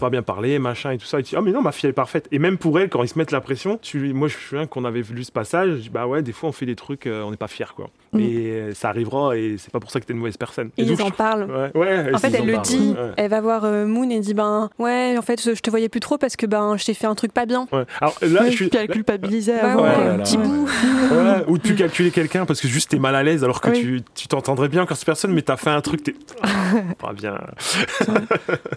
pas 0.00 0.10
bien 0.10 0.22
parlé 0.22 0.58
machin 0.58 0.90
et 0.90 0.98
tout 0.98 1.06
ça 1.06 1.20
et 1.20 1.22
tu 1.22 1.30
dis 1.30 1.36
ah 1.36 1.40
mais 1.40 1.52
non 1.52 1.62
ma 1.62 1.70
fille 1.72 1.86
elle 1.86 1.90
est 1.90 1.92
parfaite 1.92 2.26
et 2.32 2.38
même 2.38 2.58
pour 2.58 2.78
elle 2.80 2.88
quand 2.88 3.02
ils 3.02 3.08
se 3.08 3.16
mettent 3.18 3.30
la 3.32 3.40
pression 3.40 3.78
tu 3.80 4.12
moi 4.12 4.28
je 4.28 4.34
me 4.36 4.40
souviens 4.40 4.66
qu'on 4.66 4.84
avait 4.84 5.02
lu 5.02 5.22
ce 5.24 5.30
passage 5.32 5.70
je 5.70 5.82
dis, 5.82 5.90
bah 5.90 6.06
ouais 6.06 6.22
des 6.22 6.32
fois 6.32 6.48
on 6.48 6.52
fait 6.52 6.66
des 6.66 6.74
trucs 6.76 7.06
euh, 7.06 7.22
on 7.22 7.30
n'est 7.30 7.36
pas 7.36 7.48
fiers 7.48 7.64
quoi. 7.76 7.90
Hmm. 8.12 8.20
Et 8.20 8.50
euh, 8.50 8.74
ça 8.74 8.88
arrivera 8.88 9.36
et 9.36 9.56
c'est 9.58 9.70
pas 9.72 9.80
pour 9.80 9.90
ça 9.90 10.00
que 10.00 10.06
t'es 10.06 10.12
une 10.12 10.18
mauvaise 10.20 10.36
personne. 10.36 10.70
Et 10.76 10.82
Et 10.82 10.84
donc, 10.86 10.98
ils 10.98 11.02
en 11.02 11.08
je- 11.08 11.12
parlent. 11.12 11.44
Ouais, 11.50 11.70
ouais, 11.76 12.14
En 12.14 12.18
fait, 12.18 12.32
elle 12.34 12.42
en 12.42 12.44
le 12.44 12.58
dit. 12.62 12.94
ouais. 12.96 13.12
Elle 13.16 13.30
va 13.30 13.40
voir 13.40 13.64
euh, 13.64 13.84
Moon 13.84 14.08
et 14.10 14.20
dit 14.20 14.32
ben 14.32 14.70
ouais, 14.78 15.16
en 15.18 15.22
fait, 15.22 15.42
je 15.54 15.60
te 15.60 15.70
voyais 15.70 15.88
plus 15.88 15.98
trop 16.00 16.16
parce 16.16 16.36
que 16.36 16.46
ben 16.46 16.76
je 16.76 16.84
t'ai 16.84 16.94
fait 16.94 17.06
un 17.08 17.14
truc 17.16 17.32
pas 17.32 17.46
bien. 17.46 17.66
Ouais. 17.72 17.84
Alors 18.00 18.16
là, 18.22 18.48
je 18.48 18.54
suis. 18.54 18.68
Puis 18.68 18.78
elle 18.78 18.88
culpabilisait 18.88 19.58
avant. 19.58 19.84
petit 20.22 20.36
bout. 20.38 20.66
Ouais, 21.12 21.44
ou 21.48 21.58
plus 21.58 21.74
calculer 21.74 22.10
quelqu'un 22.12 22.46
parce 22.46 22.60
que 22.60 22.68
juste 22.68 22.94
t'es 22.96 23.00
mal 23.02 23.14
à 23.14 23.22
l'aise 23.22 23.44
alors 23.44 23.60
que 23.60 23.68
Oui. 23.70 23.80
tu 23.80 24.02
tu 24.14 24.26
t'entendrais 24.28 24.68
bien 24.68 24.82
encore 24.82 24.96
cette 24.96 25.04
personne, 25.04 25.32
mais 25.32 25.42
t'as 25.42 25.58
fait 25.58 25.68
un 25.68 25.82
truc, 25.82 26.02
t'es 26.02 26.14
pas 26.98 27.12
bien. 27.12 27.36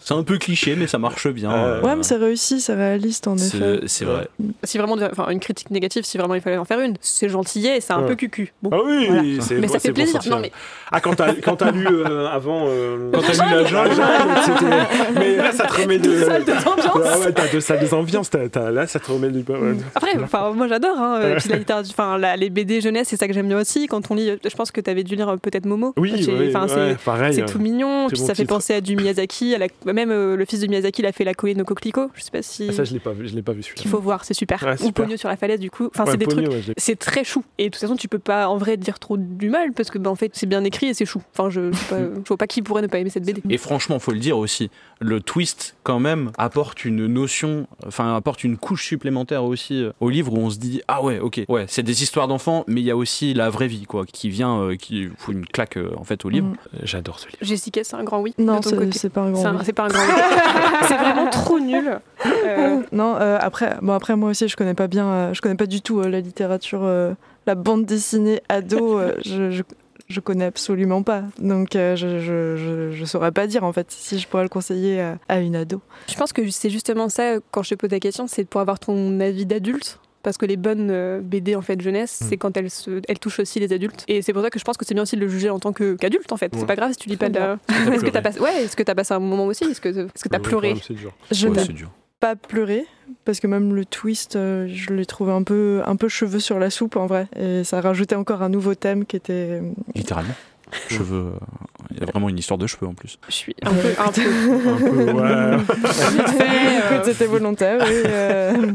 c'est 0.02 0.14
un 0.14 0.24
peu 0.24 0.38
cliché, 0.38 0.76
mais 0.76 0.88
ça 0.88 0.98
marche 0.98 1.28
bien. 1.30 1.52
Euh, 1.54 1.82
Ouais, 1.82 1.96
mais 1.96 2.04
c'est 2.04 2.18
réussi, 2.18 2.60
c'est 2.60 2.74
réaliste 2.74 3.28
en 3.28 3.38
effet. 3.38 3.80
c'est 3.88 4.04
vrai. 4.06 4.28
Si 4.64 4.78
vraiment, 4.78 4.98
enfin 5.12 5.30
une 5.30 5.40
critique 5.40 5.72
négative, 5.72 6.04
si 6.04 6.18
vraiment 6.18 6.36
il 6.36 6.42
fallait 6.42 6.58
en 6.58 6.66
faire 6.66 6.82
une, 6.82 6.96
c'est 7.00 7.30
gentillet 7.30 7.78
et 7.78 7.82
c'est 7.82 7.94
un 7.94 8.02
Ouais. 8.02 8.08
peu 8.08 8.16
cucu. 8.16 8.54
Bon. 8.62 8.70
Ah 8.74 8.78
oui, 8.86 9.06
Voilà. 9.40 9.62
Mais 9.62 9.68
ça 9.70 9.80
fait 9.80 9.94
plaisir. 9.94 10.14
sortir. 10.14 10.32
Non 10.36 10.40
mais 10.42 10.52
Ah, 10.92 11.00
quand 11.00 11.16
t'as 11.16 11.72
lu 11.72 11.88
euh, 11.88 12.28
avant. 12.28 12.66
euh, 12.68 13.10
Quand 13.14 13.22
t'as 13.22 13.46
lu 13.46 13.52
la 13.56 13.66
jungle, 13.66 13.92
c'était- 14.44 15.20
Mais 15.20 15.36
là, 15.38 15.52
ça 15.54 15.66
te 15.66 15.82
remet 15.82 15.98
de. 16.00 16.04
deux 16.04 16.24
salles 16.26 16.44
de. 16.46 16.52
Ouais, 16.52 17.32
t'as 17.34 17.48
deux 17.48 17.60
salles 17.62 17.88
de 17.88 17.94
ambiance. 17.94 18.30
t'as- 18.30 18.50
t'as- 18.50 18.72
Là, 18.72 18.86
ça 18.88 19.00
te 19.00 19.12
remet 19.12 19.30
du. 19.30 19.46
Après, 19.96 20.18
enfin, 20.22 20.52
moi 20.52 20.68
j'adore. 20.68 20.98
Hein, 20.98 21.20
euh, 21.22 21.36
puis 21.40 21.50
la 21.50 21.58
littérature, 21.58 21.94
enfin, 21.98 22.18
la- 22.18 22.36
les 22.36 22.50
BD 22.50 22.82
jeunesse, 22.82 23.08
c'est 23.10 23.18
ça 23.18 23.28
que 23.28 23.34
j'aime 23.34 23.48
bien 23.48 23.60
aussi. 23.60 23.88
Quand 23.88 24.09
on 24.12 24.16
lit, 24.16 24.32
je 24.44 24.56
pense 24.56 24.72
que 24.72 24.82
tu 24.82 24.90
avais 24.90 25.04
dû 25.04 25.16
lire 25.16 25.30
euh, 25.30 25.38
peut-être 25.38 25.66
Momo. 25.66 25.94
Oui, 25.98 26.12
enfin, 26.14 26.68
ouais, 26.68 26.96
c'est- 26.98 27.04
pareil. 27.04 27.34
C'est 27.34 27.44
euh, 27.44 27.48
tout 27.48 27.60
mignon, 27.60 28.08
très 28.08 28.14
puis 28.16 28.22
bon 28.22 28.28
ça 28.28 28.36
fait 28.36 28.46
penser 28.46 28.74
à 28.74 28.82
du 28.82 28.96
Miyazaki, 28.96 29.56
à 29.56 29.58
la- 29.58 29.94
même 29.94 30.12
euh, 30.12 30.36
le 30.36 30.46
fils 30.46 30.60
de 30.62 30.68
Miyazaki, 30.68 31.02
il 31.02 31.06
a 31.06 31.12
fait 31.12 31.24
la 31.24 31.34
colline 31.34 31.62
au 31.62 31.66
coquelicot. 31.66 32.10
Je 32.16 32.22
sais 32.24 32.32
pas 32.32 32.42
si 32.42 32.68
ah, 32.70 32.74
Ça, 32.74 32.84
je 32.84 32.94
l'ai 32.94 33.00
pas 33.00 33.12
vu, 33.14 33.28
je 33.28 33.36
l'ai 33.36 33.42
pas 33.42 33.54
vu 33.54 33.64
celui-là. 33.64 33.82
qu'il 33.82 33.92
faut 33.92 34.00
voir, 34.00 34.26
c'est 34.26 34.34
super. 34.34 34.62
Ouais, 34.64 34.74
Ou 34.74 34.88
super. 34.88 35.06
Pogno 35.06 35.18
sur 35.18 35.30
la 35.30 35.38
falaise, 35.38 35.60
du 35.60 35.70
coup. 35.72 35.88
Enfin, 35.94 36.06
Ouais, 36.06 36.12
c'est 36.12 36.18
des 36.18 36.26
Pogno, 36.26 36.50
trucs. 36.50 36.74
C'est 36.78 36.98
très 36.98 37.24
chou. 37.24 37.44
Et 37.58 37.66
de 37.66 37.70
toute 37.70 37.82
façon, 37.82 37.96
tu 37.96 38.08
peux 38.08 38.20
pas 38.20 38.48
en 38.50 38.58
vrai 38.58 38.78
dire 38.78 39.00
trop 39.00 39.18
du 39.18 39.50
mal 39.50 39.74
parce 39.74 39.90
que, 39.92 39.98
ben, 39.98 40.10
en 40.10 40.16
fait, 40.16 40.32
c'est 40.34 40.48
bien 40.48 40.64
écrit 40.64 40.88
et 40.88 40.94
c'est 40.94 41.06
chou. 41.06 41.22
Enfin, 41.34 41.50
je, 41.50 41.72
je, 41.72 41.84
pas- 41.90 42.00
je 42.24 42.28
vois 42.28 42.38
pas 42.38 42.48
qui 42.48 42.62
pourrait 42.62 42.82
ne 42.82 42.88
pas 42.88 43.00
aimer 43.00 43.10
cette 43.10 43.26
BD. 43.26 43.42
Et 43.50 43.58
franchement, 43.58 44.00
faut 44.00 44.12
le 44.12 44.20
dire 44.20 44.38
aussi, 44.38 44.70
le 45.00 45.22
twist 45.22 45.76
quand 45.84 46.00
même 46.00 46.32
apporte 46.38 46.86
une 46.86 47.08
notion, 47.08 47.68
enfin 47.88 48.16
apporte 48.16 48.44
une 48.44 48.58
couche 48.58 48.86
supplémentaire 48.86 49.44
aussi 49.44 49.84
euh, 49.84 49.92
au 50.00 50.10
livre 50.10 50.34
où 50.34 50.38
on 50.38 50.50
se 50.50 50.58
dit 50.58 50.82
ah 50.88 51.04
ouais, 51.04 51.20
ok, 51.20 51.42
ouais, 51.48 51.66
c'est 51.68 51.84
des 51.84 52.04
histoires 52.04 52.28
d'enfants, 52.28 52.64
mais 52.68 52.82
il 52.82 52.86
y 52.86 52.92
a 52.92 52.98
aussi 52.98 53.34
la 53.34 53.50
vraie 53.50 53.68
vie 53.68 53.84
quoi, 53.86 53.99
qui 54.06 54.30
vient, 54.30 54.60
euh, 54.60 54.76
qui 54.76 55.08
fout 55.18 55.34
une 55.36 55.46
claque 55.46 55.78
euh, 55.78 55.92
en 55.98 56.04
fait 56.04 56.26
au 56.26 56.30
livre. 56.30 56.48
Mm. 56.48 56.56
J'adore 56.84 57.20
ce 57.20 57.28
livre. 57.28 57.38
Jessica, 57.42 57.84
c'est 57.84 57.96
un 57.96 58.04
grand 58.04 58.20
oui. 58.20 58.34
Non, 58.38 58.62
c'est 58.62 59.10
pas 59.10 59.22
un 59.22 59.32
grand. 59.32 59.52
Oui. 59.54 59.60
c'est 59.64 59.74
pas 59.74 59.84
un 59.86 59.88
grand 59.90 60.02
oui. 60.04 60.22
c'est 60.88 60.98
vraiment 60.98 61.30
trop 61.30 61.60
nul. 61.60 62.00
Euh, 62.26 62.82
Non, 62.92 63.16
euh, 63.20 63.38
après, 63.40 63.78
bon, 63.82 63.94
après 63.94 64.16
moi 64.16 64.30
aussi, 64.32 64.48
je 64.48 64.56
connais 64.56 64.74
pas 64.74 64.88
bien, 64.88 65.08
euh, 65.08 65.34
je 65.34 65.42
connais 65.42 65.56
pas 65.56 65.66
du 65.68 65.82
tout 65.82 66.00
euh, 66.02 66.08
la 66.10 66.20
littérature, 66.20 66.82
euh, 66.84 67.14
la 67.46 67.56
bande 67.56 67.86
dessinée 67.86 68.42
ado. 68.50 69.00
euh, 69.00 69.16
je, 69.26 69.52
je, 69.52 69.64
je 70.08 70.20
connais 70.20 70.46
absolument 70.46 71.04
pas, 71.04 71.22
donc 71.38 71.76
euh, 71.76 71.96
je, 71.96 72.20
je, 72.20 72.56
je, 72.58 72.92
je 72.92 73.06
saurais 73.06 73.32
pas 73.32 73.46
dire 73.46 73.64
en 73.64 73.72
fait 73.74 73.92
si 73.92 74.18
je 74.18 74.28
pourrais 74.28 74.42
le 74.44 74.50
conseiller 74.50 75.00
à, 75.02 75.18
à 75.28 75.40
une 75.40 75.56
ado. 75.56 75.82
Je 76.08 76.16
pense 76.16 76.34
que 76.34 76.50
c'est 76.50 76.72
justement 76.72 77.10
ça, 77.10 77.36
quand 77.52 77.62
je 77.62 77.70
te 77.72 77.76
pose 77.76 77.92
la 77.92 78.00
question, 78.00 78.26
c'est 78.26 78.44
pour 78.46 78.60
avoir 78.60 78.80
ton 78.80 79.20
avis 79.20 79.46
d'adulte. 79.46 80.00
Parce 80.22 80.38
que 80.38 80.46
les 80.46 80.58
bonnes 80.58 80.90
euh, 80.92 81.22
BD 81.22 81.56
en 81.56 81.62
fait 81.62 81.80
jeunesse, 81.80 82.20
c'est 82.28 82.36
quand 82.36 82.56
elles, 82.58 82.70
se, 82.70 83.02
elles 83.08 83.20
touchent 83.20 83.40
aussi 83.40 83.60
les 83.60 83.72
adultes. 83.72 84.04
Et 84.10 84.22
c'est 84.22 84.34
pour 84.34 84.42
ça 84.42 84.50
que 84.50 84.60
je 84.60 84.66
pense 84.66 84.76
que 84.76 84.86
c'est 84.86 84.94
bien 84.94 85.04
aussi 85.04 85.16
de 85.16 85.22
le 85.22 85.30
juger 85.30 85.50
en 85.50 85.60
tant 85.60 85.72
que- 85.72 85.96
qu'adulte 85.96 86.32
en 86.34 86.38
fait. 86.38 86.52
Ouais. 86.54 86.60
C'est 86.60 86.66
pas 86.66 86.76
grave 86.76 86.92
si 86.92 86.98
tu 86.98 87.08
lis 87.10 87.16
pas 87.18 87.30
de 87.30 87.40
Est-ce 87.94 88.04
que 88.04 88.10
t'as 88.10 88.22
passé... 88.22 88.40
Ouais, 88.40 88.64
est-ce 88.64 88.76
que 88.76 88.84
t'as 88.84 88.96
passé 88.96 89.14
un 89.14 89.20
moment 89.20 89.46
aussi? 89.46 89.64
Est-ce 89.64 89.80
que 89.80 89.88
est-ce 89.90 90.24
que 90.24 90.30
t'as 90.30 90.38
Ouais, 90.38 90.44
pleuré? 90.44 90.76
c'est 90.86 90.94
dur. 90.94 91.14
Je 91.32 91.48
Ouais, 91.48 91.56
n'ai 91.56 91.64
c'est 91.66 91.74
dur. 91.74 91.90
pas 92.20 92.36
pleuré 92.36 92.86
parce 93.24 93.40
que 93.40 93.48
même 93.48 93.74
le 93.74 93.86
twist, 93.86 94.36
euh, 94.36 94.68
je 94.68 94.92
l'ai 94.94 95.06
trouvé 95.06 95.32
un 95.32 95.44
peu, 95.44 95.82
un 95.86 95.96
peu 95.96 96.10
cheveux 96.10 96.40
sur 96.42 96.60
la 96.60 96.70
soupe 96.70 96.96
en 96.98 97.08
vrai, 97.08 97.28
et 97.40 97.64
ça 97.64 97.80
rajoutait 97.82 98.16
encore 98.16 98.42
un 98.44 98.50
nouveau 98.50 98.76
thème 98.76 99.06
qui 99.06 99.16
était. 99.16 99.62
Littéralement. 99.96 100.34
Cheveux, 100.90 101.32
euh, 101.34 101.40
il 101.90 101.98
y 102.00 102.04
a 102.04 102.06
vraiment 102.06 102.30
une 102.30 102.38
histoire 102.38 102.60
de 102.60 102.68
cheveux 102.68 102.86
en 102.86 102.94
plus. 102.94 103.18
Je 103.28 103.34
suis 103.34 103.56
un 103.64 103.74
peu... 103.74 103.88
Un 103.98 104.12
peu... 104.12 104.22
Un 104.70 104.76
peu, 104.78 105.12
ouais. 105.14 105.22
euh, 105.24 105.58
Écoute, 105.58 107.06
c'était 107.06 107.26
volontaire. 107.26 107.84
oui, 107.84 107.94
euh. 108.06 108.74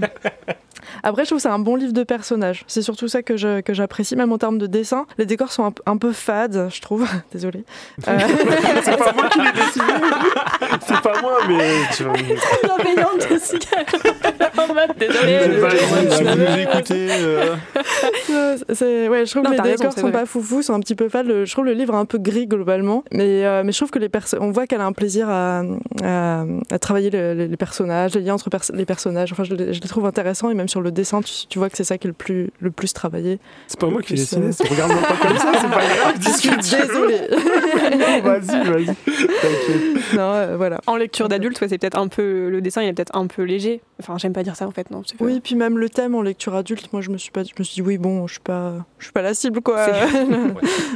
Après, 1.07 1.22
je 1.24 1.28
trouve 1.28 1.38
que 1.38 1.42
c'est 1.42 1.48
un 1.48 1.59
bon 1.59 1.76
livre 1.76 1.92
de 1.92 2.02
personnages. 2.02 2.64
C'est 2.66 2.82
surtout 2.82 3.09
ça 3.09 3.22
que 3.22 3.36
je- 3.36 3.61
que 3.61 3.74
j'apprécie, 3.74 4.16
même 4.16 4.32
en 4.32 4.38
termes 4.38 4.59
de 4.59 4.66
dessin. 4.66 5.07
Les 5.18 5.26
décors 5.26 5.52
sont 5.52 5.72
un, 5.86 5.96
peu 5.98 6.12
fades, 6.12 6.68
je 6.72 6.80
trouve. 6.80 7.07
Désolée. 7.32 7.64
Euh, 8.09 8.18
c'est 8.82 8.96
pas 8.96 9.12
moi 9.12 9.28
qui 9.28 9.40
l'ai 9.40 9.52
dessiné. 9.52 9.84
c'est 10.86 11.00
pas 11.00 11.20
moi, 11.20 11.38
mais 11.46 11.61
tu 11.94 12.05
vois. 12.05 12.14
bienveillante, 12.14 13.28
Jessica. 13.28 13.76
Désolée. 14.98 15.38
Vas-y. 15.61 16.24
nous 16.24 16.59
écoutez, 16.70 17.07
euh, 17.11 17.55
Euh, 18.30 18.57
c'est 18.72 19.09
ouais 19.09 19.26
je 19.26 19.30
trouve 19.30 19.44
Non, 19.44 19.50
que 19.50 19.62
les 19.62 19.70
décors 19.76 19.92
sont 19.92 20.00
vrai. 20.02 20.12
pas 20.12 20.26
foufou 20.26 20.62
sont 20.62 20.74
un 20.74 20.80
petit 20.80 20.94
peu 20.94 21.09
fades 21.09 21.26
Le- 21.26 21.44
je 21.44 21.52
trouve 21.52 21.64
le 21.66 21.72
livre 21.72 21.94
un 21.94 22.05
peu 22.05 22.18
gris 22.18 22.46
globalement 22.46 23.05
mais 23.12 23.44
euh, 23.44 23.62
mais 23.64 23.72
je 23.72 23.78
trouve 23.78 23.90
que 23.90 23.98
les 23.98 24.09
perso- 24.09 24.38
on 24.40 24.50
voit 24.50 24.66
qu'elle 24.66 24.80
a 24.80 24.86
un 24.86 24.92
plaisir 24.92 25.28
à, 25.28 25.62
à, 26.02 26.44
à 26.70 26.78
travailler 26.78 27.11
le- 27.11 27.34
le- 27.34 27.46
les 27.46 27.57
personnages 27.57 28.14
les 28.14 28.22
liens 28.22 28.34
entre 28.34 28.50
pers- 28.50 28.70
les 28.72 28.84
personnages 28.86 29.32
enfin 29.32 29.44
je, 29.44 29.55
les- 29.55 29.72
je 29.74 29.80
les 29.80 29.88
trouve 29.88 30.07
intéressants 30.07 30.50
et 30.50 30.55
même 30.55 30.68
sur 30.68 30.80
le 30.80 30.90
dessin 30.95 31.20
tu, 31.20 31.47
tu 31.49 31.59
vois 31.59 31.68
que 31.68 31.76
c'est 31.76 31.84
ça 31.84 31.99
qui 31.99 32.07
est 32.07 32.09
le 32.09 32.14
plus 32.14 32.51
le 32.61 32.70
plus 32.70 32.92
travaillé 32.92 33.38
C'est 33.66 33.78
pas 33.78 33.88
moi 33.88 34.01
qui 34.01 34.09
Plus, 34.14 34.16
dessiné. 34.16 34.47
euh, 34.47 34.53
c'est- 34.53 34.66
Regarde-moi 34.68 35.03
pas 35.03 35.16
comme 35.28 35.38
ça, 35.38 35.53
c'est 35.61 35.68
pas 35.70 35.84
grave. 35.97 36.18
Discute. 36.18 36.61
désolée 36.61 37.20
Non, 37.99 38.20
vas-y, 38.22 38.64
vas-y. 38.70 38.86
T'inquiète. 38.86 40.14
non 40.14 40.32
euh, 40.32 40.57
voilà 40.57 40.80
En 40.86 40.97
lecture 40.97 41.28
d'adulte, 41.28 41.61
ouais, 41.61 41.68
c'est 41.68 41.78
peut-être 41.78 41.99
un 41.99 42.09
peu... 42.09 42.49
Le 42.49 42.61
dessin, 42.61 42.82
il 42.82 42.88
est 42.88 42.92
peut-être 42.92 43.16
un 43.16 43.26
peu 43.26 43.42
léger. 43.42 43.80
Enfin, 44.01 44.16
j'aime 44.18 44.32
pas 44.32 44.42
dire 44.42 44.57
ça, 44.57 44.66
en 44.66 44.70
fait, 44.70 44.90
non. 44.90 45.03
pas- 45.03 45.24
oui 45.24 45.40
puis 45.40 45.55
même 45.55 45.78
le 45.78 45.88
thème 45.88 46.14
en 46.14 46.22
lecture 46.22 46.55
adulte 46.55 46.92
moi 46.92 47.03
je 47.03 47.11
me 47.11 47.18
suis 47.18 47.30
pas 47.30 47.42
je 47.45 47.53
me 47.59 47.64
suis 47.64 47.74
dit 47.74 47.82
oui 47.82 47.99
bon 47.99 48.26
je 48.26 48.32
suis 48.34 48.40
pas 48.40 48.84
je 48.99 49.05
suis 49.05 49.12
pas 49.12 49.22
la 49.22 49.34
cible 49.34 49.61
quoi 49.61 49.86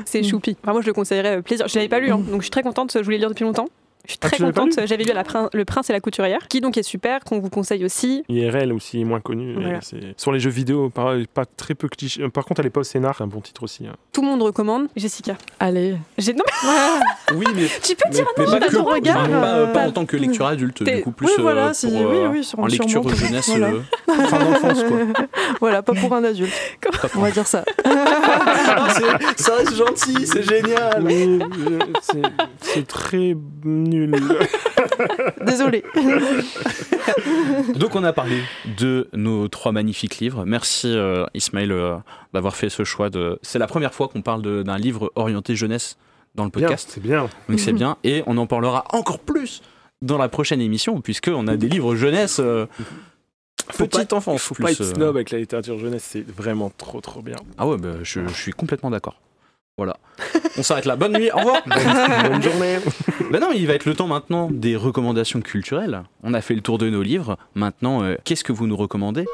C'est 0.05 0.23
choupi. 0.29 0.57
Enfin, 0.63 0.73
moi, 0.73 0.81
je 0.83 0.87
le 0.87 0.93
conseillerais 0.93 1.39
euh, 1.39 1.43
plaisir. 1.43 1.69
Je 1.69 1.75
l'avais 1.77 1.89
pas 1.89 2.01
lu, 2.01 2.11
hein, 2.11 2.19
donc 2.19 2.41
je 2.41 2.45
suis 2.45 2.51
très 2.51 2.63
contente. 2.63 2.93
Je 2.95 3.03
voulais 3.05 3.17
le 3.17 3.21
lire 3.21 3.29
depuis 3.31 3.45
longtemps. 3.45 3.69
Je 4.09 4.13
suis 4.15 4.21
Ah, 4.23 4.29
très 4.29 4.39
pas 4.39 4.45
contente. 4.53 4.87
J'avais 4.87 5.05
lu 5.05 5.13
la 5.15 5.23
Prin- 5.23 5.51
Le 5.53 5.65
Prince 5.65 5.91
et 5.91 5.93
la 5.93 6.01
Couturière, 6.01 6.49
qui 6.49 6.61
donc 6.63 6.77
est 6.79 6.83
super, 6.83 7.21
qu'on 7.25 7.39
vous 7.41 7.51
conseille 7.51 7.85
aussi. 7.85 8.25
IRL 8.29 8.73
aussi 8.73 9.05
moins 9.05 9.21
connu. 9.21 9.53
Voilà. 9.55 9.81
Sur 10.17 10.33
les 10.33 10.41
jeux 10.41 10.49
vidéo, 10.51 10.89
pas, 10.89 11.15
pas 11.35 11.45
très 11.45 11.75
peu 11.75 11.89
cliché. 11.89 12.27
Par 12.31 12.45
contre, 12.47 12.61
elle 12.61 12.67
est 12.67 12.71
pas 12.71 12.81
au 12.81 12.85
scénar, 12.85 13.15
c'est 13.19 13.25
un 13.25 13.29
bon 13.29 13.41
titre 13.43 13.63
aussi. 13.65 13.87
hein. 13.87 13.95
Tout 14.13 14.23
le 14.23 14.29
monde 14.29 14.41
recommande. 14.43 14.89
Jessica. 14.97 15.37
allez 15.61 15.97
J'ai... 16.17 16.33
Non, 16.33 16.43
Oui, 17.35 17.45
mais, 17.55 17.63
mais 17.63 17.69
tu 17.83 17.95
peux 17.95 18.09
dire 18.11 18.25
mais 18.39 18.45
non, 18.47 18.51
pas, 18.53 18.59
j'ai 18.61 18.67
que, 18.69 18.77
pas 18.77 18.83
ton 18.83 18.85
regard. 18.91 19.17
enfin, 19.21 19.29
pas, 19.29 19.67
pas 19.67 19.85
euh, 19.85 19.89
en 19.89 19.93
tant 19.93 20.07
que 20.07 20.17
lecture 20.17 20.47
adulte, 20.47 20.83
du 20.83 21.03
coup 21.03 21.11
plus 21.13 21.27
oui 21.27 21.33
euh, 21.39 21.43
voilà 21.43 21.67
pour, 21.67 21.75
c'est 21.75 21.89
euh, 21.89 22.09
oui 22.31 22.39
oui 22.39 22.45
sur, 22.45 22.59
en 22.61 22.67
lecture 22.67 23.09
jeunesse, 23.15 23.49
Voilà. 23.51 23.69
euh, 23.69 23.81
fin 24.27 24.39
d'enfance 24.39 24.83
quoi. 24.85 24.99
voilà 25.61 25.83
pas 25.83 25.93
pour 25.93 26.13
un 26.15 26.25
adulte 26.25 26.53
on 27.17 27.21
va 27.21 27.31
dire 27.31 27.47
ça 27.47 27.65
ça 29.37 29.55
reste 29.57 29.75
gentil, 29.75 30.27
c'est 30.27 30.43
génial. 30.43 31.07
Euh, 31.11 31.39
c'est 32.61 32.87
très 32.87 33.37
nul. 33.65 33.98
désolée 35.45 35.83
Donc 37.75 37.95
on 37.95 38.05
a 38.05 38.13
parlé 38.13 38.41
de 38.79 39.09
nos 39.13 39.49
trois 39.49 39.73
magnifiques 39.73 40.19
livres. 40.19 40.45
Merci 40.45 40.89
euh, 40.89 41.27
Ismaël 41.35 41.73
euh, 41.73 41.97
d'avoir 42.33 42.57
fait 42.57 42.69
ce 42.69 42.85
choix. 42.85 43.11
De... 43.11 43.39
C'est 43.43 43.59
la 43.59 43.67
première 43.67 43.95
fois 43.95 44.09
qu'on 44.09 44.23
parle 44.23 44.43
d'un 44.65 44.79
livre 44.79 45.13
orienté 45.15 45.57
jeunesse 45.57 45.97
dans 46.35 46.45
le 46.45 46.51
podcast. 46.51 46.91
c'est 46.93 47.03
bien. 47.03 47.29
Donc 47.49 47.59
c'est 47.61 47.73
bien. 47.75 47.97
Et 48.05 48.23
on 48.27 48.37
en 48.39 48.47
parlera 48.47 48.85
encore 48.91 49.19
plus 49.21 49.63
dans 50.03 50.19
la 50.19 50.29
prochaine 50.29 50.61
émission, 50.61 51.01
puisqu'on 51.01 51.49
a 51.49 51.57
des 51.57 51.69
livres 51.69 51.97
jeunesse 51.97 52.39
euh, 52.41 52.67
Faut 53.71 53.87
petite 53.87 54.11
pas- 54.11 54.17
enfance. 54.17 54.43
Faut 54.43 54.55
plus, 54.55 54.63
pas 54.65 54.73
être 54.73 54.81
euh. 54.83 54.95
snob 54.95 55.17
avec 55.17 55.31
la 55.31 55.39
littérature 55.39 55.79
jeunesse, 55.79 56.05
c'est 56.09 56.27
vraiment 56.29 56.71
trop 56.77 57.01
trop 57.01 57.23
bien. 57.23 57.37
Ah 57.57 57.67
ouais, 57.67 57.77
bah, 57.79 57.95
je, 58.03 58.21
je 58.27 58.35
suis 58.35 58.53
complètement 58.53 58.91
d'accord. 58.91 59.17
Voilà. 59.79 59.97
On 60.59 60.63
s'arrête 60.63 60.85
là. 60.85 60.97
Bonne 60.97 61.17
nuit, 61.17 61.31
au 61.33 61.37
revoir. 61.39 61.63
Bonne 61.67 62.43
journée. 62.43 62.79
Ben 63.31 63.41
non, 63.41 63.53
il 63.55 63.67
va 63.67 63.75
être 63.75 63.85
le 63.85 63.95
temps 63.95 64.09
maintenant 64.09 64.49
des 64.51 64.75
recommandations 64.75 65.41
culturelles. 65.41 66.03
On 66.25 66.35
a 66.35 66.41
fait 66.41 66.55
le 66.55 66.61
tour 66.61 66.79
de 66.79 66.91
nos 66.91 67.03
livres. 67.03 67.39
Maintenant, 67.55 68.03
euh, 68.03 68.17
qu'est-ce 68.25 68.43
que 68.43 68.53
vous 68.53 68.67
nous 68.67 68.77
recommandez? 68.77 69.25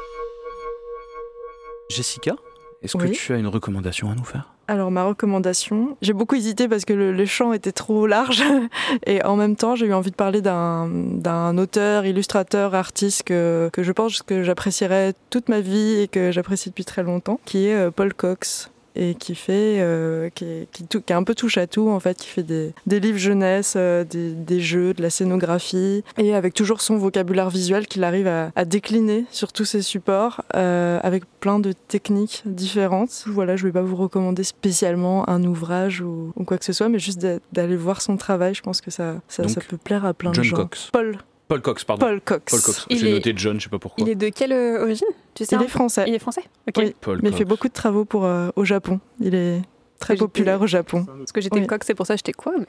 Jessica, 1.89 2.35
est-ce 2.83 2.97
que 2.97 3.07
tu 3.07 3.33
as 3.33 3.37
une 3.37 3.47
recommandation 3.47 4.11
à 4.11 4.15
nous 4.15 4.23
faire? 4.23 4.51
Alors 4.67 4.89
ma 4.89 5.03
recommandation, 5.03 5.95
j'ai 6.01 6.13
beaucoup 6.13 6.35
hésité 6.35 6.67
parce 6.67 6.85
que 6.85 6.93
le, 6.93 7.11
le 7.11 7.25
champ 7.27 7.53
était 7.53 7.71
trop 7.71 8.07
large 8.07 8.43
et 9.05 9.23
en 9.23 9.35
même 9.35 9.55
temps 9.55 9.75
j'ai 9.75 9.85
eu 9.85 9.93
envie 9.93 10.09
de 10.09 10.15
parler 10.15 10.41
d'un 10.41 10.89
d'un 10.89 11.55
auteur, 11.59 12.07
illustrateur, 12.07 12.73
artiste 12.73 13.23
que, 13.23 13.69
que 13.71 13.83
je 13.83 13.91
pense 13.91 14.23
que 14.23 14.41
j'apprécierais 14.41 15.13
toute 15.29 15.49
ma 15.49 15.61
vie 15.61 16.01
et 16.01 16.07
que 16.07 16.31
j'apprécie 16.31 16.69
depuis 16.69 16.85
très 16.85 17.03
longtemps, 17.03 17.39
qui 17.45 17.67
est 17.67 17.75
euh, 17.75 17.91
Paul 17.91 18.13
Cox 18.15 18.71
et 18.95 19.15
qui 19.15 19.35
fait 19.35 19.77
euh, 19.79 20.29
qui, 20.33 20.45
est, 20.45 20.67
qui, 20.71 20.83
tou- 20.85 21.01
qui 21.01 21.11
est 21.13 21.15
un 21.15 21.23
peu 21.23 21.35
touche 21.35 21.57
à 21.57 21.67
tout 21.67 21.89
en 21.89 21.99
fait 21.99 22.17
qui 22.17 22.27
fait 22.27 22.43
des, 22.43 22.73
des 22.85 22.99
livres 22.99 23.17
jeunesse 23.17 23.73
euh, 23.75 24.03
des, 24.03 24.31
des 24.31 24.59
jeux 24.59 24.93
de 24.93 25.01
la 25.01 25.09
scénographie 25.09 26.03
et 26.17 26.33
avec 26.33 26.53
toujours 26.53 26.81
son 26.81 26.97
vocabulaire 26.97 27.49
visuel 27.49 27.87
qu'il 27.87 28.03
arrive 28.03 28.27
à, 28.27 28.51
à 28.55 28.65
décliner 28.65 29.25
sur 29.31 29.51
tous 29.53 29.65
ses 29.65 29.81
supports 29.81 30.43
euh, 30.55 30.99
avec 31.03 31.23
plein 31.39 31.59
de 31.59 31.73
techniques 31.87 32.41
différentes 32.45 33.23
voilà 33.27 33.55
je 33.55 33.65
vais 33.65 33.71
pas 33.73 33.81
vous 33.81 33.95
recommander 33.95 34.43
spécialement 34.43 35.27
un 35.29 35.43
ouvrage 35.43 36.01
ou, 36.01 36.31
ou 36.35 36.43
quoi 36.43 36.57
que 36.57 36.65
ce 36.65 36.73
soit 36.73 36.89
mais 36.89 36.99
juste 36.99 37.19
d'a- 37.19 37.39
d'aller 37.53 37.75
voir 37.75 38.01
son 38.01 38.17
travail 38.17 38.53
je 38.53 38.61
pense 38.61 38.81
que 38.81 38.91
ça 38.91 39.15
ça, 39.27 39.43
Donc, 39.43 39.51
ça 39.51 39.61
peut 39.61 39.77
plaire 39.77 40.05
à 40.05 40.13
plein 40.13 40.31
John 40.33 40.43
de 40.43 40.47
gens 40.49 40.55
Cox. 40.57 40.89
Paul 40.91 41.17
Paul 41.47 41.61
Cox, 41.61 41.83
pardon. 41.83 42.03
Paul 42.07 42.21
Cox, 42.21 42.51
Paul 42.51 42.61
Cox. 42.61 42.85
Il 42.89 42.97
J'ai 42.97 43.09
est- 43.09 43.13
noté 43.13 43.33
John, 43.35 43.59
je 43.59 43.65
sais 43.65 43.69
pas 43.69 43.77
pourquoi. 43.77 44.03
Il 44.03 44.09
est 44.09 44.15
de 44.15 44.29
quelle 44.29 44.51
origine? 44.81 45.05
Tu 45.35 45.45
sais 45.45 45.55
il 45.57 45.61
est 45.63 45.67
français 45.67 46.05
Il 46.07 46.13
est 46.15 46.19
français 46.19 46.43
Ok. 46.67 46.75
Oui. 46.77 46.95
Paul 46.99 47.19
mais 47.21 47.29
il 47.29 47.35
fait 47.35 47.45
beaucoup 47.45 47.67
de 47.67 47.73
travaux 47.73 48.05
pour 48.05 48.25
euh, 48.25 48.49
au 48.55 48.65
Japon 48.65 48.99
il 49.19 49.35
est 49.35 49.61
très 49.99 50.15
populaire 50.15 50.61
au 50.61 50.67
Japon 50.67 51.05
Parce 51.05 51.31
que 51.31 51.41
j'étais 51.41 51.59
Oui. 51.59 51.67
coq, 51.67 51.83
c'est 51.83 51.93
pour 51.95 52.05
ça 52.07 52.13
que 52.15 52.19
j'étais 52.19 52.33
quoi 52.33 52.53
mais... 52.57 52.65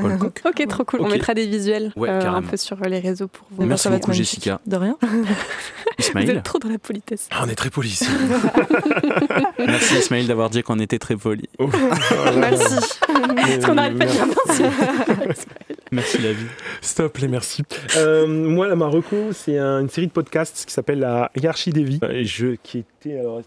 Paul. 0.00 0.18
Ok, 0.44 0.66
trop 0.68 0.84
cool. 0.84 1.00
On 1.00 1.08
mettra 1.08 1.32
des 1.34 1.46
visuels 1.46 1.92
Ouais, 1.96 2.10
euh, 2.10 2.30
un 2.30 2.42
peu 2.42 2.56
sur 2.58 2.76
les 2.76 2.98
réseaux 2.98 3.28
pour 3.28 3.46
vous. 3.52 3.64
Merci 3.64 3.84
ça 3.84 3.90
va 3.90 3.96
beaucoup, 3.96 4.10
magnifique. 4.10 4.44
Jessica. 4.44 4.60
de 4.66 4.76
rien 4.76 4.98
Vous 5.02 5.24
Ismaël, 5.98 6.30
êtes 6.30 6.42
trop 6.42 6.58
dans 6.58 6.68
la 6.68 6.78
politesse. 6.78 7.28
Ah, 7.30 7.42
on 7.46 7.48
est 7.48 7.54
très 7.54 7.70
poli 7.70 7.88
ici. 7.88 8.06
merci 9.66 9.94
Ismaël 9.96 10.26
d'avoir 10.26 10.50
dit 10.50 10.62
qu'on 10.62 10.78
était 10.78 10.98
très 10.98 11.16
poli. 11.16 11.48
Oh. 11.58 11.68
merci 12.36 12.76
Parce 13.06 13.64
qu'on 13.64 13.74
n'arrête 13.74 13.96
pas 13.98 14.04
de 14.06 14.10
dire 14.10 14.26
merci. 14.26 15.42
Merci 15.92 16.18
la 16.22 16.32
vie. 16.32 16.46
Stop 16.80 17.18
les 17.18 17.28
merci. 17.28 17.62
Euh, 17.98 18.26
moi, 18.26 18.66
là, 18.66 18.74
ma 18.76 18.86
reco, 18.86 19.32
c'est 19.32 19.58
un- 19.58 19.80
une 19.82 19.90
série 19.90 20.06
de 20.06 20.12
podcasts 20.12 20.64
qui 20.66 20.72
s'appelle 20.72 21.00
la 21.00 21.30
Hiérarchie 21.36 21.70
des 21.70 21.84
vies. 21.84 22.00
Qui 22.62 22.78
était 22.78 23.18
alors, 23.18 23.40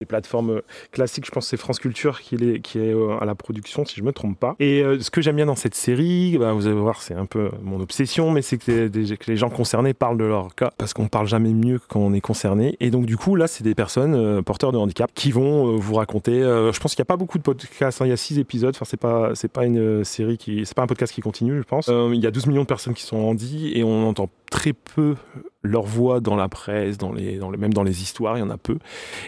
des 0.00 0.06
plateformes 0.06 0.50
euh, 0.50 0.60
classiques, 0.92 1.26
je 1.26 1.30
pense 1.32 1.46
que 1.46 1.50
c'est 1.50 1.56
France 1.56 1.80
Culture 1.80 2.20
qui 2.20 2.36
est, 2.36 2.76
euh, 2.76 3.18
à 3.20 3.24
la 3.24 3.34
production, 3.34 3.84
si 3.84 3.96
je 3.96 4.04
me 4.04 4.12
trompe 4.12 4.38
pas. 4.38 4.54
Et 4.60 4.84
ce 5.00 5.10
que 5.10 5.20
j'aime 5.20 5.36
bien 5.36 5.46
dans 5.46 5.56
cette 5.56 5.74
série, 5.74 6.36
bah, 6.38 6.52
vous 6.52 6.66
allez 6.68 6.76
voir, 6.76 7.02
c'est 7.02 7.14
un 7.14 7.26
peu 7.26 7.50
mon 7.62 7.80
obsession, 7.80 8.30
mais 8.30 8.42
c'est 8.42 8.58
que, 8.58 8.70
les- 8.70 9.16
les 9.26 9.36
gens 9.36 9.50
concernés 9.50 9.92
parlent 9.92 10.18
de 10.18 10.24
leur 10.24 10.54
cas, 10.54 10.70
parce 10.78 10.94
qu'on 10.94 11.08
parle 11.08 11.26
jamais 11.26 11.52
mieux 11.52 11.80
quand 11.88 12.00
on 12.00 12.12
est 12.14 12.20
concerné. 12.20 12.76
Et 12.80 12.90
donc, 12.90 13.06
du 13.06 13.16
coup, 13.16 13.34
là, 13.34 13.48
c'est 13.48 13.64
des 13.64 13.74
personnes 13.74 14.42
porteurs 14.44 14.70
de 14.70 14.78
handicap 14.78 15.10
qui 15.14 15.32
vont 15.32 15.76
vous 15.76 15.94
raconter. 15.94 16.40
je 16.40 16.78
pense 16.78 16.94
qu'il 16.94 17.02
n'y 17.02 17.06
a 17.06 17.12
pas 17.12 17.16
beaucoup 17.16 17.38
de 17.38 17.42
podcasts, 17.42 18.00
hein, 18.02 18.06
il 18.06 18.10
y 18.10 18.12
a 18.12 18.16
six 18.16 18.38
épisodes. 18.38 18.74
Enfin, 18.76 18.84
c'est 18.88 19.00
pas, 19.00 19.32
pas 19.52 19.64
une 19.64 20.04
série 20.04 20.38
qui, 20.38 20.64
c'est 20.64 20.74
pas 20.76 20.82
un 20.82 20.86
podcast 20.86 21.12
qui 21.12 21.20
continue, 21.22 21.56
je 21.58 21.62
pense. 21.64 21.87
Euh, 21.88 22.12
il 22.14 22.22
y 22.22 22.26
a 22.26 22.30
12 22.30 22.46
millions 22.46 22.62
de 22.62 22.66
personnes 22.66 22.94
qui 22.94 23.02
sont 23.02 23.16
handi 23.16 23.72
et 23.74 23.84
on 23.84 24.08
entend 24.08 24.28
très 24.50 24.72
peu 24.72 25.14
leur 25.62 25.82
voix 25.82 26.20
dans 26.20 26.36
la 26.36 26.48
presse, 26.48 26.98
dans 26.98 27.12
les, 27.12 27.38
même 27.58 27.74
dans 27.74 27.82
les 27.82 28.02
histoires, 28.02 28.36
il 28.36 28.40
y 28.40 28.42
en 28.42 28.50
a 28.50 28.56
peu. 28.56 28.78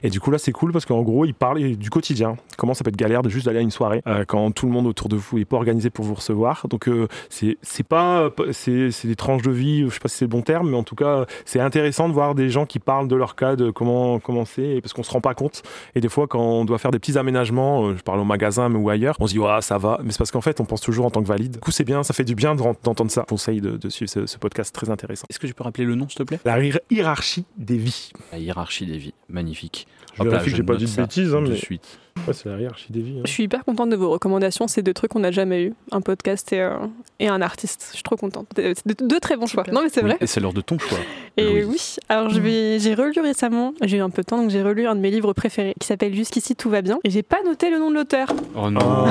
Et 0.02 0.10
du 0.10 0.20
coup, 0.20 0.30
là, 0.30 0.38
c'est 0.38 0.52
cool 0.52 0.72
parce 0.72 0.86
qu'en 0.86 1.02
gros, 1.02 1.24
ils 1.24 1.34
parlent 1.34 1.76
du 1.76 1.90
quotidien. 1.90 2.36
Comment 2.56 2.72
ça 2.72 2.84
peut 2.84 2.90
être 2.90 2.96
galère 2.96 3.22
de 3.22 3.28
juste 3.28 3.48
aller 3.48 3.58
à 3.58 3.62
une 3.62 3.70
soirée 3.70 4.02
euh, 4.06 4.24
quand 4.24 4.50
tout 4.52 4.66
le 4.66 4.72
monde 4.72 4.86
autour 4.86 5.08
de 5.08 5.16
vous 5.16 5.38
est 5.38 5.44
pas 5.44 5.56
organisé 5.56 5.90
pour 5.90 6.04
vous 6.04 6.14
recevoir. 6.14 6.66
Donc, 6.68 6.88
euh, 6.88 7.08
c'est 7.28 7.82
pas, 7.82 8.30
c'est 8.52 8.90
des 9.04 9.16
tranches 9.16 9.42
de 9.42 9.50
vie, 9.50 9.84
je 9.88 9.94
sais 9.94 10.00
pas 10.00 10.08
si 10.08 10.18
c'est 10.18 10.24
le 10.24 10.30
bon 10.30 10.42
terme, 10.42 10.70
mais 10.70 10.76
en 10.76 10.84
tout 10.84 10.94
cas, 10.94 11.26
c'est 11.44 11.60
intéressant 11.60 12.08
de 12.08 12.14
voir 12.14 12.34
des 12.34 12.48
gens 12.48 12.64
qui 12.64 12.78
parlent 12.78 13.08
de 13.08 13.16
leur 13.16 13.34
cas, 13.34 13.56
de 13.56 13.70
comment 13.70 14.20
commencer, 14.20 14.80
parce 14.80 14.92
qu'on 14.92 15.02
se 15.02 15.10
rend 15.10 15.20
pas 15.20 15.34
compte. 15.34 15.62
Et 15.94 16.00
des 16.00 16.08
fois, 16.08 16.26
quand 16.28 16.40
on 16.40 16.64
doit 16.64 16.78
faire 16.78 16.92
des 16.92 16.98
petits 16.98 17.18
aménagements, 17.18 17.88
euh, 17.88 17.96
je 17.96 18.02
parle 18.02 18.20
au 18.20 18.24
magasin 18.24 18.68
mais 18.68 18.78
ou 18.78 18.88
ailleurs, 18.88 19.16
on 19.18 19.26
se 19.26 19.32
dit, 19.32 19.38
ouais, 19.38 19.60
ça 19.62 19.78
va. 19.78 19.98
Mais 20.04 20.12
c'est 20.12 20.18
parce 20.18 20.30
qu'en 20.30 20.40
fait, 20.40 20.60
on 20.60 20.64
pense 20.64 20.80
toujours 20.80 21.06
en 21.06 21.10
tant 21.10 21.22
que 21.22 21.28
valide. 21.28 21.52
Du 21.52 21.58
coup, 21.58 21.72
c'est 21.72 21.84
bien, 21.84 22.02
ça 22.02 22.14
fait 22.14 22.24
du 22.24 22.34
bien 22.34 22.54
de- 22.54 22.62
d'entendre 22.84 23.10
ça. 23.10 23.22
Je 23.22 23.30
conseille 23.30 23.60
de, 23.60 23.88
suivre 23.88 24.10
ce 24.26 24.38
podcast 24.38 24.74
très 24.74 24.90
intéressant. 24.90 25.09
Est-ce 25.12 25.38
que 25.38 25.46
tu 25.46 25.54
peux 25.54 25.64
rappeler 25.64 25.84
le 25.84 25.94
nom, 25.94 26.08
s'il 26.08 26.18
te 26.18 26.22
plaît? 26.22 26.40
La 26.44 26.62
hi- 26.64 26.72
hiérarchie 26.90 27.44
des 27.56 27.76
vies. 27.76 28.10
La 28.32 28.38
hiérarchie 28.38 28.86
des 28.86 28.98
vies. 28.98 29.14
Magnifique. 29.28 29.86
Je 30.16 30.20
Hop 30.22 30.26
là, 30.26 30.30
vérifie 30.32 30.50
que 30.50 30.56
j'ai 30.56 30.62
pas 30.62 30.72
note 30.74 30.78
dit 30.80 30.84
de 30.86 30.90
ça 30.90 31.02
bêtises, 31.02 31.34
hein, 31.34 31.42
de 31.42 31.50
mais- 31.50 31.56
suite. 31.56 31.98
Ouais, 32.26 32.34
c'est 32.34 32.48
la 32.48 32.58
hiérarchie 32.58 32.86
des 32.92 33.00
vies. 33.00 33.18
hein. 33.18 33.22
Je 33.24 33.30
suis 33.30 33.44
hyper 33.44 33.64
contente 33.64 33.90
de 33.90 33.96
vos 33.96 34.10
recommandations. 34.10 34.68
C'est 34.68 34.82
deux 34.82 34.92
trucs 34.94 35.10
qu'on 35.12 35.20
n'a 35.20 35.30
jamais 35.30 35.64
eu 35.64 35.74
un 35.92 36.00
podcast 36.00 36.52
et, 36.52 36.60
euh, 36.60 36.70
et 37.18 37.28
un 37.28 37.40
artiste. 37.42 37.88
Je 37.90 37.94
suis 37.96 38.02
trop 38.02 38.16
contente. 38.16 38.46
C'est 38.56 38.86
deux, 38.86 38.94
deux 39.06 39.20
très 39.20 39.36
bons 39.36 39.46
choix. 39.46 39.62
Super. 39.64 39.74
Non, 39.74 39.82
mais 39.82 39.88
c'est 39.90 40.02
Oui, 40.02 40.08
vrai. 40.10 40.18
Et 40.20 40.26
c'est 40.26 40.40
l'heure 40.40 40.52
de 40.52 40.60
ton 40.60 40.78
choix. 40.78 40.98
Et 41.36 41.62
Louise. 41.62 41.66
oui, 41.68 41.96
alors 42.08 42.28
je 42.30 42.40
vais, 42.40 42.78
j'ai 42.80 42.92
relu 42.94 43.18
récemment, 43.22 43.72
j'ai 43.82 43.98
eu 43.98 44.00
un 44.00 44.10
peu 44.10 44.20
de 44.22 44.26
temps, 44.26 44.36
donc 44.38 44.50
j'ai 44.50 44.62
relu 44.62 44.86
un 44.86 44.94
de 44.96 45.00
mes 45.00 45.10
livres 45.10 45.32
préférés 45.32 45.74
qui 45.80 45.86
s'appelle 45.86 46.12
Jusqu'ici 46.14 46.54
tout 46.56 46.68
va 46.68 46.82
bien. 46.82 46.98
Et 47.04 47.10
j'ai 47.10 47.22
pas 47.22 47.38
noté 47.46 47.70
le 47.70 47.78
nom 47.78 47.88
de 47.90 47.94
l'auteur. 47.94 48.28
Oh 48.56 48.68
non. 48.68 48.80
Ah, 48.82 49.06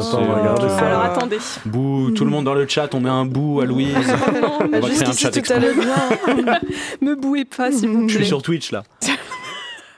c'est- 0.00 0.08
attends, 0.08 0.22
on 0.22 0.24
va 0.26 0.34
regarder 0.38 0.68
ça. 0.68 0.86
Alors 0.86 1.02
attendez. 1.02 1.38
Bouh, 1.66 2.12
tout 2.12 2.24
le 2.24 2.30
monde 2.30 2.44
dans 2.44 2.54
le 2.54 2.66
chat, 2.68 2.94
on 2.94 3.00
met 3.00 3.10
un 3.10 3.24
bout 3.26 3.60
à 3.60 3.64
Louise. 3.66 3.92
non, 4.40 4.58
On 4.60 4.68
va 4.68 4.80
créer 4.80 5.02
un 5.08 5.12
chat 5.12 5.30
tout 5.30 5.42
bien. 5.42 6.58
me 7.02 7.14
bouez 7.16 7.44
pas 7.44 7.70
s'il 7.72 7.88
vous 7.90 8.02
Je 8.04 8.08
suis 8.10 8.18
plaît. 8.18 8.26
sur 8.28 8.40
Twitch 8.42 8.70
là. 8.70 8.84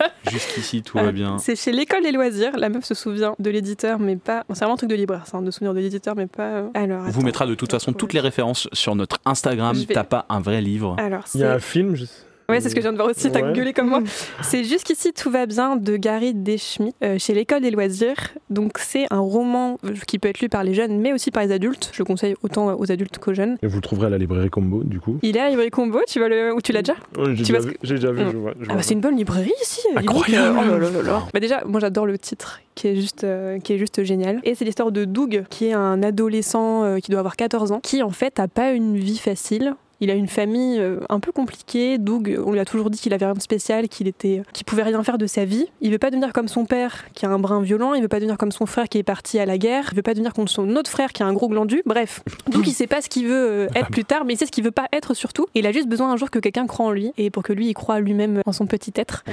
Jusqu'ici, 0.31 0.83
tout 0.83 0.99
va 0.99 1.05
Ah, 1.09 1.13
bien. 1.13 1.39
C'est 1.39 1.57
chez 1.57 1.73
l'école 1.73 2.03
des 2.03 2.13
loisirs. 2.13 2.57
La 2.57 2.69
meuf 2.69 2.85
se 2.85 2.95
souvient 2.95 3.35
de 3.39 3.51
l'éditeur, 3.51 3.99
mais 3.99 4.17
pas. 4.17 4.45
c'est 4.51 4.59
vraiment 4.61 4.75
un 4.75 4.77
truc 4.77 4.91
de 4.91 4.95
libraire, 4.95 5.27
ça, 5.27 5.39
hein, 5.39 5.43
de 5.43 5.51
souvenir 5.51 5.75
de 5.75 5.81
l'éditeur, 5.81 6.15
mais 6.17 6.27
pas. 6.27 6.43
euh, 6.43 6.69
Alors. 6.75 7.01
On 7.01 7.05
vous 7.05 7.11
attends. 7.11 7.23
mettra 7.23 7.47
de 7.47 7.55
toute 7.55 7.71
façon 7.71 7.93
toutes 7.93 8.13
les 8.13 8.21
références 8.21 8.69
sur 8.73 8.95
notre 8.95 9.19
Instagram. 9.25 9.77
Vais- 9.77 9.95
T'as 9.95 10.05
pas 10.05 10.27
un 10.29 10.41
vrai 10.41 10.61
livre. 10.61 10.97
Alors, 10.99 11.25
Il 11.35 11.41
y 11.41 11.45
a 11.45 11.53
un 11.55 11.59
film. 11.59 11.95
je- 11.97 12.05
Ouais, 12.51 12.61
c'est 12.61 12.69
ce 12.69 12.75
que 12.75 12.81
je 12.81 12.87
viens 12.87 12.93
de 12.93 12.97
voir 12.99 13.09
aussi. 13.09 13.31
T'as 13.31 13.41
Ouais. 13.43 13.53
gueulé 13.53 13.73
comme 13.73 13.89
moi. 13.89 14.01
C'est 14.43 14.65
Jusqu'ici 14.65 15.13
tout 15.13 15.31
va 15.31 15.47
bien 15.47 15.77
de 15.77 15.97
Gary 15.97 16.35
Deschmidt 16.35 16.95
euh, 17.03 17.19
chez 17.19 17.33
l'école 17.35 17.61
des 17.63 17.71
loisirs. 17.71 18.17
Donc 18.51 18.79
c'est 18.79 19.07
un 19.11 19.19
roman 19.21 19.79
euh, 19.85 19.91
qui 20.07 20.19
peut 20.19 20.29
être 20.29 20.41
lu 20.41 20.49
par 20.49 20.65
les 20.65 20.75
jeunes, 20.75 20.99
mais 21.01 21.13
aussi 21.13 21.31
par 21.31 21.43
les 21.45 21.53
adultes. 21.53 21.91
Je 21.93 21.99
le 22.01 22.05
conseille 22.05 22.35
autant 22.43 22.75
aux 22.79 22.91
adultes 22.93 23.19
qu'aux 23.19 23.35
jeunes. 23.35 23.57
Et 23.63 23.67
vous 23.67 23.77
le 23.77 23.83
trouverez 23.83 24.07
à 24.07 24.11
la 24.11 24.19
librairie 24.19 24.51
Combo, 24.51 24.83
du 24.85 25.01
coup. 25.01 25.19
Il 25.23 25.37
est 25.37 25.41
à 25.41 25.45
la 25.45 25.51
librairie 25.51 25.71
Combo. 25.71 26.01
Tu 26.09 26.21
vas 26.21 26.29
le 26.29 26.55
ou 26.55 26.61
tu 26.61 26.73
l'as 26.73 26.83
déjà 26.83 26.97
J'ai 27.19 27.35
déjà, 27.45 27.59
vu, 27.61 27.77
j'ai 27.83 27.95
déjà 27.95 28.11
vu, 28.13 28.25
Mm. 28.25 28.31
je 28.33 28.37
vois. 28.37 28.53
je 28.61 28.67
Ah 28.71 28.75
bah 28.75 28.83
c'est 28.83 28.95
une 28.95 29.01
bonne 29.01 29.17
librairie 29.17 29.53
ici. 29.63 29.81
Incroyable. 29.97 30.59
oh 30.61 30.65
là 30.71 30.79
là 30.79 30.91
là 30.91 31.03
là. 31.03 31.23
Bah 31.33 31.41
déjà, 31.41 31.63
moi 31.65 31.81
j'adore 31.81 32.07
le 32.07 32.19
titre 32.19 32.61
qui 32.75 32.89
est 32.89 32.97
juste 32.97 33.25
euh, 33.25 33.59
qui 33.59 33.73
est 33.75 33.79
juste 33.79 34.03
génial. 34.05 34.41
Et 34.45 34.55
c'est 34.55 34.65
l'histoire 34.65 34.93
de 34.93 35.05
Doug 35.05 35.45
qui 35.51 35.67
est 35.67 35.73
un 35.73 36.03
adolescent 36.03 36.85
euh, 36.85 36.99
qui 36.99 37.11
doit 37.11 37.21
avoir 37.21 37.37
14 37.37 37.73
ans, 37.73 37.81
qui 37.83 38.03
en 38.03 38.11
fait 38.11 38.39
a 38.41 38.49
pas 38.49 38.73
une 38.73 38.97
vie 38.97 39.19
facile. 39.19 39.75
Il 40.01 40.11
a 40.11 40.15
une 40.15 40.29
famille 40.29 40.79
euh, 40.79 41.01
un 41.09 41.21
peu 41.21 41.33
compliquée. 41.33 41.99
Doug, 41.99 42.39
on 42.45 42.53
lui 42.53 42.59
a 42.61 42.65
toujours 42.65 42.91
dit 42.91 42.99
qu'il 42.99 43.13
avait 43.13 43.25
rien 43.27 43.35
de 43.35 43.41
spécial, 43.41 43.89
qu'il 43.89 44.09
était, 44.09 44.43
qu'il 44.53 44.65
pouvait 44.65 44.83
rien 44.83 45.03
faire 45.03 45.19
de 45.19 45.27
sa 45.27 45.45
vie. 45.45 45.67
Il 45.81 45.91
veut 45.93 45.99
pas 45.99 46.11
devenir 46.11 46.33
comme 46.33 46.49
son 46.49 46.65
père, 46.65 47.05
qui 47.15 47.27
a 47.27 47.31
un 47.31 47.39
brin 47.39 47.61
violent. 47.63 47.95
Il 47.95 48.03
veut 48.03 48.09
pas 48.09 48.19
devenir 48.19 48.39
comme 48.39 48.53
son 48.53 48.67
frère, 48.67 48.89
qui 48.89 48.99
est 48.99 49.03
parti 49.03 49.39
à 49.39 49.47
la 49.47 49.59
guerre. 49.59 49.89
Il 49.93 49.97
veut 49.97 50.03
pas 50.03 50.15
devenir 50.15 50.33
comme 50.33 50.49
son 50.49 50.69
autre 50.77 50.91
frère, 50.91 51.13
qui 51.13 51.23
a 51.23 51.27
un 51.27 51.33
gros 51.33 51.49
glandu. 51.49 51.83
Bref, 51.87 52.23
Doug, 52.51 52.67
il 52.67 52.73
sait 52.73 52.87
pas 52.87 53.01
ce 53.01 53.09
qu'il 53.09 53.27
veut 53.27 53.51
euh, 53.51 53.69
être 53.75 53.91
plus 53.91 54.05
tard, 54.05 54.25
mais 54.25 54.35
il 54.35 54.37
sait 54.37 54.47
ce 54.47 54.53
qu'il 54.53 54.65
veut 54.65 54.71
pas 54.71 54.89
être 54.93 55.15
surtout. 55.15 55.47
Et 55.55 55.61
il 55.61 55.67
a 55.67 55.73
juste 55.73 55.89
besoin 55.89 56.11
un 56.13 56.17
jour 56.17 56.31
que 56.31 56.39
quelqu'un 56.39 56.67
croit 56.67 56.87
en 56.87 56.91
lui, 56.93 57.13
et 57.19 57.31
pour 57.31 57.43
que 57.43 57.53
lui, 57.53 57.69
il 57.69 57.75
croit 57.75 58.01
lui-même 58.01 58.41
en 58.47 58.53
son 58.53 58.67
petit 58.67 58.93
être. 58.97 59.25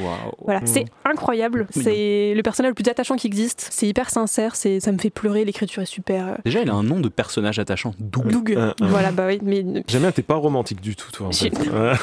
Voilà, 0.44 0.62
c'est 0.66 0.86
incroyable. 1.06 1.68
C'est 1.72 2.34
le 2.36 2.42
personnage 2.42 2.70
le 2.72 2.76
plus 2.76 2.90
attachant 2.90 3.16
qui 3.16 3.28
existe. 3.28 3.68
C'est 3.72 3.88
hyper 3.88 4.10
sincère. 4.10 4.56
C'est, 4.56 4.80
ça 4.80 4.92
me 4.92 4.98
fait 4.98 5.10
pleurer. 5.10 5.46
L'écriture 5.46 5.84
est 5.84 5.86
super. 5.88 6.28
euh, 6.28 6.36
Déjà, 6.46 6.62
il 6.62 6.70
a 6.70 6.74
un 6.74 6.84
nom 6.84 7.00
de 7.00 7.10
personnage 7.10 7.60
attachant. 7.60 7.94
Doug. 8.00 8.28
Doug. 8.32 8.52
Euh, 8.54 8.74
euh. 8.82 8.88
Voilà, 8.88 9.12
bah 9.12 9.26
oui, 9.28 9.40
mais 9.44 9.64
J'aime 9.88 10.02
bien, 10.02 10.12
t'es 10.12 10.22
pas 10.22 10.36
romantique 10.58 10.82
du 10.82 10.96
tout, 10.96 11.12
toi. 11.12 11.28
En, 11.28 11.32
fait. 11.32 11.52
Ouais. 11.58 11.94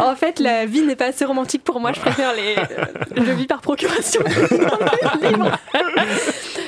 en 0.00 0.14
fait, 0.16 0.38
la 0.40 0.66
vie 0.66 0.82
n'est 0.82 0.96
pas 0.96 1.06
assez 1.06 1.24
romantique 1.24 1.62
pour 1.64 1.80
moi. 1.80 1.92
Je 1.92 2.00
préfère 2.00 2.32
les. 2.34 2.56
Je 3.16 3.32
vis 3.32 3.46
par 3.46 3.60
procuration. 3.60 4.20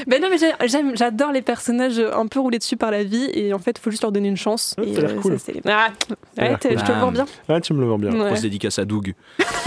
Ben 0.07 0.21
non, 0.21 0.29
mais 0.31 0.39
j'ai- 0.39 0.53
j'aime, 0.67 0.97
j'adore 0.97 1.31
les 1.31 1.43
personnages 1.43 2.01
un 2.01 2.27
peu 2.27 2.41
roulés 2.41 2.59
dessus 2.59 2.77
par 2.77 2.91
la 2.91 3.05
vie 3.05 3.29
et 3.35 3.53
en 3.53 3.59
fait, 3.59 3.77
il 3.79 3.81
faut 3.81 3.91
juste 3.91 4.03
leur 4.03 4.11
donner 4.11 4.29
une 4.29 4.37
chance. 4.37 4.75
Ouais, 4.79 4.89
Et, 4.89 4.95
ça 4.95 5.03
euh, 5.03 5.21
cool. 5.21 5.39
ça, 5.39 5.53
Ah, 5.67 5.89
ouais, 6.39 6.57
je 6.63 6.69
te 6.85 6.93
le 6.93 6.99
vends 6.99 7.13
bien. 7.13 7.27
Ah, 7.49 7.61
tu 7.61 7.75
me 7.75 7.81
le 7.81 7.87
vends 7.87 7.99
bien. 7.99 8.11
Ouais. 8.13 8.27
Grosse 8.29 8.41
dédicace 8.41 8.79
à 8.79 8.85
Doug. 8.87 9.15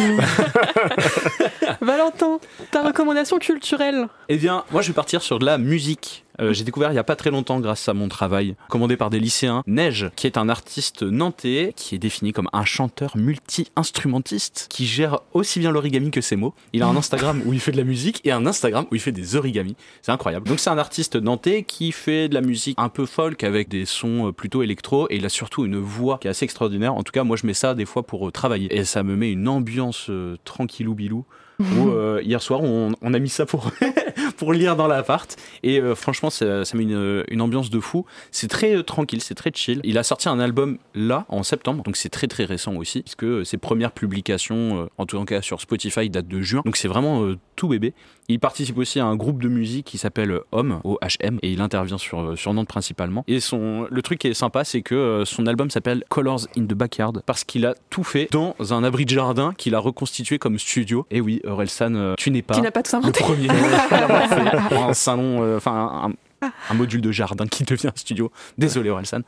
Valentin, 1.82 2.40
ta 2.72 2.82
recommandation 2.82 3.38
culturelle? 3.38 4.08
Eh 4.28 4.38
bien, 4.38 4.64
moi, 4.72 4.82
je 4.82 4.88
vais 4.88 4.94
partir 4.94 5.22
sur 5.22 5.40
de 5.40 5.46
la 5.46 5.58
musique. 5.58 6.23
Euh, 6.42 6.54
J'ai 6.54 6.64
découvert 6.64 6.92
il 6.92 6.96
y 6.96 7.00
a 7.00 7.04
pas 7.04 7.16
très 7.16 7.32
longtemps, 7.32 7.60
grâce 7.60 7.88
à 7.88 7.94
mon 7.94 8.08
travail, 8.08 8.56
commandé 8.70 8.98
par 8.98 9.10
des 9.10 9.20
lycéens, 9.20 9.64
Neige, 9.68 10.10
qui 10.16 10.28
est 10.28 10.38
un 10.38 10.50
artiste 10.50 11.04
nantais, 11.04 11.74
qui 11.76 11.96
est 11.96 12.00
défini 12.00 12.34
comme 12.34 12.50
un 12.54 12.66
chanteur 12.66 13.16
multi-instrumentiste, 13.16 14.68
qui 14.70 14.86
gère 14.86 15.20
aussi 15.34 15.60
bien 15.60 15.72
l'origami 15.72 16.12
que 16.12 16.22
ses 16.22 16.36
mots. 16.36 16.54
Il 16.74 16.84
a 16.84 16.88
un 16.88 16.96
Instagram 16.96 17.42
où 17.46 17.54
il 17.54 17.60
fait 17.60 17.72
de 17.72 17.78
la 17.78 17.84
musique 17.84 18.22
et 18.24 18.32
un 18.32 18.46
Instagram 18.46 18.86
où 18.92 18.96
il 18.96 19.02
fait 19.02 19.12
des 19.12 19.36
origamis. 19.36 19.76
C'est 20.02 20.12
incroyable. 20.12 20.48
Donc 20.48 20.60
c'est 20.60 20.70
un 20.70 20.78
artiste 20.78 21.16
nantais 21.16 21.64
qui 21.64 21.92
fait 21.92 22.30
de 22.30 22.34
la 22.34 22.42
musique 22.42 22.78
un 22.80 22.90
peu 22.90 23.06
folk 23.06 23.44
avec 23.44 23.70
des 23.70 23.86
sons 23.86 24.28
euh, 24.28 24.32
plutôt 24.32 24.64
électro 24.64 25.08
et 25.10 25.18
il 25.18 25.26
a 25.26 25.30
surtout 25.30 25.66
une 25.66 25.78
voix 25.78 26.18
qui 26.20 26.28
est 26.28 26.32
assez 26.32 26.46
extraordinaire. 26.46 26.94
En 26.96 27.04
tout 27.04 27.12
cas, 27.12 27.24
moi 27.24 27.38
je 27.38 27.46
mets 27.46 27.54
ça 27.54 27.76
des 27.76 27.86
fois 27.86 28.04
pour 28.04 28.28
euh, 28.28 28.32
travailler 28.32 28.76
et 28.76 28.84
ça 28.86 29.04
me 29.04 29.16
met 29.16 29.32
une 29.32 29.48
ambiance 29.48 30.08
euh, 30.10 30.38
tranquillou 30.46 30.96
bilou. 30.96 31.26
Où, 31.60 31.90
euh, 31.90 32.22
hier 32.24 32.42
soir, 32.42 32.62
on, 32.62 32.94
a 33.14 33.20
mis 33.20 33.30
ça 33.30 33.46
pour 34.38 34.54
lire 34.54 34.76
dans 34.76 34.88
l'appart. 34.88 35.36
Et 35.62 35.80
euh, 35.80 35.96
franchement, 35.96 36.30
ça, 36.30 36.64
met 36.74 36.84
une, 36.84 37.42
ambiance 37.42 37.70
de 37.70 37.80
fou. 37.80 38.06
C'est 38.32 38.48
très 38.48 38.76
euh, 38.76 38.84
tranquille, 38.84 39.22
c'est 39.22 39.36
très 39.36 39.52
chill. 39.54 39.80
Il 39.84 39.98
a 39.98 40.04
sorti 40.04 40.30
un 40.30 40.40
album 40.40 40.78
là, 40.96 41.26
en 41.30 41.44
septembre, 41.44 41.84
donc 41.84 41.98
c'est 41.98 42.10
très 42.10 42.28
très 42.28 42.46
récent 42.46 42.76
aussi, 42.76 43.02
puisque 43.02 43.46
ses 43.46 43.58
premières 43.58 43.92
publications, 43.92 44.90
en 44.98 45.06
tout 45.06 45.24
cas 45.26 45.42
sur 45.42 45.62
Spotify, 45.62 46.10
datent 46.10 46.28
de 46.28 46.42
juin. 46.42 46.62
Donc 46.66 46.78
c'est 46.78 46.88
vraiment 46.88 47.34
tout 47.56 47.68
bébé. 47.68 47.94
Il 48.30 48.40
participe 48.40 48.78
aussi 48.78 49.00
à 49.00 49.06
un 49.06 49.16
groupe 49.16 49.42
de 49.42 49.50
musique 49.50 49.86
qui 49.86 49.98
s'appelle 49.98 50.40
Homme, 50.54 50.80
OHM, 50.86 51.40
et 51.42 51.52
il 51.52 51.62
intervient 51.62 51.98
sur, 51.98 52.38
sur 52.38 52.54
Nantes 52.54 52.70
principalement. 52.70 53.26
Et 53.28 53.40
son, 53.42 53.86
le 53.90 54.02
truc 54.02 54.20
qui 54.20 54.28
est 54.28 54.34
sympa, 54.34 54.64
c'est 54.64 54.82
que 54.82 55.24
son 55.26 55.46
album 55.46 55.70
s'appelle 55.70 56.04
Colors 56.10 56.48
in 56.58 56.64
the 56.64 56.74
Backyard, 56.74 57.22
parce 57.26 57.44
qu'il 57.44 57.66
a 57.66 57.76
tout 57.90 58.04
fait 58.04 58.30
dans 58.32 58.56
un 58.72 58.84
abri 58.84 59.06
de 59.06 59.10
jardin 59.10 59.54
qu'il 59.58 59.76
a 59.76 59.80
reconstitué 59.80 60.40
comme 60.40 60.58
studio. 60.58 61.06
Et 61.12 61.20
oui, 61.20 61.42
Orelsan, 61.46 61.96
euh, 61.96 62.14
tu 62.18 62.32
n'es 62.32 62.42
pas 62.42 62.56
Tu 62.56 62.62
n'as 62.62 62.72
pas 62.72 62.84
tout 62.84 62.98
le 63.04 63.12
premier 63.12 63.48
fait. 64.70 64.76
un 64.78 64.94
salon, 64.94 65.44
euh, 65.44 65.58
enfin 65.58 66.12
un, 66.42 66.50
un 66.70 66.74
module 66.74 67.02
de 67.02 67.12
jardin 67.12 67.46
qui 67.48 67.64
devient 67.64 67.88
un 67.88 67.92
studio. 67.96 68.32
Désolé 68.58 68.90
Orelsan. 68.90 69.22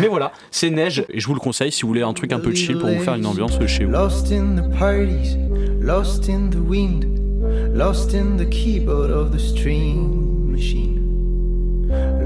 Mais 0.00 0.08
voilà, 0.08 0.32
c'est 0.50 0.70
neige 0.70 1.04
et 1.08 1.20
je 1.20 1.26
vous 1.26 1.34
le 1.34 1.40
conseille 1.40 1.72
si 1.72 1.82
vous 1.82 1.88
voulez 1.88 2.02
un 2.02 2.12
truc 2.12 2.32
un 2.32 2.40
peu 2.40 2.54
chill 2.54 2.78
pour 2.78 2.88
vous 2.88 3.00
faire 3.00 3.14
une 3.14 3.26
ambiance 3.26 3.58
chez 3.66 3.84
vous. 3.84 3.92
Lost 3.92 4.32
in 4.32 4.56
the 4.56 4.78
parties, 4.78 5.36
lost 5.80 6.28
in 6.28 6.50
the 6.50 6.56
wind, 6.56 7.06
lost 7.74 8.14
in 8.14 8.36
the 8.36 8.48
keyboard 8.48 9.10
of 9.10 9.30
the 9.32 9.38
stream 9.38 10.50
machine. 10.50 10.94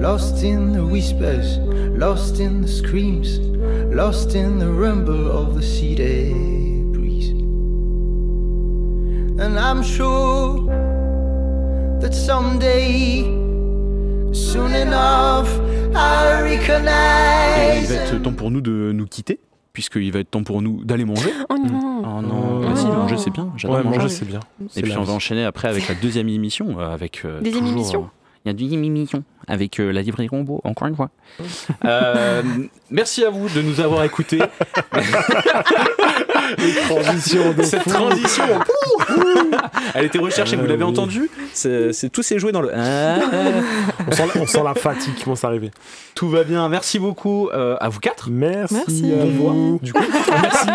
Lost 0.00 0.42
in 0.42 0.72
the 0.72 0.82
whispers, 0.82 1.58
lost 1.96 2.40
in 2.40 2.62
the 2.62 2.66
screams, 2.68 3.38
lost 3.94 4.34
in 4.34 4.58
the 4.58 4.66
rumble 4.66 5.30
of 5.30 5.54
the 5.54 5.62
breeze. 5.62 6.61
And 9.38 9.58
I'm 9.58 9.82
sure 9.82 10.66
that 12.00 12.12
someday, 12.12 13.22
soon 14.32 14.74
enough, 14.74 15.48
I'll 15.94 16.46
Et 16.46 16.54
il 16.54 16.58
recognize. 16.60 17.88
va 17.88 17.94
être 17.96 18.22
temps 18.22 18.32
pour 18.32 18.50
nous 18.50 18.60
de 18.60 18.92
nous 18.94 19.06
quitter, 19.06 19.40
puisqu'il 19.72 20.12
va 20.12 20.20
être 20.20 20.30
temps 20.30 20.42
pour 20.44 20.62
nous 20.62 20.84
d'aller 20.84 21.04
manger. 21.04 21.30
Oh 21.48 21.56
non. 21.58 22.02
Oh 22.04 22.20
non, 22.22 22.42
Oh. 22.56 22.60
vas-y, 22.68 22.86
manger 22.86 23.16
c'est 23.18 23.30
bien. 23.30 23.50
J'adore 23.56 23.78
Ouais, 23.78 23.82
manger. 23.84 23.98
manger, 23.98 24.08
c'est 24.14 24.24
bien. 24.26 24.40
Et 24.76 24.82
puis 24.82 24.92
la 24.92 25.00
on 25.00 25.04
va 25.04 25.12
enchaîner 25.12 25.44
après 25.44 25.68
avec 25.68 25.88
la 25.88 25.94
deuxième 25.94 26.28
émission. 26.28 26.78
euh, 26.78 26.92
avec, 26.92 27.22
euh, 27.24 27.40
Deuxième 27.40 27.62
toujours, 27.64 27.76
émission 27.78 28.00
euh, 28.04 28.40
Il 28.44 28.48
y 28.48 28.50
a 28.50 28.54
deuxième 28.54 28.84
émission 28.84 29.24
avec 29.48 29.80
euh, 29.80 29.92
la 29.92 30.02
librairie 30.02 30.28
Rombo, 30.28 30.60
encore 30.64 30.88
une 30.88 30.96
fois. 30.96 31.10
Euh, 31.84 32.42
merci 32.90 33.24
à 33.24 33.30
vous 33.30 33.48
de 33.48 33.62
nous 33.62 33.80
avoir 33.80 34.04
écoutés. 34.04 34.40
Transition 36.88 37.52
de 37.52 37.62
Cette 37.62 37.82
fou. 37.82 37.90
transition, 37.90 38.44
elle 39.94 40.04
était 40.06 40.18
recherchée, 40.18 40.56
vous 40.56 40.64
Euh, 40.64 40.68
l'avez 40.68 40.84
oui. 40.84 40.90
entendu 40.90 41.30
C'est 41.52 42.10
tout 42.12 42.22
s'est 42.22 42.38
joué 42.38 42.52
dans 42.52 42.60
le. 42.60 42.70
Ah, 42.74 43.18
ah. 43.32 43.36
On 44.08 44.12
sent, 44.12 44.24
la, 44.34 44.42
on 44.42 44.46
sent 44.46 44.62
la 44.64 44.74
fatigue 44.74 45.14
qui 45.14 45.24
commence 45.24 45.44
à 45.44 45.48
arriver. 45.48 45.70
Tout 46.14 46.28
va 46.28 46.44
bien. 46.44 46.68
Merci 46.68 46.98
beaucoup 46.98 47.48
euh, 47.50 47.76
à 47.80 47.88
vous 47.88 48.00
quatre. 48.00 48.28
Merci. 48.30 48.74
Merci. 48.74 49.12
à 49.20 49.24
vous. 49.24 49.80
Du 49.82 49.92
coup, 49.92 50.02
merci. 50.42 50.66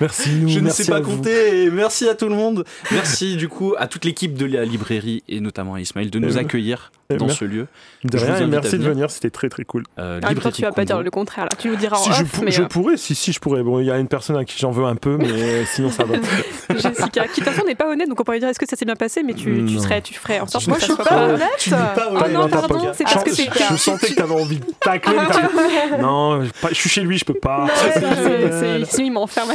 merci 0.00 0.30
nous. 0.36 0.48
Je 0.48 0.60
ne 0.60 0.70
sais 0.70 0.84
pas 0.90 1.00
compter. 1.00 1.64
Et 1.64 1.70
merci 1.70 2.08
à 2.08 2.14
tout 2.14 2.28
le 2.28 2.34
monde. 2.34 2.64
Merci 2.90 3.36
du 3.36 3.48
coup 3.48 3.74
à 3.78 3.86
toute 3.86 4.04
l'équipe 4.04 4.34
de 4.34 4.46
la 4.46 4.64
librairie 4.64 5.22
et 5.28 5.40
notamment 5.40 5.74
à 5.74 5.80
Ismaël 5.80 6.10
de 6.10 6.18
nous 6.18 6.36
Euh, 6.36 6.40
accueillir 6.40 6.92
euh, 7.12 7.16
dans 7.16 7.28
ce 7.28 7.44
lieu. 7.44 7.66
De 8.04 8.16
rien 8.18 8.46
merci 8.46 8.78
de 8.78 8.84
venir. 8.84 9.10
c'était 9.10 9.30
très 9.30 9.48
très 9.48 9.64
cool. 9.64 9.84
Euh, 9.98 10.20
temps, 10.20 10.28
librairie 10.28 10.54
tu 10.54 10.62
vas 10.62 10.72
pas 10.72 10.84
dire 10.84 11.02
le 11.02 11.10
contraire 11.10 11.44
là. 11.44 11.50
Tu 11.58 11.68
nous 11.68 11.76
diras 11.76 11.96
en 11.98 12.02
je, 12.12 12.22
off, 12.22 12.32
pour- 12.32 12.44
mais 12.44 12.50
je 12.50 12.62
euh, 12.62 12.66
pourrais, 12.66 12.96
si 12.96 13.14
si 13.14 13.32
je 13.32 13.40
pourrais. 13.40 13.62
Bon, 13.62 13.80
il 13.80 13.86
y 13.86 13.90
a 13.90 13.98
une 13.98 14.08
personne 14.08 14.17
à 14.38 14.44
qui 14.44 14.58
j'en 14.58 14.70
veux 14.70 14.84
un 14.84 14.96
peu, 14.96 15.16
mais 15.16 15.64
sinon 15.72 15.90
ça 15.90 16.04
va. 16.04 16.14
Jessica, 16.76 17.26
qui 17.28 17.40
de 17.40 17.44
toute 17.44 17.52
façon 17.54 17.66
n'est 17.66 17.74
pas 17.74 17.88
honnête, 17.88 18.08
donc 18.08 18.20
on 18.20 18.24
pourrait 18.24 18.38
dire 18.40 18.48
est-ce 18.48 18.58
que 18.58 18.66
ça 18.68 18.76
s'est 18.76 18.84
bien 18.84 18.96
passé, 18.96 19.22
mais 19.22 19.34
tu, 19.34 19.64
tu 19.66 19.78
serais, 19.78 20.00
tu 20.02 20.14
ferais 20.14 20.40
en 20.40 20.46
sorte 20.46 20.66
Moi, 20.68 20.76
que 20.76 20.82
je 20.82 20.86
ça 20.88 20.94
suis 20.94 21.02
soit 21.02 21.10
pas 21.16 21.28
honnête. 21.28 21.48
Tu 21.58 21.70
pas 21.70 21.94
Oh 22.10 22.16
honnête. 22.16 22.32
non, 22.32 22.48
pardon, 22.48 22.68
pas- 22.84 22.92
c'est 22.94 23.06
Je- 23.08 23.12
parce 23.14 23.24
que 23.24 23.30
je, 23.30 23.36
c'est 23.36 23.64
je 23.70 23.76
sentais 23.76 24.08
que 24.08 24.14
t'avais 24.14 24.34
envie 24.34 24.58
de 24.58 24.64
tacler. 24.80 25.16
non, 26.00 26.42
je- 26.44 26.74
suis 26.74 26.90
chez 26.90 27.00
lui, 27.02 27.18
je 27.18 27.24
peux 27.24 27.34
pas. 27.34 27.66
Sinon, 28.88 29.06
il 29.06 29.12
m'enferme. 29.12 29.52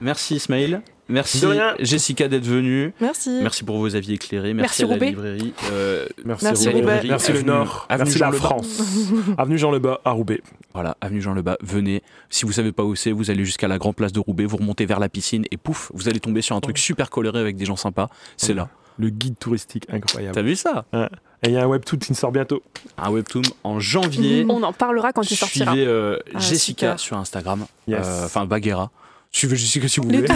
Merci 0.00 0.36
Ismaël. 0.36 0.80
Merci. 1.08 1.42
Jessica 1.78 2.28
d'être 2.28 2.44
venue. 2.46 2.92
Merci. 3.00 3.38
Merci 3.42 3.64
pour 3.64 3.78
vos 3.78 3.96
avis 3.96 4.14
éclairés. 4.14 4.52
Merci, 4.54 4.82
Merci, 4.82 4.82
à 4.82 4.86
la 4.86 4.92
Roubaix. 4.92 5.08
librairie. 5.08 5.54
Euh, 5.72 6.06
Merci, 6.24 6.44
Merci, 6.44 6.68
Roubaix. 6.68 6.80
Roubaix. 6.80 7.08
Merci 7.08 7.32
le 7.32 7.38
Avenue- 7.38 7.46
Nord. 7.50 7.86
Avenue 7.88 8.04
Merci 8.06 8.18
Jean 8.18 8.26
la 8.26 8.30
Lebas. 8.32 8.44
France. 8.44 8.82
Avenue 9.38 9.58
Jean 9.58 9.70
Lebas 9.70 9.98
à 10.04 10.10
Roubaix. 10.10 10.40
Voilà, 10.74 10.96
avenue 11.00 11.20
Jean 11.22 11.34
Lebas, 11.34 11.56
venez. 11.62 12.02
Si 12.30 12.44
vous 12.44 12.52
savez 12.52 12.72
pas 12.72 12.84
où 12.84 12.94
c'est, 12.94 13.10
vous 13.10 13.30
allez 13.30 13.44
jusqu'à 13.44 13.68
la 13.68 13.78
grande 13.78 13.96
place 13.96 14.12
de 14.12 14.20
Roubaix, 14.20 14.44
vous 14.44 14.58
remontez 14.58 14.86
vers 14.86 15.00
la 15.00 15.08
piscine 15.08 15.44
et 15.50 15.56
pouf, 15.56 15.90
vous 15.94 16.08
allez 16.08 16.20
tomber 16.20 16.42
sur 16.42 16.54
un 16.56 16.60
truc 16.60 16.78
super 16.78 17.10
coloré 17.10 17.40
avec 17.40 17.56
des 17.56 17.64
gens 17.64 17.76
sympas. 17.76 18.08
C'est 18.36 18.54
là. 18.54 18.68
Le 18.98 19.10
guide 19.10 19.38
touristique 19.38 19.86
incroyable. 19.90 20.34
T'as 20.34 20.42
vu 20.42 20.56
ça? 20.56 20.84
Et 21.44 21.48
il 21.50 21.52
y 21.52 21.56
a 21.56 21.62
un 21.62 21.66
webtoon 21.66 21.98
qui 21.98 22.14
sort 22.16 22.32
bientôt. 22.32 22.62
Un 22.96 23.10
webtoon 23.10 23.42
en 23.62 23.78
janvier. 23.78 24.44
On 24.48 24.62
en 24.64 24.72
parlera 24.72 25.12
quand 25.12 25.28
il 25.30 25.36
sortira. 25.36 25.70
Suivez 25.72 25.86
euh, 25.86 26.18
Ah, 26.34 26.38
Jessica 26.40 26.86
super. 26.88 27.00
sur 27.00 27.16
Instagram. 27.16 27.64
Yes. 27.86 28.00
Euh, 28.04 28.24
Enfin, 28.26 28.44
Baguera. 28.44 28.90
Suivez 29.38 29.54
Jessica 29.56 29.86
si 29.86 30.00
vous 30.00 30.08
Les 30.10 30.16
voulez. 30.18 30.28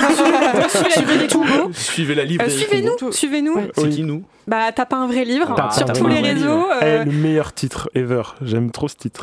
suivez. 0.69 1.29
Suivez 1.75 2.15
la 2.15 2.23
Euh, 2.23 2.25
librairie. 2.25 2.53
Suivez-nous, 2.57 3.11
suivez-nous. 3.13 3.57
C'est 3.75 3.89
qui 3.89 4.03
nous 4.05 4.23
Bah, 4.47 4.71
t'as 4.73 4.87
pas 4.87 4.97
un 4.97 5.09
vrai 5.09 5.25
livre 5.25 5.57
sur 5.73 5.93
tous 5.93 6.07
les 6.07 6.21
réseaux. 6.21 6.47
livre. 6.47 6.69
euh, 6.83 7.03
Eh, 7.03 7.05
le 7.05 7.11
meilleur 7.13 7.53
titre 7.53 7.91
ever. 7.97 8.23
J'aime 8.43 8.71
trop 8.71 8.87
ce 8.87 8.95
titre. 8.95 9.23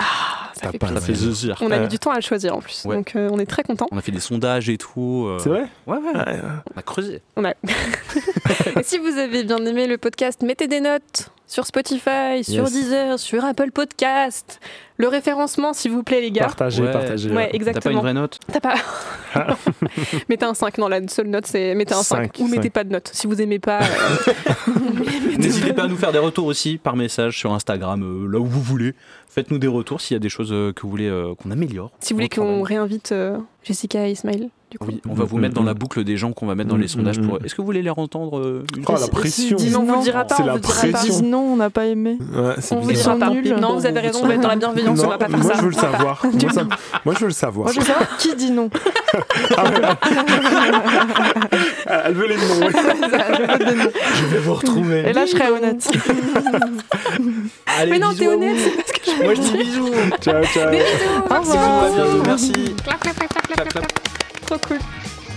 Ça 0.62 0.72
fait 0.72 0.78
pas 0.78 0.88
plaisir. 0.88 1.02
Ça 1.02 1.06
fait 1.08 1.14
zizir. 1.14 1.58
On 1.62 1.72
a 1.72 1.80
mis 1.80 1.88
du 1.88 2.00
temps 2.00 2.12
à 2.12 2.16
le 2.16 2.22
choisir 2.22 2.56
en 2.56 2.60
plus, 2.62 2.84
Ouais. 2.86 2.96
donc 2.96 3.16
euh, 3.16 3.30
on 3.32 3.40
est 3.40 3.46
très 3.46 3.64
contents. 3.64 3.88
On 3.92 3.98
a 3.98 4.02
fait 4.02 4.12
des 4.12 4.20
sondages 4.20 4.70
et 4.70 4.78
tout. 4.78 5.26
euh, 5.28 5.38
C'est 5.40 5.50
vrai? 5.50 5.66
Ouais, 5.88 5.98
ouais. 5.98 6.14
Ouais. 6.18 6.40
On 6.76 6.80
a 6.80 6.82
creusé. 6.82 7.22
Et 8.78 8.84
si 8.84 8.98
vous 8.98 9.18
avez 9.18 9.44
bien 9.44 9.58
aimé 9.66 9.88
le 9.88 9.98
podcast, 9.98 10.42
mettez 10.42 10.68
des 10.68 10.80
notes 10.82 11.30
sur 11.48 11.66
Spotify, 11.66 12.44
sur 12.44 12.64
Yes. 12.66 12.72
Deezer, 12.74 13.20
sur 13.20 13.44
Apple 13.44 13.72
Podcast. 13.72 14.60
Le 14.98 15.08
référencement, 15.08 15.74
s'il 15.74 15.92
vous 15.92 16.04
plaît, 16.04 16.20
les 16.22 16.30
gars. 16.30 16.44
Partagez, 16.44 16.84
Ouais. 16.84 16.92
partagez. 16.92 17.30
Ouais, 17.30 17.36
T'as 17.36 17.42
pas 17.50 17.50
une 17.50 17.56
exactement. 17.56 18.02
vraie 18.02 18.14
note? 18.14 18.38
T'as 18.52 18.60
pas. 18.60 18.76
mettez 20.30 20.46
un 20.46 20.54
5. 20.54 20.78
Non, 20.78 20.88
la 20.90 21.00
seule 21.08 21.28
note, 21.28 21.48
c'est 21.48 21.74
mettez 21.74 21.94
un 21.94 22.04
5. 22.04 22.36
Cinq, 22.36 22.40
Ou 22.40 22.48
mettez 22.50 22.70
pas 22.70 22.84
de 22.84 22.92
note. 22.92 23.10
Si 23.14 23.26
vous 23.26 23.42
aimez 23.42 23.60
pas. 23.60 23.80
euh, 23.82 24.34
N'hésitez 25.38 25.74
pas 25.74 25.84
à 25.84 25.88
nous 25.88 25.96
faire 25.98 26.12
des 26.12 26.20
retours 26.20 26.46
aussi 26.46 26.78
par 26.78 26.96
message 26.96 27.38
sur 27.38 27.54
Instagram, 27.54 28.04
euh, 28.04 28.28
là 28.32 28.40
où 28.40 28.46
vous 28.46 28.62
voulez. 28.62 28.94
Faites-nous 29.30 29.60
des 29.60 29.68
retours 29.68 30.02
s'il 30.02 30.16
y 30.16 30.18
a 30.18 30.20
des 30.20 30.30
choses 30.30 30.52
euh, 30.52 30.74
que 30.74 30.82
vous 30.82 30.90
voulez 30.90 31.08
euh, 31.08 31.36
qu'on 31.36 31.52
améliore. 31.52 31.92
si 32.00 32.14
vous 32.14 32.18
voulez 32.18 32.30
qu'on 32.30 32.64
réinvite 32.64 33.12
euh, 33.12 33.38
Jessica 33.64 34.08
et 34.08 34.12
Ismail, 34.12 34.50
du 34.72 34.78
coup. 34.78 34.86
Oui, 34.90 35.02
on 35.10 35.14
va 35.14 35.24
vous 35.26 35.38
Mm, 35.38 35.42
mettre 35.42 35.56
dans 35.56 35.64
mm, 35.64 35.68
la 35.68 35.74
boucle 35.74 36.04
des 36.04 36.18
gens 36.18 36.32
qu'on 36.34 36.46
va 36.46 36.56
mettre 36.56 36.70
dans 36.70 36.78
Mm, 36.78 36.82
les 36.82 36.88
sondages 36.88 37.20
mm, 37.20 37.28
pour. 37.28 37.40
mm. 37.42 37.46
Est-ce 37.46 37.56
que 37.56 37.62
vous 37.62 37.66
voulez 37.66 37.82
les 37.82 37.90
entendre 37.90 38.40
euh, 38.40 38.64
une 38.78 38.84
Oh, 38.88 38.92
la 38.94 38.98
Si- 39.00 39.10
pression. 39.10 39.58
si- 39.58 39.70
Non, 39.72 39.80
on 39.80 39.84
non. 39.86 39.96
vous 39.98 40.04
dira 40.04 40.26
pas, 40.26 40.36
C'est 40.36 40.44
on 40.44 40.46
la 40.46 40.54
vous 40.54 40.60
dira 40.60 40.74
pas. 40.92 41.22
non, 41.24 41.40
on 41.40 41.56
n'a 41.58 41.70
pas 41.70 41.86
aimé. 41.86 42.18
Ouais, 42.20 42.54
On 42.72 42.80
vous 42.80 42.92
dira 42.92 43.16
pas. 43.16 43.30
nuls. 43.30 43.56
Non, 43.60 43.74
vous 43.76 43.86
avez 43.86 44.00
raison, 44.00 44.20
on 44.24 44.28
va 44.28 44.36
être 44.36 44.42
dans 44.42 44.48
la 44.50 44.56
bienveillance, 44.56 44.98
Non, 45.00 45.06
on 45.06 45.10
va 45.10 45.18
pas 45.18 45.28
faire 45.28 45.38
moi, 45.40 45.52
ça. 45.52 45.58
je 45.58 45.62
veux 45.64 45.70
le 45.70 45.76
savoir. 45.76 46.22
moi, 46.42 46.52
ça- 46.54 46.64
moi, 47.06 47.14
je 47.16 47.20
veux 47.22 47.28
le 47.28 47.34
savoir. 47.34 47.66
Moi, 47.66 47.74
je 47.74 47.80
veux 47.80 47.86
savoir 47.86 48.18
qui 48.18 48.36
dit 48.36 48.52
non. 48.52 48.70
Ah, 49.58 49.64
Elle 52.06 52.14
veut 52.14 52.28
les 52.28 52.36
noms. 52.38 52.70
Je 52.70 54.26
vais 54.28 54.38
vous 54.40 54.54
retrouver. 54.54 55.00
Et 55.10 55.14
là, 55.14 55.26
je 55.26 55.32
serais 55.32 55.50
honnête. 55.52 55.90
Allez, 57.80 57.92
Mais 57.92 58.00
non, 58.00 58.14
t'es 58.18 58.28
honnête, 58.28 58.56
vous. 58.56 58.64
c'est 58.64 58.76
parce 58.76 58.92
que 58.92 59.00
je 59.18 59.24
Moi 59.24 59.34
je 59.36 59.42
dis 59.42 59.58
bisous. 59.58 59.90
Ciao, 60.22 60.44
ciao. 60.44 60.70
Bisous. 60.72 60.84
Au 61.26 61.30
Merci 61.30 61.58
merci. 62.26 62.52
Clap, 62.84 63.00
clap, 63.00 63.16
clap, 63.16 63.48
Clap, 63.48 63.70
clap. 63.70 63.86
Trop 64.50 64.58
cool. 64.68 64.80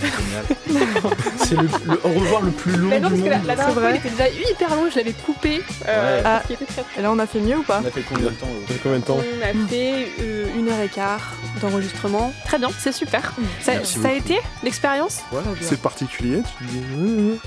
C'est 1.37 1.55
le, 1.55 1.63
le 1.85 1.99
au 2.03 2.09
revoir 2.19 2.41
le 2.41 2.51
plus 2.51 2.75
long 2.75 2.89
Mais 2.89 2.99
non, 2.99 3.09
du 3.09 3.21
parce 3.21 3.23
que 3.25 3.29
la, 3.29 3.37
monde. 3.37 3.47
la 3.47 3.55
dernière 3.55 3.73
fois, 3.73 3.83
il 3.83 3.89
vrai. 3.89 3.97
était 3.99 4.09
déjà 4.09 4.27
hyper 4.51 4.69
long, 4.75 4.89
je 4.91 4.97
l'avais 4.97 5.13
coupé. 5.13 5.63
Euh, 5.87 6.17
Ouais. 6.17 6.23
Ah. 6.25 6.41
était 6.49 6.65
très, 6.65 6.83
Et 6.97 7.01
là, 7.01 7.11
on 7.11 7.19
a 7.19 7.27
fait 7.27 7.39
mieux 7.39 7.57
ou 7.57 7.63
pas 7.63 7.79
On 7.83 7.87
a 7.87 7.91
fait 7.91 8.01
combien 8.01 8.25
de 8.25 8.31
temps 8.31 8.47
euh 8.49 8.67
Ça 8.67 8.73
fait 8.73 8.79
combien 8.83 8.99
de 8.99 9.03
temps 9.05 9.17
On 9.17 9.41
a 9.41 9.67
fait 9.69 10.07
euh, 10.19 10.47
une 10.57 10.67
heure 10.69 10.79
et 10.81 10.89
quart 10.89 11.33
d'enregistrement. 11.61 12.33
Très 12.45 12.57
bien, 12.57 12.69
c'est 12.77 12.91
super. 12.91 13.33
Ça, 13.61 13.73
Merci 13.75 13.99
ça 14.01 14.09
a 14.09 14.13
été 14.13 14.39
l'expérience 14.63 15.21
C'est 15.61 15.79
particulier. 15.79 16.41
Tu 16.57 16.63
dis. 16.65 16.81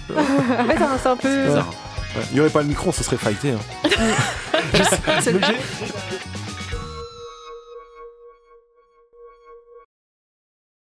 Ouais, 0.17 0.77
c'est 1.03 1.09
un- 1.09 1.17
peu. 1.17 1.49
Ouais. 1.51 1.61
Il 2.31 2.35
n'y 2.35 2.41
aurait 2.41 2.49
pas 2.51 2.63
le 2.63 2.69
micro, 2.69 2.91
ce 2.93 3.05
serait 3.05 3.19
fighté. 3.19 3.51
hein. 3.53 3.59